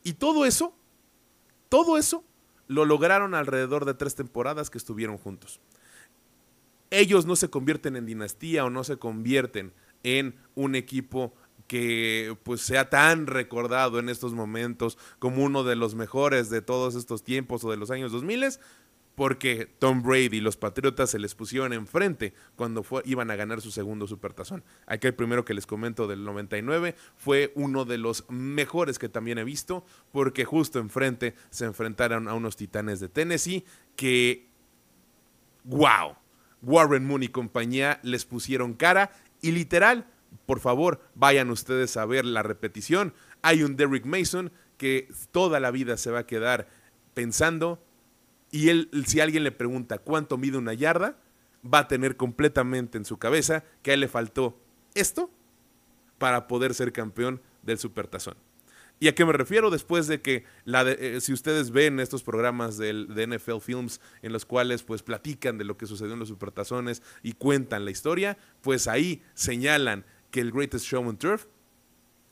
Y 0.05 0.13
todo 0.13 0.47
eso, 0.47 0.77
todo 1.69 1.99
eso 1.99 2.23
lo 2.69 2.85
lograron 2.85 3.35
alrededor 3.35 3.85
de 3.85 3.95
tres 3.95 4.15
temporadas 4.15 4.71
que 4.71 4.79
estuvieron 4.79 5.19
juntos. 5.19 5.61
Ellos 6.91 7.27
no 7.27 7.37
se 7.37 7.51
convierten 7.51 7.97
en 7.97 8.07
dinastía 8.07 8.65
o 8.65 8.71
no 8.71 8.85
se 8.85 8.97
convierten 8.97 9.73
en 10.03 10.37
un 10.55 10.75
equipo 10.75 11.35
que 11.67 12.37
pues 12.45 12.61
sea 12.61 12.91
tan 12.91 13.27
recordado 13.27 13.99
en 13.99 14.09
estos 14.09 14.35
momentos 14.35 14.99
como 15.19 15.43
uno 15.43 15.65
de 15.65 15.75
los 15.75 15.95
mejores 15.97 16.49
de 16.49 16.63
todos 16.63 16.95
estos 16.95 17.25
tiempos 17.25 17.65
o 17.65 17.71
de 17.71 17.77
los 17.77 17.91
años 17.91 18.13
2000 18.13 18.59
porque 19.17 19.67
Tom 19.79 20.03
Brady 20.03 20.37
y 20.37 20.41
los 20.41 20.59
Patriotas 20.59 21.11
se 21.11 21.19
les 21.19 21.35
pusieron 21.35 21.73
enfrente 21.73 22.35
cuando 22.55 22.85
iban 23.07 23.31
a 23.31 23.37
ganar 23.37 23.63
su 23.63 23.71
segundo 23.71 24.07
supertazón. 24.07 24.63
Aquel 24.87 25.15
primero 25.15 25.45
que 25.45 25.55
les 25.55 25.67
comento 25.67 26.07
del 26.07 26.23
99 26.23 26.95
fue 27.17 27.51
uno 27.57 27.87
de 27.87 27.97
los 27.97 28.27
mejores 28.29 28.99
que 28.99 29.09
también 29.09 29.39
he 29.39 29.45
visto, 29.45 29.85
porque 30.13 30.45
justo 30.45 30.79
enfrente 30.79 31.35
se 31.49 31.65
enfrentaron 31.65 32.29
a 32.29 32.35
unos 32.35 32.57
titanes 32.57 33.01
de 33.01 33.09
Tennessee 33.09 33.65
que, 33.97 34.49
wow, 35.65 36.17
Warren 36.61 37.07
Moon 37.07 37.23
y 37.23 37.29
compañía 37.29 37.99
les 38.03 38.27
pusieron 38.27 38.75
cara 38.75 39.13
y 39.41 39.53
literal, 39.53 40.07
por 40.45 40.61
favor, 40.61 41.01
vayan 41.15 41.49
ustedes 41.49 41.97
a 41.97 42.05
ver 42.05 42.27
la 42.27 42.43
repetición. 42.43 43.15
Hay 43.41 43.63
un 43.63 43.77
Derrick 43.77 44.05
Mason 44.05 44.53
que 44.77 45.09
toda 45.31 45.59
la 45.59 45.71
vida 45.71 45.97
se 45.97 46.11
va 46.11 46.21
a 46.21 46.27
quedar 46.27 46.69
pensando 47.15 47.83
y 48.51 48.69
él, 48.69 48.91
si 49.07 49.21
alguien 49.21 49.45
le 49.45 49.53
pregunta 49.53 49.99
cuánto 49.99 50.39
mide 50.39 50.59
una 50.59 50.75
yarda, 50.75 51.19
va 51.63 51.81
a 51.81 51.89
tener 51.89 52.17
completamente 52.17 52.99
en 52.99 53.05
su 53.05 53.19
cabeza 53.19 53.65
que 53.83 53.91
a 53.91 53.95
él 53.95 54.01
le 54.01 54.09
faltó 54.09 54.59
esto 54.95 55.31
para 56.19 56.47
poder 56.47 56.75
ser 56.75 56.93
campeón 56.93 57.43
del 57.63 57.79
Supertazón. 57.79 58.37
¿Y 58.99 59.09
a 59.09 59.15
qué 59.15 59.27
me 59.27 59.35
refiero? 59.35 59.71
Después 59.71 60.07
de 60.07 60.23
que, 60.23 60.45
eh, 60.65 61.19
si 61.21 61.33
ustedes 61.35 61.71
ven 61.71 62.01
estos 62.01 62.23
programas 62.23 62.79
del, 62.79 63.15
de 63.15 63.27
NFL 63.27 63.61
Films 63.61 64.01
en 64.23 64.33
los 64.33 64.47
cuales 64.47 64.83
pues 64.83 65.03
platican 65.03 65.59
de 65.59 65.65
lo 65.65 65.77
que 65.77 65.87
sucedió 65.87 66.15
en 66.15 66.19
los 66.19 66.29
Supertazones 66.29 67.03
y 67.23 67.33
cuentan 67.33 67.85
la 67.85 67.91
historia, 67.91 68.39
pues 68.63 68.89
ahí 68.89 69.23
señalan 69.35 70.07
que 70.31 70.41
el 70.41 70.51
Greatest 70.51 70.87
Show 70.87 71.13
Turf 71.15 71.45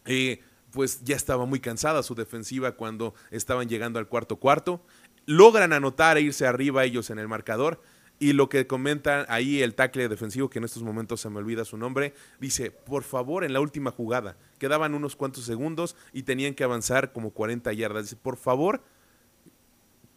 eh, 0.06 0.40
pues 0.70 1.04
ya 1.04 1.16
estaba 1.16 1.44
muy 1.44 1.60
cansada 1.60 2.02
su 2.02 2.14
defensiva 2.14 2.72
cuando 2.72 3.14
estaban 3.30 3.68
llegando 3.68 3.98
al 3.98 4.08
cuarto 4.08 4.36
cuarto 4.36 4.84
logran 5.26 5.72
anotar 5.72 6.16
e 6.16 6.22
irse 6.22 6.46
arriba 6.46 6.84
ellos 6.84 7.10
en 7.10 7.18
el 7.18 7.28
marcador. 7.28 7.80
Y 8.20 8.32
lo 8.32 8.48
que 8.48 8.66
comentan 8.66 9.26
ahí 9.28 9.60
el 9.60 9.74
tackle 9.74 10.08
defensivo, 10.08 10.48
que 10.48 10.58
en 10.58 10.64
estos 10.64 10.84
momentos 10.84 11.20
se 11.20 11.30
me 11.30 11.38
olvida 11.38 11.64
su 11.64 11.76
nombre, 11.76 12.14
dice, 12.38 12.70
por 12.70 13.02
favor, 13.02 13.42
en 13.42 13.52
la 13.52 13.60
última 13.60 13.90
jugada, 13.90 14.36
quedaban 14.58 14.94
unos 14.94 15.16
cuantos 15.16 15.44
segundos 15.44 15.96
y 16.12 16.22
tenían 16.22 16.54
que 16.54 16.62
avanzar 16.62 17.12
como 17.12 17.30
40 17.30 17.72
yardas. 17.72 18.04
Dice, 18.04 18.16
por 18.16 18.36
favor, 18.36 18.82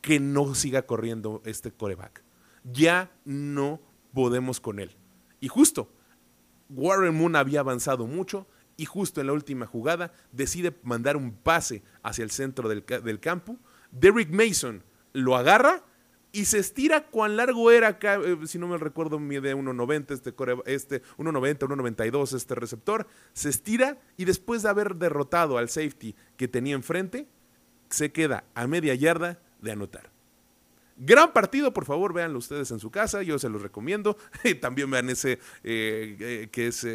que 0.01 0.19
no 0.19 0.53
siga 0.53 0.83
corriendo 0.83 1.41
este 1.43 1.71
coreback. 1.71 2.23
Ya 2.63 3.11
no 3.25 3.81
podemos 4.13 4.59
con 4.59 4.79
él. 4.79 4.95
Y 5.39 5.47
justo, 5.47 5.91
Warren 6.69 7.15
Moon 7.15 7.35
había 7.35 7.61
avanzado 7.61 8.05
mucho 8.05 8.47
y 8.77 8.85
justo 8.85 9.21
en 9.21 9.27
la 9.27 9.33
última 9.33 9.65
jugada 9.65 10.13
decide 10.31 10.77
mandar 10.83 11.17
un 11.17 11.31
pase 11.33 11.83
hacia 12.03 12.23
el 12.23 12.31
centro 12.31 12.69
del, 12.69 12.85
del 12.85 13.19
campo. 13.19 13.57
Derrick 13.91 14.29
Mason 14.29 14.83
lo 15.17 15.35
agarra 15.35 15.83
y 16.31 16.45
se 16.45 16.59
estira 16.59 17.07
cuán 17.07 17.37
largo 17.37 17.71
era, 17.71 17.97
eh, 18.01 18.37
si 18.45 18.59
no 18.59 18.67
me 18.67 18.77
recuerdo, 18.77 19.19
mide 19.19 19.55
1.90, 19.55 20.11
este, 20.11 20.35
este 20.65 21.01
1.90, 21.17 21.57
1.92 21.59 22.35
este 22.35 22.55
receptor, 22.55 23.07
se 23.33 23.49
estira 23.49 23.97
y 24.17 24.25
después 24.25 24.61
de 24.61 24.69
haber 24.69 24.95
derrotado 24.95 25.57
al 25.57 25.69
safety 25.69 26.15
que 26.35 26.47
tenía 26.47 26.75
enfrente, 26.75 27.27
se 27.89 28.11
queda 28.11 28.43
a 28.53 28.67
media 28.67 28.93
yarda 28.93 29.39
de 29.61 29.71
anotar. 29.71 30.11
Gran 30.99 31.31
partido, 31.31 31.73
por 31.73 31.85
favor, 31.85 32.13
véanlo 32.13 32.39
ustedes 32.39 32.69
en 32.71 32.79
su 32.79 32.91
casa, 32.91 33.21
yo 33.23 33.39
se 33.39 33.49
los 33.49 33.61
recomiendo. 33.61 34.17
También 34.61 34.89
vean 34.91 35.09
ese 35.09 35.39
eh, 35.63 36.17
eh, 36.19 36.49
que 36.51 36.67
es, 36.67 36.85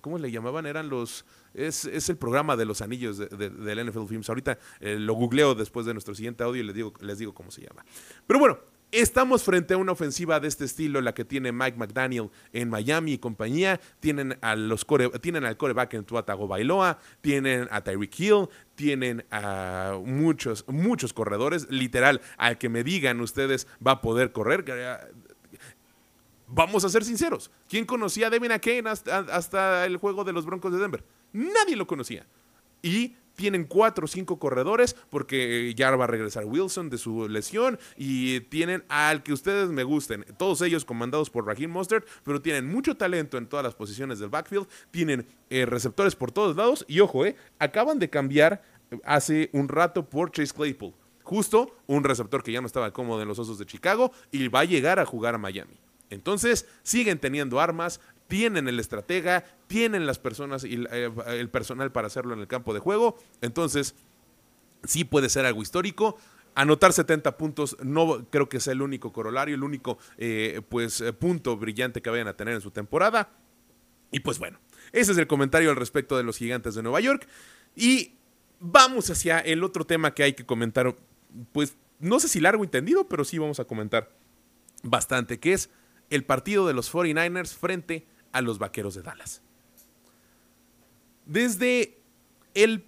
¿cómo 0.00 0.18
le 0.18 0.30
llamaban? 0.30 0.66
Eran 0.66 0.88
los 0.88 1.24
es, 1.54 2.08
el 2.08 2.16
programa 2.16 2.56
de 2.56 2.64
los 2.64 2.82
anillos 2.82 3.18
de, 3.18 3.26
del 3.28 3.90
NFL 3.90 4.06
Films. 4.06 4.28
Ahorita 4.28 4.58
eh, 4.80 4.96
lo 4.98 5.14
googleo 5.14 5.54
después 5.54 5.86
de 5.86 5.92
nuestro 5.94 6.14
siguiente 6.14 6.44
audio 6.44 6.62
y 6.62 6.66
les 6.66 6.74
digo, 6.74 6.92
les 7.00 7.18
digo 7.18 7.34
cómo 7.34 7.50
se 7.50 7.62
llama. 7.62 7.84
Pero 8.26 8.38
bueno, 8.38 8.58
Estamos 8.92 9.42
frente 9.42 9.72
a 9.72 9.78
una 9.78 9.92
ofensiva 9.92 10.38
de 10.38 10.48
este 10.48 10.66
estilo, 10.66 11.00
la 11.00 11.14
que 11.14 11.24
tiene 11.24 11.50
Mike 11.50 11.78
McDaniel 11.78 12.28
en 12.52 12.68
Miami 12.68 13.14
y 13.14 13.18
compañía. 13.18 13.80
Tienen, 14.00 14.36
a 14.42 14.54
los 14.54 14.86
tienen 15.22 15.46
al 15.46 15.56
coreback 15.56 15.94
en 15.94 16.04
Tuatago 16.04 16.46
Bailoa, 16.46 16.98
tienen 17.22 17.68
a 17.70 17.82
Tyreek 17.82 18.20
Hill, 18.20 18.48
tienen 18.74 19.24
a 19.30 19.98
muchos, 20.04 20.66
muchos 20.68 21.14
corredores. 21.14 21.68
Literal, 21.70 22.20
al 22.36 22.58
que 22.58 22.68
me 22.68 22.84
digan 22.84 23.22
ustedes 23.22 23.66
va 23.84 23.92
a 23.92 24.00
poder 24.02 24.30
correr. 24.30 24.62
Vamos 26.46 26.84
a 26.84 26.90
ser 26.90 27.02
sinceros. 27.02 27.50
¿Quién 27.70 27.86
conocía 27.86 28.26
a 28.26 28.30
Devin 28.30 28.52
Kane 28.58 28.90
hasta, 28.90 29.20
hasta 29.20 29.86
el 29.86 29.96
juego 29.96 30.22
de 30.22 30.34
los 30.34 30.44
Broncos 30.44 30.70
de 30.70 30.78
Denver? 30.78 31.02
Nadie 31.32 31.76
lo 31.76 31.86
conocía. 31.86 32.26
Y 32.82 33.16
tienen 33.34 33.64
cuatro 33.64 34.04
o 34.04 34.08
cinco 34.08 34.38
corredores 34.38 34.94
porque 35.10 35.70
eh, 35.70 35.74
ya 35.74 35.94
va 35.96 36.04
a 36.04 36.08
regresar 36.08 36.44
Wilson 36.44 36.90
de 36.90 36.98
su 36.98 37.28
lesión 37.28 37.78
y 37.96 38.40
tienen 38.40 38.84
al 38.88 39.22
que 39.22 39.32
ustedes 39.32 39.68
me 39.70 39.84
gusten, 39.84 40.24
todos 40.36 40.60
ellos 40.62 40.84
comandados 40.84 41.30
por 41.30 41.46
Raheem 41.46 41.70
Mostert, 41.70 42.06
pero 42.24 42.42
tienen 42.42 42.70
mucho 42.70 42.96
talento 42.96 43.38
en 43.38 43.46
todas 43.46 43.64
las 43.64 43.74
posiciones 43.74 44.18
del 44.18 44.28
backfield, 44.28 44.68
tienen 44.90 45.26
eh, 45.50 45.66
receptores 45.66 46.14
por 46.14 46.30
todos 46.30 46.56
lados 46.56 46.84
y 46.88 47.00
ojo, 47.00 47.24
eh, 47.26 47.36
acaban 47.58 47.98
de 47.98 48.10
cambiar 48.10 48.62
hace 49.04 49.48
un 49.52 49.68
rato 49.68 50.08
por 50.08 50.30
Chase 50.30 50.52
Claypool. 50.52 50.94
Justo 51.22 51.76
un 51.86 52.04
receptor 52.04 52.42
que 52.42 52.52
ya 52.52 52.60
no 52.60 52.66
estaba 52.66 52.92
cómodo 52.92 53.22
en 53.22 53.28
los 53.28 53.38
Osos 53.38 53.58
de 53.58 53.64
Chicago 53.64 54.12
y 54.30 54.48
va 54.48 54.60
a 54.60 54.64
llegar 54.64 54.98
a 54.98 55.06
jugar 55.06 55.34
a 55.34 55.38
Miami. 55.38 55.74
Entonces, 56.10 56.68
siguen 56.82 57.18
teniendo 57.18 57.58
armas, 57.58 58.00
tienen 58.32 58.66
el 58.66 58.80
estratega, 58.80 59.44
tienen 59.66 60.06
las 60.06 60.18
personas 60.18 60.64
y 60.64 60.82
eh, 60.90 61.12
el 61.26 61.50
personal 61.50 61.92
para 61.92 62.06
hacerlo 62.06 62.32
en 62.32 62.40
el 62.40 62.46
campo 62.46 62.72
de 62.72 62.80
juego. 62.80 63.18
Entonces, 63.42 63.94
sí 64.84 65.04
puede 65.04 65.28
ser 65.28 65.44
algo 65.44 65.60
histórico. 65.60 66.16
Anotar 66.54 66.94
70 66.94 67.36
puntos 67.36 67.76
no 67.82 68.24
creo 68.30 68.48
que 68.48 68.58
sea 68.58 68.72
el 68.72 68.80
único 68.80 69.12
corolario, 69.12 69.54
el 69.54 69.62
único 69.62 69.98
eh, 70.16 70.62
pues, 70.66 71.02
eh, 71.02 71.12
punto 71.12 71.58
brillante 71.58 72.00
que 72.00 72.08
vayan 72.08 72.26
a 72.26 72.34
tener 72.34 72.54
en 72.54 72.62
su 72.62 72.70
temporada. 72.70 73.28
Y 74.10 74.20
pues 74.20 74.38
bueno, 74.38 74.58
ese 74.92 75.12
es 75.12 75.18
el 75.18 75.26
comentario 75.26 75.68
al 75.68 75.76
respecto 75.76 76.16
de 76.16 76.22
los 76.22 76.38
gigantes 76.38 76.74
de 76.74 76.82
Nueva 76.82 77.00
York. 77.00 77.28
Y 77.76 78.14
vamos 78.60 79.10
hacia 79.10 79.40
el 79.40 79.62
otro 79.62 79.84
tema 79.84 80.14
que 80.14 80.22
hay 80.22 80.32
que 80.32 80.46
comentar, 80.46 80.96
pues 81.52 81.76
no 81.98 82.18
sé 82.18 82.28
si 82.28 82.40
largo 82.40 82.64
entendido, 82.64 83.10
pero 83.10 83.26
sí 83.26 83.36
vamos 83.36 83.60
a 83.60 83.66
comentar 83.66 84.10
bastante, 84.82 85.38
que 85.38 85.52
es 85.52 85.68
el 86.08 86.24
partido 86.24 86.66
de 86.66 86.72
los 86.72 86.90
49ers 86.90 87.54
frente 87.54 88.06
a 88.32 88.40
los 88.40 88.58
Vaqueros 88.58 88.94
de 88.94 89.02
Dallas. 89.02 89.42
Desde 91.26 91.98
el, 92.54 92.84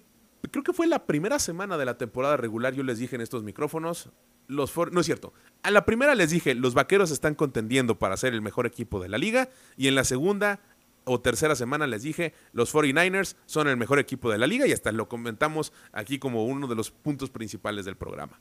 creo 0.51 0.63
que 0.63 0.73
fue 0.73 0.87
la 0.87 1.05
primera 1.05 1.39
semana 1.39 1.77
de 1.77 1.85
la 1.85 1.97
temporada 1.97 2.37
regular, 2.37 2.73
yo 2.73 2.83
les 2.83 2.99
dije 2.99 3.15
en 3.15 3.21
estos 3.21 3.43
micrófonos, 3.43 4.09
los 4.47 4.75
no 4.91 4.99
es 4.99 5.05
cierto, 5.05 5.33
a 5.63 5.71
la 5.71 5.85
primera 5.85 6.13
les 6.15 6.29
dije, 6.29 6.53
los 6.53 6.73
Vaqueros 6.73 7.11
están 7.11 7.35
contendiendo 7.35 7.97
para 7.97 8.17
ser 8.17 8.33
el 8.33 8.41
mejor 8.41 8.65
equipo 8.65 9.01
de 9.01 9.09
la 9.09 9.17
liga, 9.17 9.49
y 9.77 9.87
en 9.87 9.95
la 9.95 10.03
segunda 10.03 10.59
o 11.05 11.21
tercera 11.21 11.55
semana 11.55 11.87
les 11.87 12.03
dije, 12.03 12.33
los 12.51 12.73
49ers 12.73 13.35
son 13.45 13.67
el 13.67 13.77
mejor 13.77 13.99
equipo 13.99 14.31
de 14.31 14.37
la 14.37 14.47
liga 14.47 14.67
y 14.67 14.71
hasta 14.71 14.91
lo 14.91 15.07
comentamos 15.07 15.71
aquí 15.91 16.19
como 16.19 16.45
uno 16.45 16.67
de 16.67 16.75
los 16.75 16.91
puntos 16.91 17.29
principales 17.29 17.85
del 17.85 17.95
programa. 17.95 18.39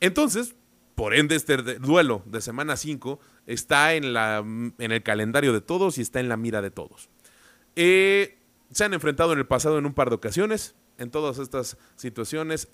Entonces, 0.00 0.56
por 0.94 1.14
ende, 1.14 1.36
este 1.36 1.56
duelo 1.56 2.22
de 2.26 2.40
semana 2.40 2.76
5 2.76 3.18
está 3.46 3.94
en, 3.94 4.12
la, 4.12 4.38
en, 4.38 4.74
el 4.78 5.02
calendario 5.02 5.52
de 5.52 5.60
todos 5.60 5.98
y 5.98 6.02
está 6.02 6.20
en 6.20 6.28
la 6.28 6.36
mira 6.36 6.60
de 6.60 6.70
todos. 6.70 7.08
Eh, 7.76 8.38
se 8.70 8.84
han 8.84 8.94
enfrentado 8.94 9.32
en 9.32 9.38
el 9.38 9.46
pasado 9.46 9.78
en 9.78 9.86
un 9.86 9.94
par 9.94 10.10
de 10.10 10.16
ocasiones. 10.16 10.74
En 10.98 11.10
todas 11.10 11.38
estas 11.38 11.78
situaciones, 11.96 12.68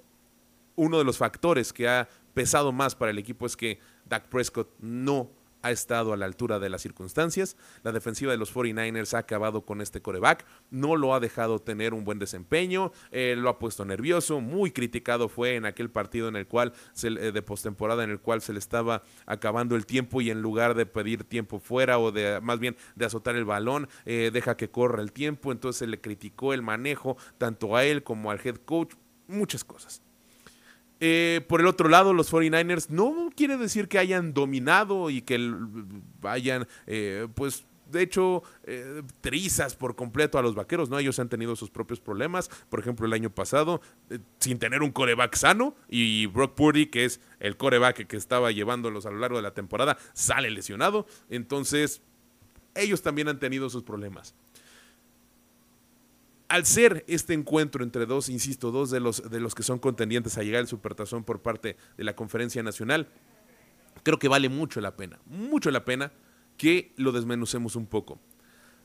uno 0.74 0.98
de 0.98 1.04
los 1.04 1.18
factores 1.18 1.72
que 1.72 1.88
ha 1.88 2.08
pesado 2.34 2.72
más 2.72 2.94
para 2.94 3.10
el 3.10 3.18
equipo 3.18 3.46
es 3.46 3.56
que 3.56 3.78
Dak 4.04 4.28
Prescott 4.28 4.70
no 4.80 5.30
ha 5.68 5.72
estado 5.72 6.12
a 6.12 6.16
la 6.16 6.26
altura 6.26 6.58
de 6.58 6.68
las 6.68 6.82
circunstancias. 6.82 7.56
La 7.82 7.92
defensiva 7.92 8.32
de 8.32 8.38
los 8.38 8.54
49ers 8.54 9.14
ha 9.14 9.18
acabado 9.18 9.62
con 9.62 9.80
este 9.80 10.02
coreback, 10.02 10.44
no 10.70 10.96
lo 10.96 11.14
ha 11.14 11.20
dejado 11.20 11.60
tener 11.60 11.94
un 11.94 12.04
buen 12.04 12.18
desempeño, 12.18 12.92
eh, 13.10 13.34
lo 13.36 13.48
ha 13.48 13.58
puesto 13.58 13.84
nervioso, 13.84 14.40
muy 14.40 14.70
criticado 14.70 15.28
fue 15.28 15.56
en 15.56 15.66
aquel 15.66 15.90
partido 15.90 16.28
en 16.28 16.36
el 16.36 16.46
cual, 16.46 16.72
se, 16.92 17.08
eh, 17.08 17.32
de 17.32 17.42
postemporada, 17.42 18.04
en 18.04 18.10
el 18.10 18.20
cual 18.20 18.40
se 18.40 18.52
le 18.52 18.58
estaba 18.58 19.02
acabando 19.26 19.76
el 19.76 19.86
tiempo 19.86 20.20
y 20.20 20.30
en 20.30 20.42
lugar 20.42 20.74
de 20.74 20.86
pedir 20.86 21.24
tiempo 21.24 21.60
fuera 21.60 21.98
o 21.98 22.12
de 22.12 22.40
más 22.40 22.58
bien 22.58 22.76
de 22.96 23.04
azotar 23.04 23.36
el 23.36 23.44
balón, 23.44 23.88
eh, 24.06 24.30
deja 24.32 24.56
que 24.56 24.70
corra 24.70 25.02
el 25.02 25.12
tiempo, 25.12 25.52
entonces 25.52 25.78
se 25.78 25.86
le 25.86 26.00
criticó 26.00 26.54
el 26.54 26.62
manejo 26.62 27.16
tanto 27.36 27.76
a 27.76 27.84
él 27.84 28.02
como 28.02 28.30
al 28.30 28.40
head 28.42 28.56
coach, 28.56 28.94
muchas 29.26 29.64
cosas. 29.64 30.07
Eh, 31.00 31.44
por 31.48 31.60
el 31.60 31.66
otro 31.66 31.88
lado, 31.88 32.12
los 32.12 32.32
49ers 32.32 32.88
no 32.88 33.30
quiere 33.36 33.56
decir 33.56 33.88
que 33.88 33.98
hayan 33.98 34.34
dominado 34.34 35.10
y 35.10 35.22
que 35.22 35.38
vayan, 36.20 36.66
eh, 36.86 37.28
pues, 37.34 37.64
de 37.90 38.02
hecho, 38.02 38.42
eh, 38.64 39.02
trizas 39.20 39.74
por 39.74 39.96
completo 39.96 40.38
a 40.38 40.42
los 40.42 40.54
vaqueros, 40.54 40.90
¿no? 40.90 40.98
Ellos 40.98 41.18
han 41.20 41.28
tenido 41.28 41.56
sus 41.56 41.70
propios 41.70 42.00
problemas. 42.00 42.50
Por 42.68 42.80
ejemplo, 42.80 43.06
el 43.06 43.12
año 43.12 43.30
pasado, 43.30 43.80
sin 44.40 44.58
tener 44.58 44.82
un 44.82 44.90
coreback 44.90 45.36
sano, 45.36 45.74
y 45.88 46.26
Brock 46.26 46.54
Purdy, 46.54 46.86
que 46.86 47.04
es 47.04 47.20
el 47.40 47.56
coreback 47.56 48.06
que 48.06 48.16
estaba 48.16 48.50
llevándolos 48.50 49.06
a 49.06 49.10
lo 49.10 49.18
largo 49.18 49.36
de 49.36 49.42
la 49.42 49.54
temporada, 49.54 49.96
sale 50.12 50.50
lesionado. 50.50 51.06
Entonces, 51.30 52.02
ellos 52.74 53.00
también 53.02 53.28
han 53.28 53.38
tenido 53.38 53.70
sus 53.70 53.84
problemas 53.84 54.34
al 56.48 56.64
ser 56.64 57.04
este 57.08 57.34
encuentro 57.34 57.84
entre 57.84 58.06
dos, 58.06 58.28
insisto, 58.28 58.70
dos 58.70 58.90
de 58.90 59.00
los, 59.00 59.30
de 59.30 59.40
los 59.40 59.54
que 59.54 59.62
son 59.62 59.78
contendientes 59.78 60.38
a 60.38 60.42
llegar 60.42 60.60
al 60.60 60.68
Supertazón 60.68 61.24
por 61.24 61.42
parte 61.42 61.76
de 61.96 62.04
la 62.04 62.16
Conferencia 62.16 62.62
Nacional, 62.62 63.08
creo 64.02 64.18
que 64.18 64.28
vale 64.28 64.48
mucho 64.48 64.80
la 64.80 64.96
pena, 64.96 65.18
mucho 65.26 65.70
la 65.70 65.84
pena 65.84 66.12
que 66.56 66.92
lo 66.96 67.12
desmenucemos 67.12 67.76
un 67.76 67.86
poco. 67.86 68.18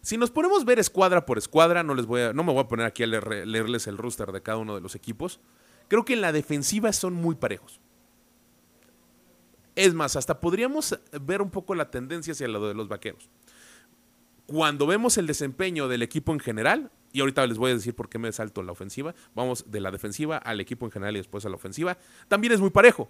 Si 0.02 0.18
nos 0.18 0.32
ponemos 0.32 0.64
a 0.64 0.66
ver 0.66 0.80
escuadra 0.80 1.26
por 1.26 1.38
escuadra, 1.38 1.82
no, 1.84 1.96
les 1.96 2.06
voy 2.06 2.22
a, 2.22 2.34
no 2.34 2.44
me 2.44 2.52
voy 2.52 2.62
a 2.62 2.68
poner 2.68 2.86
aquí 2.86 3.04
a 3.04 3.08
leerles 3.08 3.88
el 3.88 3.98
roster 3.98 4.34
de 4.34 4.42
cada 4.42 4.58
uno 4.58 4.76
de 4.76 4.82
los 4.82 4.96
equipos, 4.96 5.40
creo 5.88 6.04
que 6.04 6.14
en 6.14 6.22
la 6.22 6.34
defensiva 6.34 6.92
son 6.92 7.14
muy 7.14 7.36
parejos. 7.36 7.80
Es 9.76 9.94
más, 9.94 10.18
hasta 10.18 10.40
podríamos 10.40 11.00
ver 11.22 11.42
un 11.42 11.50
poco 11.50 11.74
la 11.74 11.90
tendencia 11.90 12.34
hacia 12.34 12.48
lo 12.50 12.68
de 12.68 12.74
los 12.74 12.90
vaqueros. 12.90 13.30
Cuando 14.46 14.86
vemos 14.88 15.18
el 15.18 15.28
desempeño 15.28 15.88
del 15.88 16.02
equipo 16.02 16.34
en 16.34 16.40
general, 16.40 16.92
y 17.14 17.22
ahorita 17.22 17.46
les 17.48 17.58
voy 17.58 17.72
a 17.72 17.76
decir 17.76 17.96
por 17.96 18.10
qué 18.10 18.18
me 18.18 18.32
salto 18.32 18.64
la 18.64 18.72
ofensiva. 18.72 19.14
Vamos 19.36 19.72
de 19.72 19.80
la 19.80 19.92
defensiva 19.92 20.38
al 20.38 20.60
equipo 20.60 20.86
en 20.86 20.92
general 20.92 21.16
y 21.16 21.20
después 21.20 21.46
a 21.46 21.50
la 21.50 21.56
ofensiva. 21.56 21.98
También 22.28 22.54
es 22.54 22.60
muy 22.60 22.72
parejo. 22.72 23.10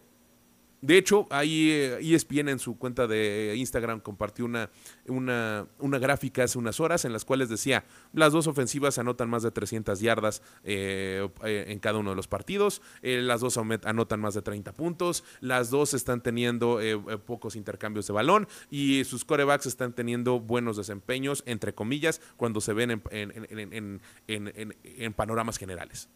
De 0.83 0.97
hecho, 0.97 1.27
ahí 1.29 1.71
ESPN 1.71 2.49
en 2.49 2.59
su 2.59 2.77
cuenta 2.77 3.07
de 3.07 3.53
Instagram 3.55 4.01
compartió 4.01 4.43
una, 4.43 4.69
una, 5.07 5.65
una, 5.79 5.97
gráfica 5.97 6.43
hace 6.43 6.57
unas 6.57 6.81
horas 6.81 7.05
en 7.05 7.13
las 7.13 7.23
cuales 7.23 7.47
decía, 7.47 7.85
las 8.11 8.33
dos 8.33 8.47
ofensivas 8.47 8.97
anotan 8.97 9.29
más 9.29 9.43
de 9.43 9.51
300 9.51 10.01
yardas 10.01 10.41
eh, 10.65 11.25
eh, 11.45 11.65
en 11.69 11.79
cada 11.79 11.99
uno 11.99 12.09
de 12.09 12.17
los 12.17 12.27
partidos, 12.27 12.81
eh, 13.01 13.21
las 13.21 13.39
dos 13.39 13.57
anotan 13.57 14.19
más 14.19 14.33
de 14.33 14.41
30 14.41 14.73
puntos, 14.73 15.23
las 15.39 15.69
dos 15.69 15.93
están 15.93 16.21
teniendo 16.21 16.81
pocos 17.25 17.55
intercambios 17.55 18.05
de 18.07 18.11
balón 18.11 18.49
y 18.69 19.05
sus 19.05 19.23
corebacks 19.23 19.67
están 19.67 19.93
teniendo 19.93 20.41
buenos 20.41 20.75
desempeños, 20.75 21.43
entre 21.45 21.73
comillas, 21.73 22.19
cuando 22.35 22.59
se 22.59 22.73
ven 22.73 23.01
en, 23.09 24.01
en 24.27 25.13
panoramas 25.13 25.57
generales. 25.57 26.09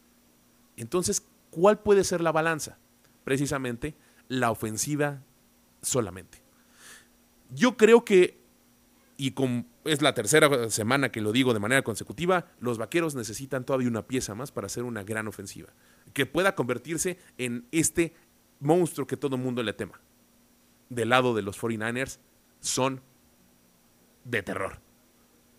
Entonces, 0.76 1.26
¿cuál 1.52 1.80
puede 1.80 2.04
ser 2.04 2.20
la 2.20 2.34
balanza? 2.34 2.80
Precisamente 3.24 3.96
la 4.28 4.52
ofensiva 4.52 5.22
solamente. 5.82 6.42
Yo 7.50 7.78
creo 7.78 8.04
que, 8.04 8.40
y 9.18 9.34
es 9.86 10.02
la 10.02 10.14
tercera 10.14 10.70
semana 10.70 11.12
que 11.12 11.22
lo 11.22 11.32
digo 11.32 11.54
de 11.54 11.60
manera 11.60 11.82
consecutiva, 11.82 12.48
los 12.60 12.78
vaqueros 12.78 13.16
necesitan 13.16 13.64
todavía 13.64 13.88
una 13.88 14.08
pieza 14.08 14.36
más 14.36 14.52
para 14.52 14.68
hacer 14.68 14.84
una 14.84 15.04
gran 15.04 15.28
ofensiva, 15.28 15.70
que 16.14 16.26
pueda 16.26 16.56
convertirse 16.56 17.18
en 17.38 17.66
este 17.72 18.14
monstruo 18.60 19.08
que 19.08 19.18
todo 19.18 19.36
el 19.36 19.42
mundo 19.42 19.64
le 19.64 19.74
tema. 19.74 20.00
Del 20.90 21.10
lado 21.10 21.34
de 21.34 21.42
los 21.42 21.60
49ers 21.60 22.20
son 22.60 23.02
de 24.24 24.44
terror. 24.44 24.80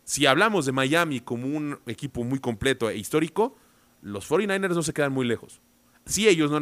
Si 0.04 0.26
hablamos 0.26 0.64
de 0.66 0.72
Miami 0.72 1.20
como 1.20 1.46
un 1.46 1.78
equipo 1.86 2.24
muy 2.24 2.38
completo 2.38 2.88
e 2.88 2.96
histórico, 2.96 3.56
los 4.02 4.28
49ers 4.30 4.74
no 4.74 4.82
se 4.82 4.92
quedan 4.92 5.12
muy 5.12 5.26
lejos. 5.26 5.60
Sí, 6.08 6.26
ellos 6.26 6.50
no, 6.50 6.56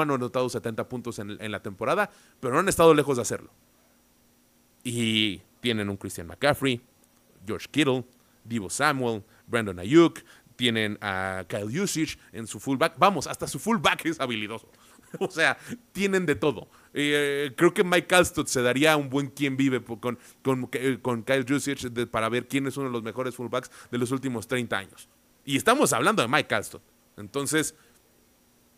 han 0.00 0.10
anotado 0.10 0.48
70 0.48 0.88
puntos 0.88 1.20
en, 1.20 1.50
la 1.50 1.62
temporada, 1.62 2.10
pero 2.40 2.52
no 2.52 2.60
han 2.60 2.68
estado 2.68 2.92
lejos 2.94 3.16
de 3.16 3.22
hacerlo. 3.22 3.50
Y 4.82 5.40
tienen 5.60 5.88
un 5.88 5.96
Christian 5.96 6.26
McCaffrey, 6.26 6.80
George 7.46 7.68
Kittle, 7.70 8.04
Divo 8.44 8.68
Samuel, 8.68 9.22
Brandon 9.46 9.78
Ayuk, 9.78 10.20
tienen 10.56 10.98
a 11.00 11.44
Kyle 11.48 11.80
Usage 11.80 12.18
en 12.32 12.48
su 12.48 12.58
fullback. 12.58 12.98
Vamos, 12.98 13.28
hasta 13.28 13.46
su 13.46 13.60
fullback 13.60 14.06
es 14.06 14.18
habilidoso. 14.18 14.68
o 15.20 15.30
sea, 15.30 15.56
tienen 15.92 16.26
de 16.26 16.34
todo. 16.34 16.68
Eh, 16.92 17.52
creo 17.56 17.72
que 17.72 17.84
Mike 17.84 18.12
Alstott 18.12 18.48
se 18.48 18.62
daría 18.62 18.96
un 18.96 19.08
buen 19.08 19.28
quien 19.28 19.56
vive 19.56 19.80
con, 19.80 20.18
con, 20.42 20.68
con 21.02 21.22
Kyle 21.22 21.52
Usage 21.52 21.88
para 22.08 22.28
ver 22.28 22.48
quién 22.48 22.66
es 22.66 22.76
uno 22.76 22.88
de 22.88 22.92
los 22.92 23.04
mejores 23.04 23.36
fullbacks 23.36 23.70
de 23.92 23.98
los 23.98 24.10
últimos 24.10 24.48
30 24.48 24.76
años. 24.76 25.08
Y 25.44 25.56
estamos 25.56 25.92
hablando 25.92 26.20
de 26.20 26.28
Mike 26.28 26.52
Alstott. 26.52 26.82
Entonces, 27.16 27.74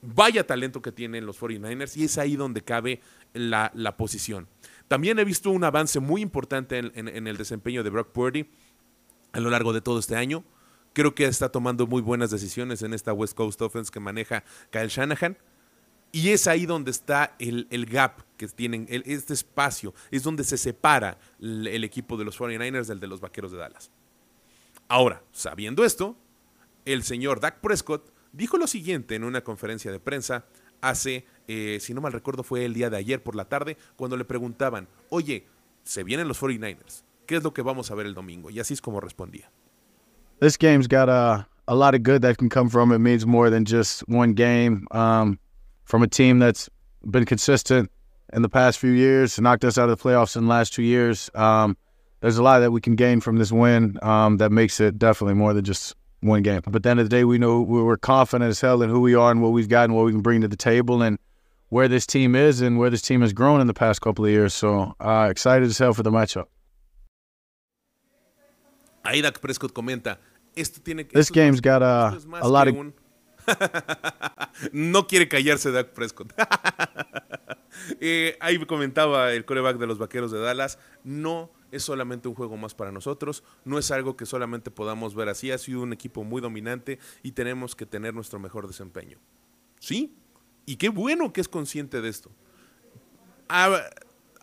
vaya 0.02 0.46
talento 0.46 0.82
que 0.82 0.92
tienen 0.92 1.26
los 1.26 1.40
49ers 1.40 1.96
y 1.96 2.04
es 2.04 2.18
ahí 2.18 2.36
donde 2.36 2.62
cabe 2.62 3.00
la, 3.32 3.96
posición. 3.96 4.48
También 4.88 5.18
he 5.18 5.24
visto 5.24 5.50
un 5.50 5.64
avance 5.64 6.00
muy 6.00 6.22
importante 6.22 6.78
en, 6.78 7.26
el 7.26 7.36
desempeño 7.36 7.82
de 7.82 7.90
Brock 7.90 8.10
Purdy 8.12 8.48
a 9.32 9.40
lo 9.40 9.50
largo 9.50 9.72
de 9.72 9.80
todo 9.80 9.98
este 9.98 10.16
año. 10.16 10.44
Creo 10.92 11.14
que 11.14 11.24
está 11.24 11.50
tomando 11.50 11.86
muy 11.86 12.02
buenas 12.02 12.30
decisiones 12.30 12.82
en 12.82 12.94
esta 12.94 13.12
West 13.12 13.34
Coast 13.36 13.60
Offense 13.62 13.92
que 13.92 14.00
maneja 14.00 14.42
Kyle 14.70 14.88
Shanahan. 14.88 15.38
Y 16.12 16.30
es 16.30 16.48
ahí 16.48 16.66
donde 16.66 16.90
está 16.90 17.36
el, 17.38 17.86
gap 17.86 18.22
que 18.36 18.48
tienen, 18.48 18.86
este 18.90 19.32
espacio, 19.32 19.94
es 20.10 20.24
donde 20.24 20.42
se 20.42 20.58
separa 20.58 21.18
el, 21.40 21.68
el 21.68 21.84
equipo 21.84 22.16
de 22.16 22.24
los 22.24 22.36
49ers 22.36 22.86
del 22.86 22.98
de 22.98 23.06
los 23.06 23.20
Vaqueros 23.20 23.52
de 23.52 23.58
Dallas. 23.58 23.92
Ahora, 24.88 25.22
sabiendo 25.30 25.84
esto, 25.84 26.16
el 26.84 27.04
señor 27.04 27.38
Dak 27.38 27.60
Prescott 27.60 28.12
dijo 28.32 28.58
lo 28.58 28.66
siguiente 28.66 29.14
en 29.14 29.24
una 29.24 29.42
conferencia 29.42 29.90
de 29.90 30.00
prensa 30.00 30.46
hace, 30.80 31.26
eh, 31.48 31.78
si 31.80 31.94
no 31.94 32.00
mal 32.00 32.12
recuerdo, 32.12 32.42
fue 32.42 32.64
el 32.64 32.74
día 32.74 32.90
de 32.90 32.96
ayer 32.96 33.22
por 33.22 33.34
la 33.34 33.46
tarde, 33.46 33.76
cuando 33.96 34.16
le 34.16 34.24
preguntaban, 34.24 34.88
oye, 35.10 35.46
se 35.82 36.04
vienen 36.04 36.28
los 36.28 36.40
49ers, 36.40 37.04
¿qué 37.26 37.36
es 37.36 37.42
lo 37.42 37.52
que 37.52 37.62
vamos 37.62 37.90
a 37.90 37.94
ver 37.94 38.06
el 38.06 38.14
domingo? 38.14 38.50
Y 38.50 38.60
así 38.60 38.74
es 38.74 38.80
como 38.80 39.00
respondía. 39.00 39.50
This 40.40 40.56
game's 40.56 40.88
got 40.88 41.08
a, 41.08 41.46
a 41.66 41.74
lot 41.74 41.94
of 41.94 42.02
good 42.02 42.22
that 42.22 42.38
can 42.38 42.48
come 42.48 42.70
from 42.70 42.92
it. 42.92 42.98
Means 42.98 43.26
more 43.26 43.50
than 43.50 43.66
just 43.66 44.02
one 44.08 44.32
game. 44.32 44.86
Um, 44.90 45.38
from 45.84 46.02
a 46.02 46.08
team 46.08 46.38
that's 46.38 46.70
been 47.04 47.26
consistent 47.26 47.90
in 48.32 48.42
the 48.42 48.48
past 48.48 48.78
few 48.78 48.92
years, 48.92 49.38
knocked 49.38 49.64
us 49.64 49.76
out 49.76 49.90
of 49.90 49.98
the 49.98 50.02
playoffs 50.02 50.36
in 50.36 50.44
the 50.44 50.48
last 50.48 50.72
two 50.72 50.82
years. 50.82 51.30
Um, 51.34 51.76
there's 52.20 52.38
a 52.38 52.42
lot 52.42 52.60
that 52.60 52.70
we 52.70 52.80
can 52.80 52.94
gain 52.94 53.20
from 53.20 53.36
this 53.36 53.50
win 53.50 53.98
um, 54.02 54.36
that 54.38 54.52
makes 54.52 54.80
it 54.80 54.98
definitely 54.98 55.34
more 55.34 55.52
than 55.52 55.64
just 55.64 55.96
one 56.20 56.42
game. 56.42 56.60
But 56.64 56.76
at 56.76 56.82
the 56.82 56.88
end 56.90 57.00
of 57.00 57.08
the 57.08 57.16
day, 57.16 57.24
we 57.24 57.38
know 57.38 57.60
we're 57.60 57.96
confident 57.96 58.48
as 58.48 58.60
hell 58.60 58.82
in 58.82 58.90
who 58.90 59.00
we 59.00 59.14
are 59.14 59.30
and 59.30 59.42
what 59.42 59.52
we've 59.52 59.68
got 59.68 59.84
and 59.84 59.94
what 59.94 60.04
we 60.04 60.12
can 60.12 60.20
bring 60.20 60.40
to 60.42 60.48
the 60.48 60.56
table 60.56 61.02
and 61.02 61.18
where 61.68 61.88
this 61.88 62.06
team 62.06 62.34
is 62.34 62.60
and 62.60 62.78
where 62.78 62.90
this 62.90 63.02
team 63.02 63.20
has 63.22 63.32
grown 63.32 63.60
in 63.60 63.66
the 63.66 63.74
past 63.74 64.00
couple 64.00 64.24
of 64.24 64.30
years. 64.30 64.54
So 64.54 64.94
uh, 65.00 65.28
excited 65.30 65.68
as 65.68 65.78
hell 65.78 65.94
for 65.94 66.02
the 66.02 66.10
matchup. 66.10 66.46
Ahí 69.04 69.22
Dak 69.22 69.40
Prescott 69.40 69.72
comenta, 69.72 70.18
esto 70.54 70.80
tiene 70.84 71.04
que... 71.04 71.14
This 71.14 71.30
game's 71.30 71.60
got 71.60 71.82
a, 71.82 72.20
a 72.34 72.48
lot 72.48 72.68
of... 72.68 72.92
No 74.72 75.04
quiere 75.04 75.26
callarse 75.26 75.72
Dak 75.72 75.94
Prescott. 75.94 76.32
eh, 78.00 78.36
ahí 78.40 78.58
comentaba 78.66 79.32
el 79.32 79.44
coreback 79.44 79.78
de 79.78 79.86
los 79.86 79.98
Vaqueros 79.98 80.30
de 80.30 80.40
Dallas, 80.40 80.78
no 81.04 81.50
es 81.70 81.82
solamente 81.82 82.28
un 82.28 82.34
juego 82.34 82.56
más 82.56 82.74
para 82.74 82.92
nosotros, 82.92 83.44
no 83.64 83.78
es 83.78 83.90
algo 83.90 84.16
que 84.16 84.26
solamente 84.26 84.70
podamos 84.70 85.14
ver 85.14 85.28
así, 85.28 85.50
ha 85.50 85.58
sido 85.58 85.82
un 85.82 85.92
equipo 85.92 86.24
muy 86.24 86.40
dominante 86.40 86.98
y 87.22 87.32
tenemos 87.32 87.76
que 87.76 87.86
tener 87.86 88.14
nuestro 88.14 88.38
mejor 88.38 88.66
desempeño. 88.66 89.18
¿Sí? 89.78 90.16
Y 90.66 90.76
qué 90.76 90.88
bueno 90.88 91.32
que 91.32 91.40
es 91.40 91.48
consciente 91.48 92.00
de 92.00 92.08
esto. 92.08 92.30
Ah, 93.48 93.80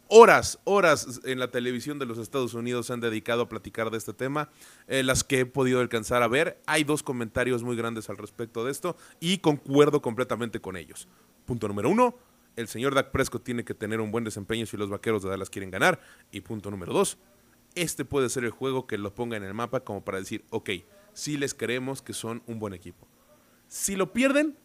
horas, 0.09 0.59
horas 0.63 1.21
en 1.25 1.39
la 1.39 1.49
televisión 1.49 1.99
de 1.99 2.05
los 2.05 2.17
Estados 2.17 2.53
Unidos 2.53 2.87
se 2.87 2.93
han 2.93 2.99
dedicado 2.99 3.43
a 3.43 3.49
platicar 3.49 3.91
de 3.91 3.97
este 3.97 4.13
tema, 4.13 4.49
eh, 4.87 5.03
las 5.03 5.23
que 5.23 5.41
he 5.41 5.45
podido 5.45 5.79
alcanzar 5.79 6.23
a 6.23 6.27
ver. 6.27 6.61
Hay 6.65 6.83
dos 6.83 7.03
comentarios 7.03 7.63
muy 7.63 7.75
grandes 7.75 8.09
al 8.09 8.17
respecto 8.17 8.65
de 8.65 8.71
esto 8.71 8.97
y 9.19 9.39
concuerdo 9.39 10.01
completamente 10.01 10.59
con 10.59 10.77
ellos. 10.77 11.07
Punto 11.45 11.67
número 11.67 11.89
uno, 11.89 12.17
el 12.57 12.67
señor 12.67 12.95
Dak 12.95 13.11
Prescott 13.11 13.43
tiene 13.43 13.63
que 13.63 13.73
tener 13.73 14.01
un 14.01 14.11
buen 14.11 14.23
desempeño 14.23 14.65
si 14.65 14.75
los 14.75 14.89
vaqueros 14.89 15.23
de 15.23 15.29
Dallas 15.29 15.49
quieren 15.49 15.71
ganar. 15.71 16.01
Y 16.31 16.41
punto 16.41 16.69
número 16.69 16.91
dos, 16.91 17.17
este 17.75 18.03
puede 18.03 18.29
ser 18.29 18.43
el 18.43 18.49
juego 18.49 18.87
que 18.87 18.97
lo 18.97 19.15
ponga 19.15 19.37
en 19.37 19.43
el 19.43 19.53
mapa 19.53 19.81
como 19.81 20.03
para 20.03 20.17
decir, 20.17 20.43
ok, 20.49 20.71
sí 21.13 21.37
les 21.37 21.53
creemos 21.53 22.01
que 22.01 22.13
son 22.13 22.41
un 22.47 22.59
buen 22.59 22.73
equipo. 22.73 23.07
Si 23.67 23.95
lo 23.95 24.11
pierden, 24.11 24.57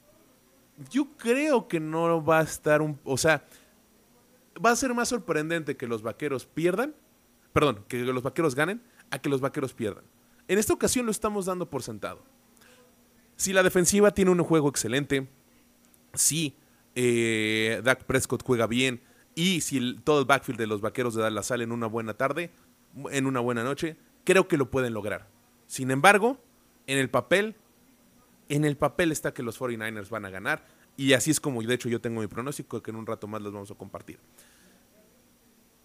yo 0.90 1.16
creo 1.18 1.68
que 1.68 1.80
no 1.80 2.24
va 2.24 2.40
a 2.40 2.42
estar 2.42 2.80
un... 2.80 2.98
O 3.04 3.18
sea, 3.18 3.46
va 4.64 4.70
a 4.70 4.76
ser 4.76 4.94
más 4.94 5.10
sorprendente 5.10 5.76
que 5.76 5.86
los 5.86 6.02
vaqueros 6.02 6.46
pierdan, 6.46 6.94
perdón, 7.52 7.84
que 7.88 7.98
los 7.98 8.22
vaqueros 8.22 8.54
ganen, 8.54 8.82
a 9.10 9.18
que 9.18 9.28
los 9.28 9.42
vaqueros 9.42 9.74
pierdan. 9.74 10.04
En 10.48 10.58
esta 10.58 10.72
ocasión 10.72 11.04
lo 11.04 11.12
estamos 11.12 11.44
dando 11.44 11.68
por 11.68 11.82
sentado. 11.82 12.24
Si 13.36 13.52
la 13.52 13.62
defensiva 13.62 14.12
tiene 14.12 14.30
un 14.30 14.42
juego 14.42 14.70
excelente, 14.70 15.28
si 16.14 16.56
eh, 16.94 17.80
Dak 17.84 18.04
Prescott 18.04 18.42
juega 18.44 18.66
bien 18.66 19.02
y 19.34 19.62
si 19.62 19.94
todo 20.00 20.20
el 20.20 20.26
backfield 20.26 20.58
de 20.58 20.66
los 20.66 20.80
vaqueros 20.80 21.14
de 21.14 21.22
Dallas 21.22 21.46
sale 21.46 21.64
en 21.64 21.72
una 21.72 21.86
buena 21.86 22.14
tarde, 22.14 22.50
en 23.10 23.26
una 23.26 23.40
buena 23.40 23.64
noche, 23.64 23.96
creo 24.24 24.48
que 24.48 24.56
lo 24.56 24.70
pueden 24.70 24.92
lograr. 24.92 25.28
Sin 25.66 25.90
embargo, 25.90 26.38
en 26.86 26.98
el 26.98 27.08
papel, 27.08 27.56
en 28.48 28.64
el 28.64 28.76
papel 28.76 29.12
está 29.12 29.32
que 29.32 29.42
los 29.42 29.58
49ers 29.58 30.10
van 30.10 30.26
a 30.26 30.30
ganar 30.30 30.64
y 30.96 31.14
así 31.14 31.30
es 31.30 31.40
como 31.40 31.62
de 31.62 31.74
hecho 31.74 31.88
yo 31.88 32.00
tengo 32.00 32.20
mi 32.20 32.26
pronóstico 32.26 32.82
que 32.82 32.90
en 32.90 32.96
un 32.96 33.06
rato 33.06 33.26
más 33.26 33.40
les 33.42 33.52
vamos 33.52 33.70
a 33.70 33.74
compartir. 33.74 34.18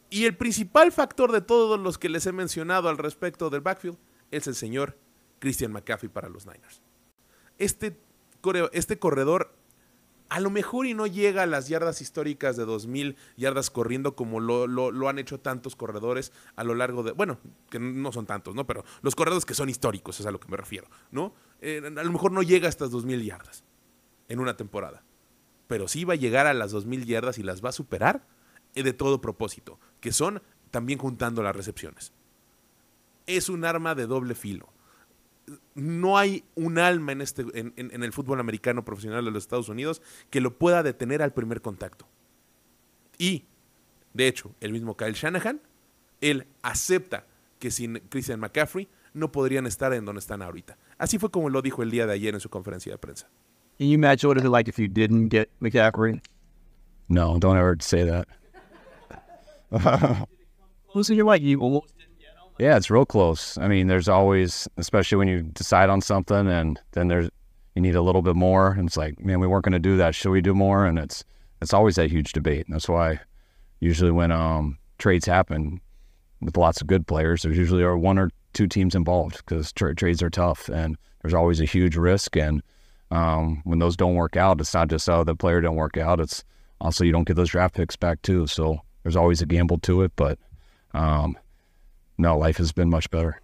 Y 0.10 0.26
el 0.26 0.36
principal 0.36 0.92
factor 0.92 1.32
de 1.32 1.42
todos 1.42 1.80
los 1.80 1.98
que 1.98 2.10
les 2.10 2.26
he 2.26 2.32
mencionado 2.32 2.90
al 2.90 2.98
respecto 2.98 3.50
del 3.50 3.62
backfield 3.62 3.98
es 4.32 4.48
el 4.48 4.56
señor 4.56 4.98
Christian 5.40 5.72
McCaffrey 5.72 6.10
para 6.10 6.30
los 6.30 6.46
Niners. 6.46 6.82
Este, 7.58 8.00
este 8.72 9.00
corredor 9.00 9.57
a 10.30 10.40
lo 10.40 10.50
mejor 10.50 10.86
y 10.86 10.94
no 10.94 11.08
llega 11.08 11.44
a 11.44 11.46
las 11.46 11.68
yardas 11.68 12.02
históricas 12.02 12.58
de 12.58 12.66
2.000 12.66 13.16
yardas 13.38 13.70
corriendo 13.70 14.16
como 14.16 14.40
lo, 14.40 15.10
han 15.10 15.20
hecho 15.20 15.40
tantos 15.40 15.76
corredores 15.76 16.32
a 16.56 16.64
lo 16.64 16.76
largo 16.76 17.04
de, 17.04 17.12
bueno, 17.12 17.40
que 17.70 17.80
no 17.80 18.12
son 18.12 18.26
tantos, 18.26 18.56
¿no? 18.56 18.66
Pero 18.68 18.84
los 19.02 19.16
corredores 19.16 19.46
que 19.46 19.54
son 19.54 19.70
históricos 19.70 20.20
es 20.20 20.26
a 20.26 20.32
lo 20.32 20.40
que 20.40 20.50
me 20.50 20.58
refiero, 20.58 20.88
¿no? 21.12 21.34
Eh, 21.62 21.82
a 21.86 22.04
lo 22.04 22.12
mejor 22.12 22.32
no 22.32 22.44
llega 22.44 22.68
a 22.68 22.70
estas 22.70 22.92
2.000 22.92 23.24
yardas 23.24 23.64
en 24.28 24.40
una 24.40 24.58
temporada, 24.58 25.04
pero 25.68 25.88
sí 25.88 26.04
va 26.04 26.14
a 26.14 26.18
llegar 26.18 26.48
a 26.48 26.54
las 26.54 26.74
2.000 26.74 27.06
yardas 27.06 27.38
y 27.38 27.44
las 27.44 27.64
va 27.64 27.70
a 27.70 27.74
superar 27.74 28.28
eh, 28.76 28.84
de 28.84 28.94
todo 28.94 29.22
propósito, 29.22 29.80
que 30.02 30.12
son 30.12 30.42
también 30.72 31.00
juntando 31.00 31.42
las 31.42 31.56
recepciones. 31.56 32.12
Es 33.26 33.50
un 33.50 33.66
arma 33.66 33.96
de 33.96 34.08
doble 34.08 34.36
filo 34.36 34.70
no 35.76 36.18
hay 36.18 36.44
un 36.56 36.78
alma 36.78 37.12
en, 37.12 37.22
este, 37.22 37.46
en, 37.54 38.04
el 38.04 38.12
fútbol 38.12 38.40
americano 38.40 38.84
profesional 38.84 39.24
de 39.24 39.32
los 39.32 39.44
Estados 39.44 39.70
Unidos 39.70 40.02
que 40.30 40.42
lo 40.42 40.58
pueda 40.58 40.84
detener 40.84 41.22
al 41.22 41.34
primer 41.34 41.62
contacto. 41.62 42.08
Y, 43.18 43.46
de 44.14 44.28
hecho, 44.28 44.54
el 44.60 44.74
mismo 44.74 44.98
Kyle 44.98 45.14
Shanahan, 45.14 45.62
él 46.22 46.48
acepta 46.62 47.26
que 47.60 47.72
sin 47.72 48.00
Christian 48.10 48.40
McCaffrey 48.40 48.88
no 49.14 49.32
podrían 49.32 49.66
estar 49.66 49.94
en 49.94 50.06
donde 50.06 50.20
están 50.20 50.42
ahorita. 50.42 50.78
Así 50.98 51.18
fue 51.18 51.32
como 51.32 51.50
lo 51.50 51.62
dijo 51.62 51.82
el 51.82 51.92
día 51.92 52.06
de 52.06 52.14
ayer 52.14 52.34
en 52.34 52.40
su 52.40 52.50
conferencia 52.50 52.92
de 52.92 52.98
prensa. 52.98 53.30
Can 53.78 53.88
you 53.88 53.94
imagine 53.94 54.28
what 54.28 54.38
it 54.38 54.44
like 54.46 54.68
if 54.68 54.80
you 54.80 54.88
didn't 54.88 55.30
get 55.30 55.50
McCaffrey? 55.60 56.20
No, 57.08 57.38
don't 57.40 57.58
ever 57.58 57.78
say 57.80 58.04
that. 58.04 58.28
Losing 60.94 61.16
your 61.16 61.26
like 61.26 61.44
you 61.44 61.60
almost 61.60 61.94
yeah, 62.60 62.78
it's 62.78 62.90
real 62.90 63.06
close. 63.06 63.58
I 63.58 63.68
mean, 63.68 63.88
there's 63.88 64.08
always, 64.08 64.68
especially 64.78 65.18
when 65.18 65.28
you 65.28 65.42
decide 65.44 65.90
on 65.90 66.02
something 66.02 66.48
and 66.48 66.80
then 66.92 67.08
there's, 67.08 67.30
you 67.76 67.82
need 67.82 67.96
a 67.96 68.02
little 68.02 68.22
bit 68.22 68.36
more. 68.36 68.72
And 68.72 68.88
it's 68.88 68.98
like, 68.98 69.20
man, 69.20 69.40
we 69.40 69.48
weren't 69.48 69.64
going 69.64 69.74
to 69.74 69.80
do 69.80 69.98
that. 69.98 70.16
Should 70.16 70.32
we 70.32 70.42
do 70.42 70.56
more? 70.56 70.86
And 70.86 70.98
it's, 70.98 71.24
it's 71.62 71.74
always 71.74 71.96
that 71.96 72.10
huge 72.10 72.34
debate. 72.34 72.66
And 72.66 72.74
that's 72.74 72.90
why 72.90 73.20
usually 73.80 74.12
when 74.12 74.32
um, 74.32 74.78
trades 74.98 75.26
happen 75.26 75.80
with 76.42 76.58
lots 76.58 76.82
of 76.82 76.88
good 76.88 77.06
players, 77.06 77.44
there's 77.44 77.58
usually 77.58 77.84
are 77.84 77.98
one 77.98 78.18
or 78.18 78.32
two 78.54 78.68
teams 78.68 78.96
involved 78.96 79.38
because 79.38 79.72
tra- 79.72 79.96
trades 79.96 80.24
are 80.24 80.30
tough 80.30 80.70
and 80.70 80.98
there's 81.22 81.36
always 81.36 81.62
a 81.62 81.66
huge 81.66 81.96
risk. 81.96 82.36
And 82.36 82.64
um, 83.12 83.62
when 83.64 83.80
those 83.80 83.96
don't 83.96 84.16
work 84.16 84.36
out, 84.36 84.60
it's 84.60 84.74
not 84.74 84.90
just, 84.90 85.08
oh, 85.08 85.24
the 85.24 85.36
player 85.36 85.62
don't 85.62 85.76
work 85.76 85.98
out. 85.98 86.20
It's 86.20 86.44
also, 86.82 87.04
you 87.04 87.12
don't 87.12 87.28
get 87.28 87.36
those 87.36 87.50
draft 87.50 87.76
picks 87.76 87.96
back 87.96 88.22
too. 88.24 88.48
So 88.48 88.80
there's 89.04 89.16
always 89.16 89.42
a 89.42 89.46
gamble 89.46 89.78
to 89.80 90.02
it. 90.02 90.12
But, 90.16 90.40
um, 90.94 91.38
no, 92.18 92.36
life 92.36 92.62
has 92.62 92.74
been 92.74 92.90
much 92.90 93.10
better. 93.10 93.42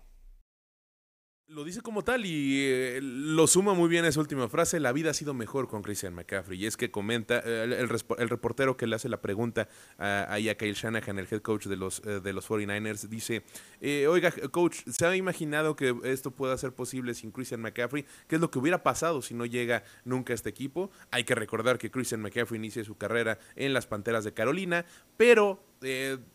Lo 1.54 1.64
dice 1.64 1.82
como 1.82 2.04
tal 2.04 2.26
y 2.26 2.64
eh, 2.64 3.00
lo 3.02 3.46
suma 3.46 3.76
muy 3.76 3.88
bien 3.88 4.06
esa 4.06 4.20
última 4.20 4.50
frase, 4.50 4.80
la 4.80 4.92
vida 4.92 5.12
ha 5.12 5.14
sido 5.14 5.36
mejor 5.36 5.68
con 5.68 5.84
Christian 5.84 6.16
McCaffrey. 6.16 6.60
Y 6.60 6.66
es 6.66 6.78
que 6.78 6.90
comenta, 6.90 7.44
eh, 7.46 7.78
el, 7.80 7.90
reportero 8.30 8.76
que 8.76 8.88
le 8.88 8.96
hace 8.96 9.08
la 9.08 9.22
pregunta 9.22 9.68
a, 10.00 10.34
a 10.34 10.56
Kyle 10.56 10.74
Shanahan, 10.74 11.20
el 11.20 11.28
head 11.30 11.42
coach 11.42 11.68
de 11.68 11.76
los, 11.76 12.02
eh, 12.08 12.22
de 12.22 12.34
los 12.34 12.50
49ers, 12.50 13.08
dice, 13.08 13.44
oiga, 14.08 14.32
coach, 14.50 14.80
¿se 14.90 15.06
ha 15.06 15.16
imaginado 15.16 15.76
que 15.76 15.96
esto 16.06 16.32
pueda 16.32 16.58
ser 16.58 16.74
posible 16.74 17.14
sin 17.14 17.32
Christian 17.32 17.62
McCaffrey? 17.62 18.04
¿Qué 18.28 18.36
es 18.36 18.42
lo 18.42 18.50
que 18.50 18.58
hubiera 18.58 18.82
pasado 18.82 19.22
si 19.22 19.36
no 19.36 19.46
llega 19.46 19.84
nunca 20.06 20.34
a 20.34 20.36
este 20.36 20.50
equipo? 20.50 20.90
Hay 21.12 21.24
que 21.24 21.36
recordar 21.36 21.78
que 21.78 21.92
Christian 21.92 22.22
McCaffrey 22.22 22.58
inicia 22.58 22.84
su 22.84 22.98
carrera 22.98 23.38
en 23.56 23.74
las 23.74 23.86
Panteras 23.86 24.24
de 24.24 24.34
Carolina, 24.34 24.88
pero 25.18 25.64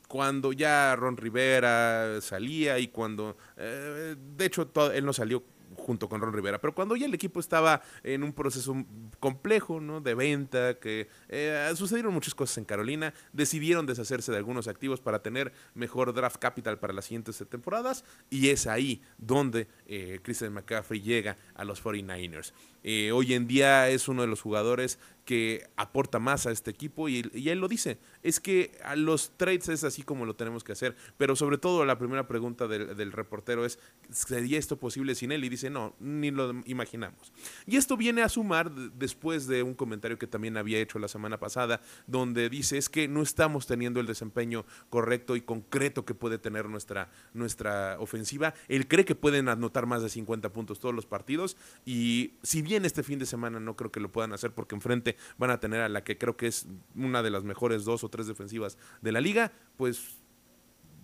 cuando 0.08 0.52
ya 0.52 0.96
Ron 0.96 1.16
Rivera 1.16 2.20
salía 2.20 2.78
y 2.78 2.88
cuando, 2.88 3.36
eh, 3.56 4.16
de 4.36 4.44
hecho, 4.44 4.70
él 4.92 5.04
no 5.04 5.12
salió 5.12 5.44
junto 5.76 6.08
con 6.08 6.20
Ron 6.20 6.32
Rivera. 6.32 6.60
Pero 6.60 6.74
cuando 6.74 6.96
ya 6.96 7.06
el 7.06 7.14
equipo 7.14 7.40
estaba 7.40 7.82
en 8.02 8.22
un 8.22 8.32
proceso 8.32 8.76
complejo, 9.20 9.80
¿no? 9.80 10.00
De 10.00 10.14
venta, 10.14 10.78
que 10.78 11.08
eh, 11.28 11.72
sucedieron 11.76 12.12
muchas 12.12 12.34
cosas 12.34 12.58
en 12.58 12.64
Carolina, 12.64 13.14
decidieron 13.32 13.86
deshacerse 13.86 14.32
de 14.32 14.38
algunos 14.38 14.68
activos 14.68 15.00
para 15.00 15.22
tener 15.22 15.52
mejor 15.74 16.12
draft 16.12 16.36
capital 16.36 16.78
para 16.78 16.92
las 16.92 17.06
siguientes 17.06 17.42
temporadas 17.48 18.04
y 18.30 18.48
es 18.50 18.66
ahí 18.66 19.02
donde 19.16 19.68
eh, 19.86 20.20
Christian 20.22 20.52
McCaffrey 20.52 21.00
llega 21.00 21.36
a 21.54 21.64
los 21.64 21.82
49ers. 21.82 22.52
Eh, 22.84 23.12
hoy 23.12 23.34
en 23.34 23.46
día 23.46 23.88
es 23.88 24.08
uno 24.08 24.22
de 24.22 24.28
los 24.28 24.40
jugadores 24.40 24.98
que 25.28 25.68
aporta 25.76 26.18
más 26.18 26.46
a 26.46 26.52
este 26.52 26.70
equipo 26.70 27.06
y, 27.06 27.18
él 27.34 27.58
lo 27.58 27.68
dice, 27.68 27.98
es 28.22 28.40
que 28.40 28.72
a 28.82 28.96
los 28.96 29.32
trades 29.36 29.68
es 29.68 29.84
así 29.84 30.02
como 30.02 30.24
lo 30.24 30.36
tenemos 30.36 30.64
que 30.64 30.72
hacer, 30.72 30.96
pero 31.18 31.36
sobre 31.36 31.58
todo 31.58 31.84
la 31.84 31.98
primera 31.98 32.26
pregunta 32.26 32.66
del, 32.66 32.96
del 32.96 33.12
reportero 33.12 33.66
es, 33.66 33.78
¿sería 34.10 34.58
esto 34.58 34.78
posible 34.78 35.14
sin 35.14 35.30
él? 35.30 35.44
Y 35.44 35.50
dice, 35.50 35.68
no, 35.68 35.94
ni 36.00 36.30
lo 36.30 36.54
imaginamos. 36.64 37.30
Y 37.66 37.76
esto 37.76 37.98
viene 37.98 38.22
a 38.22 38.30
sumar 38.30 38.70
después 38.72 39.46
de 39.46 39.62
un 39.62 39.74
comentario 39.74 40.18
que 40.18 40.26
también 40.26 40.56
había 40.56 40.78
hecho 40.78 40.98
la 40.98 41.08
semana 41.08 41.38
pasada, 41.38 41.82
donde 42.06 42.48
dice 42.48 42.78
es 42.78 42.88
que 42.88 43.06
no 43.06 43.20
estamos 43.20 43.66
teniendo 43.66 44.00
el 44.00 44.06
desempeño 44.06 44.64
correcto 44.88 45.36
y 45.36 45.42
concreto 45.42 46.06
que 46.06 46.14
puede 46.14 46.38
tener 46.38 46.70
nuestra, 46.70 47.10
nuestra 47.34 47.96
ofensiva. 48.00 48.54
Él 48.66 48.88
cree 48.88 49.04
que 49.04 49.14
pueden 49.14 49.50
anotar 49.50 49.84
más 49.84 50.02
de 50.02 50.08
50 50.08 50.54
puntos 50.54 50.80
todos 50.80 50.94
los 50.94 51.04
partidos 51.04 51.58
y 51.84 52.32
si 52.42 52.62
bien 52.68 52.84
este 52.84 53.02
fin 53.02 53.18
de 53.18 53.26
semana 53.26 53.58
no 53.58 53.74
creo 53.74 53.90
que 53.90 53.98
lo 53.98 54.12
puedan 54.12 54.32
hacer 54.32 54.52
porque 54.52 54.74
enfrente 54.74 55.16
van 55.38 55.50
a 55.50 55.58
tener 55.58 55.80
a 55.80 55.88
la 55.88 56.04
que 56.04 56.18
creo 56.18 56.36
que 56.36 56.46
es 56.46 56.68
una 56.94 57.22
de 57.22 57.30
las 57.30 57.42
mejores 57.42 57.84
dos 57.84 58.04
o 58.04 58.08
tres 58.08 58.26
defensivas 58.26 58.78
de 59.00 59.10
la 59.10 59.20
liga, 59.20 59.52
pues 59.76 60.18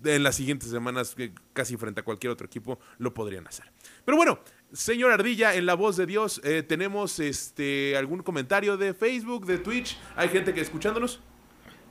en 0.04 0.22
las 0.22 0.36
siguientes 0.36 0.68
semanas, 0.68 1.16
casi 1.54 1.78
frente 1.78 2.02
a 2.02 2.04
cualquier 2.04 2.30
otro 2.30 2.46
equipo, 2.46 2.78
lo 2.98 3.14
podrían 3.14 3.46
hacer. 3.46 3.72
Pero 4.04 4.18
bueno, 4.18 4.40
señor 4.70 5.10
Ardilla, 5.12 5.54
en 5.54 5.64
la 5.64 5.74
voz 5.74 5.96
de 5.96 6.04
Dios, 6.04 6.42
eh, 6.44 6.62
tenemos 6.62 7.18
este 7.20 7.96
algún 7.96 8.22
comentario 8.22 8.76
de 8.76 8.92
Facebook, 8.92 9.46
de 9.46 9.58
Twitch. 9.58 9.98
¿Hay 10.14 10.28
gente 10.28 10.52
que 10.52 10.60
escuchándonos? 10.60 11.20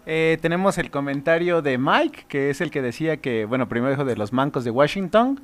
Eh, 0.06 0.38
tenemos 0.42 0.78
el 0.78 0.92
comentario 0.92 1.62
de 1.62 1.78
Mike, 1.78 2.26
que 2.28 2.50
es 2.50 2.62
el 2.62 2.72
que 2.72 2.82
decía 2.82 3.18
que, 3.18 3.46
bueno, 3.46 3.70
primero 3.70 3.92
dijo 3.92 4.06
de 4.06 4.16
los 4.16 4.34
mancos 4.34 4.64
de 4.64 4.72
Washington 4.72 5.42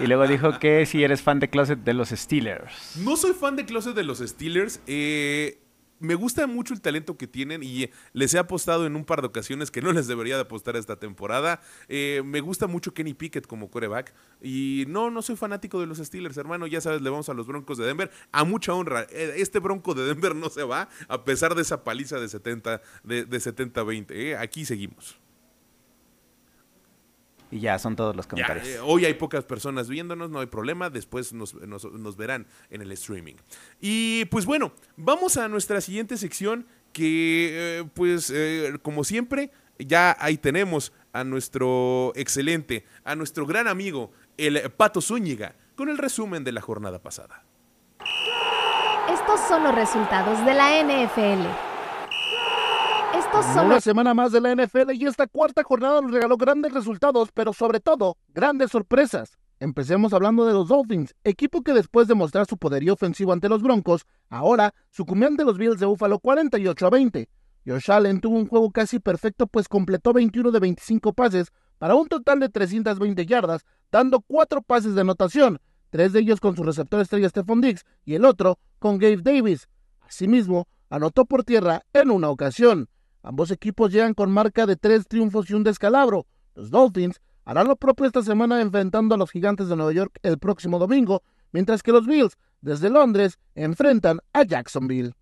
y 0.00 0.06
luego 0.06 0.26
dijo 0.28 0.58
que 0.58 0.86
si 0.86 1.02
eres 1.02 1.22
fan 1.22 1.40
de 1.40 1.48
Closet 1.48 1.80
de 1.80 1.94
los 1.94 2.10
Steelers. 2.10 2.96
No 2.98 3.16
soy 3.16 3.32
fan 3.32 3.56
de 3.56 3.64
Closet 3.64 3.94
de 3.94 4.04
los 4.04 4.18
Steelers. 4.18 4.80
Eh, 4.86 5.58
me 6.00 6.14
gusta 6.14 6.46
mucho 6.46 6.74
el 6.74 6.80
talento 6.80 7.16
que 7.16 7.26
tienen 7.26 7.62
y 7.62 7.90
les 8.12 8.34
he 8.34 8.38
apostado 8.38 8.86
en 8.86 8.96
un 8.96 9.04
par 9.04 9.20
de 9.20 9.28
ocasiones 9.28 9.70
que 9.70 9.82
no 9.82 9.92
les 9.92 10.06
debería 10.06 10.36
de 10.36 10.42
apostar 10.42 10.76
esta 10.76 10.96
temporada. 10.96 11.60
Eh, 11.88 12.22
me 12.24 12.40
gusta 12.40 12.66
mucho 12.66 12.92
Kenny 12.94 13.14
Pickett 13.14 13.46
como 13.46 13.70
coreback 13.70 14.14
y 14.42 14.84
no, 14.88 15.10
no 15.10 15.22
soy 15.22 15.36
fanático 15.36 15.80
de 15.80 15.86
los 15.86 15.98
Steelers, 15.98 16.36
hermano. 16.38 16.66
Ya 16.66 16.80
sabes, 16.80 17.02
le 17.02 17.10
vamos 17.10 17.28
a 17.28 17.34
los 17.34 17.46
Broncos 17.46 17.78
de 17.78 17.86
Denver. 17.86 18.10
A 18.32 18.44
mucha 18.44 18.72
honra, 18.72 19.02
eh, 19.10 19.34
este 19.36 19.58
Bronco 19.58 19.94
de 19.94 20.04
Denver 20.04 20.34
no 20.34 20.48
se 20.48 20.64
va 20.64 20.88
a 21.08 21.24
pesar 21.24 21.54
de 21.54 21.62
esa 21.62 21.84
paliza 21.84 22.18
de 22.18 22.28
70 22.28 22.80
de, 23.04 23.26
70-20. 23.28 24.06
Eh. 24.10 24.36
Aquí 24.36 24.64
seguimos. 24.64 25.19
Y 27.50 27.60
ya, 27.60 27.78
son 27.78 27.96
todos 27.96 28.14
los 28.14 28.26
comentarios. 28.26 28.66
Eh, 28.66 28.78
hoy 28.80 29.04
hay 29.04 29.14
pocas 29.14 29.44
personas 29.44 29.88
viéndonos, 29.88 30.30
no 30.30 30.40
hay 30.40 30.46
problema, 30.46 30.88
después 30.88 31.32
nos, 31.32 31.54
verán 32.16 32.46
en 32.70 32.82
el 32.82 32.92
streaming. 32.92 33.34
Y 33.80 34.24
pues 34.26 34.46
bueno, 34.46 34.72
vamos 34.96 35.36
a 35.36 35.48
nuestra 35.48 35.80
siguiente 35.80 36.16
sección 36.16 36.66
que 36.92 37.78
eh, 37.80 37.84
pues 37.94 38.32
eh, 38.34 38.78
como 38.82 39.04
siempre, 39.04 39.50
ya 39.78 40.16
ahí 40.20 40.38
tenemos 40.38 40.92
a 41.12 41.24
nuestro 41.24 42.12
excelente, 42.14 42.84
a 43.04 43.16
nuestro 43.16 43.46
gran 43.46 43.66
amigo, 43.66 44.12
el 44.36 44.70
Pato 44.70 45.00
Zúñiga, 45.00 45.56
con 45.74 45.88
el 45.88 45.98
resumen 45.98 46.44
de 46.44 46.52
la 46.52 46.60
jornada 46.60 47.00
pasada. 47.02 47.44
Estos 49.12 49.40
son 49.48 49.64
los 49.64 49.74
resultados 49.74 50.44
de 50.44 50.54
la 50.54 50.82
NFL. 50.82 51.69
Una 53.32 53.80
semana 53.80 54.12
más 54.12 54.32
de 54.32 54.40
la 54.40 54.54
NFL 54.54 54.92
y 54.92 55.06
esta 55.06 55.26
cuarta 55.28 55.62
jornada 55.62 56.00
nos 56.00 56.10
regaló 56.10 56.36
grandes 56.36 56.72
resultados, 56.72 57.30
pero 57.32 57.52
sobre 57.52 57.78
todo, 57.78 58.16
grandes 58.28 58.72
sorpresas. 58.72 59.38
Empecemos 59.60 60.12
hablando 60.12 60.46
de 60.46 60.52
los 60.52 60.68
Dolphins, 60.68 61.14
equipo 61.22 61.62
que 61.62 61.72
después 61.72 62.08
de 62.08 62.14
mostrar 62.14 62.46
su 62.46 62.56
poderío 62.56 62.94
ofensivo 62.94 63.32
ante 63.32 63.48
los 63.48 63.62
Broncos, 63.62 64.04
ahora 64.30 64.74
sucumbió 64.90 65.28
ante 65.28 65.44
los 65.44 65.58
Bills 65.58 65.78
de 65.78 65.86
Buffalo 65.86 66.18
48 66.18 66.86
a 66.86 66.90
20. 66.90 67.28
Josh 67.66 67.90
Allen 67.90 68.20
tuvo 68.20 68.36
un 68.36 68.48
juego 68.48 68.70
casi 68.72 68.98
perfecto 68.98 69.46
pues 69.46 69.68
completó 69.68 70.12
21 70.12 70.50
de 70.50 70.58
25 70.58 71.12
pases 71.12 71.52
para 71.78 71.94
un 71.94 72.08
total 72.08 72.40
de 72.40 72.48
320 72.48 73.26
yardas, 73.26 73.64
dando 73.92 74.20
cuatro 74.20 74.60
pases 74.60 74.94
de 74.94 75.02
anotación, 75.02 75.60
tres 75.90 76.12
de 76.12 76.20
ellos 76.20 76.40
con 76.40 76.56
su 76.56 76.64
receptor 76.64 77.00
estrella 77.00 77.28
Stephon 77.28 77.60
Diggs 77.60 77.84
y 78.04 78.14
el 78.14 78.24
otro 78.24 78.58
con 78.78 78.98
Gabe 78.98 79.22
Davis. 79.22 79.68
Asimismo, 80.00 80.66
anotó 80.88 81.26
por 81.26 81.44
tierra 81.44 81.82
en 81.92 82.10
una 82.10 82.28
ocasión. 82.28 82.88
Ambos 83.22 83.50
equipos 83.50 83.92
llegan 83.92 84.14
con 84.14 84.30
marca 84.30 84.66
de 84.66 84.76
tres 84.76 85.06
triunfos 85.06 85.50
y 85.50 85.54
un 85.54 85.62
descalabro. 85.62 86.26
Los 86.54 86.70
Dolphins 86.70 87.20
harán 87.44 87.68
lo 87.68 87.76
propio 87.76 88.06
esta 88.06 88.22
semana 88.22 88.60
enfrentando 88.60 89.14
a 89.14 89.18
los 89.18 89.30
Gigantes 89.30 89.68
de 89.68 89.76
Nueva 89.76 89.92
York 89.92 90.18
el 90.22 90.38
próximo 90.38 90.78
domingo, 90.78 91.22
mientras 91.52 91.82
que 91.82 91.92
los 91.92 92.06
Bills, 92.06 92.38
desde 92.60 92.90
Londres, 92.90 93.38
enfrentan 93.54 94.20
a 94.32 94.44
Jacksonville. 94.44 95.14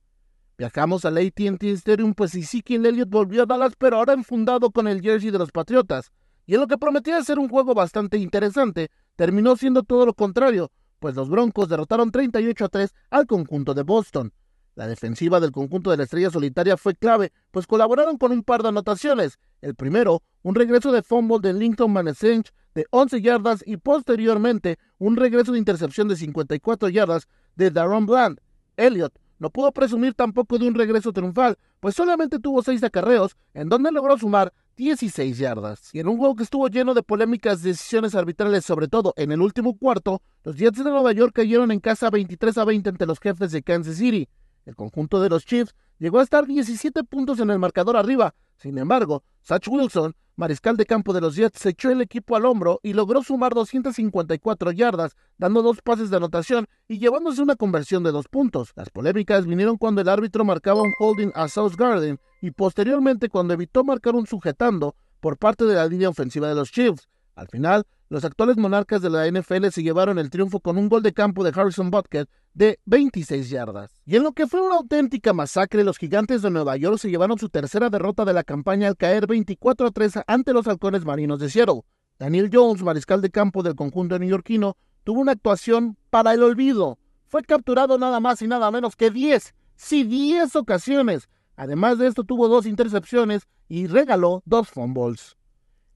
Viajamos 0.59 1.05
al 1.05 1.18
AT&T 1.18 1.70
Stadium, 1.70 2.14
pues 2.14 2.34
Ezekiel 2.34 2.86
Elliott 2.86 3.11
volvió 3.11 3.42
a 3.42 3.46
Dallas, 3.46 3.74
pero 3.78 3.96
ahora 3.96 4.12
enfundado 4.12 4.70
con 4.70 4.88
el 4.88 5.01
jersey 5.01 5.30
de 5.30 5.38
los 5.38 5.53
Patriotas. 5.53 6.11
Y 6.46 6.55
en 6.55 6.61
lo 6.61 6.66
que 6.66 6.78
prometía 6.78 7.22
ser 7.22 7.38
un 7.38 7.49
juego 7.49 7.74
bastante 7.74 8.16
interesante, 8.16 8.90
terminó 9.16 9.57
siendo 9.57 9.82
todo 9.82 10.07
lo 10.07 10.14
contrario, 10.14 10.72
pues 10.99 11.14
los 11.14 11.28
Broncos 11.28 11.68
derrotaron 11.68 12.11
38 12.11 12.64
a 12.64 12.68
3 12.68 12.94
al 13.11 13.26
conjunto 13.26 13.74
de 13.74 13.82
Boston. 13.82 14.32
La 14.79 14.87
defensiva 14.87 15.41
del 15.41 15.51
conjunto 15.51 15.91
de 15.91 15.97
la 15.97 16.05
estrella 16.05 16.31
solitaria 16.31 16.76
fue 16.76 16.95
clave, 16.95 17.33
pues 17.51 17.66
colaboraron 17.66 18.16
con 18.16 18.31
un 18.31 18.45
par 18.45 18.62
de 18.62 18.68
anotaciones. 18.68 19.41
El 19.61 19.74
primero, 19.74 20.22
un 20.43 20.55
regreso 20.55 20.93
de 20.93 21.03
fumble 21.03 21.41
de 21.41 21.53
Lincoln 21.53 21.93
Manesench 21.93 22.53
de 22.76 22.87
11 22.91 23.20
yardas 23.20 23.64
y 23.66 23.79
posteriormente 23.79 24.79
un 24.99 25.16
regreso 25.16 25.51
de 25.51 25.59
intercepción 25.59 26.07
de 26.07 26.14
54 26.14 26.91
yardas 26.91 27.26
de 27.57 27.72
Daron 27.72 28.07
Bland. 28.07 28.39
Elliott 28.76 29.18
no 29.41 29.51
pudo 29.51 29.72
presumir 29.72 30.14
tampoco 30.14 30.59
de 30.59 30.68
un 30.68 30.76
regreso 30.76 31.12
triunfal, 31.12 31.59
pues 31.81 31.97
solamente 31.97 32.39
tuvo 32.39 32.62
6 32.62 32.81
acarreos, 32.85 33.37
en 33.55 33.68
donde 33.68 33.91
logró 33.91 34.16
sumar 34.16 34.53
16 34.76 35.39
yardas. 35.39 35.93
Y 35.93 35.99
en 35.99 36.07
un 36.07 36.18
juego 36.18 36.37
que 36.37 36.45
estuvo 36.45 36.68
lleno 36.68 36.95
de 36.95 37.03
polémicas 37.03 37.64
decisiones 37.64 38.14
arbitrales, 38.14 38.64
sobre 38.64 38.87
todo 38.87 39.12
en 39.16 39.33
el 39.33 39.41
último 39.41 39.76
cuarto, 39.76 40.22
los 40.45 40.55
Jets 40.55 40.85
de 40.85 40.91
Nueva 40.91 41.11
York 41.11 41.33
cayeron 41.35 41.72
en 41.72 41.81
casa 41.81 42.11
23 42.11 42.59
a 42.59 42.64
20 42.64 42.91
ante 42.91 43.07
los 43.07 43.18
jefes 43.18 43.51
de 43.51 43.64
Kansas 43.64 43.97
City. 43.97 44.29
El 44.68 44.76
conjunto 44.76 45.18
de 45.22 45.30
los 45.30 45.46
Chiefs 45.46 45.74
llegó 45.98 46.18
a 46.18 46.22
estar 46.22 46.46
17 46.46 47.02
puntos 47.04 47.40
en 47.40 47.48
el 47.48 47.58
marcador 47.58 47.96
arriba. 47.96 48.34
Sin 48.58 48.76
embargo, 48.76 49.24
Satch 49.40 49.66
Wilson, 49.66 50.14
mariscal 50.36 50.76
de 50.76 50.84
campo 50.84 51.14
de 51.14 51.22
los 51.22 51.36
Jets, 51.36 51.58
se 51.58 51.70
echó 51.70 51.90
el 51.90 52.02
equipo 52.02 52.36
al 52.36 52.44
hombro 52.44 52.78
y 52.82 52.92
logró 52.92 53.22
sumar 53.22 53.54
254 53.54 54.72
yardas, 54.72 55.16
dando 55.38 55.62
dos 55.62 55.80
pases 55.80 56.10
de 56.10 56.18
anotación 56.18 56.66
y 56.86 56.98
llevándose 56.98 57.40
una 57.40 57.56
conversión 57.56 58.02
de 58.02 58.12
dos 58.12 58.28
puntos. 58.28 58.72
Las 58.76 58.90
polémicas 58.90 59.46
vinieron 59.46 59.78
cuando 59.78 60.02
el 60.02 60.08
árbitro 60.10 60.44
marcaba 60.44 60.82
un 60.82 60.92
holding 60.98 61.30
a 61.34 61.48
South 61.48 61.76
Garden 61.78 62.20
y 62.42 62.50
posteriormente 62.50 63.30
cuando 63.30 63.54
evitó 63.54 63.84
marcar 63.84 64.16
un 64.16 64.26
sujetando 64.26 64.96
por 65.20 65.38
parte 65.38 65.64
de 65.64 65.76
la 65.76 65.86
línea 65.86 66.10
ofensiva 66.10 66.46
de 66.46 66.54
los 66.54 66.70
Chiefs. 66.70 67.08
Al 67.39 67.47
final, 67.47 67.86
los 68.09 68.24
actuales 68.24 68.57
monarcas 68.57 69.01
de 69.01 69.11
la 69.11 69.30
NFL 69.30 69.68
se 69.68 69.84
llevaron 69.84 70.18
el 70.18 70.28
triunfo 70.28 70.59
con 70.59 70.76
un 70.76 70.89
gol 70.89 71.05
de 71.05 71.12
campo 71.12 71.45
de 71.45 71.53
Harrison 71.55 71.89
Butker 71.89 72.28
de 72.53 72.80
26 72.86 73.49
yardas. 73.49 73.93
Y 74.05 74.16
en 74.16 74.24
lo 74.24 74.32
que 74.32 74.49
fue 74.49 74.61
una 74.61 74.74
auténtica 74.74 75.32
masacre, 75.32 75.84
los 75.84 75.99
gigantes 75.99 76.43
de 76.43 76.51
Nueva 76.51 76.76
York 76.76 76.99
se 76.99 77.11
llevaron 77.11 77.39
su 77.39 77.49
tercera 77.49 77.91
derrota 77.91 78.24
de 78.24 78.32
la 78.32 78.43
campaña 78.43 78.89
al 78.89 78.97
caer 78.97 79.28
24 79.28 79.86
a 79.86 79.91
3 79.93 80.14
ante 80.26 80.53
los 80.53 80.66
halcones 80.66 81.05
marinos 81.05 81.39
de 81.39 81.49
Seattle. 81.49 81.82
Daniel 82.18 82.51
Jones, 82.53 82.82
mariscal 82.82 83.22
de 83.22 83.30
campo 83.30 83.62
del 83.62 83.76
conjunto 83.76 84.18
neoyorquino, 84.18 84.76
tuvo 85.05 85.20
una 85.20 85.32
actuación 85.32 85.97
para 86.11 86.34
el 86.34 86.43
olvido. 86.43 86.99
Fue 87.28 87.45
capturado 87.45 87.99
nada 87.99 88.18
más 88.18 88.43
y 88.43 88.49
nada 88.49 88.68
menos 88.72 88.97
que 88.97 89.12
10, 89.12 89.55
sí 89.76 90.03
10 90.03 90.57
ocasiones. 90.57 91.28
Además 91.55 91.99
de 91.99 92.09
esto 92.09 92.24
tuvo 92.24 92.49
dos 92.49 92.66
intercepciones 92.66 93.47
y 93.68 93.86
regaló 93.86 94.43
dos 94.45 94.68
fumbles. 94.68 95.38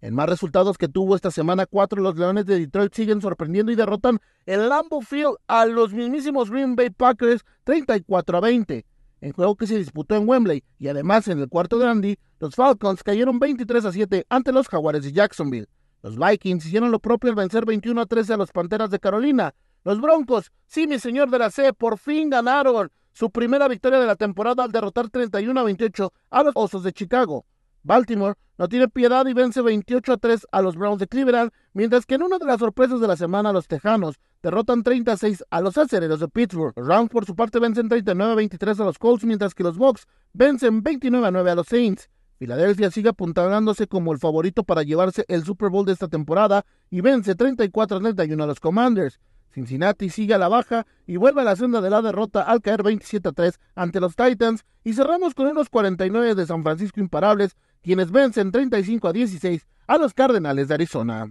En 0.02 0.16
más 0.16 0.28
resultados 0.28 0.78
que 0.78 0.88
tuvo 0.88 1.14
esta 1.14 1.30
semana 1.30 1.64
4, 1.64 2.02
los 2.02 2.18
Leones 2.18 2.44
de 2.44 2.58
Detroit 2.58 2.92
siguen 2.92 3.20
sorprendiendo 3.20 3.70
y 3.70 3.76
derrotan 3.76 4.18
el 4.46 4.68
Lambeau 4.68 5.00
Field 5.00 5.36
a 5.46 5.64
los 5.64 5.92
mismísimos 5.92 6.50
Green 6.50 6.74
Bay 6.74 6.90
Packers 6.90 7.44
34 7.62 8.36
a 8.36 8.40
20. 8.40 8.84
En 9.20 9.32
juego 9.32 9.54
que 9.54 9.68
se 9.68 9.78
disputó 9.78 10.16
en 10.16 10.28
Wembley 10.28 10.64
y 10.80 10.88
además 10.88 11.28
en 11.28 11.38
el 11.38 11.48
cuarto 11.48 11.78
de 11.78 11.86
Andy, 11.86 12.18
los 12.40 12.56
Falcons 12.56 13.04
cayeron 13.04 13.38
23 13.38 13.84
a 13.84 13.92
7 13.92 14.26
ante 14.28 14.50
los 14.50 14.66
Jaguares 14.66 15.04
de 15.04 15.12
Jacksonville. 15.12 15.68
Los 16.02 16.18
Vikings 16.18 16.66
hicieron 16.66 16.90
lo 16.90 16.98
propio 16.98 17.30
al 17.30 17.36
vencer 17.36 17.64
21 17.64 18.00
a 18.00 18.06
13 18.06 18.32
a 18.32 18.36
los 18.38 18.50
Panteras 18.50 18.90
de 18.90 18.98
Carolina. 18.98 19.54
Los 19.84 20.00
Broncos, 20.00 20.50
sí 20.66 20.88
mi 20.88 20.98
señor 20.98 21.30
de 21.30 21.38
la 21.38 21.50
C, 21.52 21.72
por 21.72 21.96
fin 21.96 22.28
ganaron 22.28 22.90
su 23.12 23.30
primera 23.30 23.68
victoria 23.68 24.00
de 24.00 24.06
la 24.06 24.16
temporada 24.16 24.64
al 24.64 24.72
derrotar 24.72 25.10
31 25.10 25.60
a 25.60 25.62
28 25.62 26.12
a 26.30 26.42
los 26.42 26.54
Osos 26.56 26.82
de 26.82 26.92
Chicago. 26.92 27.46
Baltimore 27.82 28.34
no 28.58 28.68
tiene 28.68 28.88
piedad 28.88 29.26
y 29.26 29.32
vence 29.32 29.60
28 29.60 30.12
a 30.12 30.16
3 30.16 30.46
a 30.52 30.62
los 30.62 30.76
Browns 30.76 31.00
de 31.00 31.08
Cleveland, 31.08 31.50
mientras 31.72 32.06
que 32.06 32.14
en 32.14 32.22
una 32.22 32.38
de 32.38 32.44
las 32.44 32.60
sorpresas 32.60 33.00
de 33.00 33.08
la 33.08 33.16
semana 33.16 33.52
los 33.52 33.66
Tejanos 33.66 34.20
derrotan 34.42 34.82
36 34.82 35.44
a 35.50 35.60
los 35.60 35.78
Acereros 35.78 36.20
de 36.20 36.28
Pittsburgh. 36.28 36.72
Los 36.76 36.86
Rams 36.86 37.10
por 37.10 37.24
su 37.24 37.34
parte 37.34 37.58
vencen 37.58 37.88
39 37.88 38.32
a 38.32 38.36
23 38.36 38.80
a 38.80 38.84
los 38.84 38.98
Colts, 38.98 39.24
mientras 39.24 39.54
que 39.54 39.62
los 39.64 39.78
Bucks 39.78 40.06
vencen 40.32 40.82
29 40.82 41.26
a 41.26 41.30
9 41.30 41.50
a 41.50 41.54
los 41.54 41.66
Saints. 41.66 42.08
Filadelfia 42.38 42.90
sigue 42.90 43.08
apuntalándose 43.08 43.86
como 43.86 44.12
el 44.12 44.18
favorito 44.18 44.64
para 44.64 44.82
llevarse 44.82 45.24
el 45.28 45.44
Super 45.44 45.70
Bowl 45.70 45.86
de 45.86 45.92
esta 45.92 46.08
temporada 46.08 46.64
y 46.90 47.00
vence 47.00 47.34
34 47.34 47.96
a 47.96 48.00
31 48.00 48.42
a 48.42 48.46
los 48.46 48.60
Commanders. 48.60 49.20
Cincinnati 49.52 50.08
sigue 50.08 50.34
a 50.34 50.38
la 50.38 50.48
baja 50.48 50.86
y 51.06 51.16
vuelve 51.18 51.42
a 51.42 51.44
la 51.44 51.56
senda 51.56 51.80
de 51.80 51.90
la 51.90 52.02
derrota 52.02 52.42
al 52.42 52.62
caer 52.62 52.82
27 52.82 53.28
a 53.28 53.32
3 53.32 53.60
ante 53.74 54.00
los 54.00 54.16
Titans 54.16 54.64
y 54.82 54.94
cerramos 54.94 55.34
con 55.34 55.46
unos 55.46 55.68
49 55.68 56.34
de 56.34 56.46
San 56.46 56.62
Francisco 56.62 57.00
imparables 57.00 57.56
quienes 57.82 58.10
vencen 58.10 58.52
35 58.52 59.08
a 59.08 59.12
16 59.12 59.66
a 59.86 59.98
los 59.98 60.14
Cardenales 60.14 60.68
de 60.68 60.74
Arizona. 60.74 61.30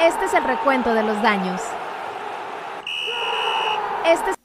Este 0.00 0.24
es 0.24 0.34
el 0.34 0.44
recuento 0.44 0.94
de 0.94 1.02
los 1.02 1.20
daños. 1.22 1.60
Este 4.06 4.30
es 4.30 4.36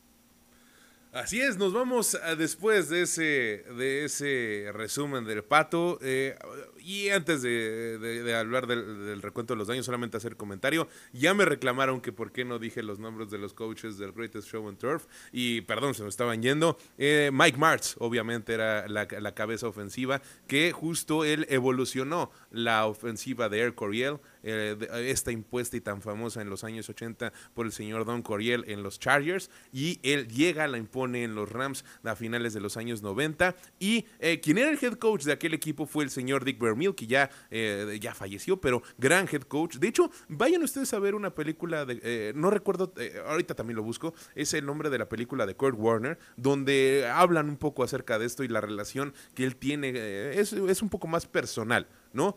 Así 1.13 1.39
es, 1.41 1.57
nos 1.57 1.73
vamos 1.73 2.15
a- 2.15 2.35
después 2.35 2.89
de 2.89 3.01
ese, 3.03 3.63
de 3.77 4.05
ese 4.05 4.69
resumen 4.73 5.25
del 5.25 5.43
pato. 5.43 5.97
eh, 6.01 6.35
y 6.79 7.09
antes 7.09 7.41
de, 7.41 7.97
de- 7.97 8.35
hablar 8.35 8.67
del, 8.67 9.05
del 9.05 9.21
recuento 9.21 9.53
de 9.53 9.57
los 9.57 9.67
daños, 9.67 9.85
solamente 9.85 10.15
hacer 10.17 10.35
comentario. 10.37 10.87
Ya 11.13 11.33
me 11.33 11.43
reclamaron 11.45 12.01
que 12.01 12.11
por 12.13 12.31
qué 12.31 12.45
no 12.45 12.59
dije 12.59 12.83
los 12.83 12.99
nombres 12.99 13.29
de 13.29 13.37
los 13.39 13.53
coaches 13.53 13.97
del 13.97 14.11
Greatest 14.13 14.47
Show 14.49 14.65
on 14.65 14.77
Turf. 14.77 15.05
Y 15.31 15.61
perdón, 15.61 15.95
se 15.95 16.03
me 16.03 16.09
estaban 16.09 16.41
yendo. 16.41 16.77
Eh, 16.97 17.29
Mike 17.33 17.57
Martz, 17.57 17.95
obviamente, 17.99 18.53
era 18.53 18.87
la, 18.87 19.07
la 19.19 19.33
cabeza 19.33 19.67
ofensiva, 19.67 20.21
que 20.47 20.71
justo 20.71 21.25
él 21.25 21.45
evolucionó 21.49 22.31
la 22.51 22.85
ofensiva 22.85 23.49
de 23.49 23.59
Air 23.59 23.75
Coryell, 23.75 24.19
eh, 24.43 24.75
esta 25.05 25.31
impuesta 25.31 25.77
y 25.77 25.81
tan 25.81 26.01
famosa 26.01 26.41
en 26.41 26.49
los 26.49 26.63
años 26.63 26.89
80 26.89 27.31
por 27.53 27.65
el 27.65 27.71
señor 27.71 28.05
Don 28.05 28.21
Coryell 28.21 28.63
en 28.67 28.83
los 28.83 28.99
Chargers. 28.99 29.49
Y 29.71 29.99
él 30.03 30.27
llega, 30.27 30.67
la 30.67 30.77
impone 30.77 31.23
en 31.23 31.35
los 31.35 31.51
Rams 31.51 31.85
a 32.03 32.15
finales 32.15 32.53
de 32.53 32.59
los 32.59 32.77
años 32.77 33.01
90. 33.01 33.55
Y 33.79 34.05
eh, 34.19 34.39
quien 34.39 34.57
era 34.57 34.69
el 34.69 34.79
head 34.81 34.93
coach 34.93 35.23
de 35.23 35.33
aquel 35.33 35.53
equipo 35.53 35.85
fue 35.85 36.03
el 36.03 36.09
señor 36.09 36.45
Dick 36.45 36.59
Vermeil, 36.59 36.95
que 36.95 37.07
ya, 37.07 37.29
eh, 37.51 37.97
ya 38.01 38.13
falleció, 38.13 38.59
pero 38.59 38.81
gran 38.97 39.27
head 39.31 39.43
coach. 39.43 39.77
De 39.77 39.87
hecho, 39.87 40.11
vayan 40.27 40.63
ustedes 40.63 40.93
a 40.93 40.99
ver 40.99 41.15
una 41.15 41.33
película 41.33 41.85
de, 41.85 41.99
eh, 42.03 42.33
no 42.35 42.49
recuerdo, 42.49 42.93
eh, 42.97 43.21
ahorita 43.25 43.55
también 43.55 43.77
lo 43.77 43.83
busco, 43.83 44.13
es 44.35 44.53
el 44.53 44.65
nombre 44.65 44.89
de 44.89 44.97
la 44.97 45.09
película 45.09 45.45
de 45.45 45.55
Kurt 45.55 45.77
Warner, 45.77 46.17
donde 46.35 47.07
hablan 47.11 47.49
un 47.49 47.57
poco 47.57 47.83
acerca 47.83 48.19
de 48.19 48.25
esto 48.25 48.43
y 48.43 48.47
la 48.47 48.61
relación 48.61 49.13
que 49.35 49.43
él 49.43 49.55
tiene, 49.55 49.89
es, 50.39 50.53
es 50.53 50.81
un 50.81 50.89
poco 50.89 51.07
más 51.07 51.25
personal, 51.25 51.87
¿no? 52.13 52.35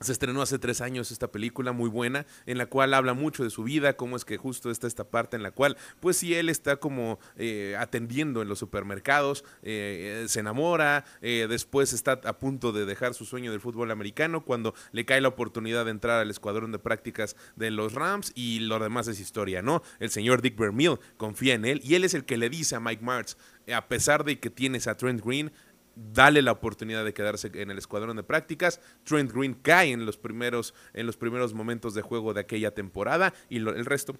Se 0.00 0.12
estrenó 0.12 0.42
hace 0.42 0.58
tres 0.58 0.82
años 0.82 1.10
esta 1.10 1.32
película 1.32 1.72
muy 1.72 1.88
buena, 1.88 2.26
en 2.44 2.58
la 2.58 2.66
cual 2.66 2.92
habla 2.92 3.14
mucho 3.14 3.44
de 3.44 3.50
su 3.50 3.64
vida, 3.64 3.96
cómo 3.96 4.16
es 4.16 4.26
que 4.26 4.36
justo 4.36 4.70
está 4.70 4.86
esta 4.86 5.04
parte 5.04 5.36
en 5.36 5.42
la 5.42 5.52
cual, 5.52 5.78
pues 6.00 6.18
sí, 6.18 6.34
él 6.34 6.50
está 6.50 6.76
como 6.76 7.18
eh, 7.36 7.76
atendiendo 7.78 8.42
en 8.42 8.48
los 8.48 8.58
supermercados, 8.58 9.42
eh, 9.62 10.24
eh, 10.24 10.28
se 10.28 10.40
enamora, 10.40 11.06
después 11.22 11.94
está 11.94 12.20
a 12.24 12.38
punto 12.38 12.72
de 12.72 12.84
dejar 12.84 13.14
su 13.14 13.24
sueño 13.24 13.50
del 13.50 13.60
fútbol 13.60 13.90
americano, 13.90 14.44
cuando 14.44 14.74
le 14.92 15.06
cae 15.06 15.22
la 15.22 15.28
oportunidad 15.28 15.86
de 15.86 15.92
entrar 15.92 16.20
al 16.20 16.30
escuadrón 16.30 16.72
de 16.72 16.78
prácticas 16.78 17.34
de 17.56 17.70
los 17.70 17.94
Rams 17.94 18.32
y 18.34 18.60
lo 18.60 18.78
demás 18.78 19.08
es 19.08 19.18
historia, 19.18 19.62
¿no? 19.62 19.82
El 19.98 20.10
señor 20.10 20.42
Dick 20.42 20.58
Vermeil 20.58 20.98
confía 21.16 21.54
en 21.54 21.64
él 21.64 21.80
y 21.82 21.94
él 21.94 22.04
es 22.04 22.12
el 22.12 22.26
que 22.26 22.36
le 22.36 22.50
dice 22.50 22.76
a 22.76 22.80
Mike 22.80 23.02
Martz, 23.02 23.36
a 23.74 23.88
pesar 23.88 24.24
de 24.24 24.38
que 24.38 24.50
tienes 24.50 24.86
a 24.86 24.96
Trent 24.96 25.24
Green, 25.24 25.52
dale 25.96 26.42
la 26.42 26.52
oportunidad 26.52 27.04
de 27.04 27.14
quedarse 27.14 27.50
en 27.54 27.70
el 27.70 27.78
escuadrón 27.78 28.16
de 28.16 28.22
prácticas. 28.22 28.80
Trent 29.04 29.32
Green 29.32 29.54
cae 29.54 29.90
en 29.90 30.06
los 30.06 30.18
primeros, 30.18 30.74
en 30.92 31.06
los 31.06 31.16
primeros 31.16 31.54
momentos 31.54 31.94
de 31.94 32.02
juego 32.02 32.34
de 32.34 32.40
aquella 32.40 32.72
temporada 32.72 33.34
y 33.48 33.56
el 33.56 33.84
resto, 33.86 34.16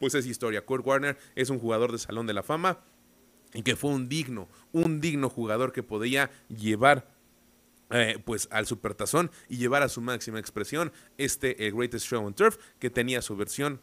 pues 0.00 0.14
es 0.14 0.26
historia. 0.26 0.64
Kurt 0.64 0.84
Warner 0.84 1.18
es 1.36 1.50
un 1.50 1.58
jugador 1.58 1.92
de 1.92 1.98
Salón 1.98 2.26
de 2.26 2.32
la 2.32 2.42
Fama 2.42 2.80
y 3.52 3.62
que 3.62 3.76
fue 3.76 3.90
un 3.90 4.08
digno, 4.08 4.48
un 4.72 5.00
digno 5.00 5.28
jugador 5.28 5.72
que 5.72 5.82
podía 5.82 6.30
llevar 6.48 7.14
eh, 7.90 8.18
pues 8.24 8.48
al 8.50 8.66
supertazón 8.66 9.30
y 9.48 9.58
llevar 9.58 9.82
a 9.82 9.88
su 9.88 10.00
máxima 10.00 10.40
expresión 10.40 10.90
este 11.18 11.54
Greatest 11.70 12.06
Show 12.06 12.24
on 12.24 12.34
Turf 12.34 12.56
que 12.78 12.90
tenía 12.90 13.20
su 13.22 13.36
versión 13.36 13.80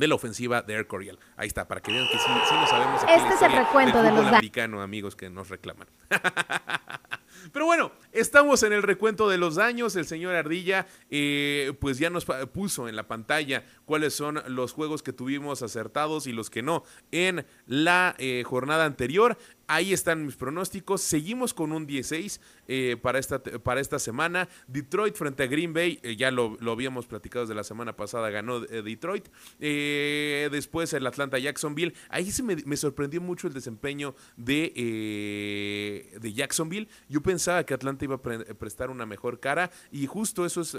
de 0.00 0.08
la 0.08 0.14
ofensiva 0.14 0.62
de 0.62 0.74
Air 0.74 0.86
Coryell. 0.86 1.18
Ahí 1.36 1.46
está, 1.46 1.68
para 1.68 1.82
que 1.82 1.92
vean 1.92 2.08
que 2.08 2.18
sí, 2.18 2.24
sí 2.24 2.54
lo 2.54 2.66
sabemos. 2.66 3.02
aquí 3.02 3.12
Este 3.12 3.34
es 3.34 3.42
el 3.42 3.52
recuento 3.52 4.02
del 4.02 4.14
de 4.14 4.22
los 4.22 4.32
americano, 4.32 4.80
amigos 4.80 5.14
que 5.14 5.28
nos 5.28 5.50
reclaman. 5.50 5.86
Pero 7.52 7.66
bueno, 7.66 7.92
estamos 8.12 8.62
en 8.62 8.72
el 8.72 8.82
recuento 8.82 9.28
de 9.28 9.36
los 9.36 9.56
daños. 9.56 9.96
El 9.96 10.06
señor 10.06 10.34
Ardilla, 10.34 10.86
eh, 11.10 11.74
pues 11.80 11.98
ya 11.98 12.08
nos 12.08 12.24
puso 12.24 12.88
en 12.88 12.96
la 12.96 13.08
pantalla 13.08 13.64
cuáles 13.90 14.14
son 14.14 14.40
los 14.46 14.72
juegos 14.72 15.02
que 15.02 15.12
tuvimos 15.12 15.62
acertados 15.64 16.28
y 16.28 16.32
los 16.32 16.48
que 16.48 16.62
no 16.62 16.84
en 17.10 17.44
la 17.66 18.14
eh, 18.18 18.44
jornada 18.46 18.84
anterior. 18.84 19.36
Ahí 19.66 19.92
están 19.92 20.26
mis 20.26 20.36
pronósticos. 20.36 21.00
Seguimos 21.00 21.54
con 21.54 21.72
un 21.72 21.86
16 21.88 22.40
eh, 22.68 22.96
para, 23.02 23.18
esta, 23.18 23.40
para 23.42 23.80
esta 23.80 23.98
semana. 23.98 24.48
Detroit 24.68 25.16
frente 25.16 25.42
a 25.42 25.46
Green 25.46 25.72
Bay, 25.72 25.98
eh, 26.04 26.14
ya 26.14 26.30
lo, 26.30 26.56
lo 26.60 26.70
habíamos 26.70 27.08
platicado 27.08 27.44
desde 27.44 27.54
la 27.56 27.64
semana 27.64 27.96
pasada, 27.96 28.30
ganó 28.30 28.60
Detroit. 28.60 29.28
Después 29.58 30.92
el 30.92 31.04
Atlanta 31.06 31.38
Jacksonville. 31.38 31.94
Ahí 32.10 32.30
se 32.30 32.44
me, 32.44 32.76
sorprendió 32.76 33.20
mucho 33.20 33.48
el 33.48 33.52
desempeño 33.54 34.14
de, 34.36 36.10
de 36.20 36.32
Jacksonville. 36.32 36.88
Yo 37.08 37.20
pensaba 37.22 37.64
que 37.64 37.74
Atlanta 37.74 38.04
iba 38.04 38.16
a 38.16 38.22
pre- 38.22 38.54
prestar 38.54 38.90
una 38.90 39.06
mejor 39.06 39.40
cara 39.40 39.70
y 39.90 40.06
justo 40.06 40.46
eso 40.46 40.60
es 40.60 40.76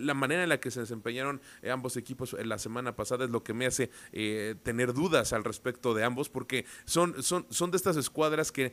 la 0.00 0.14
manera 0.14 0.42
en 0.42 0.48
la 0.48 0.60
que 0.60 0.70
se 0.70 0.80
desempeñaron 0.80 1.40
ambos 1.70 1.96
equipos 1.96 2.21
en 2.38 2.48
la 2.48 2.58
semana 2.58 2.96
pasada 2.96 3.24
es 3.24 3.30
lo 3.30 3.42
que 3.42 3.54
me 3.54 3.66
hace 3.66 3.90
eh, 4.12 4.54
tener 4.62 4.92
dudas 4.92 5.32
al 5.32 5.44
respecto 5.44 5.94
de 5.94 6.04
ambos 6.04 6.28
porque 6.28 6.64
son, 6.84 7.22
son, 7.22 7.46
son 7.50 7.70
de 7.70 7.76
estas 7.76 7.96
escuadras 7.96 8.52
que 8.52 8.72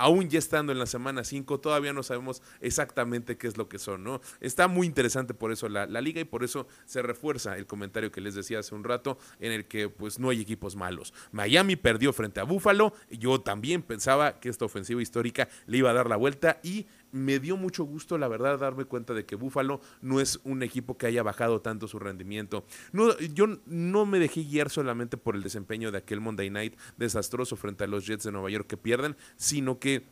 aún 0.00 0.30
ya 0.30 0.38
estando 0.38 0.72
en 0.72 0.78
la 0.78 0.86
semana 0.86 1.24
5, 1.24 1.60
todavía 1.60 1.92
no 1.92 2.02
sabemos 2.02 2.42
exactamente 2.62 3.36
qué 3.36 3.46
es 3.46 3.58
lo 3.58 3.68
que 3.68 3.78
son, 3.78 4.02
¿no? 4.02 4.22
Está 4.40 4.66
muy 4.66 4.86
interesante 4.86 5.34
por 5.34 5.52
eso 5.52 5.68
la, 5.68 5.86
la 5.86 6.00
liga 6.00 6.22
y 6.22 6.24
por 6.24 6.42
eso 6.42 6.66
se 6.86 7.02
refuerza 7.02 7.58
el 7.58 7.66
comentario 7.66 8.10
que 8.10 8.22
les 8.22 8.34
decía 8.34 8.60
hace 8.60 8.74
un 8.74 8.82
rato, 8.82 9.18
en 9.40 9.52
el 9.52 9.66
que 9.66 9.90
pues 9.90 10.18
no 10.18 10.30
hay 10.30 10.40
equipos 10.40 10.74
malos. 10.74 11.12
Miami 11.32 11.76
perdió 11.76 12.14
frente 12.14 12.40
a 12.40 12.44
Buffalo, 12.44 12.94
yo 13.10 13.42
también 13.42 13.82
pensaba 13.82 14.40
que 14.40 14.48
esta 14.48 14.64
ofensiva 14.64 15.02
histórica 15.02 15.50
le 15.66 15.78
iba 15.78 15.90
a 15.90 15.94
dar 15.94 16.08
la 16.08 16.16
vuelta 16.16 16.60
y 16.62 16.86
me 17.12 17.38
dio 17.40 17.56
mucho 17.56 17.84
gusto, 17.84 18.18
la 18.18 18.28
verdad, 18.28 18.58
darme 18.58 18.84
cuenta 18.84 19.14
de 19.14 19.24
que 19.26 19.36
Buffalo 19.36 19.80
no 20.00 20.20
es 20.20 20.40
un 20.44 20.62
equipo 20.62 20.96
que 20.96 21.06
haya 21.06 21.22
bajado 21.22 21.60
tanto 21.60 21.88
su 21.88 21.98
rendimiento. 21.98 22.64
No, 22.92 23.18
yo 23.18 23.46
no 23.66 24.06
me 24.06 24.18
dejé 24.18 24.44
guiar 24.44 24.70
solamente 24.70 25.16
por 25.16 25.34
el 25.34 25.42
desempeño 25.42 25.90
de 25.90 25.98
aquel 25.98 26.20
Monday 26.20 26.50
Night 26.50 26.76
desastroso 26.96 27.56
frente 27.56 27.84
a 27.84 27.86
los 27.86 28.06
Jets 28.06 28.24
de 28.24 28.32
Nueva 28.32 28.50
York 28.50 28.66
que 28.66 28.76
pierden, 28.76 29.16
sino 29.36 29.78
que 29.78 30.04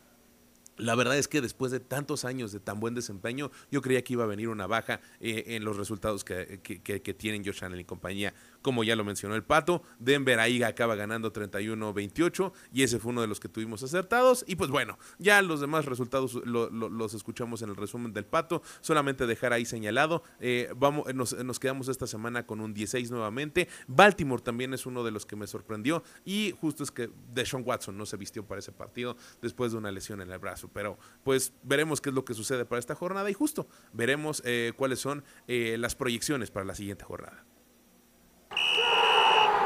la 0.77 0.95
verdad 0.95 1.17
es 1.17 1.27
que 1.27 1.41
después 1.41 1.73
de 1.73 1.81
tantos 1.81 2.23
años 2.23 2.53
de 2.53 2.61
tan 2.61 2.79
buen 2.79 2.95
desempeño, 2.95 3.51
yo 3.69 3.81
creía 3.81 4.01
que 4.01 4.13
iba 4.13 4.23
a 4.23 4.27
venir 4.27 4.47
una 4.47 4.65
baja 4.65 5.01
eh, 5.19 5.43
en 5.47 5.65
los 5.65 5.75
resultados 5.75 6.23
que, 6.23 6.61
que- 6.63 7.13
tienen 7.13 7.43
Josh 7.43 7.65
Allen 7.65 7.81
y 7.81 7.83
compañía. 7.83 8.33
Como 8.61 8.83
ya 8.83 8.95
lo 8.95 9.03
mencionó 9.03 9.35
el 9.35 9.43
Pato, 9.43 9.83
Denver 9.99 10.39
ahí 10.39 10.61
acaba 10.63 10.95
ganando 10.95 11.31
31-28 11.31 12.51
y 12.73 12.83
ese 12.83 12.99
fue 12.99 13.11
uno 13.11 13.21
de 13.21 13.27
los 13.27 13.39
que 13.39 13.49
tuvimos 13.49 13.83
acertados. 13.83 14.43
Y 14.47 14.55
pues 14.55 14.69
bueno, 14.69 14.97
ya 15.17 15.41
los 15.41 15.61
demás 15.61 15.85
resultados 15.85 16.33
lo- 16.45 16.69
lo- 16.69 16.89
los 16.89 17.13
escuchamos 17.13 17.61
en 17.61 17.69
el 17.69 17.75
resumen 17.75 18.13
del 18.13 18.25
Pato. 18.25 18.61
Solamente 18.81 19.25
dejar 19.27 19.53
ahí 19.53 19.65
señalado, 19.65 20.23
eh, 20.39 20.71
vamos, 20.75 21.13
nos, 21.13 21.33
nos 21.43 21.59
quedamos 21.59 21.87
esta 21.87 22.07
semana 22.07 22.45
con 22.45 22.59
un 22.59 22.73
16 22.73 23.11
nuevamente. 23.11 23.67
Baltimore 23.87 24.41
también 24.41 24.73
es 24.73 24.85
uno 24.85 25.03
de 25.03 25.11
los 25.11 25.25
que 25.25 25.35
me 25.35 25.47
sorprendió 25.47 26.03
y 26.25 26.53
justo 26.59 26.83
es 26.83 26.91
que 26.91 27.09
Deshaun 27.33 27.63
Watson 27.65 27.97
no 27.97 28.05
se 28.05 28.17
vistió 28.17 28.45
para 28.45 28.59
ese 28.59 28.71
partido 28.71 29.15
después 29.41 29.71
de 29.71 29.77
una 29.77 29.91
lesión 29.91 30.21
en 30.21 30.31
el 30.31 30.39
brazo. 30.39 30.69
Pero 30.73 30.97
pues 31.23 31.53
veremos 31.63 32.01
qué 32.01 32.09
es 32.09 32.15
lo 32.15 32.25
que 32.25 32.33
sucede 32.33 32.65
para 32.65 32.79
esta 32.79 32.95
jornada 32.95 33.29
y 33.29 33.33
justo 33.33 33.67
veremos 33.93 34.41
eh, 34.45 34.73
cuáles 34.75 34.99
son 34.99 35.23
eh, 35.47 35.77
las 35.79 35.95
proyecciones 35.95 36.51
para 36.51 36.65
la 36.65 36.75
siguiente 36.75 37.05
jornada. 37.05 37.45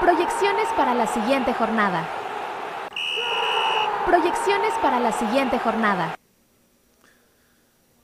Proyecciones 0.04 0.68
para 0.76 0.94
la 0.94 1.08
siguiente 1.08 1.54
jornada. 1.54 2.06
Proyecciones 4.06 4.74
para 4.82 5.00
la 5.00 5.14
siguiente 5.14 5.58
jornada. 5.58 6.20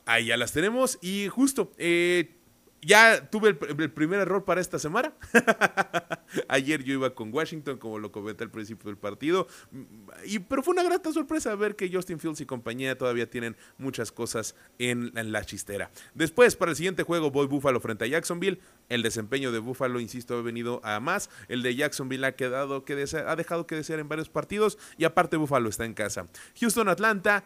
Ahí 0.06 0.28
ya 0.28 0.38
las 0.38 0.54
tenemos 0.54 0.98
y 1.02 1.28
justo, 1.28 1.74
eh, 1.78 2.39
ya 2.82 3.30
tuve 3.30 3.50
el, 3.50 3.60
pr- 3.60 3.80
el 3.82 3.92
primer 3.92 4.20
error 4.20 4.46
para 4.46 4.62
esta 4.62 4.80
semana. 4.80 5.14
Ayer 6.48 6.84
yo 6.84 6.94
iba 6.94 7.14
con 7.14 7.34
Washington, 7.34 7.78
como 7.78 8.00
lo 8.00 8.12
comenté 8.12 8.44
al 8.44 8.52
principio 8.52 8.88
del 8.88 8.98
partido, 8.98 9.48
mm, 9.72 9.84
y, 10.26 10.40
pero 10.40 10.64
fue 10.64 10.74
una 10.74 10.84
grata 10.84 11.12
sorpresa 11.12 11.56
ver 11.56 11.76
que 11.76 11.92
Justin 11.92 12.20
Fields 12.20 12.42
y 12.42 12.46
compañía 12.46 12.98
todavía 12.98 13.30
tienen 13.30 13.56
muchas 13.78 14.12
cosas 14.12 14.56
en, 14.78 15.12
la 15.14 15.44
chistera. 15.44 15.92
Después, 16.14 16.56
para 16.56 16.72
el 16.72 16.78
siguiente 16.78 17.04
juego, 17.04 17.32
voy 17.32 17.48
Buffalo 17.48 17.80
frente 17.80 18.06
a 18.06 18.08
Jacksonville. 18.08 18.60
El 18.88 19.04
desempeño 19.04 19.52
de 19.52 19.60
Buffalo, 19.60 20.00
insisto, 20.00 20.38
ha 20.38 20.42
venido 20.42 20.82
a 20.84 21.00
más. 21.00 21.30
El 21.48 21.62
de 21.62 21.76
Jacksonville 21.76 22.26
ha, 22.26 22.32
quedado 22.34 22.86
que 22.86 22.94
ha 22.94 23.36
dejado 23.36 23.68
que 23.68 23.76
desear 23.76 24.00
en 24.00 24.08
varios 24.08 24.30
partidos 24.30 24.78
y 24.98 25.04
aparte 25.04 25.38
Buffalo 25.38 25.70
está 25.70 25.86
en 25.86 25.94
casa. 25.94 26.28
Houston, 26.60 26.90
Atlanta, 26.90 27.44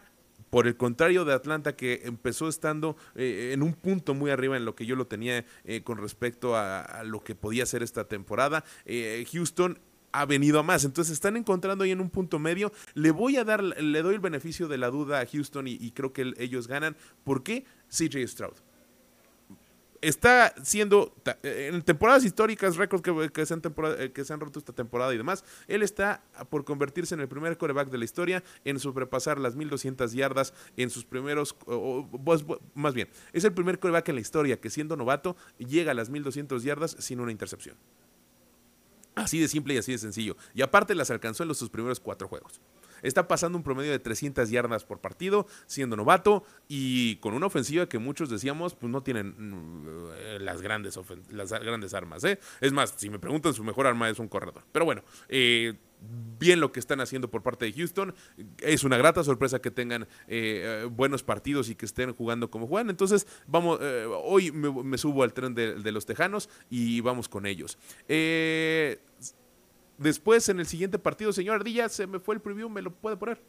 por 0.54 0.68
el 0.68 0.76
contrario 0.76 1.24
de 1.24 1.32
Atlanta, 1.34 1.74
que 1.74 2.02
empezó 2.04 2.46
estando 2.48 2.96
eh, 3.16 3.50
en 3.52 3.60
un 3.64 3.72
punto 3.74 4.14
muy 4.14 4.30
arriba 4.30 4.56
en 4.56 4.64
lo 4.64 4.76
que 4.76 4.86
yo 4.86 4.94
lo 4.94 5.08
tenía 5.08 5.44
eh, 5.64 5.82
con 5.82 5.98
respecto 5.98 6.54
a, 6.54 7.02
lo 7.04 7.24
que 7.24 7.34
podía 7.34 7.66
ser 7.66 7.82
esta 7.82 8.04
temporada, 8.06 8.62
eh, 8.84 9.26
Houston 9.32 9.80
ha 10.12 10.26
venido 10.26 10.60
a 10.60 10.62
más. 10.62 10.84
Entonces 10.84 11.12
están 11.12 11.36
encontrando 11.36 11.82
ahí 11.82 11.90
en 11.90 12.00
un 12.00 12.08
punto 12.08 12.38
medio. 12.38 12.72
Le 12.94 13.10
voy 13.10 13.36
a 13.36 13.42
dar, 13.42 13.64
le 13.64 14.02
doy 14.02 14.14
el 14.14 14.20
beneficio 14.20 14.68
de 14.68 14.78
la 14.78 14.90
duda 14.90 15.20
a 15.22 15.26
Houston 15.26 15.66
y, 15.66 15.72
y 15.72 15.90
creo 15.90 16.12
que 16.12 16.22
el- 16.22 16.36
ellos 16.38 16.68
ganan. 16.68 16.96
¿Por 17.24 17.42
qué? 17.42 17.64
CJ 17.88 18.24
Stroud 18.28 18.54
está 20.08 20.54
siendo 20.62 21.14
eh, 21.42 21.70
en 21.72 21.82
temporadas 21.82 22.24
históricas, 22.24 22.76
récords 22.76 23.02
que, 23.32 23.46
se 23.46 23.54
han 23.54 23.62
eh, 23.98 24.10
que 24.12 24.24
se 24.24 24.32
han 24.32 24.40
roto 24.40 24.58
esta 24.58 24.72
temporada 24.72 25.12
y 25.14 25.16
demás, 25.16 25.44
él 25.66 25.82
está 25.82 26.22
por 26.50 26.64
convertirse 26.64 27.14
en 27.14 27.20
el 27.20 27.28
primer 27.28 27.56
coreback 27.58 27.90
de 27.90 27.98
la 27.98 28.04
historia 28.04 28.44
en 28.64 28.78
sobrepasar 28.78 29.38
las 29.38 29.56
1200 29.56 30.12
yardas 30.12 30.54
en 30.76 30.90
sus 30.90 31.04
primeros, 31.04 31.56
o- 31.66 32.08
pues, 32.24 32.44
más 32.74 32.94
bien, 32.94 33.08
es 33.32 33.44
el 33.44 33.52
primer 33.52 33.78
coreback 33.78 34.08
en 34.10 34.14
la 34.16 34.20
historia 34.20 34.60
que 34.60 34.70
siendo 34.70 34.96
novato 34.96 35.36
llega 35.58 35.92
a 35.92 35.94
las 35.94 36.10
1200 36.10 36.62
yardas 36.62 36.96
sin 36.98 37.20
una 37.20 37.32
intercepción. 37.32 37.76
Así 39.14 39.38
de 39.38 39.46
simple 39.48 39.74
y 39.74 39.78
así 39.78 39.92
de 39.92 39.98
sencillo. 39.98 40.36
Y 40.54 40.62
aparte 40.62 40.94
las 40.94 41.10
alcanzó 41.10 41.44
en 41.44 41.48
los 41.48 41.58
sus 41.58 41.70
primeros 41.70 42.00
cuatro 42.00 42.26
juegos. 42.26 42.60
Está 43.04 43.28
pasando 43.28 43.56
un 43.56 43.62
promedio 43.62 43.92
de 43.92 44.00
300 44.00 44.50
yardas 44.50 44.84
por 44.84 45.00
partido, 45.00 45.46
siendo 45.66 45.96
novato 45.96 46.44
y 46.66 47.16
con 47.16 47.34
una 47.34 47.46
ofensiva 47.46 47.88
que 47.88 47.98
muchos 47.98 48.28
decíamos, 48.28 48.74
pues 48.74 48.90
no 48.90 49.02
tienen 49.02 49.34
mm, 49.38 50.40
las, 50.40 50.60
grandes 50.60 50.98
las 51.30 51.52
grandes 51.52 51.94
armas. 51.94 52.24
¿eh? 52.24 52.40
Es 52.60 52.72
más, 52.72 52.94
si 52.96 53.10
me 53.10 53.18
preguntan, 53.20 53.54
su 53.54 53.62
mejor 53.62 53.86
arma 53.86 54.08
es 54.10 54.18
un 54.18 54.28
corredor. 54.28 54.64
Pero 54.72 54.84
bueno, 54.84 55.02
eh, 55.28 55.74
bien 56.38 56.60
lo 56.60 56.72
que 56.72 56.80
están 56.80 57.00
haciendo 57.00 57.30
por 57.30 57.42
parte 57.42 57.64
de 57.64 57.72
Houston. 57.72 58.14
Es 58.58 58.84
una 58.84 58.96
grata 58.96 59.22
sorpresa 59.24 59.60
que 59.60 59.70
tengan 59.70 60.06
eh, 60.28 60.86
buenos 60.90 61.22
partidos 61.22 61.68
y 61.68 61.74
que 61.74 61.86
estén 61.86 62.12
jugando 62.14 62.50
como 62.50 62.66
juegan. 62.66 62.90
Entonces, 62.90 63.26
vamos, 63.46 63.78
eh, 63.80 64.06
hoy 64.24 64.52
me, 64.52 64.98
subo 64.98 65.22
al 65.22 65.32
tren 65.32 65.54
de, 65.54 65.74
de, 65.74 65.92
los 65.92 66.06
Tejanos 66.06 66.48
y 66.70 67.00
vamos 67.00 67.28
con 67.28 67.46
ellos. 67.46 67.78
Eh, 68.08 68.98
Después, 69.98 70.48
en 70.48 70.60
el 70.60 70.66
siguiente 70.66 70.98
partido, 70.98 71.32
señor 71.32 71.56
Ardilla, 71.56 71.88
se 71.88 72.06
me 72.06 72.18
fue 72.18 72.34
el 72.34 72.40
preview, 72.40 72.68
¿me 72.68 72.82
lo 72.82 72.92
puede 72.92 73.16
poner? 73.16 73.40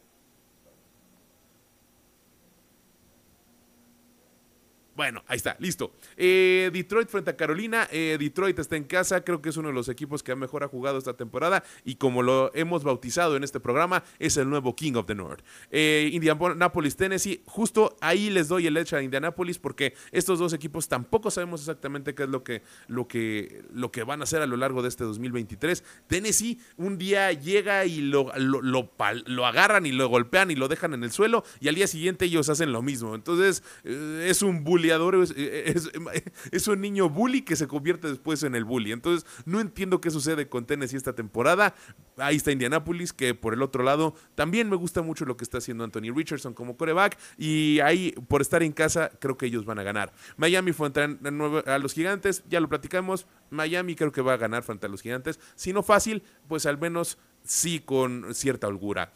Bueno, 4.96 5.22
ahí 5.28 5.36
está, 5.36 5.56
listo. 5.60 5.92
Eh, 6.16 6.70
Detroit 6.72 7.10
frente 7.10 7.30
a 7.30 7.36
Carolina. 7.36 7.86
Eh, 7.92 8.16
Detroit 8.18 8.58
está 8.58 8.76
en 8.76 8.84
casa, 8.84 9.22
creo 9.22 9.42
que 9.42 9.50
es 9.50 9.58
uno 9.58 9.68
de 9.68 9.74
los 9.74 9.90
equipos 9.90 10.22
que 10.22 10.34
mejor 10.34 10.64
ha 10.64 10.68
jugado 10.68 10.96
esta 10.96 11.14
temporada 11.14 11.62
y 11.84 11.96
como 11.96 12.22
lo 12.22 12.50
hemos 12.54 12.82
bautizado 12.82 13.36
en 13.36 13.44
este 13.44 13.60
programa, 13.60 14.04
es 14.18 14.38
el 14.38 14.48
nuevo 14.48 14.74
King 14.74 14.94
of 14.94 15.04
the 15.04 15.14
North. 15.14 15.44
Eh, 15.70 16.08
Indianapolis, 16.14 16.96
Tennessee, 16.96 17.42
justo 17.44 17.94
ahí 18.00 18.30
les 18.30 18.48
doy 18.48 18.66
el 18.66 18.76
hecho 18.78 18.96
a 18.96 19.02
Indianapolis 19.02 19.58
porque 19.58 19.92
estos 20.12 20.38
dos 20.38 20.54
equipos 20.54 20.88
tampoco 20.88 21.30
sabemos 21.30 21.60
exactamente 21.60 22.14
qué 22.14 22.22
es 22.22 22.30
lo 22.30 22.42
que, 22.42 22.62
lo 22.88 23.06
que, 23.06 23.64
lo 23.74 23.92
que 23.92 24.02
van 24.02 24.22
a 24.22 24.24
hacer 24.24 24.40
a 24.40 24.46
lo 24.46 24.56
largo 24.56 24.80
de 24.80 24.88
este 24.88 25.04
2023. 25.04 25.84
Tennessee 26.06 26.58
un 26.78 26.96
día 26.96 27.32
llega 27.32 27.84
y 27.84 28.00
lo, 28.00 28.32
lo, 28.38 28.62
lo, 28.62 29.46
agarran 29.46 29.84
y 29.84 29.92
lo 29.92 30.08
golpean 30.08 30.50
y 30.50 30.54
lo 30.54 30.68
dejan 30.68 30.94
en 30.94 31.04
el 31.04 31.12
suelo 31.12 31.44
y 31.60 31.68
al 31.68 31.74
día 31.74 31.86
siguiente 31.86 32.24
ellos 32.24 32.48
hacen 32.48 32.72
lo 32.72 32.80
mismo. 32.80 33.14
Entonces 33.14 33.62
es 33.84 34.40
un 34.40 34.64
bully 34.90 35.22
es, 36.52 36.68
un 36.68 36.80
niño 36.80 37.08
bully 37.08 37.42
que 37.42 37.56
se 37.56 37.66
convierte 37.66 38.08
después 38.08 38.42
en 38.42 38.54
el 38.54 38.64
bully. 38.64 38.92
Entonces, 38.92 39.28
no 39.44 39.60
entiendo 39.60 40.00
qué 40.00 40.10
sucede 40.10 40.48
con 40.48 40.66
Tennessee 40.66 40.96
esta 40.96 41.14
temporada. 41.14 41.74
Ahí 42.16 42.36
está 42.36 42.52
Indianapolis, 42.52 43.12
que 43.12 43.34
por 43.34 43.54
el 43.54 43.62
otro 43.62 43.82
lado 43.82 44.14
también 44.34 44.68
me 44.68 44.76
gusta 44.76 45.02
mucho 45.02 45.24
lo 45.24 45.36
que 45.36 45.44
está 45.44 45.58
haciendo 45.58 45.84
Anthony 45.84 46.14
Richardson 46.14 46.54
como 46.54 46.76
coreback. 46.76 47.18
Y 47.36 47.80
ahí, 47.80 48.12
por 48.28 48.40
estar 48.40 48.62
en 48.62 48.72
casa, 48.72 49.10
creo 49.20 49.36
que 49.36 49.46
ellos 49.46 49.64
van 49.64 49.78
a 49.78 49.82
ganar. 49.82 50.12
Miami 50.36 50.72
fue 50.72 50.88
a, 50.88 51.74
a 51.74 51.78
los 51.78 51.92
gigantes, 51.92 52.44
ya 52.48 52.60
lo 52.60 52.68
platicamos. 52.68 53.26
Miami 53.50 53.94
creo 53.94 54.12
que 54.12 54.22
va 54.22 54.34
a 54.34 54.36
ganar 54.36 54.62
frente 54.62 54.86
a 54.86 54.88
los 54.88 55.02
gigantes. 55.02 55.40
Si 55.54 55.72
no 55.72 55.82
fácil, 55.82 56.22
pues 56.48 56.66
al 56.66 56.78
menos 56.78 57.18
sí 57.44 57.80
con 57.80 58.34
cierta 58.34 58.66
holgura. 58.66 59.12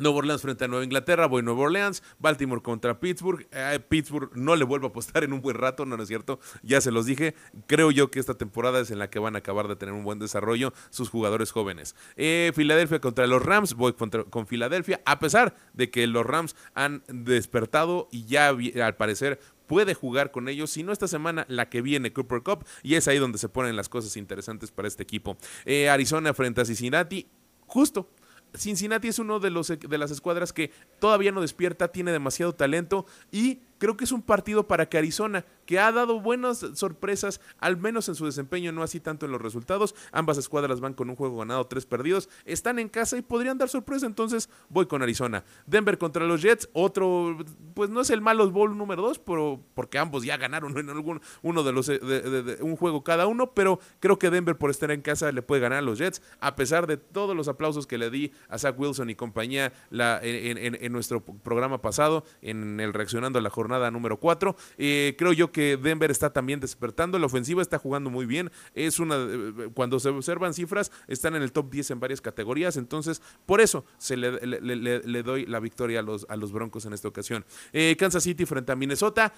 Nueva 0.00 0.18
Orleans 0.18 0.40
frente 0.40 0.64
a 0.64 0.68
Nueva 0.68 0.82
Inglaterra, 0.82 1.26
voy 1.26 1.42
Nueva 1.42 1.60
Orleans, 1.60 2.02
Baltimore 2.18 2.62
contra 2.62 2.98
Pittsburgh. 2.98 3.46
Eh, 3.52 3.78
Pittsburgh 3.86 4.30
no 4.34 4.56
le 4.56 4.64
vuelvo 4.64 4.86
a 4.86 4.90
apostar 4.90 5.24
en 5.24 5.34
un 5.34 5.42
buen 5.42 5.56
rato, 5.56 5.84
no, 5.84 6.00
es 6.00 6.08
cierto, 6.08 6.40
ya 6.62 6.80
se 6.80 6.90
los 6.90 7.04
dije. 7.04 7.34
Creo 7.66 7.90
yo 7.90 8.10
que 8.10 8.18
esta 8.18 8.34
temporada 8.34 8.80
es 8.80 8.90
en 8.90 8.98
la 8.98 9.10
que 9.10 9.18
van 9.18 9.36
a 9.36 9.40
acabar 9.40 9.68
de 9.68 9.76
tener 9.76 9.94
un 9.94 10.02
buen 10.02 10.18
desarrollo 10.18 10.72
sus 10.88 11.10
jugadores 11.10 11.52
jóvenes. 11.52 11.94
Eh, 12.16 12.50
Filadelfia 12.54 13.00
contra 13.00 13.26
los 13.26 13.42
Rams, 13.42 13.74
voy 13.74 13.92
con 13.92 14.46
Filadelfia, 14.46 15.02
a 15.04 15.18
pesar 15.18 15.54
de 15.74 15.90
que 15.90 16.06
los 16.06 16.24
Rams 16.24 16.56
han 16.74 17.02
despertado 17.08 18.08
y 18.10 18.24
ya 18.24 18.48
al 18.48 18.96
parecer 18.96 19.38
puede 19.66 19.94
jugar 19.94 20.32
con 20.32 20.48
ellos, 20.48 20.70
si 20.70 20.82
no 20.82 20.92
esta 20.92 21.06
semana, 21.08 21.44
la 21.48 21.68
que 21.68 21.82
viene 21.82 22.12
Cooper 22.12 22.42
Cup, 22.42 22.64
y 22.82 22.96
es 22.96 23.06
ahí 23.06 23.18
donde 23.18 23.38
se 23.38 23.48
ponen 23.48 23.76
las 23.76 23.88
cosas 23.88 24.16
interesantes 24.16 24.72
para 24.72 24.88
este 24.88 25.02
equipo. 25.02 25.36
Eh, 25.64 25.88
Arizona 25.88 26.34
frente 26.34 26.62
a 26.62 26.64
Cincinnati, 26.64 27.28
justo 27.66 28.08
Cincinnati 28.56 29.08
es 29.08 29.18
uno 29.18 29.40
de, 29.40 29.50
los, 29.50 29.68
de 29.68 29.98
las 29.98 30.10
escuadras 30.10 30.52
que 30.52 30.70
todavía 30.98 31.32
no 31.32 31.40
despierta, 31.40 31.88
tiene 31.88 32.12
demasiado 32.12 32.54
talento 32.54 33.06
y 33.30 33.60
creo 33.80 33.96
que 33.96 34.04
es 34.04 34.12
un 34.12 34.22
partido 34.22 34.68
para 34.68 34.88
que 34.88 34.98
Arizona, 34.98 35.44
que 35.64 35.78
ha 35.78 35.90
dado 35.90 36.20
buenas 36.20 36.64
sorpresas, 36.74 37.40
al 37.58 37.78
menos 37.78 38.08
en 38.08 38.14
su 38.14 38.26
desempeño, 38.26 38.72
no 38.72 38.82
así 38.82 39.00
tanto 39.00 39.24
en 39.24 39.32
los 39.32 39.40
resultados. 39.40 39.94
Ambas 40.12 40.36
escuadras 40.36 40.80
van 40.80 40.92
con 40.92 41.08
un 41.08 41.16
juego 41.16 41.38
ganado, 41.38 41.66
tres 41.66 41.86
perdidos. 41.86 42.28
Están 42.44 42.78
en 42.78 42.90
casa 42.90 43.16
y 43.16 43.22
podrían 43.22 43.56
dar 43.56 43.70
sorpresa, 43.70 44.06
entonces 44.06 44.50
voy 44.68 44.86
con 44.86 45.02
Arizona. 45.02 45.44
Denver 45.66 45.96
contra 45.96 46.26
los 46.26 46.42
Jets, 46.42 46.68
otro, 46.74 47.38
pues 47.74 47.88
no 47.88 48.02
es 48.02 48.10
el 48.10 48.20
malos 48.20 48.52
bowl 48.52 48.76
número 48.76 49.00
dos, 49.00 49.18
pero 49.18 49.64
porque 49.74 49.98
ambos 49.98 50.24
ya 50.24 50.36
ganaron 50.36 50.76
en 50.76 50.90
algún 50.90 51.22
uno 51.42 51.62
de 51.62 51.72
los 51.72 51.86
de, 51.86 52.58
un 52.60 52.76
juego 52.76 53.02
cada 53.02 53.26
uno, 53.26 53.54
pero 53.54 53.80
creo 53.98 54.18
que 54.18 54.28
Denver 54.30 54.58
por 54.58 54.70
estar 54.70 54.90
en 54.90 55.00
casa 55.00 55.32
le 55.32 55.40
puede 55.40 55.62
ganar 55.62 55.78
a 55.78 55.82
los 55.82 55.98
Jets, 55.98 56.20
a 56.40 56.54
pesar 56.54 56.86
de 56.86 56.98
todos 56.98 57.34
los 57.34 57.48
aplausos 57.48 57.86
que 57.86 57.96
le 57.96 58.10
di 58.10 58.32
a 58.50 58.58
Zach 58.58 58.78
Wilson 58.78 59.08
y 59.08 59.14
compañía 59.14 59.72
en, 59.90 60.74
en 60.84 60.92
nuestro 60.92 61.24
programa 61.24 61.80
pasado, 61.80 62.24
en 62.42 62.78
el 62.78 62.92
reaccionando 62.92 63.38
a 63.38 63.42
la 63.42 63.48
jornada 63.48 63.69
jornada 63.70 63.90
número 63.90 64.16
4. 64.18 64.56
Eh, 64.78 65.14
creo 65.16 65.32
yo 65.32 65.52
que 65.52 65.76
Denver 65.76 66.10
está 66.10 66.32
también 66.32 66.58
despertando, 66.58 67.18
la 67.18 67.26
ofensiva 67.26 67.62
está 67.62 67.78
jugando 67.78 68.10
muy 68.10 68.26
bien. 68.26 68.50
Es 68.74 68.98
una 68.98 69.16
eh, 69.16 69.70
cuando 69.74 70.00
se 70.00 70.08
observan 70.08 70.54
cifras, 70.54 70.90
están 71.06 71.36
en 71.36 71.42
el 71.42 71.52
top 71.52 71.70
10 71.70 71.92
en 71.92 72.00
varias 72.00 72.20
categorías, 72.20 72.76
entonces 72.76 73.22
por 73.46 73.60
eso 73.60 73.84
se 73.98 74.16
le, 74.16 75.22
doy 75.22 75.46
la 75.46 75.60
victoria 75.60 76.00
a 76.00 76.02
los, 76.02 76.26
a 76.28 76.36
los 76.36 76.50
Broncos 76.52 76.84
en 76.84 76.92
esta 76.94 77.06
ocasión. 77.06 77.44
Eh, 77.72 77.96
Kansas 77.96 78.24
City 78.24 78.44
frente 78.44 78.72
a 78.72 78.76
Minnesota, 78.76 79.32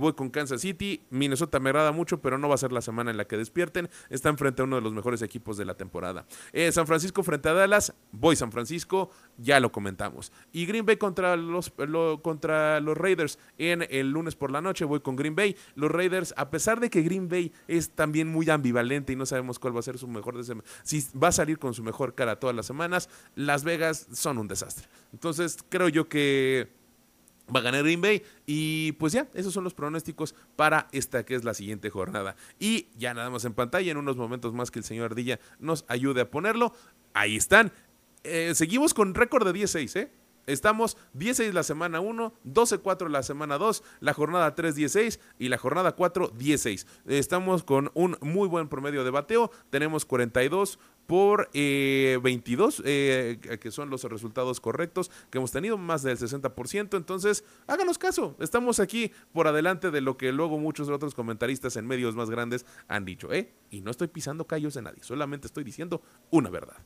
voy 0.00 0.14
con 0.14 0.30
Kansas 0.30 0.60
City. 0.60 1.02
Minnesota 1.10 1.60
me 1.60 1.70
agrada 1.70 1.92
mucho, 1.92 2.20
pero 2.20 2.38
no 2.38 2.48
va 2.48 2.56
a 2.56 2.58
ser 2.58 2.72
la 2.72 2.80
semana 2.80 3.10
en 3.10 3.16
la 3.16 3.26
que 3.26 3.36
despierten. 3.36 3.88
Están 4.10 4.36
frente 4.36 4.62
a 4.62 4.64
uno 4.64 4.76
de 4.76 4.82
los 4.82 4.92
mejores 4.92 5.22
equipos 5.22 5.56
de 5.56 5.64
la 5.64 5.74
temporada. 5.74 6.26
San 6.72 6.86
Francisco 6.86 7.22
frente 7.22 7.48
a 7.48 7.52
Dallas, 7.52 7.92
voy 8.10 8.34
San 8.34 8.50
Francisco, 8.50 9.10
ya 9.38 9.60
lo 9.60 9.70
comentamos. 9.70 10.32
Y 10.52 10.66
Green 10.66 10.84
Bay 10.84 10.96
contra 10.96 11.36
los, 11.36 11.72
contra 12.22 12.80
los 12.80 12.96
Raiders 12.96 13.38
el 13.82 14.10
lunes 14.10 14.36
por 14.36 14.50
la 14.50 14.60
noche. 14.60 14.84
Voy 14.84 15.00
con 15.00 15.16
Green 15.16 15.34
Bay. 15.34 15.56
Los 15.74 15.90
Raiders, 15.90 16.34
a 16.36 16.50
pesar 16.50 16.80
de 16.80 16.90
que 16.90 17.02
Green 17.02 17.28
Bay 17.28 17.52
es 17.68 17.90
también 17.90 18.28
muy 18.28 18.48
ambivalente 18.50 19.12
y 19.12 19.16
no 19.16 19.26
sabemos 19.26 19.58
cuál 19.58 19.74
va 19.74 19.80
a 19.80 19.82
ser 19.82 19.98
su 19.98 20.08
mejor 20.08 20.36
si 20.82 21.06
va 21.22 21.28
a 21.28 21.32
salir 21.32 21.58
con 21.58 21.74
su 21.74 21.82
mejor 21.82 22.14
cara 22.14 22.38
todas 22.38 22.54
las 22.54 22.66
semanas, 22.66 23.08
Las 23.34 23.64
Vegas 23.64 24.06
son 24.12 24.38
un 24.38 24.48
desastre. 24.48 24.86
Entonces, 25.12 25.58
creo 25.68 25.88
yo 25.88 26.08
que 26.08 26.68
va 27.54 27.60
a 27.60 27.62
ganar 27.62 27.82
Green 27.82 28.00
Bay. 28.00 28.22
Y 28.44 28.92
pues 28.92 29.12
ya, 29.12 29.28
esos 29.34 29.52
son 29.52 29.64
los 29.64 29.74
pronósticos 29.74 30.34
para 30.56 30.88
esta 30.92 31.24
que 31.24 31.34
es 31.34 31.44
la 31.44 31.54
siguiente 31.54 31.90
jornada. 31.90 32.36
Y 32.58 32.88
ya 32.96 33.14
nada 33.14 33.30
más 33.30 33.44
en 33.44 33.54
pantalla, 33.54 33.90
en 33.90 33.96
unos 33.96 34.16
momentos 34.16 34.52
más 34.52 34.70
que 34.70 34.78
el 34.78 34.84
señor 34.84 35.06
Ardilla 35.06 35.40
nos 35.58 35.84
ayude 35.88 36.22
a 36.22 36.30
ponerlo. 36.30 36.72
Ahí 37.14 37.36
están. 37.36 37.72
Eh, 38.24 38.52
seguimos 38.54 38.92
con 38.92 39.14
récord 39.14 39.46
de 39.46 39.52
16, 39.52 39.96
¿eh? 39.96 40.10
Estamos 40.46 40.96
16 41.14 41.52
la 41.54 41.64
semana 41.64 42.00
1, 42.00 42.32
12-4 42.44 43.08
la 43.08 43.24
semana 43.24 43.58
2, 43.58 43.82
la 43.98 44.14
jornada 44.14 44.54
3 44.54 44.76
16 44.76 45.20
y 45.40 45.48
la 45.48 45.58
jornada 45.58 45.92
4 45.92 46.32
16. 46.36 46.86
Estamos 47.06 47.64
con 47.64 47.90
un 47.94 48.16
muy 48.20 48.46
buen 48.46 48.68
promedio 48.68 49.02
de 49.02 49.10
bateo, 49.10 49.50
tenemos 49.70 50.04
42 50.04 50.78
por 51.06 51.50
22, 51.52 52.82
eh, 52.84 53.38
eh, 53.42 53.58
que 53.58 53.70
son 53.70 53.90
los 53.90 54.04
resultados 54.04 54.60
correctos 54.60 55.10
que 55.30 55.38
hemos 55.38 55.52
tenido, 55.52 55.78
más 55.78 56.02
del 56.02 56.18
60%. 56.18 56.96
Entonces, 56.96 57.44
háganos 57.66 57.98
caso, 57.98 58.36
estamos 58.40 58.80
aquí 58.80 59.12
por 59.32 59.48
adelante 59.48 59.90
de 59.90 60.00
lo 60.00 60.16
que 60.16 60.32
luego 60.32 60.58
muchos 60.58 60.88
otros 60.88 61.14
comentaristas 61.14 61.76
en 61.76 61.86
medios 61.86 62.14
más 62.14 62.30
grandes 62.30 62.66
han 62.88 63.04
dicho, 63.04 63.32
¿eh? 63.32 63.52
Y 63.70 63.80
no 63.80 63.90
estoy 63.90 64.08
pisando 64.08 64.46
callos 64.46 64.74
de 64.74 64.82
nadie, 64.82 65.02
solamente 65.02 65.46
estoy 65.46 65.64
diciendo 65.64 66.02
una 66.30 66.50
verdad. 66.50 66.76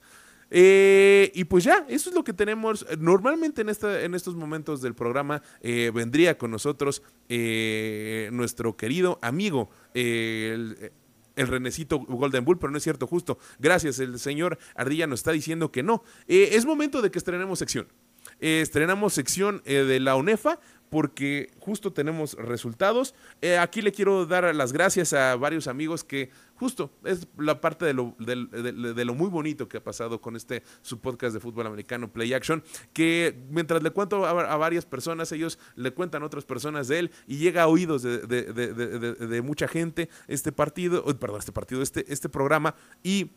Eh, 0.50 1.30
y 1.34 1.44
pues 1.44 1.64
ya, 1.64 1.86
eso 1.88 2.10
es 2.10 2.16
lo 2.16 2.24
que 2.24 2.32
tenemos. 2.32 2.86
Normalmente 2.98 3.62
en, 3.62 3.68
esta, 3.68 4.02
en 4.02 4.14
estos 4.14 4.34
momentos 4.34 4.82
del 4.82 4.94
programa 4.94 5.42
eh, 5.60 5.90
vendría 5.94 6.36
con 6.36 6.50
nosotros 6.50 7.02
eh, 7.28 8.28
nuestro 8.32 8.76
querido 8.76 9.18
amigo, 9.22 9.70
el, 9.94 10.92
el 11.36 11.46
Renecito 11.46 12.00
Golden 12.00 12.44
Bull, 12.44 12.58
pero 12.58 12.72
no 12.72 12.78
es 12.78 12.84
cierto, 12.84 13.06
justo. 13.06 13.38
Gracias, 13.58 14.00
el 14.00 14.18
señor 14.18 14.58
Ardilla 14.74 15.06
nos 15.06 15.20
está 15.20 15.32
diciendo 15.32 15.70
que 15.70 15.82
no. 15.82 16.02
es 16.26 16.66
momento 16.66 17.00
de 17.00 17.10
que 17.10 17.18
estrenemos 17.18 17.58
sección. 17.58 17.86
estrenamos 18.40 19.14
sección 19.14 19.62
de 19.64 20.00
la 20.00 20.16
UNEFA 20.16 20.58
porque 20.90 21.50
justo 21.58 21.92
tenemos 21.92 22.34
resultados. 22.34 23.14
aquí 23.58 23.80
le 23.80 23.92
quiero 23.92 24.26
dar 24.26 24.54
las 24.54 24.72
gracias 24.72 25.12
a 25.12 25.36
varios 25.36 25.68
amigos 25.68 26.04
que 26.04 26.30
justo 26.60 26.90
es 27.04 27.26
la 27.38 27.58
parte 27.58 27.86
de 27.86 27.94
lo, 27.94 28.14
de, 28.18 29.04
lo, 29.06 29.14
muy 29.14 29.30
bonito 29.30 29.66
que 29.66 29.78
ha 29.78 29.82
pasado 29.82 30.20
con 30.20 30.36
este 30.36 30.62
su 30.82 31.00
podcast 31.00 31.32
de 31.32 31.40
fútbol 31.40 31.66
americano 31.66 32.12
Play 32.12 32.34
Action, 32.34 32.62
que 32.92 33.46
mientras 33.48 33.82
le 33.82 33.90
cuento 33.90 34.26
a, 34.26 34.56
varias 34.58 34.84
personas, 34.84 35.32
ellos 35.32 35.58
le 35.74 35.92
cuentan 35.92 36.22
a 36.22 36.26
otras 36.26 36.44
personas 36.44 36.86
de 36.88 36.98
él 36.98 37.10
y 37.26 37.38
llega 37.38 37.62
a 37.62 37.68
oídos 37.68 38.02
de, 38.02 39.42
mucha 39.42 39.68
gente 39.68 40.10
este 40.28 40.52
partido, 40.52 41.02
perdón, 41.18 41.38
este 41.38 41.52
partido, 41.52 41.80
este, 41.80 42.04
este 42.12 42.28
programa 42.28 42.74
y 43.02 43.30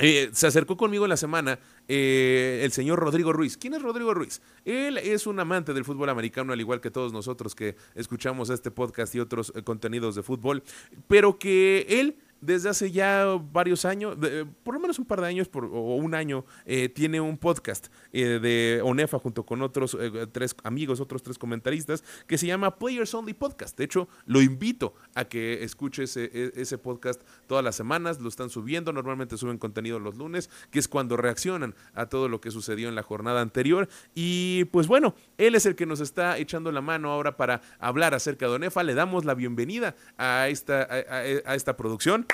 eh, 0.00 0.30
se 0.32 0.46
acercó 0.46 0.76
conmigo 0.76 1.04
en 1.04 1.10
la 1.10 1.16
semana 1.16 1.58
eh, 1.88 2.60
el 2.62 2.72
señor 2.72 2.98
Rodrigo 2.98 3.32
Ruiz. 3.32 3.56
¿Quién 3.56 3.74
es 3.74 3.82
Rodrigo 3.82 4.14
Ruiz? 4.14 4.40
Él 4.64 4.98
es 4.98 5.26
un 5.26 5.38
amante 5.40 5.74
del 5.74 5.84
fútbol 5.84 6.08
americano, 6.08 6.52
al 6.52 6.60
igual 6.60 6.80
que 6.80 6.90
todos 6.90 7.12
nosotros 7.12 7.54
que 7.54 7.76
escuchamos 7.94 8.50
este 8.50 8.70
podcast 8.70 9.14
y 9.14 9.20
otros 9.20 9.52
eh, 9.54 9.62
contenidos 9.62 10.14
de 10.14 10.22
fútbol, 10.22 10.62
pero 11.08 11.38
que 11.38 11.86
él 11.88 12.16
desde 12.40 12.68
hace 12.68 12.90
ya 12.90 13.26
varios 13.52 13.84
años, 13.84 14.18
de- 14.20 14.46
por 14.62 14.74
lo 14.74 14.80
menos 14.80 14.98
un 14.98 15.04
par 15.06 15.20
de 15.20 15.26
años 15.26 15.48
por- 15.48 15.64
o 15.66 15.96
un 15.96 16.14
año, 16.14 16.44
eh, 16.64 16.88
tiene 16.88 17.20
un 17.20 17.36
podcast 17.38 17.88
eh, 18.12 18.38
de 18.40 18.80
ONEFA 18.84 19.18
junto 19.18 19.44
con 19.44 19.62
otros 19.62 19.96
eh, 20.00 20.26
tres 20.32 20.54
amigos, 20.64 21.00
otros 21.00 21.22
tres 21.22 21.38
comentaristas, 21.38 22.02
que 22.26 22.38
se 22.38 22.46
llama 22.46 22.78
Players 22.78 23.12
Only 23.14 23.34
Podcast. 23.34 23.76
De 23.76 23.84
hecho, 23.84 24.08
lo 24.26 24.40
invito 24.42 24.94
a 25.14 25.24
que 25.26 25.62
escuche 25.64 26.04
ese, 26.04 26.30
e- 26.32 26.52
ese 26.56 26.78
podcast 26.78 27.20
todas 27.46 27.62
las 27.64 27.76
semanas, 27.76 28.20
lo 28.20 28.28
están 28.28 28.50
subiendo, 28.50 28.92
normalmente 28.92 29.36
suben 29.36 29.58
contenido 29.58 29.98
los 29.98 30.16
lunes, 30.16 30.50
que 30.70 30.78
es 30.78 30.88
cuando 30.88 31.16
reaccionan 31.16 31.74
a 31.94 32.06
todo 32.06 32.28
lo 32.28 32.40
que 32.40 32.50
sucedió 32.50 32.88
en 32.88 32.94
la 32.94 33.02
jornada 33.02 33.40
anterior. 33.40 33.88
Y 34.14 34.64
pues 34.66 34.86
bueno, 34.86 35.14
él 35.38 35.54
es 35.54 35.66
el 35.66 35.74
que 35.74 35.86
nos 35.86 36.00
está 36.00 36.38
echando 36.38 36.72
la 36.72 36.80
mano 36.80 37.10
ahora 37.10 37.36
para 37.36 37.60
hablar 37.78 38.14
acerca 38.14 38.46
de 38.48 38.54
ONEFA. 38.54 38.82
Le 38.82 38.94
damos 38.94 39.24
la 39.24 39.34
bienvenida 39.34 39.94
a 40.16 40.48
esta, 40.48 40.82
a 40.82 41.54
esta 41.54 41.76
producción. 41.76 42.26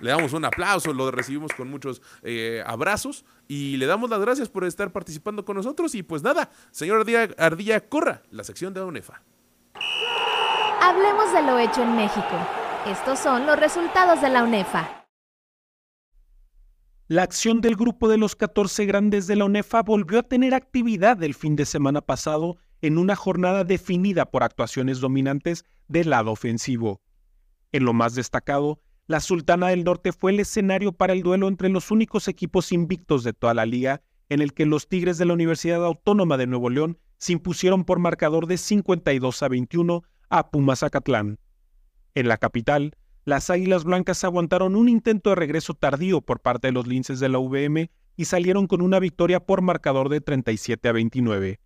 Le 0.00 0.10
damos 0.10 0.32
un 0.32 0.44
aplauso, 0.44 0.92
lo 0.92 1.10
recibimos 1.10 1.52
con 1.52 1.70
muchos 1.70 2.02
eh, 2.22 2.62
abrazos 2.66 3.24
y 3.48 3.76
le 3.76 3.86
damos 3.86 4.10
las 4.10 4.20
gracias 4.20 4.48
por 4.48 4.64
estar 4.64 4.92
participando 4.92 5.44
con 5.44 5.56
nosotros. 5.56 5.94
Y 5.94 6.02
pues 6.02 6.22
nada, 6.22 6.50
señor 6.70 7.00
Ardilla, 7.00 7.28
Ardilla 7.38 7.88
corra 7.88 8.22
la 8.30 8.44
sección 8.44 8.74
de 8.74 8.80
ONEFA. 8.80 9.22
Hablemos 10.82 11.32
de 11.32 11.42
lo 11.42 11.58
hecho 11.58 11.82
en 11.82 11.96
México. 11.96 12.36
Estos 12.86 13.18
son 13.18 13.46
los 13.46 13.58
resultados 13.58 14.20
de 14.20 14.28
la 14.28 14.44
UNEFA. 14.44 15.06
La 17.06 17.22
acción 17.22 17.60
del 17.60 17.76
grupo 17.76 18.08
de 18.08 18.16
los 18.16 18.34
14 18.34 18.86
grandes 18.86 19.26
de 19.26 19.36
la 19.36 19.44
UNEFA 19.44 19.82
volvió 19.82 20.18
a 20.18 20.22
tener 20.22 20.54
actividad 20.54 21.22
el 21.22 21.34
fin 21.34 21.54
de 21.54 21.66
semana 21.66 22.00
pasado 22.00 22.56
en 22.80 22.98
una 22.98 23.16
jornada 23.16 23.64
definida 23.64 24.30
por 24.30 24.42
actuaciones 24.42 25.00
dominantes 25.00 25.64
del 25.88 26.10
lado 26.10 26.30
ofensivo. 26.30 27.00
En 27.72 27.84
lo 27.84 27.92
más 27.92 28.14
destacado, 28.14 28.80
la 29.06 29.20
Sultana 29.20 29.68
del 29.68 29.84
Norte 29.84 30.12
fue 30.12 30.32
el 30.32 30.40
escenario 30.40 30.92
para 30.92 31.12
el 31.12 31.22
duelo 31.22 31.48
entre 31.48 31.68
los 31.68 31.90
únicos 31.90 32.26
equipos 32.26 32.72
invictos 32.72 33.22
de 33.22 33.34
toda 33.34 33.52
la 33.52 33.66
liga, 33.66 34.02
en 34.30 34.40
el 34.40 34.54
que 34.54 34.64
los 34.64 34.88
Tigres 34.88 35.18
de 35.18 35.26
la 35.26 35.34
Universidad 35.34 35.84
Autónoma 35.84 36.38
de 36.38 36.46
Nuevo 36.46 36.70
León 36.70 36.98
se 37.18 37.34
impusieron 37.34 37.84
por 37.84 37.98
marcador 37.98 38.46
de 38.46 38.56
52 38.56 39.42
a 39.42 39.48
21 39.48 40.02
a 40.30 40.50
Pumas 40.50 40.82
Acatlán. 40.82 41.38
En 42.14 42.28
la 42.28 42.38
capital, 42.38 42.96
las 43.26 43.50
Águilas 43.50 43.84
Blancas 43.84 44.24
aguantaron 44.24 44.74
un 44.74 44.88
intento 44.88 45.30
de 45.30 45.36
regreso 45.36 45.74
tardío 45.74 46.22
por 46.22 46.40
parte 46.40 46.68
de 46.68 46.72
los 46.72 46.86
linces 46.86 47.20
de 47.20 47.28
la 47.28 47.38
UVM 47.38 47.90
y 48.16 48.24
salieron 48.24 48.66
con 48.66 48.80
una 48.80 49.00
victoria 49.00 49.40
por 49.40 49.60
marcador 49.60 50.08
de 50.08 50.22
37 50.22 50.88
a 50.88 50.92
29. 50.92 51.60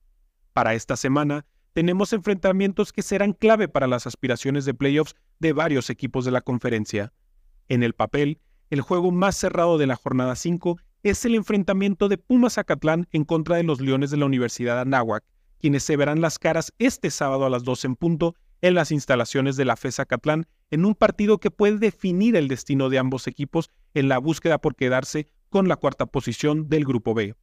Para 0.53 0.75
esta 0.75 0.97
semana, 0.97 1.47
tenemos 1.73 2.13
enfrentamientos 2.13 2.93
que 2.93 3.03
serán 3.03 3.33
clave 3.33 3.69
para 3.69 3.87
las 3.87 4.09
aspiraciones 4.09 4.65
de 4.65 4.75
playoffs 4.75 5.15
de 5.39 5.53
varios 5.53 5.91
equipos 5.91 6.25
de 6.25 6.33
la 6.33 6.41
conferencia. 6.41 7.13
En 7.69 7.83
el 7.83 7.95
papel, 7.95 8.41
el 8.71 8.81
juego 8.81 9.11
más 9.11 9.37
cerrado 9.37 9.79
de 9.79 9.87
la 9.87 9.97
jornada 9.97 10.37
5 10.37 10.79
es 11.03 11.25
el 11.25 11.35
enfrentamiento 11.35 12.09
de 12.09 12.19
Pumas 12.19 12.59
Acatlán 12.59 13.07
en 13.13 13.25
contra 13.25 13.57
de 13.57 13.63
los 13.63 13.81
Leones 13.81 14.11
de 14.11 14.17
la 14.17 14.27
Universidad 14.27 14.81
Anáhuac, 14.81 15.25
quienes 15.61 15.83
se 15.83 15.97
verán 15.97 16.21
las 16.21 16.39
caras 16.39 16.73
este 16.79 17.11
sábado 17.11 17.45
a 17.45 17.51
las 17.51 17.65
12 17.65 17.89
en 17.89 17.97
punto 17.97 18.35
en 18.61 18.75
las 18.75 18.91
instalaciones 18.91 19.57
de 19.57 19.65
la 19.65 19.77
FES 19.77 20.01
Acatlán 20.01 20.47
en 20.71 20.85
un 20.85 20.95
partido 20.95 21.39
que 21.39 21.51
puede 21.51 21.79
definir 21.79 22.37
el 22.37 22.49
destino 22.49 22.89
de 22.89 22.99
ambos 22.99 23.27
equipos 23.27 23.71
en 23.95 24.09
la 24.09 24.19
búsqueda 24.19 24.59
por 24.59 24.75
quedarse 24.75 25.29
con 25.49 25.69
la 25.69 25.77
cuarta 25.77 26.07
posición 26.07 26.69
del 26.69 26.85
Grupo 26.85 27.15
B. 27.15 27.35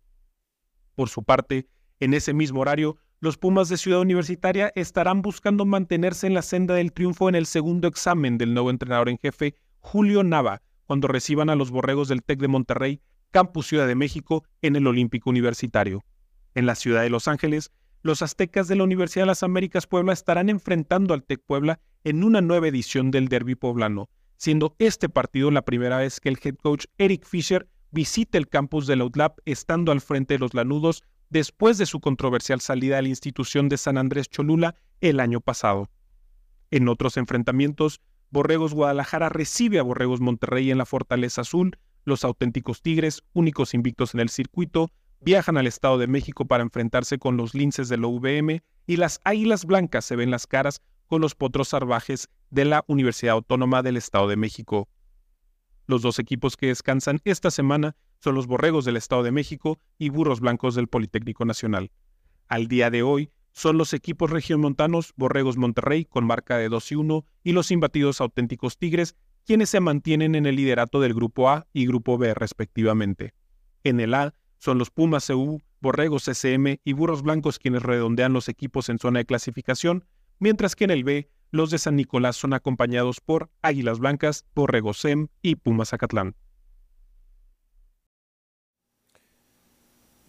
Por 0.96 1.10
su 1.10 1.24
parte, 1.24 1.68
en 2.00 2.14
ese 2.14 2.34
mismo 2.34 2.62
horario, 2.62 2.98
los 3.20 3.38
Pumas 3.38 3.70
de 3.70 3.78
Ciudad 3.78 4.02
Universitaria 4.02 4.72
estarán 4.76 5.22
buscando 5.22 5.66
mantenerse 5.66 6.28
en 6.28 6.34
la 6.34 6.42
senda 6.42 6.76
del 6.76 6.92
triunfo 6.92 7.30
en 7.30 7.36
el 7.36 7.46
segundo 7.46 7.88
examen 7.88 8.38
del 8.38 8.54
nuevo 8.54 8.70
entrenador 8.70 9.10
en 9.10 9.18
jefe, 9.18 9.56
Julio 9.86 10.24
Nava, 10.24 10.64
cuando 10.88 11.08
reciban 11.08 11.52
a 11.52 11.56
los 11.56 11.70
Borregos 11.70 12.08
del 12.08 12.24
TEC 12.24 12.40
de 12.40 12.48
Monterrey, 12.48 13.02
Campus 13.30 13.68
Ciudad 13.68 13.86
de 13.86 13.94
México, 13.94 14.44
en 14.64 14.76
el 14.76 14.88
Olímpico 14.88 15.30
Universitario. 15.30 16.04
En 16.56 16.66
la 16.66 16.74
ciudad 16.74 17.04
de 17.04 17.12
Los 17.12 17.28
Ángeles, 17.28 17.72
los 18.02 18.24
aztecas 18.24 18.68
de 18.68 18.76
la 18.76 18.84
Universidad 18.84 19.22
de 19.22 19.28
las 19.28 19.44
Américas 19.44 19.86
Puebla 19.86 20.12
estarán 20.12 20.50
enfrentando 20.50 21.14
al 21.14 21.24
TEC 21.24 21.40
Puebla 21.46 21.80
en 22.04 22.24
una 22.24 22.42
nueva 22.42 22.68
edición 22.68 23.12
del 23.12 23.28
Derby 23.28 23.54
poblano, 23.54 24.10
siendo 24.38 24.76
este 24.80 25.08
partido 25.08 25.52
la 25.52 25.62
primera 25.62 25.98
vez 25.98 26.20
que 26.20 26.30
el 26.30 26.40
head 26.44 26.56
coach 26.56 26.86
Eric 26.98 27.24
Fisher 27.24 27.70
visite 27.92 28.40
el 28.40 28.50
campus 28.50 28.88
del 28.88 29.02
Outlap 29.02 29.38
estando 29.46 29.92
al 29.92 30.02
frente 30.02 30.34
de 30.34 30.40
los 30.40 30.56
lanudos 30.56 31.04
después 31.30 31.78
de 31.78 31.86
su 31.86 32.00
controversial 32.00 32.60
salida 32.60 32.98
a 32.98 33.04
la 33.04 33.10
institución 33.10 33.70
de 33.70 33.78
San 33.78 34.00
Andrés 34.00 34.30
Cholula 34.30 34.76
el 35.00 35.20
año 35.20 35.42
pasado. 35.42 35.92
En 36.72 36.90
otros 36.90 37.18
enfrentamientos, 37.18 38.02
Borregos 38.36 38.74
Guadalajara 38.74 39.30
recibe 39.30 39.80
a 39.80 39.84
Borregos 39.84 40.20
Monterrey 40.20 40.70
en 40.70 40.78
la 40.78 40.86
Fortaleza 40.86 41.40
Azul, 41.40 41.80
los 42.04 42.26
auténticos 42.26 42.82
Tigres, 42.82 43.24
únicos 43.32 43.74
invictos 43.74 44.14
en 44.14 44.20
el 44.20 44.28
circuito, 44.28 44.92
viajan 45.22 45.56
al 45.56 45.68
Estado 45.68 45.98
de 45.98 46.08
México 46.08 46.44
para 46.44 46.62
enfrentarse 46.62 47.18
con 47.18 47.38
los 47.38 47.56
linces 47.56 47.88
de 47.88 47.96
la 47.96 48.10
y 48.88 48.98
las 48.98 49.22
Águilas 49.24 49.64
Blancas 49.64 50.04
se 50.04 50.18
ven 50.18 50.32
las 50.32 50.48
caras 50.48 50.82
con 51.08 51.22
los 51.22 51.34
potros 51.34 51.70
salvajes 51.70 52.28
de 52.50 52.66
la 52.66 52.84
Universidad 52.88 53.36
Autónoma 53.36 53.82
del 53.84 53.96
Estado 53.96 54.28
de 54.28 54.36
México. 54.36 54.90
Los 55.88 56.02
dos 56.02 56.20
equipos 56.20 56.58
que 56.58 56.68
descansan 56.68 57.22
esta 57.24 57.52
semana 57.52 57.96
son 58.20 58.36
los 58.36 58.48
Borregos 58.48 58.84
del 58.84 58.98
Estado 58.98 59.24
de 59.24 59.32
México 59.32 59.80
y 59.98 60.10
Burros 60.10 60.42
Blancos 60.42 60.76
del 60.76 60.90
Politécnico 60.90 61.46
Nacional. 61.46 61.90
Al 62.50 62.68
día 62.68 62.90
de 62.90 63.02
hoy 63.02 63.32
son 63.56 63.78
los 63.78 63.94
equipos 63.94 64.30
regiomontanos 64.30 65.14
Borregos 65.16 65.58
Monterrey 65.58 66.04
con 66.04 66.26
marca 66.26 66.58
de 66.58 66.68
2 66.68 66.92
y 66.92 66.96
1 66.96 67.26
y 67.44 67.54
los 67.54 67.72
imbatidos 67.72 68.20
auténticos 68.20 68.78
Tigres 68.78 69.16
quienes 69.46 69.70
se 69.70 69.80
mantienen 69.80 70.36
en 70.36 70.46
el 70.46 70.58
liderato 70.58 71.00
del 71.00 71.14
Grupo 71.14 71.50
A 71.50 71.66
y 71.72 71.88
Grupo 71.88 72.18
B 72.18 72.34
respectivamente. 72.34 73.34
En 73.84 74.02
el 74.02 74.14
A 74.14 74.34
son 74.58 74.78
los 74.78 74.90
Pumas 74.92 75.28
CU, 75.28 75.62
Borregos 75.80 76.26
CCM 76.26 76.80
y 76.84 76.94
Burros 76.94 77.22
Blancos 77.22 77.58
quienes 77.58 77.84
redondean 77.84 78.34
los 78.34 78.50
equipos 78.50 78.90
en 78.90 79.00
zona 79.00 79.20
de 79.20 79.26
clasificación, 79.26 80.06
mientras 80.40 80.76
que 80.76 80.84
en 80.84 80.92
el 80.92 81.06
B 81.06 81.30
los 81.52 81.70
de 81.70 81.78
San 81.78 81.96
Nicolás 81.96 82.36
son 82.36 82.54
acompañados 82.54 83.22
por 83.22 83.50
Águilas 83.62 84.00
Blancas, 84.00 84.46
Borregos 84.54 84.98
SEM 84.98 85.28
y 85.42 85.56
Pumas 85.56 85.94
Acatlán. 85.94 86.36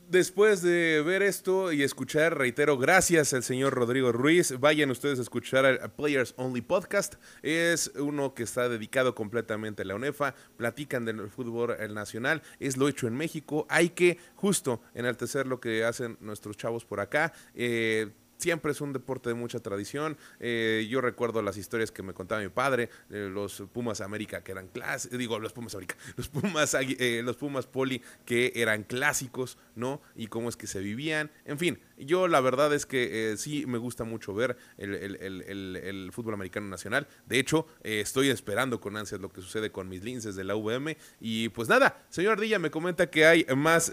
Después 0.08 0.62
de 0.62 1.02
ver 1.04 1.22
esto 1.22 1.72
y 1.72 1.82
escuchar, 1.82 2.38
reitero, 2.38 2.78
gracias 2.78 3.32
al 3.32 3.42
señor 3.42 3.74
Rodrigo 3.74 4.12
Ruiz. 4.12 4.54
Vayan 4.60 4.92
ustedes 4.92 5.18
a 5.18 5.22
escuchar 5.22 5.64
el 5.64 5.78
Players 5.90 6.32
Only 6.36 6.60
Podcast. 6.60 7.16
Es 7.42 7.90
uno 7.96 8.32
que 8.32 8.44
está 8.44 8.68
dedicado 8.68 9.16
completamente 9.16 9.82
a 9.82 9.84
la 9.84 9.96
UNEFA. 9.96 10.36
Platican 10.56 11.04
del 11.06 11.28
fútbol 11.28 11.76
nacional. 11.92 12.42
Es 12.60 12.76
lo 12.76 12.86
hecho 12.86 13.08
en 13.08 13.16
México. 13.16 13.66
Hay 13.68 13.88
que 13.88 14.18
justo 14.36 14.80
enaltecer 14.94 15.48
lo 15.48 15.58
que 15.58 15.84
hacen 15.84 16.16
nuestros 16.20 16.56
chavos 16.56 16.84
por 16.84 17.00
acá. 17.00 17.32
Eh, 17.54 18.12
Siempre 18.38 18.72
es 18.72 18.80
un 18.80 18.92
deporte 18.92 19.30
de 19.30 19.34
mucha 19.34 19.60
tradición. 19.60 20.16
Eh, 20.40 20.86
yo 20.90 21.00
recuerdo 21.00 21.42
las 21.42 21.56
historias 21.56 21.90
que 21.90 22.02
me 22.02 22.14
contaba 22.14 22.40
mi 22.40 22.48
padre, 22.48 22.90
eh, 23.10 23.30
los 23.32 23.62
Pumas 23.72 24.00
América 24.00 24.42
que 24.42 24.52
eran 24.52 24.68
clásicos, 24.68 25.18
digo, 25.18 25.38
los 25.38 25.52
Pumas 25.52 25.74
América, 25.74 25.96
los 26.16 26.28
Pumas, 26.28 26.74
eh, 26.74 27.22
los 27.24 27.36
Pumas 27.36 27.66
Poli 27.66 28.02
que 28.24 28.52
eran 28.54 28.84
clásicos, 28.84 29.58
¿no? 29.74 30.00
Y 30.14 30.26
cómo 30.28 30.48
es 30.48 30.56
que 30.56 30.66
se 30.66 30.80
vivían. 30.80 31.30
En 31.44 31.58
fin, 31.58 31.78
yo 31.98 32.28
la 32.28 32.40
verdad 32.40 32.72
es 32.74 32.86
que 32.86 33.32
eh, 33.32 33.36
sí 33.36 33.66
me 33.66 33.78
gusta 33.78 34.04
mucho 34.04 34.34
ver 34.34 34.56
el, 34.78 36.10
fútbol 36.12 36.34
americano 36.34 36.68
nacional. 36.68 37.06
De 37.26 37.38
hecho, 37.38 37.66
eh, 37.82 38.00
estoy 38.00 38.30
esperando 38.30 38.80
con 38.80 38.96
ansias 38.96 39.20
lo 39.20 39.30
que 39.30 39.40
sucede 39.40 39.70
con 39.70 39.88
mis 39.88 40.04
linces 40.04 40.36
de 40.36 40.44
la 40.44 40.56
UVM. 40.56 40.96
Y 41.20 41.48
pues 41.50 41.68
nada, 41.68 42.04
señor 42.08 42.32
Ardilla 42.32 42.58
me 42.58 42.70
comenta 42.70 43.10
que 43.10 43.26
hay 43.26 43.46
más, 43.54 43.92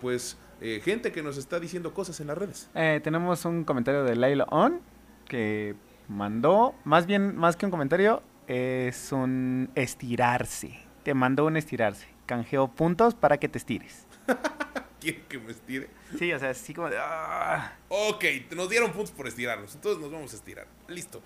pues, 0.00 0.36
eh, 0.66 0.80
gente 0.80 1.12
que 1.12 1.22
nos 1.22 1.36
está 1.36 1.60
diciendo 1.60 1.92
cosas 1.92 2.18
en 2.20 2.28
las 2.28 2.38
redes. 2.38 2.70
Eh, 2.74 2.98
tenemos 3.04 3.44
un 3.44 3.64
comentario 3.64 4.02
de 4.02 4.16
Laila 4.16 4.46
On 4.48 4.80
que 5.28 5.74
mandó, 6.08 6.74
más 6.84 7.04
bien, 7.04 7.36
más 7.36 7.56
que 7.56 7.66
un 7.66 7.70
comentario, 7.70 8.22
es 8.46 9.12
un 9.12 9.70
estirarse. 9.74 10.80
Te 11.02 11.12
mandó 11.12 11.44
un 11.44 11.58
estirarse. 11.58 12.06
Canjeo 12.24 12.68
puntos 12.68 13.14
para 13.14 13.36
que 13.36 13.46
te 13.46 13.58
estires. 13.58 14.06
¿Quiere 15.00 15.20
que 15.28 15.38
me 15.38 15.52
estire? 15.52 15.90
Sí, 16.18 16.32
o 16.32 16.38
sea, 16.38 16.48
así 16.48 16.72
como 16.72 16.88
de... 16.88 16.96
ah. 16.98 17.76
Ok, 17.90 18.24
nos 18.56 18.70
dieron 18.70 18.90
puntos 18.90 19.10
por 19.10 19.28
estirarnos, 19.28 19.74
entonces 19.74 20.00
nos 20.00 20.10
vamos 20.10 20.32
a 20.32 20.36
estirar. 20.36 20.66
Listo. 20.88 21.20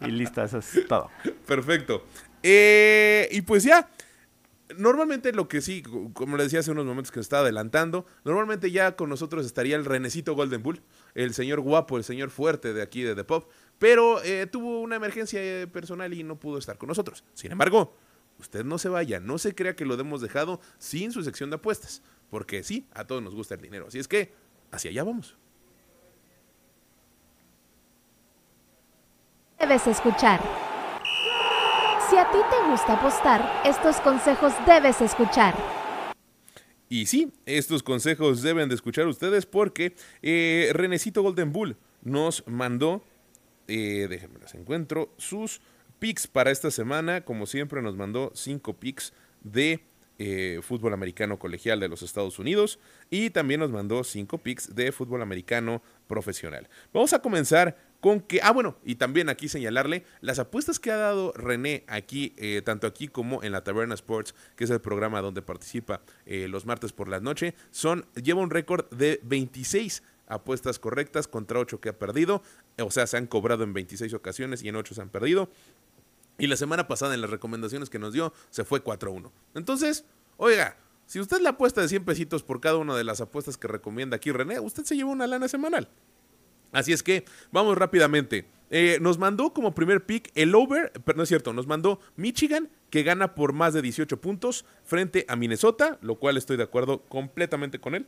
Y 0.00 0.06
listo, 0.10 0.42
eso 0.42 0.58
es 0.58 0.84
todo. 0.88 1.10
Perfecto. 1.46 2.04
Eh, 2.42 3.28
y 3.30 3.42
pues 3.42 3.62
ya. 3.62 3.88
Normalmente 4.76 5.32
lo 5.32 5.48
que 5.48 5.62
sí, 5.62 5.82
co- 5.82 6.12
como 6.12 6.36
le 6.36 6.42
decía 6.42 6.60
hace 6.60 6.70
unos 6.70 6.84
momentos 6.84 7.10
que 7.10 7.20
estaba 7.20 7.42
adelantando, 7.42 8.04
normalmente 8.24 8.70
ya 8.70 8.96
con 8.96 9.08
nosotros 9.08 9.46
estaría 9.46 9.76
el 9.76 9.84
Renecito 9.86 10.34
Golden 10.34 10.62
Bull, 10.62 10.82
el 11.14 11.32
señor 11.32 11.60
guapo, 11.60 11.96
el 11.96 12.04
señor 12.04 12.28
fuerte 12.30 12.74
de 12.74 12.82
aquí 12.82 13.02
de 13.02 13.14
The 13.14 13.24
Pop, 13.24 13.48
pero 13.78 14.22
eh, 14.22 14.46
tuvo 14.46 14.80
una 14.80 14.96
emergencia 14.96 15.40
eh, 15.42 15.66
personal 15.66 16.12
y 16.12 16.22
no 16.22 16.38
pudo 16.38 16.58
estar 16.58 16.76
con 16.76 16.88
nosotros. 16.88 17.24
Sin 17.32 17.50
embargo, 17.50 17.96
usted 18.38 18.62
no 18.62 18.76
se 18.76 18.90
vaya, 18.90 19.20
no 19.20 19.38
se 19.38 19.54
crea 19.54 19.74
que 19.74 19.86
lo 19.86 19.94
hemos 19.98 20.20
dejado 20.20 20.60
sin 20.78 21.12
su 21.12 21.22
sección 21.22 21.48
de 21.48 21.56
apuestas, 21.56 22.02
porque 22.28 22.62
sí, 22.62 22.86
a 22.92 23.06
todos 23.06 23.22
nos 23.22 23.34
gusta 23.34 23.54
el 23.54 23.62
dinero, 23.62 23.86
así 23.88 23.98
es 23.98 24.06
que 24.06 24.32
hacia 24.70 24.90
allá 24.90 25.02
vamos. 25.02 25.34
Debes 29.58 29.86
escuchar. 29.86 30.40
Si 32.08 32.16
a 32.16 32.24
ti 32.30 32.38
te 32.50 32.70
gusta 32.70 32.94
apostar, 32.94 33.62
estos 33.66 33.96
consejos 34.00 34.54
debes 34.66 34.98
escuchar. 35.02 35.54
Y 36.88 37.04
sí, 37.04 37.30
estos 37.44 37.82
consejos 37.82 38.40
deben 38.40 38.70
de 38.70 38.76
escuchar 38.76 39.06
ustedes 39.06 39.44
porque 39.44 39.94
eh, 40.22 40.70
Renecito 40.72 41.20
Golden 41.20 41.52
Bull 41.52 41.76
nos 42.00 42.46
mandó, 42.46 43.04
eh, 43.66 44.06
déjenme 44.08 44.38
las 44.38 44.54
encuentro, 44.54 45.12
sus 45.18 45.60
picks 45.98 46.26
para 46.26 46.50
esta 46.50 46.70
semana. 46.70 47.26
Como 47.26 47.44
siempre, 47.44 47.82
nos 47.82 47.94
mandó 47.94 48.32
cinco 48.34 48.72
picks 48.72 49.12
de 49.42 49.84
eh, 50.18 50.60
fútbol 50.62 50.94
americano 50.94 51.38
colegial 51.38 51.78
de 51.78 51.88
los 51.88 52.02
Estados 52.02 52.38
Unidos 52.38 52.78
y 53.10 53.28
también 53.30 53.60
nos 53.60 53.70
mandó 53.70 54.02
cinco 54.02 54.38
picks 54.38 54.74
de 54.74 54.92
fútbol 54.92 55.20
americano 55.20 55.82
profesional. 56.06 56.68
Vamos 56.92 57.12
a 57.12 57.20
comenzar 57.20 57.76
con 58.00 58.20
que, 58.20 58.40
ah 58.42 58.52
bueno, 58.52 58.76
y 58.84 58.94
también 58.94 59.28
aquí 59.28 59.48
señalarle 59.48 60.04
las 60.20 60.38
apuestas 60.38 60.78
que 60.78 60.90
ha 60.90 60.96
dado 60.96 61.32
René 61.32 61.84
aquí, 61.88 62.32
eh, 62.36 62.62
tanto 62.64 62.86
aquí 62.86 63.08
como 63.08 63.42
en 63.42 63.52
la 63.52 63.64
Taberna 63.64 63.94
Sports, 63.94 64.34
que 64.56 64.64
es 64.64 64.70
el 64.70 64.80
programa 64.80 65.20
donde 65.20 65.42
participa 65.42 66.00
eh, 66.26 66.46
los 66.48 66.64
martes 66.64 66.92
por 66.92 67.08
la 67.08 67.20
noche, 67.20 67.54
son, 67.70 68.06
lleva 68.14 68.40
un 68.40 68.50
récord 68.50 68.88
de 68.90 69.20
26 69.24 70.02
apuestas 70.28 70.78
correctas 70.78 71.26
contra 71.26 71.58
8 71.58 71.80
que 71.80 71.88
ha 71.88 71.98
perdido, 71.98 72.42
o 72.78 72.90
sea, 72.90 73.06
se 73.06 73.16
han 73.16 73.26
cobrado 73.26 73.64
en 73.64 73.72
26 73.72 74.14
ocasiones 74.14 74.62
y 74.62 74.68
en 74.68 74.76
8 74.76 74.94
se 74.94 75.02
han 75.02 75.08
perdido. 75.08 75.50
Y 76.38 76.46
la 76.46 76.56
semana 76.56 76.86
pasada 76.86 77.14
en 77.14 77.20
las 77.20 77.30
recomendaciones 77.30 77.90
que 77.90 77.98
nos 77.98 78.12
dio 78.12 78.32
se 78.50 78.64
fue 78.64 78.84
4-1. 78.84 79.32
Entonces, 79.54 80.04
oiga, 80.36 80.76
si 81.06 81.18
usted 81.18 81.40
le 81.40 81.48
apuesta 81.48 81.80
de 81.80 81.88
100 81.88 82.04
pesitos 82.04 82.44
por 82.44 82.60
cada 82.60 82.76
una 82.76 82.94
de 82.94 83.02
las 83.02 83.20
apuestas 83.20 83.56
que 83.56 83.66
recomienda 83.66 84.16
aquí 84.16 84.30
René, 84.30 84.60
usted 84.60 84.84
se 84.84 84.94
lleva 84.94 85.10
una 85.10 85.26
lana 85.26 85.48
semanal. 85.48 85.88
Así 86.72 86.92
es 86.92 87.02
que 87.02 87.24
vamos 87.52 87.76
rápidamente. 87.76 88.46
Eh, 88.70 88.98
nos 89.00 89.18
mandó 89.18 89.54
como 89.54 89.74
primer 89.74 90.04
pick 90.04 90.30
el 90.34 90.54
over, 90.54 90.92
pero 91.04 91.16
no 91.16 91.22
es 91.22 91.28
cierto, 91.28 91.52
nos 91.54 91.66
mandó 91.66 92.00
Michigan 92.16 92.68
que 92.90 93.02
gana 93.02 93.34
por 93.34 93.52
más 93.52 93.72
de 93.72 93.82
18 93.82 94.20
puntos 94.20 94.66
frente 94.84 95.24
a 95.28 95.36
Minnesota, 95.36 95.98
lo 96.02 96.16
cual 96.16 96.36
estoy 96.36 96.56
de 96.56 96.64
acuerdo 96.64 97.02
completamente 97.04 97.78
con 97.78 97.94
él. 97.94 98.06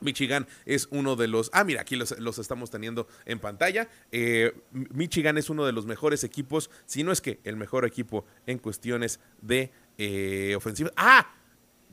Michigan 0.00 0.46
es 0.66 0.88
uno 0.90 1.16
de 1.16 1.26
los... 1.26 1.50
Ah, 1.52 1.64
mira, 1.64 1.80
aquí 1.80 1.96
los, 1.96 2.38
estamos 2.38 2.70
teniendo 2.70 3.08
en 3.24 3.38
pantalla. 3.38 3.88
Eh, 4.12 4.52
Michigan 4.72 5.38
es 5.38 5.48
uno 5.48 5.64
de 5.64 5.72
los 5.72 5.86
mejores 5.86 6.22
equipos, 6.22 6.70
si 6.84 7.02
no 7.02 7.12
es 7.12 7.20
que 7.20 7.40
el 7.44 7.56
mejor 7.56 7.86
equipo 7.86 8.26
en 8.46 8.58
cuestiones 8.58 9.20
de 9.40 9.70
eh, 9.96 10.54
ofensiva. 10.56 10.90
Ah, 10.96 11.34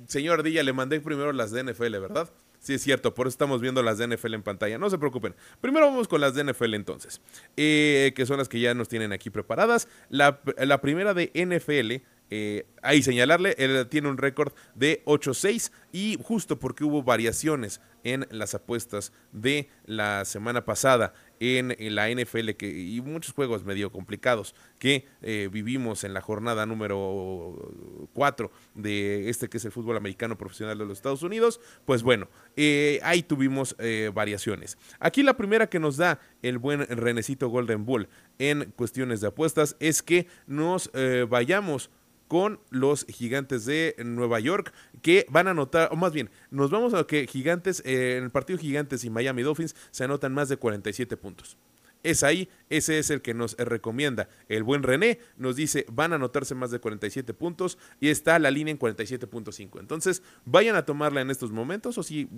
señor 0.07 0.40
Ardilla, 0.40 0.64
le 0.64 0.74
mandé 0.74 0.99
primero 0.99 1.32
las 1.32 1.52
de 1.52 1.64
NFL, 1.64 1.98
¿verdad? 1.99 2.30
Sí, 2.64 2.76
es 2.76 2.81
cierto, 2.81 3.14
por 3.14 3.27
eso 3.27 3.34
estamos 3.34 3.60
viendo 3.60 3.84
las 3.84 3.98
de 3.98 4.07
NFL 4.07 4.35
en 4.35 4.41
pantalla. 4.41 4.77
No 4.77 4.90
se 4.90 4.98
preocupen. 4.98 5.35
Primero 5.60 5.85
vamos 5.85 6.07
con 6.07 6.22
las 6.22 6.34
de 6.34 6.45
NFL 6.45 6.76
entonces, 6.76 7.19
eh, 7.57 8.14
que 8.15 8.26
son 8.26 8.38
las 8.38 8.48
que 8.48 8.57
ya 8.61 8.73
nos 8.73 8.88
tienen 8.88 9.11
aquí 9.11 9.30
preparadas. 9.30 9.90
La, 10.10 10.40
primera 10.80 11.14
de 11.14 11.30
NFL 11.35 12.07
eh, 12.30 12.65
ahí 12.81 13.03
señalarle, 13.03 13.53
él 13.57 13.85
tiene 13.90 14.07
un 14.07 14.18
récord 14.18 14.53
de 14.76 15.03
8-6 15.03 15.73
y 15.91 16.18
justo 16.23 16.57
porque 16.57 16.85
hubo 16.85 17.03
variaciones 17.03 17.81
en 18.06 18.27
las 18.31 18.56
apuestas 18.56 19.11
de 19.34 19.68
la 19.85 20.23
semana 20.23 20.64
pasada 20.64 21.14
en, 21.44 21.95
la 21.95 22.10
NFL 22.10 22.52
que, 22.52 22.70
y 22.70 23.02
muchos 23.02 23.34
juegos 23.34 23.64
medio 23.64 23.91
complicados 23.91 24.56
que 24.80 25.06
eh, 25.22 25.49
vivimos 25.52 26.03
en 26.03 26.14
la 26.14 26.22
jornada 26.22 26.65
número 26.65 28.10
4 28.14 28.52
de 28.76 29.30
este 29.30 29.49
que 29.49 29.57
es 29.57 29.65
el 29.65 29.72
fútbol 29.72 29.98
americano 29.98 30.38
profesional 30.38 30.78
de 30.78 30.86
los 30.86 30.98
Estados 30.98 31.24
Unidos, 31.24 31.60
pues 31.86 32.03
bueno, 32.03 32.30
eh, 32.56 32.99
ahí 33.03 33.24
tuvimos 33.24 33.76
variaciones. 34.14 34.78
Aquí 34.99 35.24
la 35.24 35.36
primera 35.36 35.68
que 35.68 35.80
nos 35.80 35.98
da 35.98 36.20
el 36.41 36.57
buen 36.57 36.82
Renecito 36.88 37.49
Golden 37.49 37.86
Bull 37.86 38.07
en 38.40 38.72
cuestiones 38.76 39.22
de 39.22 39.28
apuestas 39.28 39.76
es 39.80 40.02
que 40.02 40.28
nos 40.48 40.91
vayamos 41.30 41.90
con 42.34 42.60
los 42.72 43.06
gigantes 43.06 43.64
de 43.66 43.96
Nueva 44.04 44.40
York, 44.40 44.74
que 45.04 45.28
van 45.30 45.46
a 45.48 45.52
anotar, 45.52 45.90
o 45.92 45.96
más 45.96 46.14
bien, 46.14 46.32
nos 46.50 46.72
vamos 46.72 46.96
a 46.96 47.06
que 47.06 47.28
gigantes, 47.28 47.84
eh, 47.86 48.16
en 48.18 48.24
el 48.24 48.32
partido 48.32 48.58
gigantes 48.58 49.04
y 49.04 49.12
Miami 49.12 49.44
Dolphins 49.44 49.76
se 49.92 50.04
anotan 50.04 50.34
más 50.34 50.50
de 50.50 50.58
47 50.58 51.16
puntos 51.16 51.58
es 52.04 52.24
ahí, 52.24 52.50
ese 52.70 53.00
es 53.00 53.10
el 53.10 53.22
que 53.22 53.34
nos 53.34 53.56
recomienda. 53.58 54.28
El 54.50 54.64
buen 54.64 54.84
René 54.84 55.20
nos 55.38 55.56
dice, 55.56 55.86
van 55.92 56.12
a 56.12 56.16
anotarse 56.16 56.54
más 56.54 56.70
de 56.70 56.80
47 56.80 57.34
puntos 57.34 57.78
y 58.00 58.10
está 58.10 58.38
la 58.40 58.52
línea 58.52 58.72
en 58.72 58.80
47.5. 58.80 59.80
Entonces, 59.80 60.22
vayan 60.46 60.76
a 60.76 60.86
tomarla 60.86 61.22
en 61.22 61.32
estos 61.32 61.52
momentos 61.52 61.98
o 61.98 62.04
si 62.04 62.30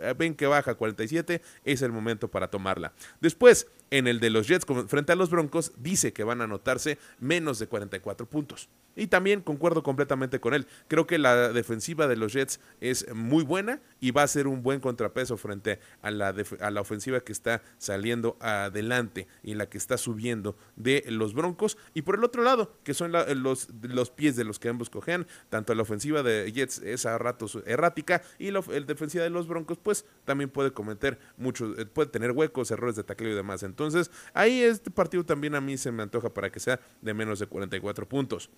eh, 0.00 0.14
ven 0.18 0.34
que 0.34 0.46
baja 0.46 0.74
47, 0.74 1.40
es 1.64 1.82
el 1.82 1.92
momento 1.92 2.30
para 2.30 2.50
tomarla. 2.50 2.92
Después, 3.20 3.68
en 3.90 4.08
el 4.08 4.20
de 4.20 4.30
los 4.30 4.48
Jets 4.48 4.66
frente 4.88 5.12
a 5.12 5.16
los 5.16 5.30
Broncos, 5.30 5.72
dice 5.76 6.12
que 6.12 6.24
van 6.24 6.40
a 6.40 6.44
anotarse 6.44 6.98
menos 7.20 7.58
de 7.58 7.68
44 7.68 8.28
puntos. 8.28 8.68
Y 8.94 9.06
también 9.06 9.40
concuerdo 9.40 9.82
completamente 9.82 10.40
con 10.40 10.52
él. 10.52 10.66
Creo 10.88 11.06
que 11.06 11.18
la 11.18 11.52
defensiva 11.52 12.08
de 12.08 12.16
los 12.16 12.32
Jets 12.32 12.60
es 12.80 13.06
muy 13.14 13.42
buena 13.42 13.80
y 14.00 14.10
va 14.10 14.22
a 14.22 14.28
ser 14.28 14.46
un 14.46 14.62
buen 14.62 14.80
contrapeso 14.80 15.36
frente 15.36 15.78
a 16.02 16.10
la, 16.10 16.34
a 16.60 16.70
la 16.70 16.80
ofensiva 16.80 17.20
que 17.20 17.32
está 17.32 17.62
saliendo 17.78 18.36
adelante 18.40 19.11
y 19.42 19.54
la 19.54 19.68
que 19.68 19.78
está 19.78 19.98
subiendo 19.98 20.56
de 20.76 21.04
los 21.08 21.34
Broncos. 21.34 21.76
Y 21.94 22.02
por 22.02 22.16
el 22.16 22.24
otro 22.24 22.42
lado, 22.42 22.76
que 22.84 22.94
son 22.94 23.12
los, 23.12 23.68
los 23.82 24.10
pies 24.10 24.36
de 24.36 24.44
los 24.44 24.58
que 24.58 24.68
ambos 24.68 24.90
cojean, 24.90 25.26
tanto 25.48 25.74
la 25.74 25.82
ofensiva 25.82 26.22
de 26.22 26.50
Jets 26.52 26.78
es 26.78 27.06
a 27.06 27.18
ratos 27.18 27.58
errática 27.66 28.22
y 28.38 28.50
la 28.50 28.62
el 28.72 28.86
defensiva 28.86 29.24
de 29.24 29.30
los 29.30 29.46
Broncos, 29.46 29.78
pues 29.82 30.04
también 30.24 30.50
puede 30.50 30.72
cometer 30.72 31.18
muchos, 31.36 31.78
eh, 31.78 31.86
puede 31.86 32.10
tener 32.10 32.32
huecos, 32.32 32.70
errores 32.70 32.96
de 32.96 33.04
tacleo 33.04 33.32
y 33.32 33.34
demás. 33.34 33.62
Entonces, 33.62 34.10
ahí 34.34 34.62
este 34.62 34.90
partido 34.90 35.24
también 35.24 35.54
a 35.54 35.60
mí 35.60 35.76
se 35.76 35.92
me 35.92 36.02
antoja 36.02 36.32
para 36.32 36.50
que 36.50 36.60
sea 36.60 36.80
de 37.00 37.14
menos 37.14 37.38
de 37.38 37.46
44 37.46 38.08
puntos. 38.08 38.50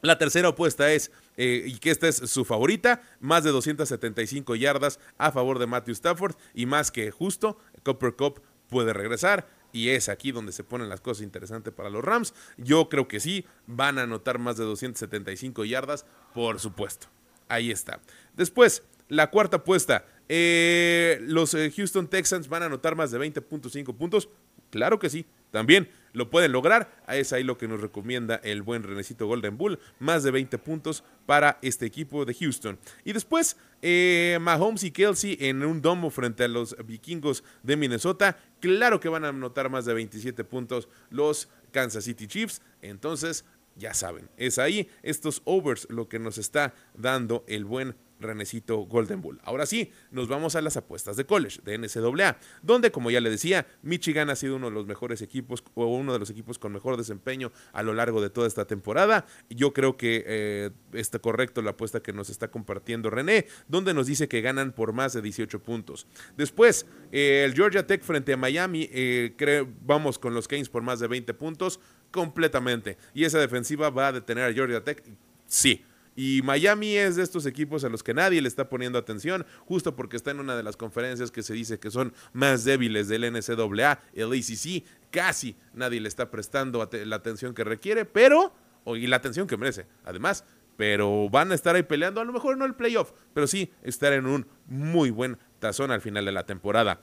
La 0.00 0.16
tercera 0.16 0.48
apuesta 0.48 0.92
es, 0.92 1.10
eh, 1.36 1.64
y 1.66 1.78
que 1.78 1.90
esta 1.90 2.06
es 2.06 2.16
su 2.16 2.44
favorita, 2.44 3.02
más 3.18 3.42
de 3.42 3.50
275 3.50 4.54
yardas 4.54 5.00
a 5.18 5.32
favor 5.32 5.58
de 5.58 5.66
Matthew 5.66 5.92
Stafford 5.94 6.36
y 6.54 6.66
más 6.66 6.92
que 6.92 7.10
justo, 7.10 7.58
Copper 7.82 8.14
Cup 8.14 8.40
puede 8.68 8.92
regresar 8.92 9.48
y 9.72 9.90
es 9.90 10.08
aquí 10.08 10.32
donde 10.32 10.52
se 10.52 10.64
ponen 10.64 10.88
las 10.88 11.00
cosas 11.00 11.22
interesantes 11.22 11.72
para 11.72 11.90
los 11.90 12.04
Rams. 12.04 12.34
Yo 12.56 12.88
creo 12.88 13.08
que 13.08 13.20
sí, 13.20 13.44
van 13.66 13.98
a 13.98 14.02
anotar 14.02 14.38
más 14.38 14.56
de 14.56 14.64
275 14.64 15.64
yardas, 15.64 16.06
por 16.34 16.58
supuesto. 16.60 17.08
Ahí 17.48 17.70
está. 17.70 18.00
Después, 18.36 18.82
la 19.08 19.30
cuarta 19.30 19.58
apuesta. 19.58 20.04
Eh, 20.28 21.18
los 21.22 21.54
eh, 21.54 21.72
Houston 21.74 22.08
Texans 22.08 22.48
van 22.48 22.62
a 22.62 22.66
anotar 22.66 22.94
más 22.94 23.10
de 23.10 23.18
20.5 23.18 23.96
puntos. 23.96 24.28
Claro 24.70 24.98
que 24.98 25.08
sí, 25.08 25.26
también 25.50 25.88
lo 26.12 26.30
pueden 26.30 26.52
lograr. 26.52 27.02
Es 27.08 27.32
ahí 27.32 27.42
lo 27.42 27.58
que 27.58 27.68
nos 27.68 27.80
recomienda 27.80 28.36
el 28.36 28.62
buen 28.62 28.82
Renecito 28.82 29.26
Golden 29.26 29.56
Bull. 29.58 29.78
Más 29.98 30.22
de 30.22 30.30
20 30.30 30.58
puntos 30.58 31.04
para 31.26 31.58
este 31.62 31.86
equipo 31.86 32.24
de 32.24 32.34
Houston. 32.34 32.78
Y 33.04 33.12
después, 33.12 33.56
eh, 33.82 34.38
Mahomes 34.40 34.84
y 34.84 34.90
Kelsey 34.90 35.36
en 35.40 35.64
un 35.64 35.80
domo 35.82 36.10
frente 36.10 36.44
a 36.44 36.48
los 36.48 36.76
vikingos 36.86 37.44
de 37.62 37.76
Minnesota. 37.76 38.38
Claro 38.60 39.00
que 39.00 39.08
van 39.08 39.24
a 39.24 39.28
anotar 39.28 39.70
más 39.70 39.84
de 39.84 39.94
27 39.94 40.44
puntos 40.44 40.88
los 41.10 41.48
Kansas 41.70 42.04
City 42.04 42.26
Chiefs. 42.26 42.62
Entonces, 42.82 43.44
ya 43.78 43.94
saben, 43.94 44.28
es 44.36 44.58
ahí 44.58 44.90
estos 45.02 45.42
overs 45.44 45.86
lo 45.90 46.08
que 46.08 46.18
nos 46.18 46.36
está 46.36 46.74
dando 46.94 47.44
el 47.46 47.64
buen 47.64 47.94
Renecito 48.20 48.78
Golden 48.78 49.20
Bull. 49.20 49.40
Ahora 49.44 49.66
sí, 49.66 49.92
nos 50.10 50.28
vamos 50.28 50.56
a 50.56 50.62
las 50.62 50.76
apuestas 50.76 51.16
de 51.16 51.24
college, 51.24 51.60
de 51.64 51.78
NCAA, 51.78 52.38
donde, 52.62 52.90
como 52.90 53.10
ya 53.10 53.20
le 53.20 53.30
decía, 53.30 53.66
Michigan 53.82 54.30
ha 54.30 54.36
sido 54.36 54.56
uno 54.56 54.68
de 54.68 54.74
los 54.74 54.86
mejores 54.86 55.22
equipos 55.22 55.62
o 55.74 55.86
uno 55.86 56.12
de 56.12 56.18
los 56.18 56.30
equipos 56.30 56.58
con 56.58 56.72
mejor 56.72 56.96
desempeño 56.96 57.52
a 57.72 57.82
lo 57.82 57.94
largo 57.94 58.20
de 58.20 58.30
toda 58.30 58.46
esta 58.46 58.66
temporada. 58.66 59.26
Yo 59.48 59.72
creo 59.72 59.96
que 59.96 60.24
eh, 60.26 60.70
está 60.92 61.18
correcto 61.18 61.62
la 61.62 61.70
apuesta 61.70 62.00
que 62.00 62.12
nos 62.12 62.30
está 62.30 62.50
compartiendo 62.50 63.10
René, 63.10 63.46
donde 63.68 63.94
nos 63.94 64.06
dice 64.06 64.28
que 64.28 64.40
ganan 64.40 64.72
por 64.72 64.92
más 64.92 65.12
de 65.12 65.22
18 65.22 65.62
puntos. 65.62 66.06
Después, 66.36 66.86
eh, 67.12 67.42
el 67.44 67.54
Georgia 67.54 67.86
Tech 67.86 68.02
frente 68.02 68.32
a 68.32 68.36
Miami, 68.36 68.88
eh, 68.92 69.34
vamos 69.82 70.18
con 70.18 70.34
los 70.34 70.48
Canes 70.48 70.68
por 70.68 70.82
más 70.82 71.00
de 71.00 71.08
20 71.08 71.34
puntos, 71.34 71.80
completamente. 72.10 72.96
Y 73.14 73.24
esa 73.24 73.38
defensiva 73.38 73.90
va 73.90 74.08
a 74.08 74.12
detener 74.12 74.44
a 74.44 74.52
Georgia 74.52 74.82
Tech, 74.82 75.02
sí. 75.46 75.84
Y 76.20 76.42
Miami 76.42 76.96
es 76.96 77.14
de 77.14 77.22
estos 77.22 77.46
equipos 77.46 77.84
a 77.84 77.88
los 77.88 78.02
que 78.02 78.12
nadie 78.12 78.42
le 78.42 78.48
está 78.48 78.68
poniendo 78.68 78.98
atención, 78.98 79.46
justo 79.66 79.94
porque 79.94 80.16
está 80.16 80.32
en 80.32 80.40
una 80.40 80.56
de 80.56 80.64
las 80.64 80.76
conferencias 80.76 81.30
que 81.30 81.44
se 81.44 81.54
dice 81.54 81.78
que 81.78 81.92
son 81.92 82.12
más 82.32 82.64
débiles 82.64 83.06
del 83.06 83.32
NCAA, 83.32 84.00
el 84.14 84.32
ACC. 84.32 84.84
Casi 85.12 85.56
nadie 85.74 86.00
le 86.00 86.08
está 86.08 86.28
prestando 86.28 86.88
la 86.92 87.16
atención 87.16 87.54
que 87.54 87.62
requiere, 87.62 88.04
pero, 88.04 88.52
y 88.84 89.06
la 89.06 89.14
atención 89.14 89.46
que 89.46 89.56
merece, 89.56 89.86
además. 90.04 90.44
Pero 90.76 91.28
van 91.30 91.52
a 91.52 91.54
estar 91.54 91.76
ahí 91.76 91.84
peleando, 91.84 92.20
a 92.20 92.24
lo 92.24 92.32
mejor 92.32 92.56
no 92.56 92.64
el 92.64 92.74
playoff, 92.74 93.12
pero 93.32 93.46
sí 93.46 93.72
estar 93.84 94.12
en 94.12 94.26
un 94.26 94.46
muy 94.66 95.10
buen 95.10 95.38
tazón 95.60 95.92
al 95.92 96.00
final 96.00 96.24
de 96.24 96.32
la 96.32 96.46
temporada. 96.46 97.00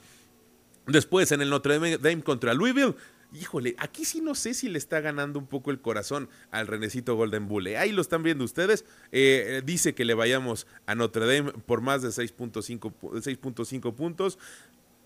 Después, 0.87 1.31
en 1.31 1.41
el 1.41 1.49
Notre 1.49 1.97
Dame 1.97 2.21
contra 2.21 2.53
Louisville, 2.53 2.95
híjole, 3.33 3.75
aquí 3.77 4.05
sí 4.05 4.21
no 4.21 4.35
sé 4.35 4.53
si 4.53 4.69
le 4.69 4.77
está 4.77 5.01
ganando 5.01 5.39
un 5.39 5.47
poco 5.47 5.71
el 5.71 5.81
corazón 5.81 6.29
al 6.51 6.67
Renecito 6.67 7.15
Golden 7.15 7.47
Bull. 7.47 7.67
¿eh? 7.67 7.77
Ahí 7.77 7.91
lo 7.91 8.01
están 8.01 8.23
viendo 8.23 8.43
ustedes. 8.43 8.85
Eh, 9.11 9.61
dice 9.65 9.93
que 9.93 10.05
le 10.05 10.13
vayamos 10.13 10.67
a 10.85 10.95
Notre 10.95 11.25
Dame 11.25 11.51
por 11.51 11.81
más 11.81 12.01
de 12.01 12.09
6.5 12.09 13.93
puntos. 13.93 14.37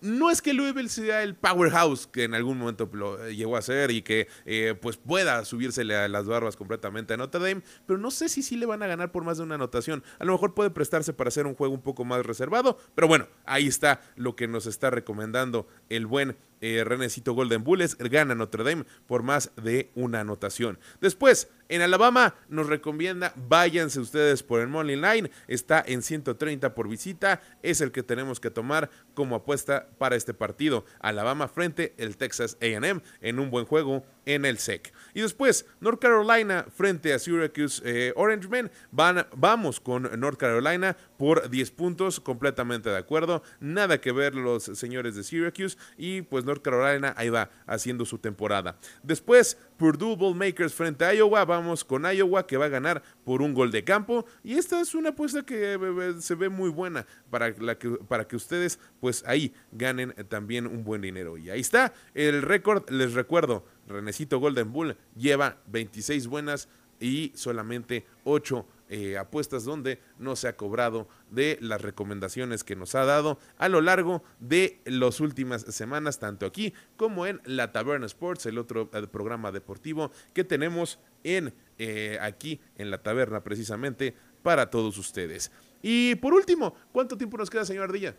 no 0.02 0.30
es 0.30 0.40
que 0.40 0.54
Louisville 0.54 0.88
sea 0.88 1.22
el 1.22 1.34
powerhouse 1.34 2.06
que 2.06 2.24
en 2.24 2.34
algún 2.34 2.58
momento 2.58 2.88
lo 2.92 3.26
eh, 3.26 3.36
llegó 3.36 3.56
a 3.56 3.62
ser 3.62 3.90
y 3.90 4.00
que 4.02 4.28
eh, 4.46 4.74
pues 4.80 4.96
pueda 4.96 5.44
subírsele 5.44 5.94
a 5.94 6.08
las 6.08 6.26
barbas 6.26 6.56
completamente 6.56 7.14
a 7.14 7.16
Notre 7.18 7.40
Dame, 7.40 7.62
pero 7.86 7.98
no 7.98 8.10
sé 8.10 8.28
si 8.28 8.42
sí 8.42 8.56
le 8.56 8.66
van 8.66 8.82
a 8.82 8.86
ganar 8.86 9.12
por 9.12 9.24
más 9.24 9.36
de 9.38 9.44
una 9.44 9.56
anotación. 9.56 10.02
A 10.18 10.24
lo 10.24 10.32
mejor 10.32 10.54
puede 10.54 10.70
prestarse 10.70 11.12
para 11.12 11.28
hacer 11.28 11.46
un 11.46 11.54
juego 11.54 11.74
un 11.74 11.82
poco 11.82 12.04
más 12.04 12.24
reservado, 12.24 12.78
pero 12.94 13.08
bueno, 13.08 13.26
ahí 13.44 13.66
está 13.66 14.00
lo 14.16 14.36
que 14.36 14.48
nos 14.48 14.66
está 14.66 14.90
recomendando 14.90 15.66
el 15.90 16.06
buen 16.06 16.36
eh, 16.60 16.84
Renecito 16.84 17.32
Golden 17.32 17.64
Bulls. 17.64 17.96
Gana 17.98 18.34
Notre 18.34 18.64
Dame 18.64 18.84
por 19.06 19.22
más 19.22 19.50
de 19.56 19.90
una 19.94 20.20
anotación. 20.20 20.78
Después, 21.00 21.48
en 21.70 21.82
Alabama 21.82 22.34
nos 22.48 22.66
recomienda 22.66 23.32
váyanse 23.36 24.00
ustedes 24.00 24.42
por 24.42 24.60
el 24.60 24.66
Money 24.66 24.96
Line. 24.96 25.30
Está 25.46 25.84
en 25.86 26.02
130 26.02 26.74
por 26.74 26.88
visita. 26.88 27.40
Es 27.62 27.80
el 27.80 27.92
que 27.92 28.02
tenemos 28.02 28.40
que 28.40 28.50
tomar 28.50 28.90
como 29.14 29.36
apuesta 29.36 29.88
para 29.98 30.16
este 30.16 30.34
partido. 30.34 30.84
Alabama 30.98 31.46
frente 31.46 31.94
el 31.96 32.16
Texas 32.16 32.58
AM 32.60 33.02
en 33.20 33.38
un 33.38 33.50
buen 33.50 33.66
juego 33.66 34.04
en 34.26 34.44
el 34.44 34.58
SEC. 34.58 34.92
Y 35.14 35.20
después, 35.20 35.66
North 35.80 36.00
Carolina 36.00 36.66
frente 36.74 37.12
a 37.12 37.18
Syracuse 37.18 37.82
eh, 37.84 38.12
Orange 38.16 38.48
Men. 38.48 38.70
Van, 38.90 39.26
vamos 39.36 39.80
con 39.80 40.08
North 40.18 40.38
Carolina 40.38 40.96
por 41.16 41.48
10 41.50 41.70
puntos, 41.70 42.20
completamente 42.20 42.90
de 42.90 42.96
acuerdo. 42.98 43.42
Nada 43.60 44.00
que 44.00 44.12
ver 44.12 44.34
los 44.34 44.64
señores 44.64 45.14
de 45.14 45.22
Syracuse. 45.22 45.78
Y 45.96 46.22
pues 46.22 46.44
North 46.50 46.62
Carolina 46.62 47.14
ahí 47.16 47.28
va 47.28 47.50
haciendo 47.66 48.04
su 48.04 48.18
temporada. 48.18 48.76
Después, 49.02 49.56
Purdue 49.76 50.34
Makers 50.34 50.74
frente 50.74 51.04
a 51.04 51.14
Iowa. 51.14 51.44
Vamos 51.44 51.84
con 51.84 52.04
Iowa 52.04 52.46
que 52.46 52.56
va 52.56 52.66
a 52.66 52.68
ganar 52.68 53.02
por 53.24 53.40
un 53.40 53.54
gol 53.54 53.70
de 53.70 53.84
campo. 53.84 54.26
Y 54.42 54.54
esta 54.54 54.80
es 54.80 54.94
una 54.94 55.10
apuesta 55.10 55.44
que 55.44 55.74
eh, 55.74 56.14
se 56.18 56.34
ve 56.34 56.48
muy 56.48 56.70
buena 56.70 57.06
para, 57.30 57.54
que, 57.54 57.90
para 58.08 58.26
que 58.26 58.36
ustedes 58.36 58.78
pues 59.00 59.22
ahí 59.26 59.54
ganen 59.72 60.12
también 60.28 60.66
un 60.66 60.82
buen 60.82 61.00
dinero. 61.00 61.38
Y 61.38 61.50
ahí 61.50 61.60
está 61.60 61.94
el 62.14 62.42
récord. 62.42 62.90
Les 62.90 63.14
recuerdo, 63.14 63.64
Renecito 63.86 64.40
Golden 64.40 64.72
Bull 64.72 64.96
lleva 65.16 65.58
26 65.68 66.26
buenas 66.26 66.68
y 66.98 67.32
solamente 67.34 68.06
8 68.24 68.66
eh, 68.92 69.16
apuestas 69.16 69.62
donde 69.62 70.00
no 70.18 70.34
se 70.34 70.48
ha 70.48 70.56
cobrado 70.56 71.08
de 71.30 71.58
las 71.60 71.80
recomendaciones 71.80 72.64
que 72.64 72.74
nos 72.74 72.96
ha 72.96 73.04
dado 73.04 73.38
a 73.56 73.68
lo 73.68 73.80
largo 73.80 74.24
de 74.40 74.80
las 74.84 75.20
últimas 75.20 75.62
semanas, 75.62 76.18
tanto 76.18 76.44
aquí 76.44 76.74
como 76.96 77.24
en 77.24 77.40
la 77.44 77.70
Taberna 77.70 78.06
Sports, 78.06 78.46
el 78.46 78.58
otro 78.58 78.90
eh, 78.92 79.06
programa 79.06 79.52
deportivo 79.52 80.10
que 80.34 80.42
tenemos 80.42 80.98
en 81.22 81.54
eh, 81.78 82.18
aquí 82.20 82.60
en 82.76 82.90
la 82.90 83.00
taberna 83.00 83.44
precisamente 83.44 84.14
para 84.42 84.70
todos 84.70 84.98
ustedes. 84.98 85.52
Y 85.82 86.16
por 86.16 86.34
último, 86.34 86.74
¿cuánto 86.90 87.16
tiempo 87.16 87.38
nos 87.38 87.48
queda, 87.48 87.64
señor 87.64 87.84
Ardilla? 87.84 88.16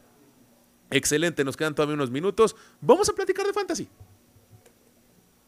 Excelente, 0.90 1.44
nos 1.44 1.58
quedan 1.58 1.76
todavía 1.76 1.96
unos 1.96 2.12
minutos. 2.12 2.56
Vamos 2.80 3.10
a 3.10 3.14
platicar 3.14 3.46
de 3.46 3.52
fantasy. 3.52 3.90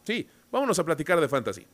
Sí, 0.04 0.28
vámonos 0.52 0.78
a 0.80 0.84
platicar 0.84 1.22
de 1.22 1.30
fantasy. 1.30 1.66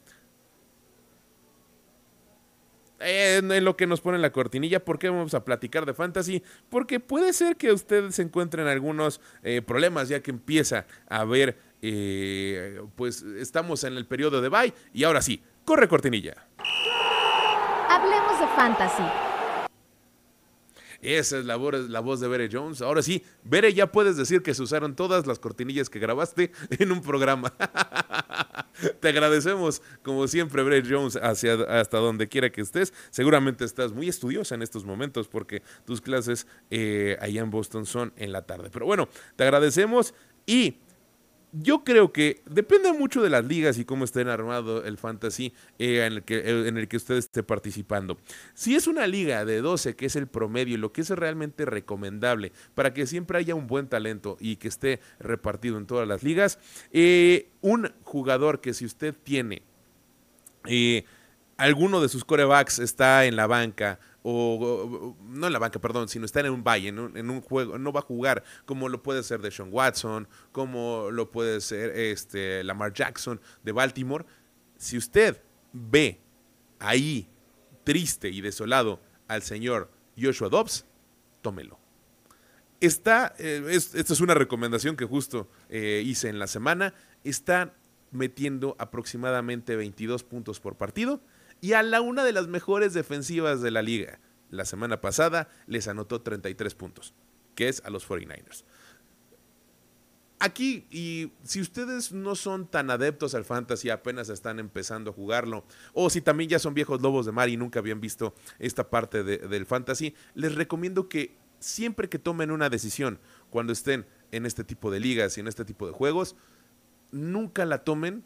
En, 2.99 3.63
lo 3.63 3.77
que 3.77 3.88
nos 3.88 4.01
pone 4.01 4.17
la 4.17 4.31
cortinilla, 4.31 4.84
¿por 4.84 4.99
qué 4.99 5.09
vamos 5.09 5.34
a 5.34 5.45
platicar 5.45 5.85
de 5.85 5.93
fantasy? 5.93 6.43
Porque 6.69 6.99
puede 6.99 7.31
ser 7.34 7.55
que 7.55 7.71
ustedes 7.71 8.15
se 8.15 8.23
encuentren 8.23 8.67
algunos 8.67 9.21
eh, 9.43 9.61
problemas 9.61 10.09
ya 10.09 10.21
que 10.21 10.31
empieza 10.31 10.85
a 11.07 11.23
ver, 11.23 11.57
eh, 11.81 12.81
pues 12.95 13.21
estamos 13.21 13.84
en 13.85 13.95
el 13.95 14.05
periodo 14.05 14.41
de 14.41 14.49
bye 14.49 14.73
y 14.93 15.05
ahora 15.05 15.21
sí, 15.21 15.41
corre 15.63 15.88
cortinilla. 15.88 16.47
Hablemos 17.89 18.39
de 18.39 18.47
fantasy. 18.55 19.03
Esa 21.01 21.38
es 21.38 21.45
la 21.45 21.55
voz, 21.55 21.89
la 21.89 22.01
voz 22.01 22.19
de 22.19 22.27
Bere 22.27 22.49
Jones. 22.51 22.81
Ahora 22.81 23.01
sí, 23.01 23.23
Bere, 23.43 23.73
ya 23.73 23.91
puedes 23.91 24.17
decir 24.17 24.41
que 24.41 24.53
se 24.53 24.61
usaron 24.61 24.95
todas 24.95 25.26
las 25.26 25.39
cortinillas 25.39 25.89
que 25.89 25.99
grabaste 25.99 26.51
en 26.71 26.91
un 26.91 27.01
programa. 27.01 27.53
Te 28.99 29.10
agradecemos, 29.10 29.81
como 30.03 30.27
siempre, 30.27 30.64
Bere 30.64 30.84
Jones, 30.88 31.18
hacia, 31.22 31.53
hasta 31.53 31.98
donde 31.98 32.27
quiera 32.27 32.49
que 32.52 32.61
estés. 32.61 32.94
Seguramente 33.10 33.65
estás 33.65 33.91
muy 33.91 34.10
estudiosa 34.10 34.56
en 34.56 34.61
estos 34.61 34.86
momentos 34.86 35.27
porque 35.27 35.61
tus 35.86 36.02
clases 36.02 36.48
eh, 36.69 37.18
allá 37.22 37.41
en 37.41 37.49
Boston 37.49 37.86
son 37.86 38.14
en 38.18 38.31
la 38.31 38.44
tarde. 38.44 38.69
Pero 38.72 38.86
bueno, 38.86 39.10
te 39.36 39.44
agradecemos 39.44 40.14
y 40.45 40.80
yo 41.51 41.84
creo 41.84 42.11
que 42.11 42.41
depende 42.45 42.91
mucho 42.93 43.21
de 43.21 43.30
las 43.30 43.45
ligas 43.45 43.77
y 43.77 43.85
cómo 43.85 44.05
estén 44.05 44.27
armado 44.27 44.84
el 44.84 44.97
fantasy 44.97 45.53
eh, 45.80 46.05
en, 46.05 46.13
el 46.13 46.23
que, 46.23 46.38
eh, 46.38 46.67
en 46.67 46.77
el 46.77 46.88
que 46.88 46.97
usted 46.97 47.15
esté 47.15 47.43
participando. 47.43 48.17
Si 48.53 48.76
es 48.76 48.88
una 48.88 49.07
liga 49.07 49.45
de 49.45 49.61
12, 49.61 49.95
que 49.95 50.05
es 50.05 50.15
el 50.15 50.27
promedio 50.27 50.76
y 50.76 50.77
lo 50.77 50.91
que 50.91 51.01
es 51.01 51.09
realmente 51.09 51.65
recomendable 51.65 52.51
para 52.76 52.93
que 52.93 53.07
siempre 53.07 53.39
haya 53.39 53.55
un 53.55 53.67
buen 53.67 53.88
talento 53.88 54.38
y 54.39 54.57
que 54.57 54.67
esté 54.67 54.99
repartido 55.19 55.77
en 55.77 55.88
todas 55.88 56.07
las 56.07 56.23
ligas, 56.23 56.59
eh, 56.91 57.49
un 57.61 57.91
jugador 58.03 58.61
que 58.61 58.73
si 58.73 58.85
usted 58.85 59.15
tiene 59.23 59.63
alguno 61.57 61.99
de 62.01 62.09
sus 62.09 62.23
corebacks 62.26 62.80
está 62.80 63.26
en 63.26 63.35
la 63.35 63.47
banca 63.47 63.99
o, 64.24 65.16
no 65.22 65.48
en 65.48 65.54
la 65.54 65.60
banca, 65.60 65.80
perdón, 65.80 66.10
sino 66.10 66.26
está 66.26 66.41
en 66.41 66.50
un 66.50 66.64
valle, 66.64 66.90
en 66.90 67.30
un, 67.30 67.41
juego, 67.41 67.78
no 67.78 67.91
va 67.91 68.02
a 68.02 68.04
jugar 68.04 68.44
como 68.66 68.90
lo 68.90 69.02
puede 69.02 69.24
ser 69.24 69.41
de 69.41 69.52
Sean 69.52 69.70
Watson, 69.72 70.28
como 70.52 71.10
lo 71.12 71.32
puede 71.32 71.62
ser 71.62 71.91
este, 71.91 72.64
Lamar 72.64 72.94
Jackson 72.94 73.40
de 73.64 73.72
Baltimore. 73.72 74.26
Si 74.78 74.98
usted 74.98 75.41
ve 75.72 76.22
ahí 76.80 77.30
triste 77.84 78.30
y 78.30 78.41
desolado 78.41 79.02
al 79.28 79.41
señor 79.41 79.91
Joshua 80.18 80.50
Dobbs, 80.50 80.86
tómelo. 81.41 81.80
Está, 82.82 83.36
eh, 83.40 83.64
esta 83.72 84.14
es 84.14 84.22
una 84.22 84.34
recomendación 84.34 84.96
que 84.96 85.06
justo 85.06 85.50
eh, 85.70 86.02
hice 86.06 86.30
en 86.30 86.40
la 86.40 86.48
semana, 86.48 86.94
está 87.24 87.76
metiendo 88.12 88.76
aproximadamente 88.80 89.76
22 89.76 90.24
puntos 90.24 90.60
por 90.60 90.78
partido 90.78 91.22
y 91.61 91.73
a 91.73 91.84
la 91.84 92.02
una 92.02 92.23
de 92.23 92.34
las 92.34 92.48
mejores 92.48 92.94
defensivas 92.94 93.61
de 93.61 93.72
la 93.72 93.81
liga. 93.81 94.19
La 94.49 94.65
semana 94.65 95.02
pasada 95.02 95.49
les 95.68 95.88
anotó 95.88 96.22
33 96.22 96.73
puntos, 96.76 97.14
que 97.56 97.69
es 97.69 97.84
a 97.86 97.90
los 97.90 98.07
49ers. 98.07 98.64
Aquí, 100.41 100.88
y 100.90 101.34
si 101.44 101.60
ustedes 101.60 102.14
no 102.14 102.34
son 102.34 102.65
tan 102.65 102.90
adeptos 102.90 103.36
al 103.36 103.44
fantasy, 103.44 103.90
apenas 103.90 104.30
están 104.30 104.57
empezando 104.57 105.11
a 105.11 105.14
jugarlo, 105.14 105.65
o 105.94 106.10
si 106.10 106.22
también 106.22 106.49
ya 106.49 106.60
son 106.60 106.73
viejos 106.73 107.02
lobos 107.02 107.26
de 107.26 107.34
mar 107.34 107.49
y 107.49 107.57
nunca 107.57 107.80
habían 107.80 107.99
visto 107.99 108.34
esta 108.57 108.90
parte 108.90 109.23
del 109.23 109.65
fantasy, 109.65 110.15
les 110.36 110.56
recomiendo 110.56 111.10
que 111.10 111.36
siempre 111.60 112.07
que 112.07 112.19
tomen 112.19 112.52
una 112.52 112.69
decisión, 112.69 113.19
cuando 113.49 113.73
estén 113.73 114.06
en 114.31 114.45
este 114.45 114.64
tipo 114.64 114.90
de 114.91 115.02
ligas 115.02 115.38
y 115.38 115.41
en 115.41 115.49
este 115.49 115.65
tipo 115.65 115.86
de 115.86 115.91
juegos, 115.91 116.38
nunca 117.11 117.65
la 117.65 117.84
tomen 117.84 118.23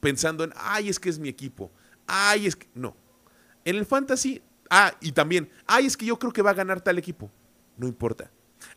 pensando 0.00 0.44
en, 0.44 0.52
ay, 0.56 0.88
es 0.88 0.98
que 0.98 1.10
es 1.10 1.18
mi 1.18 1.28
equipo, 1.28 1.70
ay, 2.10 2.46
es 2.46 2.56
que. 2.56 2.68
No. 2.74 2.96
En 3.64 3.76
el 3.76 3.86
fantasy, 3.86 4.42
ah, 4.68 4.92
y 5.00 5.12
también, 5.12 5.48
ay, 5.66 5.86
es 5.86 5.96
que 5.96 6.06
yo 6.06 6.18
creo 6.18 6.32
que 6.32 6.42
va 6.42 6.50
a 6.50 6.54
ganar 6.54 6.80
tal 6.80 6.98
equipo. 6.98 7.30
No 7.76 7.86
importa. 7.86 8.30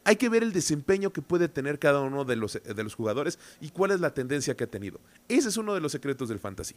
Hay 0.06 0.16
que 0.16 0.30
ver 0.30 0.44
el 0.44 0.54
desempeño 0.54 1.12
que 1.12 1.22
puede 1.22 1.50
tener 1.50 1.78
cada 1.78 2.00
uno 2.02 2.24
de 2.24 2.36
los, 2.38 2.54
de 2.54 2.84
los, 2.84 2.96
jugadores 2.96 3.38
y 3.60 3.70
cuál 3.70 3.92
es 3.92 4.00
la 4.00 4.14
tendencia 4.14 4.56
que 4.56 4.64
ha 4.64 4.70
tenido. 4.70 5.02
Ese 5.28 5.50
es 5.50 5.58
uno 5.58 5.74
de 5.74 5.82
los 5.82 5.92
secretos 5.92 6.30
del 6.30 6.40
fantasy. 6.40 6.76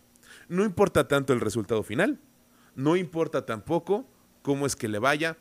No 0.48 0.64
importa 0.64 1.06
tanto 1.06 1.32
el 1.32 1.40
resultado 1.40 1.84
final, 1.84 2.18
no 2.74 2.96
importa 2.96 3.46
tampoco 3.46 4.08
cómo 4.42 4.66
es 4.66 4.74
que 4.74 4.88
le 4.88 4.98
vaya 4.98 5.36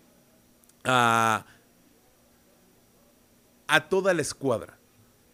a, 0.83 1.45
a 3.67 3.89
toda 3.89 4.13
la 4.13 4.21
escuadra. 4.21 4.77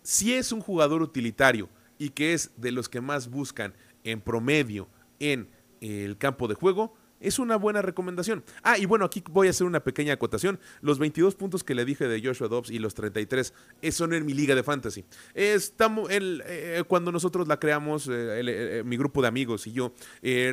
Si 0.01 0.33
es 0.33 0.51
un 0.51 0.61
jugador 0.61 1.01
utilitario 1.01 1.69
y 1.97 2.09
que 2.09 2.33
es 2.33 2.51
de 2.55 2.71
los 2.71 2.89
que 2.89 3.01
más 3.01 3.29
buscan 3.29 3.73
en 4.03 4.21
promedio 4.21 4.87
en 5.19 5.49
el 5.81 6.17
campo 6.17 6.47
de 6.47 6.55
juego, 6.55 6.93
es 7.21 7.39
una 7.39 7.55
buena 7.55 7.81
recomendación. 7.81 8.43
Ah, 8.63 8.77
y 8.77 8.85
bueno, 8.85 9.05
aquí 9.05 9.23
voy 9.29 9.47
a 9.47 9.51
hacer 9.51 9.67
una 9.67 9.81
pequeña 9.81 10.13
acotación. 10.13 10.59
Los 10.81 10.99
22 10.99 11.35
puntos 11.35 11.63
que 11.63 11.75
le 11.75 11.85
dije 11.85 12.07
de 12.07 12.21
Joshua 12.21 12.47
Dobbs 12.47 12.69
y 12.69 12.79
los 12.79 12.93
33 12.95 13.53
eh, 13.81 13.91
son 13.91 14.13
en 14.13 14.25
mi 14.25 14.33
liga 14.33 14.55
de 14.55 14.63
fantasy. 14.63 15.05
Estamos, 15.33 16.09
el, 16.09 16.43
eh, 16.45 16.83
cuando 16.87 17.11
nosotros 17.11 17.47
la 17.47 17.59
creamos, 17.59 18.09
eh, 18.11 18.83
mi 18.85 18.97
grupo 18.97 19.21
de 19.21 19.27
amigos 19.27 19.67
y 19.67 19.71
yo, 19.71 19.93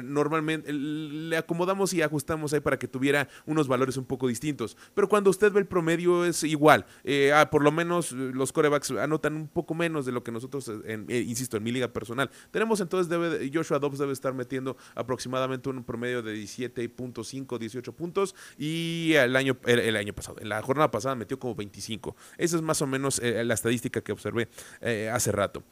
normalmente 0.04 0.72
le 0.72 1.36
acomodamos 1.36 1.92
y 1.94 2.02
ajustamos 2.02 2.52
ahí 2.52 2.60
para 2.60 2.78
que 2.78 2.86
tuviera 2.86 3.28
unos 3.46 3.68
valores 3.68 3.96
un 3.96 4.04
poco 4.04 4.28
distintos. 4.28 4.76
Pero 4.94 5.08
cuando 5.08 5.30
usted 5.30 5.52
ve 5.52 5.60
el 5.60 5.66
promedio 5.66 6.24
es 6.24 6.44
igual. 6.44 6.86
Ah, 7.34 7.48
por 7.50 7.62
lo 7.62 7.72
menos 7.72 8.12
los 8.12 8.52
corebacks 8.52 8.90
anotan 8.90 9.34
un 9.34 9.48
poco 9.48 9.74
menos 9.74 10.06
de 10.06 10.12
lo 10.12 10.22
que 10.22 10.30
nosotros, 10.30 10.70
insisto, 11.08 11.56
en 11.56 11.62
mi 11.62 11.72
liga 11.72 11.88
personal. 11.88 12.30
Tenemos 12.50 12.80
entonces, 12.80 13.08
debe, 13.08 13.50
Joshua 13.52 13.78
Dobbs 13.78 13.98
debe 13.98 14.12
estar 14.12 14.34
metiendo 14.34 14.76
aproximadamente 14.94 15.68
un 15.68 15.82
promedio 15.84 16.22
de 16.22 16.32
17 16.32 16.57
17.5, 16.58 17.58
18 17.58 17.92
puntos 17.92 18.34
y 18.58 19.14
el 19.14 19.36
año, 19.36 19.56
el, 19.64 19.96
año 19.96 20.12
pasado, 20.12 20.38
en 20.40 20.48
la 20.48 20.60
jornada 20.62 20.90
pasada 20.90 21.14
metió 21.14 21.38
como 21.38 21.54
25. 21.54 22.16
Esa 22.36 22.56
es 22.56 22.62
más 22.62 22.82
o 22.82 22.86
menos 22.86 23.20
eh, 23.20 23.44
la 23.44 23.54
estadística 23.54 24.00
que 24.00 24.12
observé 24.12 24.48
eh, 24.80 25.10
hace 25.12 25.32
rato. 25.32 25.62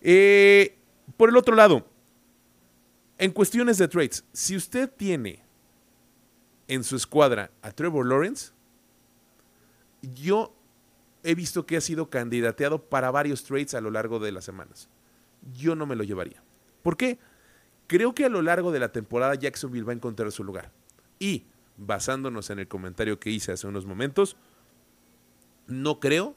Eh, 0.00 0.76
por 1.16 1.28
el 1.28 1.36
otro 1.36 1.54
lado, 1.54 1.86
en 3.18 3.30
cuestiones 3.30 3.78
de 3.78 3.88
trades, 3.88 4.24
si 4.32 4.56
usted 4.56 4.90
tiene 4.90 5.42
en 6.66 6.82
su 6.82 6.96
escuadra 6.96 7.50
a 7.62 7.70
Trevor 7.70 8.06
Lawrence, 8.06 8.52
yo 10.14 10.54
he 11.22 11.34
visto 11.34 11.64
que 11.66 11.76
ha 11.76 11.80
sido 11.80 12.10
candidateado 12.10 12.82
para 12.82 13.10
varios 13.10 13.44
trades 13.44 13.74
a 13.74 13.80
lo 13.80 13.90
largo 13.90 14.18
de 14.18 14.32
las 14.32 14.44
semanas. 14.44 14.88
Yo 15.56 15.74
no 15.74 15.86
me 15.86 15.96
lo 15.96 16.04
llevaría. 16.04 16.42
¿Por 16.82 16.96
qué? 16.96 17.18
Creo 17.86 18.14
que 18.14 18.24
a 18.24 18.28
lo 18.28 18.42
largo 18.42 18.72
de 18.72 18.80
la 18.80 18.92
temporada 18.92 19.34
Jacksonville 19.34 19.84
va 19.84 19.92
a 19.92 19.96
encontrar 19.96 20.32
su 20.32 20.44
lugar. 20.44 20.72
Y, 21.18 21.44
basándonos 21.76 22.50
en 22.50 22.58
el 22.58 22.68
comentario 22.68 23.18
que 23.18 23.30
hice 23.30 23.52
hace 23.52 23.66
unos 23.66 23.86
momentos, 23.86 24.36
no 25.66 26.00
creo, 26.00 26.34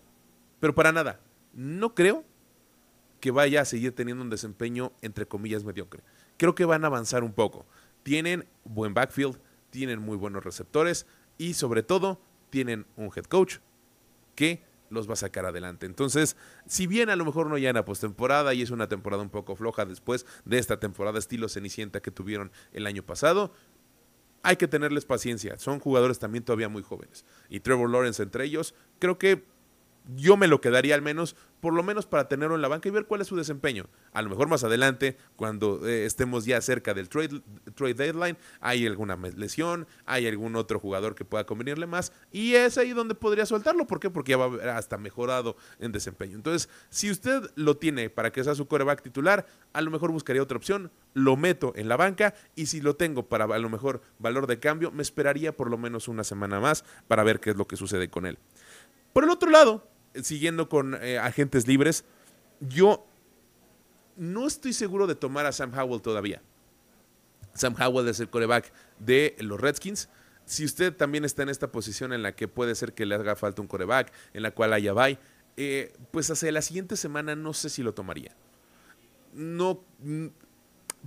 pero 0.60 0.76
para 0.76 0.92
nada, 0.92 1.20
no 1.54 1.96
creo 1.96 2.24
que 3.20 3.32
vaya 3.32 3.62
a 3.62 3.66
seguir 3.66 3.94
teniendo 3.94 4.24
un 4.24 4.30
desempeño 4.30 4.92
entre 5.02 5.26
comillas 5.26 5.64
mediocre. 5.64 6.04
Creo 6.38 6.56
que 6.56 6.66
van 6.66 6.84
a 6.84 6.88
avanzar 6.88 7.24
un 7.24 7.34
poco. 7.34 7.66
Tienen 8.04 8.46
buen 8.64 8.94
backfield, 8.94 9.40
tienen 9.70 10.00
muy 10.00 10.18
buenos 10.18 10.44
receptores 10.44 11.08
y 11.38 11.54
sobre 11.54 11.84
todo 11.84 12.22
tienen 12.50 12.86
un 12.96 13.12
head 13.16 13.26
coach 13.26 13.58
que 14.36 14.64
los 14.90 15.10
va 15.10 15.14
a 15.14 15.18
sacar 15.18 15.46
adelante. 15.46 15.86
Entonces, 15.86 16.36
si 16.66 16.88
bien 16.88 17.10
a 17.10 17.16
lo 17.16 17.26
mejor 17.26 17.48
no 17.48 17.58
ya 17.58 17.70
en 17.70 17.76
la 17.76 17.86
postemporada 17.86 18.54
y 18.54 18.62
es 18.62 18.72
una 18.72 18.88
temporada 18.88 19.24
un 19.24 19.30
poco 19.30 19.56
floja 19.56 19.86
después 19.86 20.26
de 20.46 20.58
esta 20.58 20.80
temporada 20.80 21.20
estilo 21.20 21.50
Cenicienta 21.50 22.02
que 22.02 22.12
tuvieron 22.12 22.52
el 22.74 22.88
año 22.88 23.04
pasado, 23.04 23.52
hay 24.44 24.56
que 24.56 24.68
tenerles 24.68 25.06
paciencia. 25.06 25.58
Son 25.58 25.80
jugadores 25.80 26.20
también 26.20 26.44
todavía 26.44 26.70
muy 26.70 26.84
jóvenes. 26.84 27.26
Y 27.50 27.60
Trevor 27.60 27.90
Lawrence 27.90 28.24
entre 28.24 28.46
ellos, 28.46 28.74
creo 29.00 29.18
que 29.18 29.46
yo 30.16 30.38
me 30.38 30.48
lo 30.48 30.62
quedaría 30.62 30.96
al 30.96 31.02
menos, 31.02 31.36
por 31.60 31.74
lo 31.74 31.84
menos 31.84 32.06
para 32.06 32.28
tenerlo 32.28 32.56
en 32.56 32.62
la 32.62 32.68
banca 32.68 32.88
y 32.88 32.92
ver 32.92 33.06
cuál 33.06 33.22
es 33.22 33.28
su 33.28 33.36
desempeño. 33.36 33.86
A 34.14 34.22
lo 34.22 34.30
mejor 34.30 34.48
más 34.48 34.64
adelante, 34.64 35.18
cuando 35.36 35.86
eh, 35.88 36.06
estemos 36.06 36.46
ya 36.46 36.62
cerca 36.62 36.94
del 36.94 37.10
trade, 37.10 37.42
trade, 37.76 37.94
deadline, 37.94 38.38
hay 38.60 38.86
alguna 38.86 39.16
lesión, 39.36 39.88
hay 40.06 40.28
algún 40.28 40.56
otro 40.56 40.80
jugador 40.80 41.16
que 41.16 41.26
pueda 41.26 41.46
convenirle 41.46 41.88
más 41.88 42.14
y 42.32 42.54
es 42.54 42.78
ahí 42.78 42.94
donde 42.94 43.16
podría 43.16 43.46
soltarlo. 43.46 43.88
¿Por 43.88 44.00
qué? 44.00 44.10
Porque 44.10 44.32
ya 44.32 44.38
va 44.38 44.46
a 44.46 44.48
haber 44.48 44.70
hasta 44.70 44.98
mejorado 44.98 45.58
en 45.80 45.92
desempeño. 45.92 46.36
Entonces, 46.36 46.70
si 46.90 47.12
usted 47.12 47.52
lo 47.56 47.78
tiene 47.78 48.10
para 48.10 48.32
que 48.32 48.44
sea 48.44 48.56
su 48.56 48.68
coreback 48.68 49.02
titular, 49.02 49.46
a 49.74 49.82
lo 49.82 49.92
mejor 49.92 50.12
buscaría 50.12 50.42
otra 50.42 50.58
opción, 50.58 50.92
lo 51.14 51.36
meto 51.36 51.74
en 51.76 51.90
la 51.90 51.98
banca 51.98 52.34
y 52.56 52.68
si 52.68 52.82
lo 52.82 52.96
tengo 52.96 53.28
para 53.28 53.46
a 53.46 53.60
lo 53.60 53.70
mejor 53.70 54.02
valor 54.20 54.48
de 54.48 54.60
cambio, 54.60 54.92
me 54.92 55.02
esperaría 55.02 55.56
por 55.56 55.70
lo 55.70 55.78
menos 55.78 56.08
una 56.08 56.24
semana 56.24 56.60
más 56.60 56.84
para 57.08 57.24
ver 57.24 57.40
qué 57.40 57.52
es 57.52 57.56
lo 57.56 57.68
que 57.68 57.78
sucede 57.78 58.10
con 58.10 58.26
él. 58.26 58.38
Por 59.14 59.24
el 59.24 59.30
otro 59.30 59.50
lado, 59.50 59.88
siguiendo 60.22 60.70
con 60.70 60.96
eh, 61.02 61.18
agentes 61.18 61.68
libres, 61.68 62.06
yo 62.60 63.06
no 64.16 64.48
estoy 64.48 64.74
seguro 64.74 65.08
de 65.08 65.16
tomar 65.16 65.46
a 65.46 65.52
Sam 65.52 65.72
Howell 65.78 66.02
todavía. 66.02 66.42
Sam 67.54 67.76
Howell 67.80 68.08
es 68.08 68.20
el 68.20 68.30
coreback 68.30 68.72
de 69.00 69.36
los 69.40 69.60
Redskins. 69.60 70.10
Si 70.46 70.64
usted 70.64 70.96
también 70.96 71.26
está 71.26 71.44
en 71.44 71.50
esta 71.50 71.72
posición 71.72 72.14
en 72.14 72.24
la 72.24 72.36
que 72.36 72.48
puede 72.48 72.76
ser 72.76 72.94
que 72.94 73.06
le 73.06 73.16
haga 73.16 73.36
falta 73.36 73.62
un 73.62 73.68
coreback, 73.68 74.12
en 74.34 74.44
la 74.44 74.52
cual 74.52 74.74
haya 74.74 74.94
bye, 74.94 75.20
eh, 75.58 75.94
pues 76.12 76.30
hacia 76.30 76.52
la 76.52 76.62
siguiente 76.62 76.96
semana 76.96 77.36
no 77.36 77.54
sé 77.54 77.70
si 77.70 77.84
lo 77.84 77.94
tomaría. 77.94 78.36
No, 79.34 79.84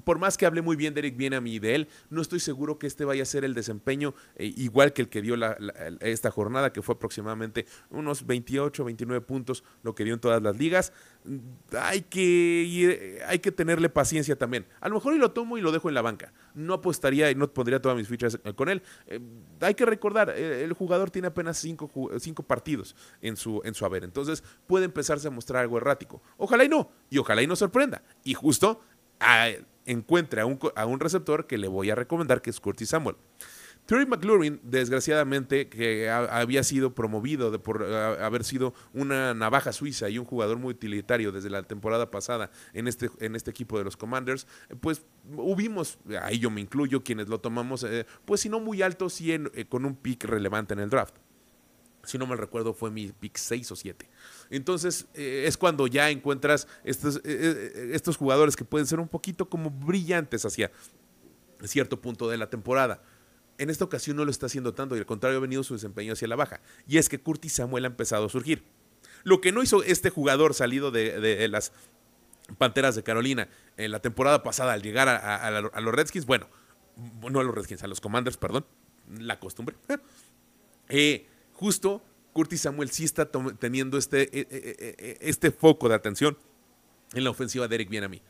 por 0.04 0.18
más 0.18 0.36
que 0.36 0.46
hable 0.46 0.62
muy 0.62 0.76
bien 0.76 0.94
de 0.94 1.00
Eric 1.00 1.16
y 1.20 1.58
de 1.58 1.74
él, 1.74 1.88
no 2.08 2.22
estoy 2.22 2.40
seguro 2.40 2.78
que 2.78 2.86
este 2.86 3.04
vaya 3.04 3.22
a 3.22 3.26
ser 3.26 3.44
el 3.44 3.54
desempeño 3.54 4.14
eh, 4.36 4.52
igual 4.56 4.92
que 4.92 5.02
el 5.02 5.08
que 5.08 5.22
dio 5.22 5.36
esta 6.00 6.30
jornada, 6.30 6.72
que 6.72 6.82
fue 6.82 6.94
aproximadamente 6.94 7.66
unos 7.90 8.26
28, 8.26 8.84
29 8.84 9.20
puntos, 9.24 9.64
lo 9.82 9.94
que 9.94 10.04
dio 10.04 10.14
en 10.14 10.20
todas 10.20 10.42
las 10.42 10.56
ligas. 10.56 10.92
Hay 11.78 12.02
que, 12.02 13.22
hay 13.26 13.38
que 13.40 13.52
tenerle 13.52 13.88
paciencia 13.88 14.36
también. 14.36 14.66
A 14.80 14.88
lo 14.88 14.96
mejor 14.96 15.14
y 15.14 15.18
lo 15.18 15.32
tomo 15.32 15.58
y 15.58 15.60
lo 15.60 15.72
dejo 15.72 15.88
en 15.88 15.94
la 15.94 16.02
banca. 16.02 16.32
No 16.54 16.74
apostaría 16.74 17.30
y 17.30 17.34
no 17.34 17.52
pondría 17.52 17.80
todas 17.80 17.96
mis 17.96 18.08
fichas 18.08 18.38
eh, 18.42 18.54
con 18.54 18.68
él. 18.68 18.82
Eh, 19.06 19.20
hay 19.60 19.74
que 19.74 19.84
recordar, 19.84 20.30
el 20.30 20.72
jugador 20.72 21.10
tiene 21.10 21.28
apenas 21.28 21.58
cinco, 21.58 21.90
cinco 22.18 22.42
partidos 22.42 22.96
en 23.20 23.36
su, 23.36 23.60
en 23.64 23.74
su 23.74 23.84
haber. 23.84 24.04
Entonces 24.04 24.42
puede 24.66 24.86
empezarse 24.86 25.28
a 25.28 25.30
mostrar 25.30 25.62
algo 25.62 25.76
errático. 25.76 26.22
Ojalá 26.36 26.64
y 26.64 26.68
no. 26.68 26.90
Y 27.10 27.18
ojalá 27.18 27.42
y 27.42 27.46
no 27.46 27.56
sorprenda. 27.56 28.02
Y 28.24 28.34
justo 28.34 28.80
encuentre 29.86 30.40
a 30.40 30.46
un, 30.46 30.58
a 30.76 30.86
un 30.86 31.00
receptor 31.00 31.46
que 31.46 31.58
le 31.58 31.68
voy 31.68 31.90
a 31.90 31.94
recomendar, 31.94 32.42
que 32.42 32.50
es 32.50 32.60
Curtis 32.60 32.90
Samuel. 32.90 33.16
Terry 33.86 34.06
McLaurin, 34.06 34.60
desgraciadamente, 34.62 35.68
que 35.68 36.08
había 36.08 36.62
sido 36.62 36.94
promovido 36.94 37.60
por 37.60 37.82
haber 37.82 38.44
sido 38.44 38.72
una 38.92 39.34
navaja 39.34 39.72
suiza 39.72 40.08
y 40.08 40.18
un 40.18 40.24
jugador 40.24 40.58
muy 40.58 40.74
utilitario 40.74 41.32
desde 41.32 41.50
la 41.50 41.64
temporada 41.64 42.08
pasada 42.08 42.52
en 42.72 42.86
este, 42.86 43.10
en 43.18 43.34
este 43.34 43.50
equipo 43.50 43.78
de 43.78 43.84
los 43.84 43.96
Commanders, 43.96 44.46
pues 44.80 45.02
hubimos, 45.36 45.98
ahí 46.22 46.38
yo 46.38 46.50
me 46.50 46.60
incluyo, 46.60 47.02
quienes 47.02 47.28
lo 47.28 47.40
tomamos, 47.40 47.82
eh, 47.82 48.06
pues 48.26 48.42
si 48.42 48.48
no 48.48 48.60
muy 48.60 48.80
alto, 48.80 49.10
sí 49.10 49.32
eh, 49.32 49.64
con 49.68 49.84
un 49.84 49.96
pick 49.96 50.22
relevante 50.24 50.74
en 50.74 50.80
el 50.80 50.90
draft. 50.90 51.16
Si 52.04 52.18
no 52.18 52.26
me 52.26 52.36
recuerdo, 52.36 52.72
fue 52.72 52.90
mi 52.90 53.08
pick 53.08 53.36
6 53.36 53.72
o 53.72 53.76
7. 53.76 54.08
Entonces 54.50 55.06
eh, 55.14 55.44
es 55.46 55.56
cuando 55.56 55.86
ya 55.86 56.10
encuentras 56.10 56.66
estos, 56.84 57.16
eh, 57.16 57.20
eh, 57.24 57.90
estos 57.92 58.16
jugadores 58.16 58.56
que 58.56 58.64
pueden 58.64 58.86
ser 58.86 59.00
un 59.00 59.08
poquito 59.08 59.48
como 59.48 59.70
brillantes 59.70 60.44
hacia 60.44 60.70
cierto 61.64 62.00
punto 62.00 62.28
de 62.28 62.38
la 62.38 62.48
temporada. 62.48 63.02
En 63.58 63.68
esta 63.68 63.84
ocasión 63.84 64.16
no 64.16 64.24
lo 64.24 64.30
está 64.30 64.46
haciendo 64.46 64.72
tanto 64.72 64.96
y 64.96 64.98
al 64.98 65.06
contrario 65.06 65.38
ha 65.38 65.42
venido 65.42 65.62
su 65.62 65.74
desempeño 65.74 66.14
hacia 66.14 66.26
la 66.28 66.36
baja. 66.36 66.60
Y 66.88 66.96
es 66.96 67.08
que 67.10 67.20
Curtis 67.20 67.52
Samuel 67.52 67.84
ha 67.84 67.88
empezado 67.88 68.26
a 68.26 68.28
surgir. 68.30 68.64
Lo 69.22 69.42
que 69.42 69.52
no 69.52 69.62
hizo 69.62 69.82
este 69.82 70.08
jugador 70.08 70.54
salido 70.54 70.90
de, 70.90 71.46
las 71.48 71.72
Panteras 72.56 72.96
de 72.96 73.02
Carolina 73.02 73.48
en 73.76 73.92
la 73.92 74.00
temporada 74.00 74.42
pasada 74.42 74.72
al 74.72 74.82
llegar 74.82 75.08
a, 75.08 75.50
los 75.80 75.94
Redskins, 75.94 76.24
bueno, 76.24 76.48
no 77.30 77.40
a 77.40 77.44
los 77.44 77.54
Redskins, 77.54 77.82
a 77.82 77.86
los 77.86 78.00
Commanders, 78.00 78.38
perdón, 78.38 78.64
la 79.08 79.38
costumbre. 79.38 79.76
justo 81.60 82.02
Curtis 82.32 82.62
Samuel 82.62 82.90
sí 82.90 83.04
está 83.04 83.30
teniendo 83.58 83.98
este, 83.98 84.22
e, 84.22 84.46
e, 84.50 84.94
e, 84.98 85.18
este 85.20 85.50
foco 85.50 85.90
de 85.90 85.94
atención 85.94 86.38
en 87.12 87.24
la 87.24 87.30
ofensiva 87.30 87.68
de 87.68 87.74
Eric 87.74 87.90
Bienami. 87.90 88.22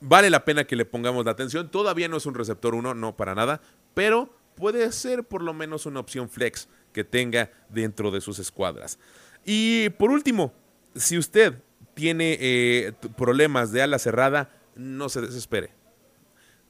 Vale 0.00 0.28
la 0.28 0.44
pena 0.44 0.64
que 0.64 0.76
le 0.76 0.84
pongamos 0.84 1.24
la 1.24 1.30
atención. 1.30 1.70
Todavía 1.70 2.06
no 2.08 2.18
es 2.18 2.26
un 2.26 2.34
receptor 2.34 2.74
uno, 2.74 2.92
no 2.92 3.16
para 3.16 3.34
nada, 3.34 3.62
pero 3.94 4.36
puede 4.56 4.92
ser 4.92 5.24
por 5.24 5.42
lo 5.42 5.54
menos 5.54 5.86
una 5.86 6.00
opción 6.00 6.28
flex 6.28 6.68
que 6.92 7.02
tenga 7.02 7.50
dentro 7.70 8.10
de 8.10 8.20
sus 8.20 8.38
escuadras. 8.38 8.98
Y 9.44 9.88
por 9.90 10.10
último, 10.10 10.52
si 10.94 11.16
usted 11.16 11.62
tiene 11.94 12.36
eh, 12.38 12.92
problemas 13.16 13.72
de 13.72 13.80
ala 13.80 13.98
cerrada, 13.98 14.50
no 14.74 15.08
se 15.08 15.22
desespere. 15.22 15.70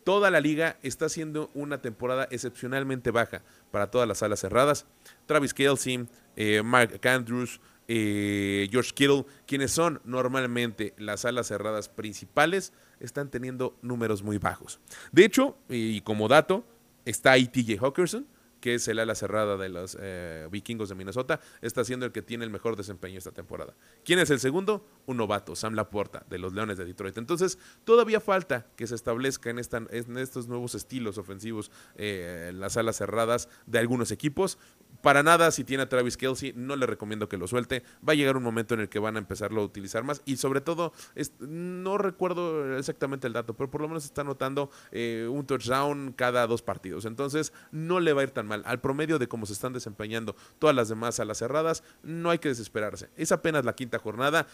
Toda 0.06 0.30
la 0.30 0.38
liga 0.38 0.78
está 0.84 1.06
haciendo 1.06 1.50
una 1.52 1.82
temporada 1.82 2.28
excepcionalmente 2.30 3.10
baja 3.10 3.42
para 3.72 3.90
todas 3.90 4.06
las 4.06 4.22
alas 4.22 4.38
cerradas. 4.38 4.86
Travis 5.26 5.52
Kelsey, 5.52 6.06
eh, 6.36 6.62
Mark 6.62 7.00
Andrews, 7.08 7.60
eh, 7.88 8.68
George 8.70 8.92
Kittle, 8.94 9.26
quienes 9.48 9.72
son 9.72 10.00
normalmente 10.04 10.94
las 10.96 11.24
alas 11.24 11.48
cerradas 11.48 11.88
principales, 11.88 12.72
están 13.00 13.32
teniendo 13.32 13.76
números 13.82 14.22
muy 14.22 14.38
bajos. 14.38 14.78
De 15.10 15.24
hecho, 15.24 15.58
y 15.68 16.00
como 16.02 16.28
dato, 16.28 16.64
está 17.04 17.32
ahí 17.32 17.48
TJ 17.48 17.84
Hawkinson, 17.84 18.28
que 18.66 18.74
es 18.74 18.88
el 18.88 18.98
ala 18.98 19.14
cerrada 19.14 19.56
de 19.56 19.68
los 19.68 19.96
eh, 20.00 20.48
vikingos 20.50 20.88
de 20.88 20.96
Minnesota, 20.96 21.38
está 21.62 21.84
siendo 21.84 22.04
el 22.04 22.10
que 22.10 22.20
tiene 22.20 22.44
el 22.44 22.50
mejor 22.50 22.74
desempeño 22.74 23.16
esta 23.16 23.30
temporada. 23.30 23.76
¿Quién 24.04 24.18
es 24.18 24.28
el 24.30 24.40
segundo? 24.40 24.84
Un 25.06 25.18
novato, 25.18 25.54
Sam 25.54 25.74
Laporta, 25.74 26.26
de 26.28 26.40
los 26.40 26.52
Leones 26.52 26.76
de 26.76 26.84
Detroit. 26.84 27.16
Entonces, 27.16 27.60
todavía 27.84 28.20
falta 28.20 28.66
que 28.74 28.88
se 28.88 28.96
establezca 28.96 29.50
en, 29.50 29.60
esta, 29.60 29.76
en 29.88 30.18
estos 30.18 30.48
nuevos 30.48 30.74
estilos 30.74 31.16
ofensivos 31.16 31.70
eh, 31.94 32.50
las 32.56 32.76
alas 32.76 32.96
cerradas 32.96 33.48
de 33.66 33.78
algunos 33.78 34.10
equipos. 34.10 34.58
Para 35.00 35.22
nada, 35.22 35.50
si 35.50 35.64
tiene 35.64 35.84
a 35.84 35.88
Travis 35.88 36.16
Kelsey, 36.16 36.52
no 36.56 36.76
le 36.76 36.86
recomiendo 36.86 37.28
que 37.28 37.36
lo 37.36 37.46
suelte. 37.46 37.82
Va 38.06 38.12
a 38.12 38.16
llegar 38.16 38.36
un 38.36 38.42
momento 38.42 38.74
en 38.74 38.80
el 38.80 38.88
que 38.88 38.98
van 38.98 39.16
a 39.16 39.18
empezarlo 39.18 39.60
a 39.60 39.64
utilizar 39.64 40.04
más. 40.04 40.22
Y 40.24 40.36
sobre 40.36 40.60
todo, 40.60 40.92
no 41.40 41.98
recuerdo 41.98 42.76
exactamente 42.76 43.26
el 43.26 43.32
dato, 43.32 43.54
pero 43.54 43.70
por 43.70 43.80
lo 43.80 43.88
menos 43.88 44.04
está 44.04 44.24
notando 44.24 44.70
eh, 44.92 45.28
un 45.30 45.46
touchdown 45.46 46.12
cada 46.16 46.46
dos 46.46 46.62
partidos. 46.62 47.04
Entonces, 47.04 47.52
no 47.70 48.00
le 48.00 48.12
va 48.12 48.22
a 48.22 48.24
ir 48.24 48.30
tan 48.30 48.46
mal 48.46 48.62
al 48.66 48.80
promedio 48.80 49.18
de 49.18 49.28
cómo 49.28 49.46
se 49.46 49.52
están 49.52 49.72
desempeñando 49.72 50.36
todas 50.58 50.74
las 50.74 50.88
demás 50.88 51.20
a 51.20 51.24
las 51.24 51.38
cerradas, 51.38 51.82
no 52.02 52.30
hay 52.30 52.38
que 52.38 52.48
desesperarse. 52.48 53.08
Es 53.16 53.32
apenas 53.32 53.64
la 53.64 53.74
quinta 53.74 53.98
jornada. 53.98 54.46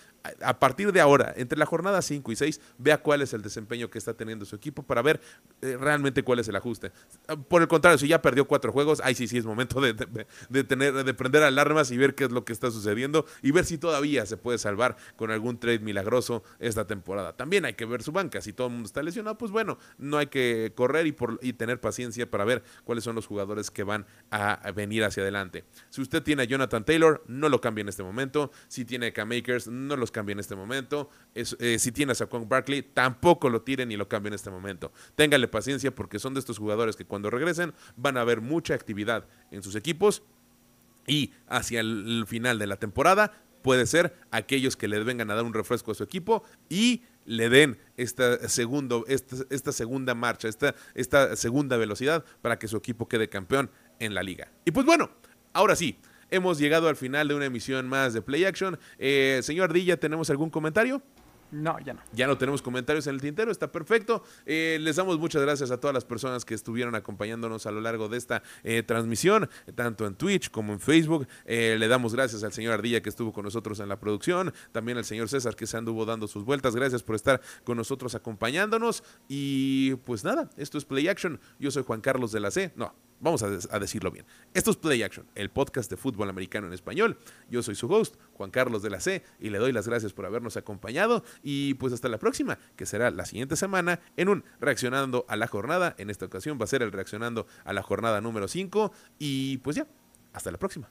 A 0.43 0.59
partir 0.59 0.93
de 0.93 1.01
ahora, 1.01 1.33
entre 1.37 1.59
la 1.59 1.67
jornada 1.67 2.03
5 2.03 2.33
y 2.33 2.37
6, 2.37 2.61
vea 2.79 3.03
cuál 3.03 3.23
es 3.23 3.33
el 3.33 3.43
desempeño 3.43 3.91
que 3.91 3.99
está 3.99 4.15
teniendo 4.15 4.45
su 4.45 4.57
equipo 4.57 4.83
para 4.83 5.03
ver 5.03 5.21
eh, 5.61 5.77
realmente 5.79 6.23
cuál 6.23 6.39
es 6.39 6.49
el 6.49 6.57
ajuste. 6.57 6.93
Por 7.49 7.63
el 7.63 7.69
contrario, 7.69 7.99
si 7.99 8.09
ya 8.09 8.21
perdió 8.23 8.47
cuatro 8.47 8.73
juegos, 8.73 9.01
ahí 9.03 9.15
sí, 9.15 9.29
sí 9.29 9.39
es 9.39 9.45
momento 9.45 9.81
de, 9.81 10.27
tener, 10.65 11.05
de 11.05 11.15
prender 11.15 11.43
alarmas 11.43 11.91
y 11.91 11.97
ver 11.97 12.15
qué 12.15 12.25
es 12.25 12.31
lo 12.33 12.45
que 12.45 12.53
está 12.53 12.71
sucediendo 12.71 13.27
y 13.43 13.51
ver 13.51 13.65
si 13.65 13.79
todavía 13.79 14.27
se 14.27 14.37
puede 14.37 14.59
salvar 14.59 14.97
con 15.17 15.31
algún 15.31 15.59
trade 15.59 15.81
milagroso 15.81 16.43
esta 16.59 16.87
temporada. 16.87 17.37
También 17.37 17.65
hay 17.65 17.75
que 17.75 17.85
ver 17.85 18.03
su 18.03 18.13
banca. 18.13 18.41
Si 18.41 18.53
todo 18.53 18.69
el 18.69 18.75
mundo 18.75 18.87
está 18.87 19.03
lesionado, 19.03 19.39
pues 19.39 19.51
bueno, 19.51 19.79
no 19.99 20.19
hay 20.19 20.27
que 20.27 20.73
correr 20.75 21.07
y, 21.07 21.13
por, 21.13 21.39
y 21.43 21.53
tener 21.55 21.81
paciencia 21.81 22.31
para 22.31 22.45
ver 22.45 22.63
cuáles 22.85 23.05
son 23.05 23.15
los 23.15 23.27
jugadores 23.27 23.71
que 23.71 23.83
van 23.85 24.07
a 24.31 24.71
venir 24.73 25.05
hacia 25.05 25.23
adelante. 25.23 25.65
Si 25.91 26.01
usted 26.01 26.23
tiene 26.23 26.43
a 26.43 26.45
Jonathan 26.45 26.85
Taylor, 26.85 27.23
no 27.27 27.49
lo 27.49 27.61
cambie 27.61 27.83
en 27.83 27.89
este 27.89 28.03
momento. 28.03 28.51
Si 28.69 28.85
tiene 28.85 29.09
a 29.09 29.13
K-Makers, 29.13 29.69
no 29.69 29.97
los 29.97 30.11
cambie 30.11 30.33
en 30.33 30.41
este 30.41 30.57
momento. 30.57 31.11
Eh, 31.35 31.79
si 31.79 31.93
tiene 31.93 32.13
a 32.13 32.15
Saquon 32.15 32.49
Barkley, 32.49 32.83
tampoco 32.83 33.49
lo 33.49 33.63
tire 33.63 33.87
ni 33.87 33.97
lo 33.97 34.09
cambie 34.09 34.29
en 34.29 34.35
este 34.35 34.51
momento. 34.51 34.93
Téngale 35.15 35.49
paciencia 35.49 35.95
porque 35.95 36.19
son 36.19 36.35
de 36.35 36.41
estos 36.41 36.59
jugadores 36.59 36.97
que 36.97 37.05
cuando 37.05 37.31
regresen 37.31 37.73
van 37.97 38.17
a 38.17 38.23
haber 38.23 38.41
mucha 38.41 38.75
actividad 38.75 39.27
en 39.51 39.63
sus 39.63 39.75
equipos 39.75 40.23
y 41.07 41.33
hacia 41.49 41.81
el 41.81 42.25
final 42.27 42.59
de 42.59 42.67
la 42.67 42.77
temporada 42.77 43.33
puede 43.63 43.87
ser 43.87 44.15
aquellos 44.31 44.77
que 44.77 44.89
le 44.89 45.03
vengan 45.03 45.31
a 45.31 45.35
dar 45.35 45.45
un 45.45 45.55
refresco 45.55 45.93
a 45.93 45.95
su 45.95 46.03
equipo 46.03 46.43
y 46.69 47.03
le 47.25 47.49
den 47.49 47.79
esta, 47.97 48.49
segundo, 48.49 49.05
esta, 49.07 49.37
esta 49.51 49.73
segunda 49.73 50.15
marcha, 50.15 50.49
esta, 50.49 50.75
esta 50.95 51.37
segunda 51.37 51.77
velocidad 51.77 52.25
para 52.43 52.59
que 52.59 52.69
su 52.69 52.77
equipo 52.77 53.09
quede 53.09 53.29
campeón 53.29 53.71
en 54.01 54.15
la 54.15 54.23
liga. 54.23 54.51
Y 54.65 54.73
pues 54.73 54.85
bueno, 54.85 55.11
ahora 55.53 55.77
sí, 55.77 55.99
hemos 56.31 56.59
llegado 56.59 56.89
al 56.89 56.97
final 56.97 57.29
de 57.29 57.35
una 57.35 57.47
emisión 57.47 57.89
más 57.89 58.13
de 58.15 58.23
Play 58.23 58.45
Action. 58.45 58.79
Eh, 58.99 59.41
señor 59.43 59.71
Ardilla, 59.71 59.99
¿tenemos 59.99 60.31
algún 60.31 60.51
comentario? 60.51 61.03
No, 61.53 61.79
ya 61.81 61.93
no. 61.93 62.01
Ya 62.13 62.27
no 62.27 62.39
tenemos 62.39 62.63
comentarios 62.63 63.07
en 63.07 63.15
el 63.15 63.21
tintero, 63.21 63.53
está 63.53 63.71
perfecto. 63.71 64.25
Eh, 64.47 64.79
les 64.81 64.97
damos 64.97 65.19
muchas 65.19 65.43
gracias 65.43 65.71
a 65.71 65.79
todas 65.79 65.93
las 65.93 66.07
personas 66.07 66.47
que 66.47 66.55
estuvieron 66.55 66.95
acompañándonos 66.95 67.67
a 67.67 67.71
lo 67.71 67.83
largo 67.83 68.09
de 68.09 68.17
esta 68.17 68.43
eh, 68.65 68.83
transmisión, 68.83 69.51
tanto 69.75 70.07
en 70.07 70.15
Twitch 70.15 70.51
como 70.51 70.73
en 70.73 70.81
Facebook. 70.81 71.29
Eh, 71.45 71.77
le 71.79 71.89
damos 71.89 72.15
gracias 72.15 72.43
al 72.43 72.55
señor 72.55 72.73
Ardilla 72.73 73.03
que 73.03 73.11
estuvo 73.11 73.35
con 73.35 73.45
nosotros 73.45 73.81
en 73.81 73.91
la 73.91 74.01
producción, 74.01 74.55
también 74.73 74.97
al 74.97 75.05
señor 75.05 75.29
César 75.29 75.55
que 75.55 75.67
se 75.67 75.77
anduvo 75.77 76.07
dando 76.07 76.27
sus 76.27 76.43
vueltas. 76.45 76.75
Gracias 76.75 77.03
por 77.03 77.17
estar 77.17 77.43
con 77.65 77.77
nosotros 77.77 78.15
acompañándonos. 78.15 79.05
Y 79.29 79.97
pues 80.07 80.25
nada, 80.25 80.49
esto 80.57 80.79
es 80.79 80.87
Play 80.87 81.09
Action. 81.09 81.39
Yo 81.59 81.71
soy 81.71 81.83
Juan 81.83 82.01
Carlos 82.01 82.33
de 82.33 82.41
la 82.41 82.51
C. 82.51 82.73
No, 82.77 82.95
Vamos 83.23 83.45
a, 83.45 83.79
decirlo 83.79 84.11
bien. 84.11 84.27
Esto 84.53 84.73
es 84.73 84.77
Play 84.77 85.01
Action, 85.05 85.25
el 85.37 85.49
podcast 85.49 85.89
de 85.89 85.97
fútbol 85.97 86.29
americano 86.29 86.67
en 86.67 86.73
español. 86.73 87.19
Yo 87.49 87.63
soy 87.63 87.77
su 87.77 87.87
host, 87.87 88.17
Juan 88.33 88.51
Carlos 88.51 88.83
de 88.83 88.91
la 88.91 88.99
C, 88.99 89.23
y 89.39 89.51
le 89.51 89.59
doy 89.59 89.71
las 89.71 89.87
gracias 89.87 90.13
por 90.13 90.27
habernos 90.27 90.57
acompañado. 90.57 91.23
Y 91.41 91.75
pues 91.75 91.93
hasta 91.93 92.09
la 92.09 92.19
próxima, 92.19 92.59
que 92.75 92.85
será 92.85 93.13
la 93.13 93.25
siguiente 93.25 93.55
semana 93.55 94.01
en 94.17 94.29
un 94.29 94.45
Reaccionando 94.59 95.25
a 95.29 95.37
la 95.37 95.47
Jornada. 95.47 95.95
En 95.99 96.11
esta 96.11 96.27
ocasión 96.27 96.59
va 96.61 96.65
a 96.65 96.67
ser 96.67 96.83
el 96.83 96.91
Reaccionando 96.91 97.47
a 97.65 97.73
la 97.73 97.85
Jornada 97.85 98.21
número 98.21 98.49
5. 98.49 98.93
Y 99.21 99.59
pues 99.59 99.77
ya, 99.77 99.87
hasta 100.33 100.51
la 100.51 100.59
próxima. 100.59 100.91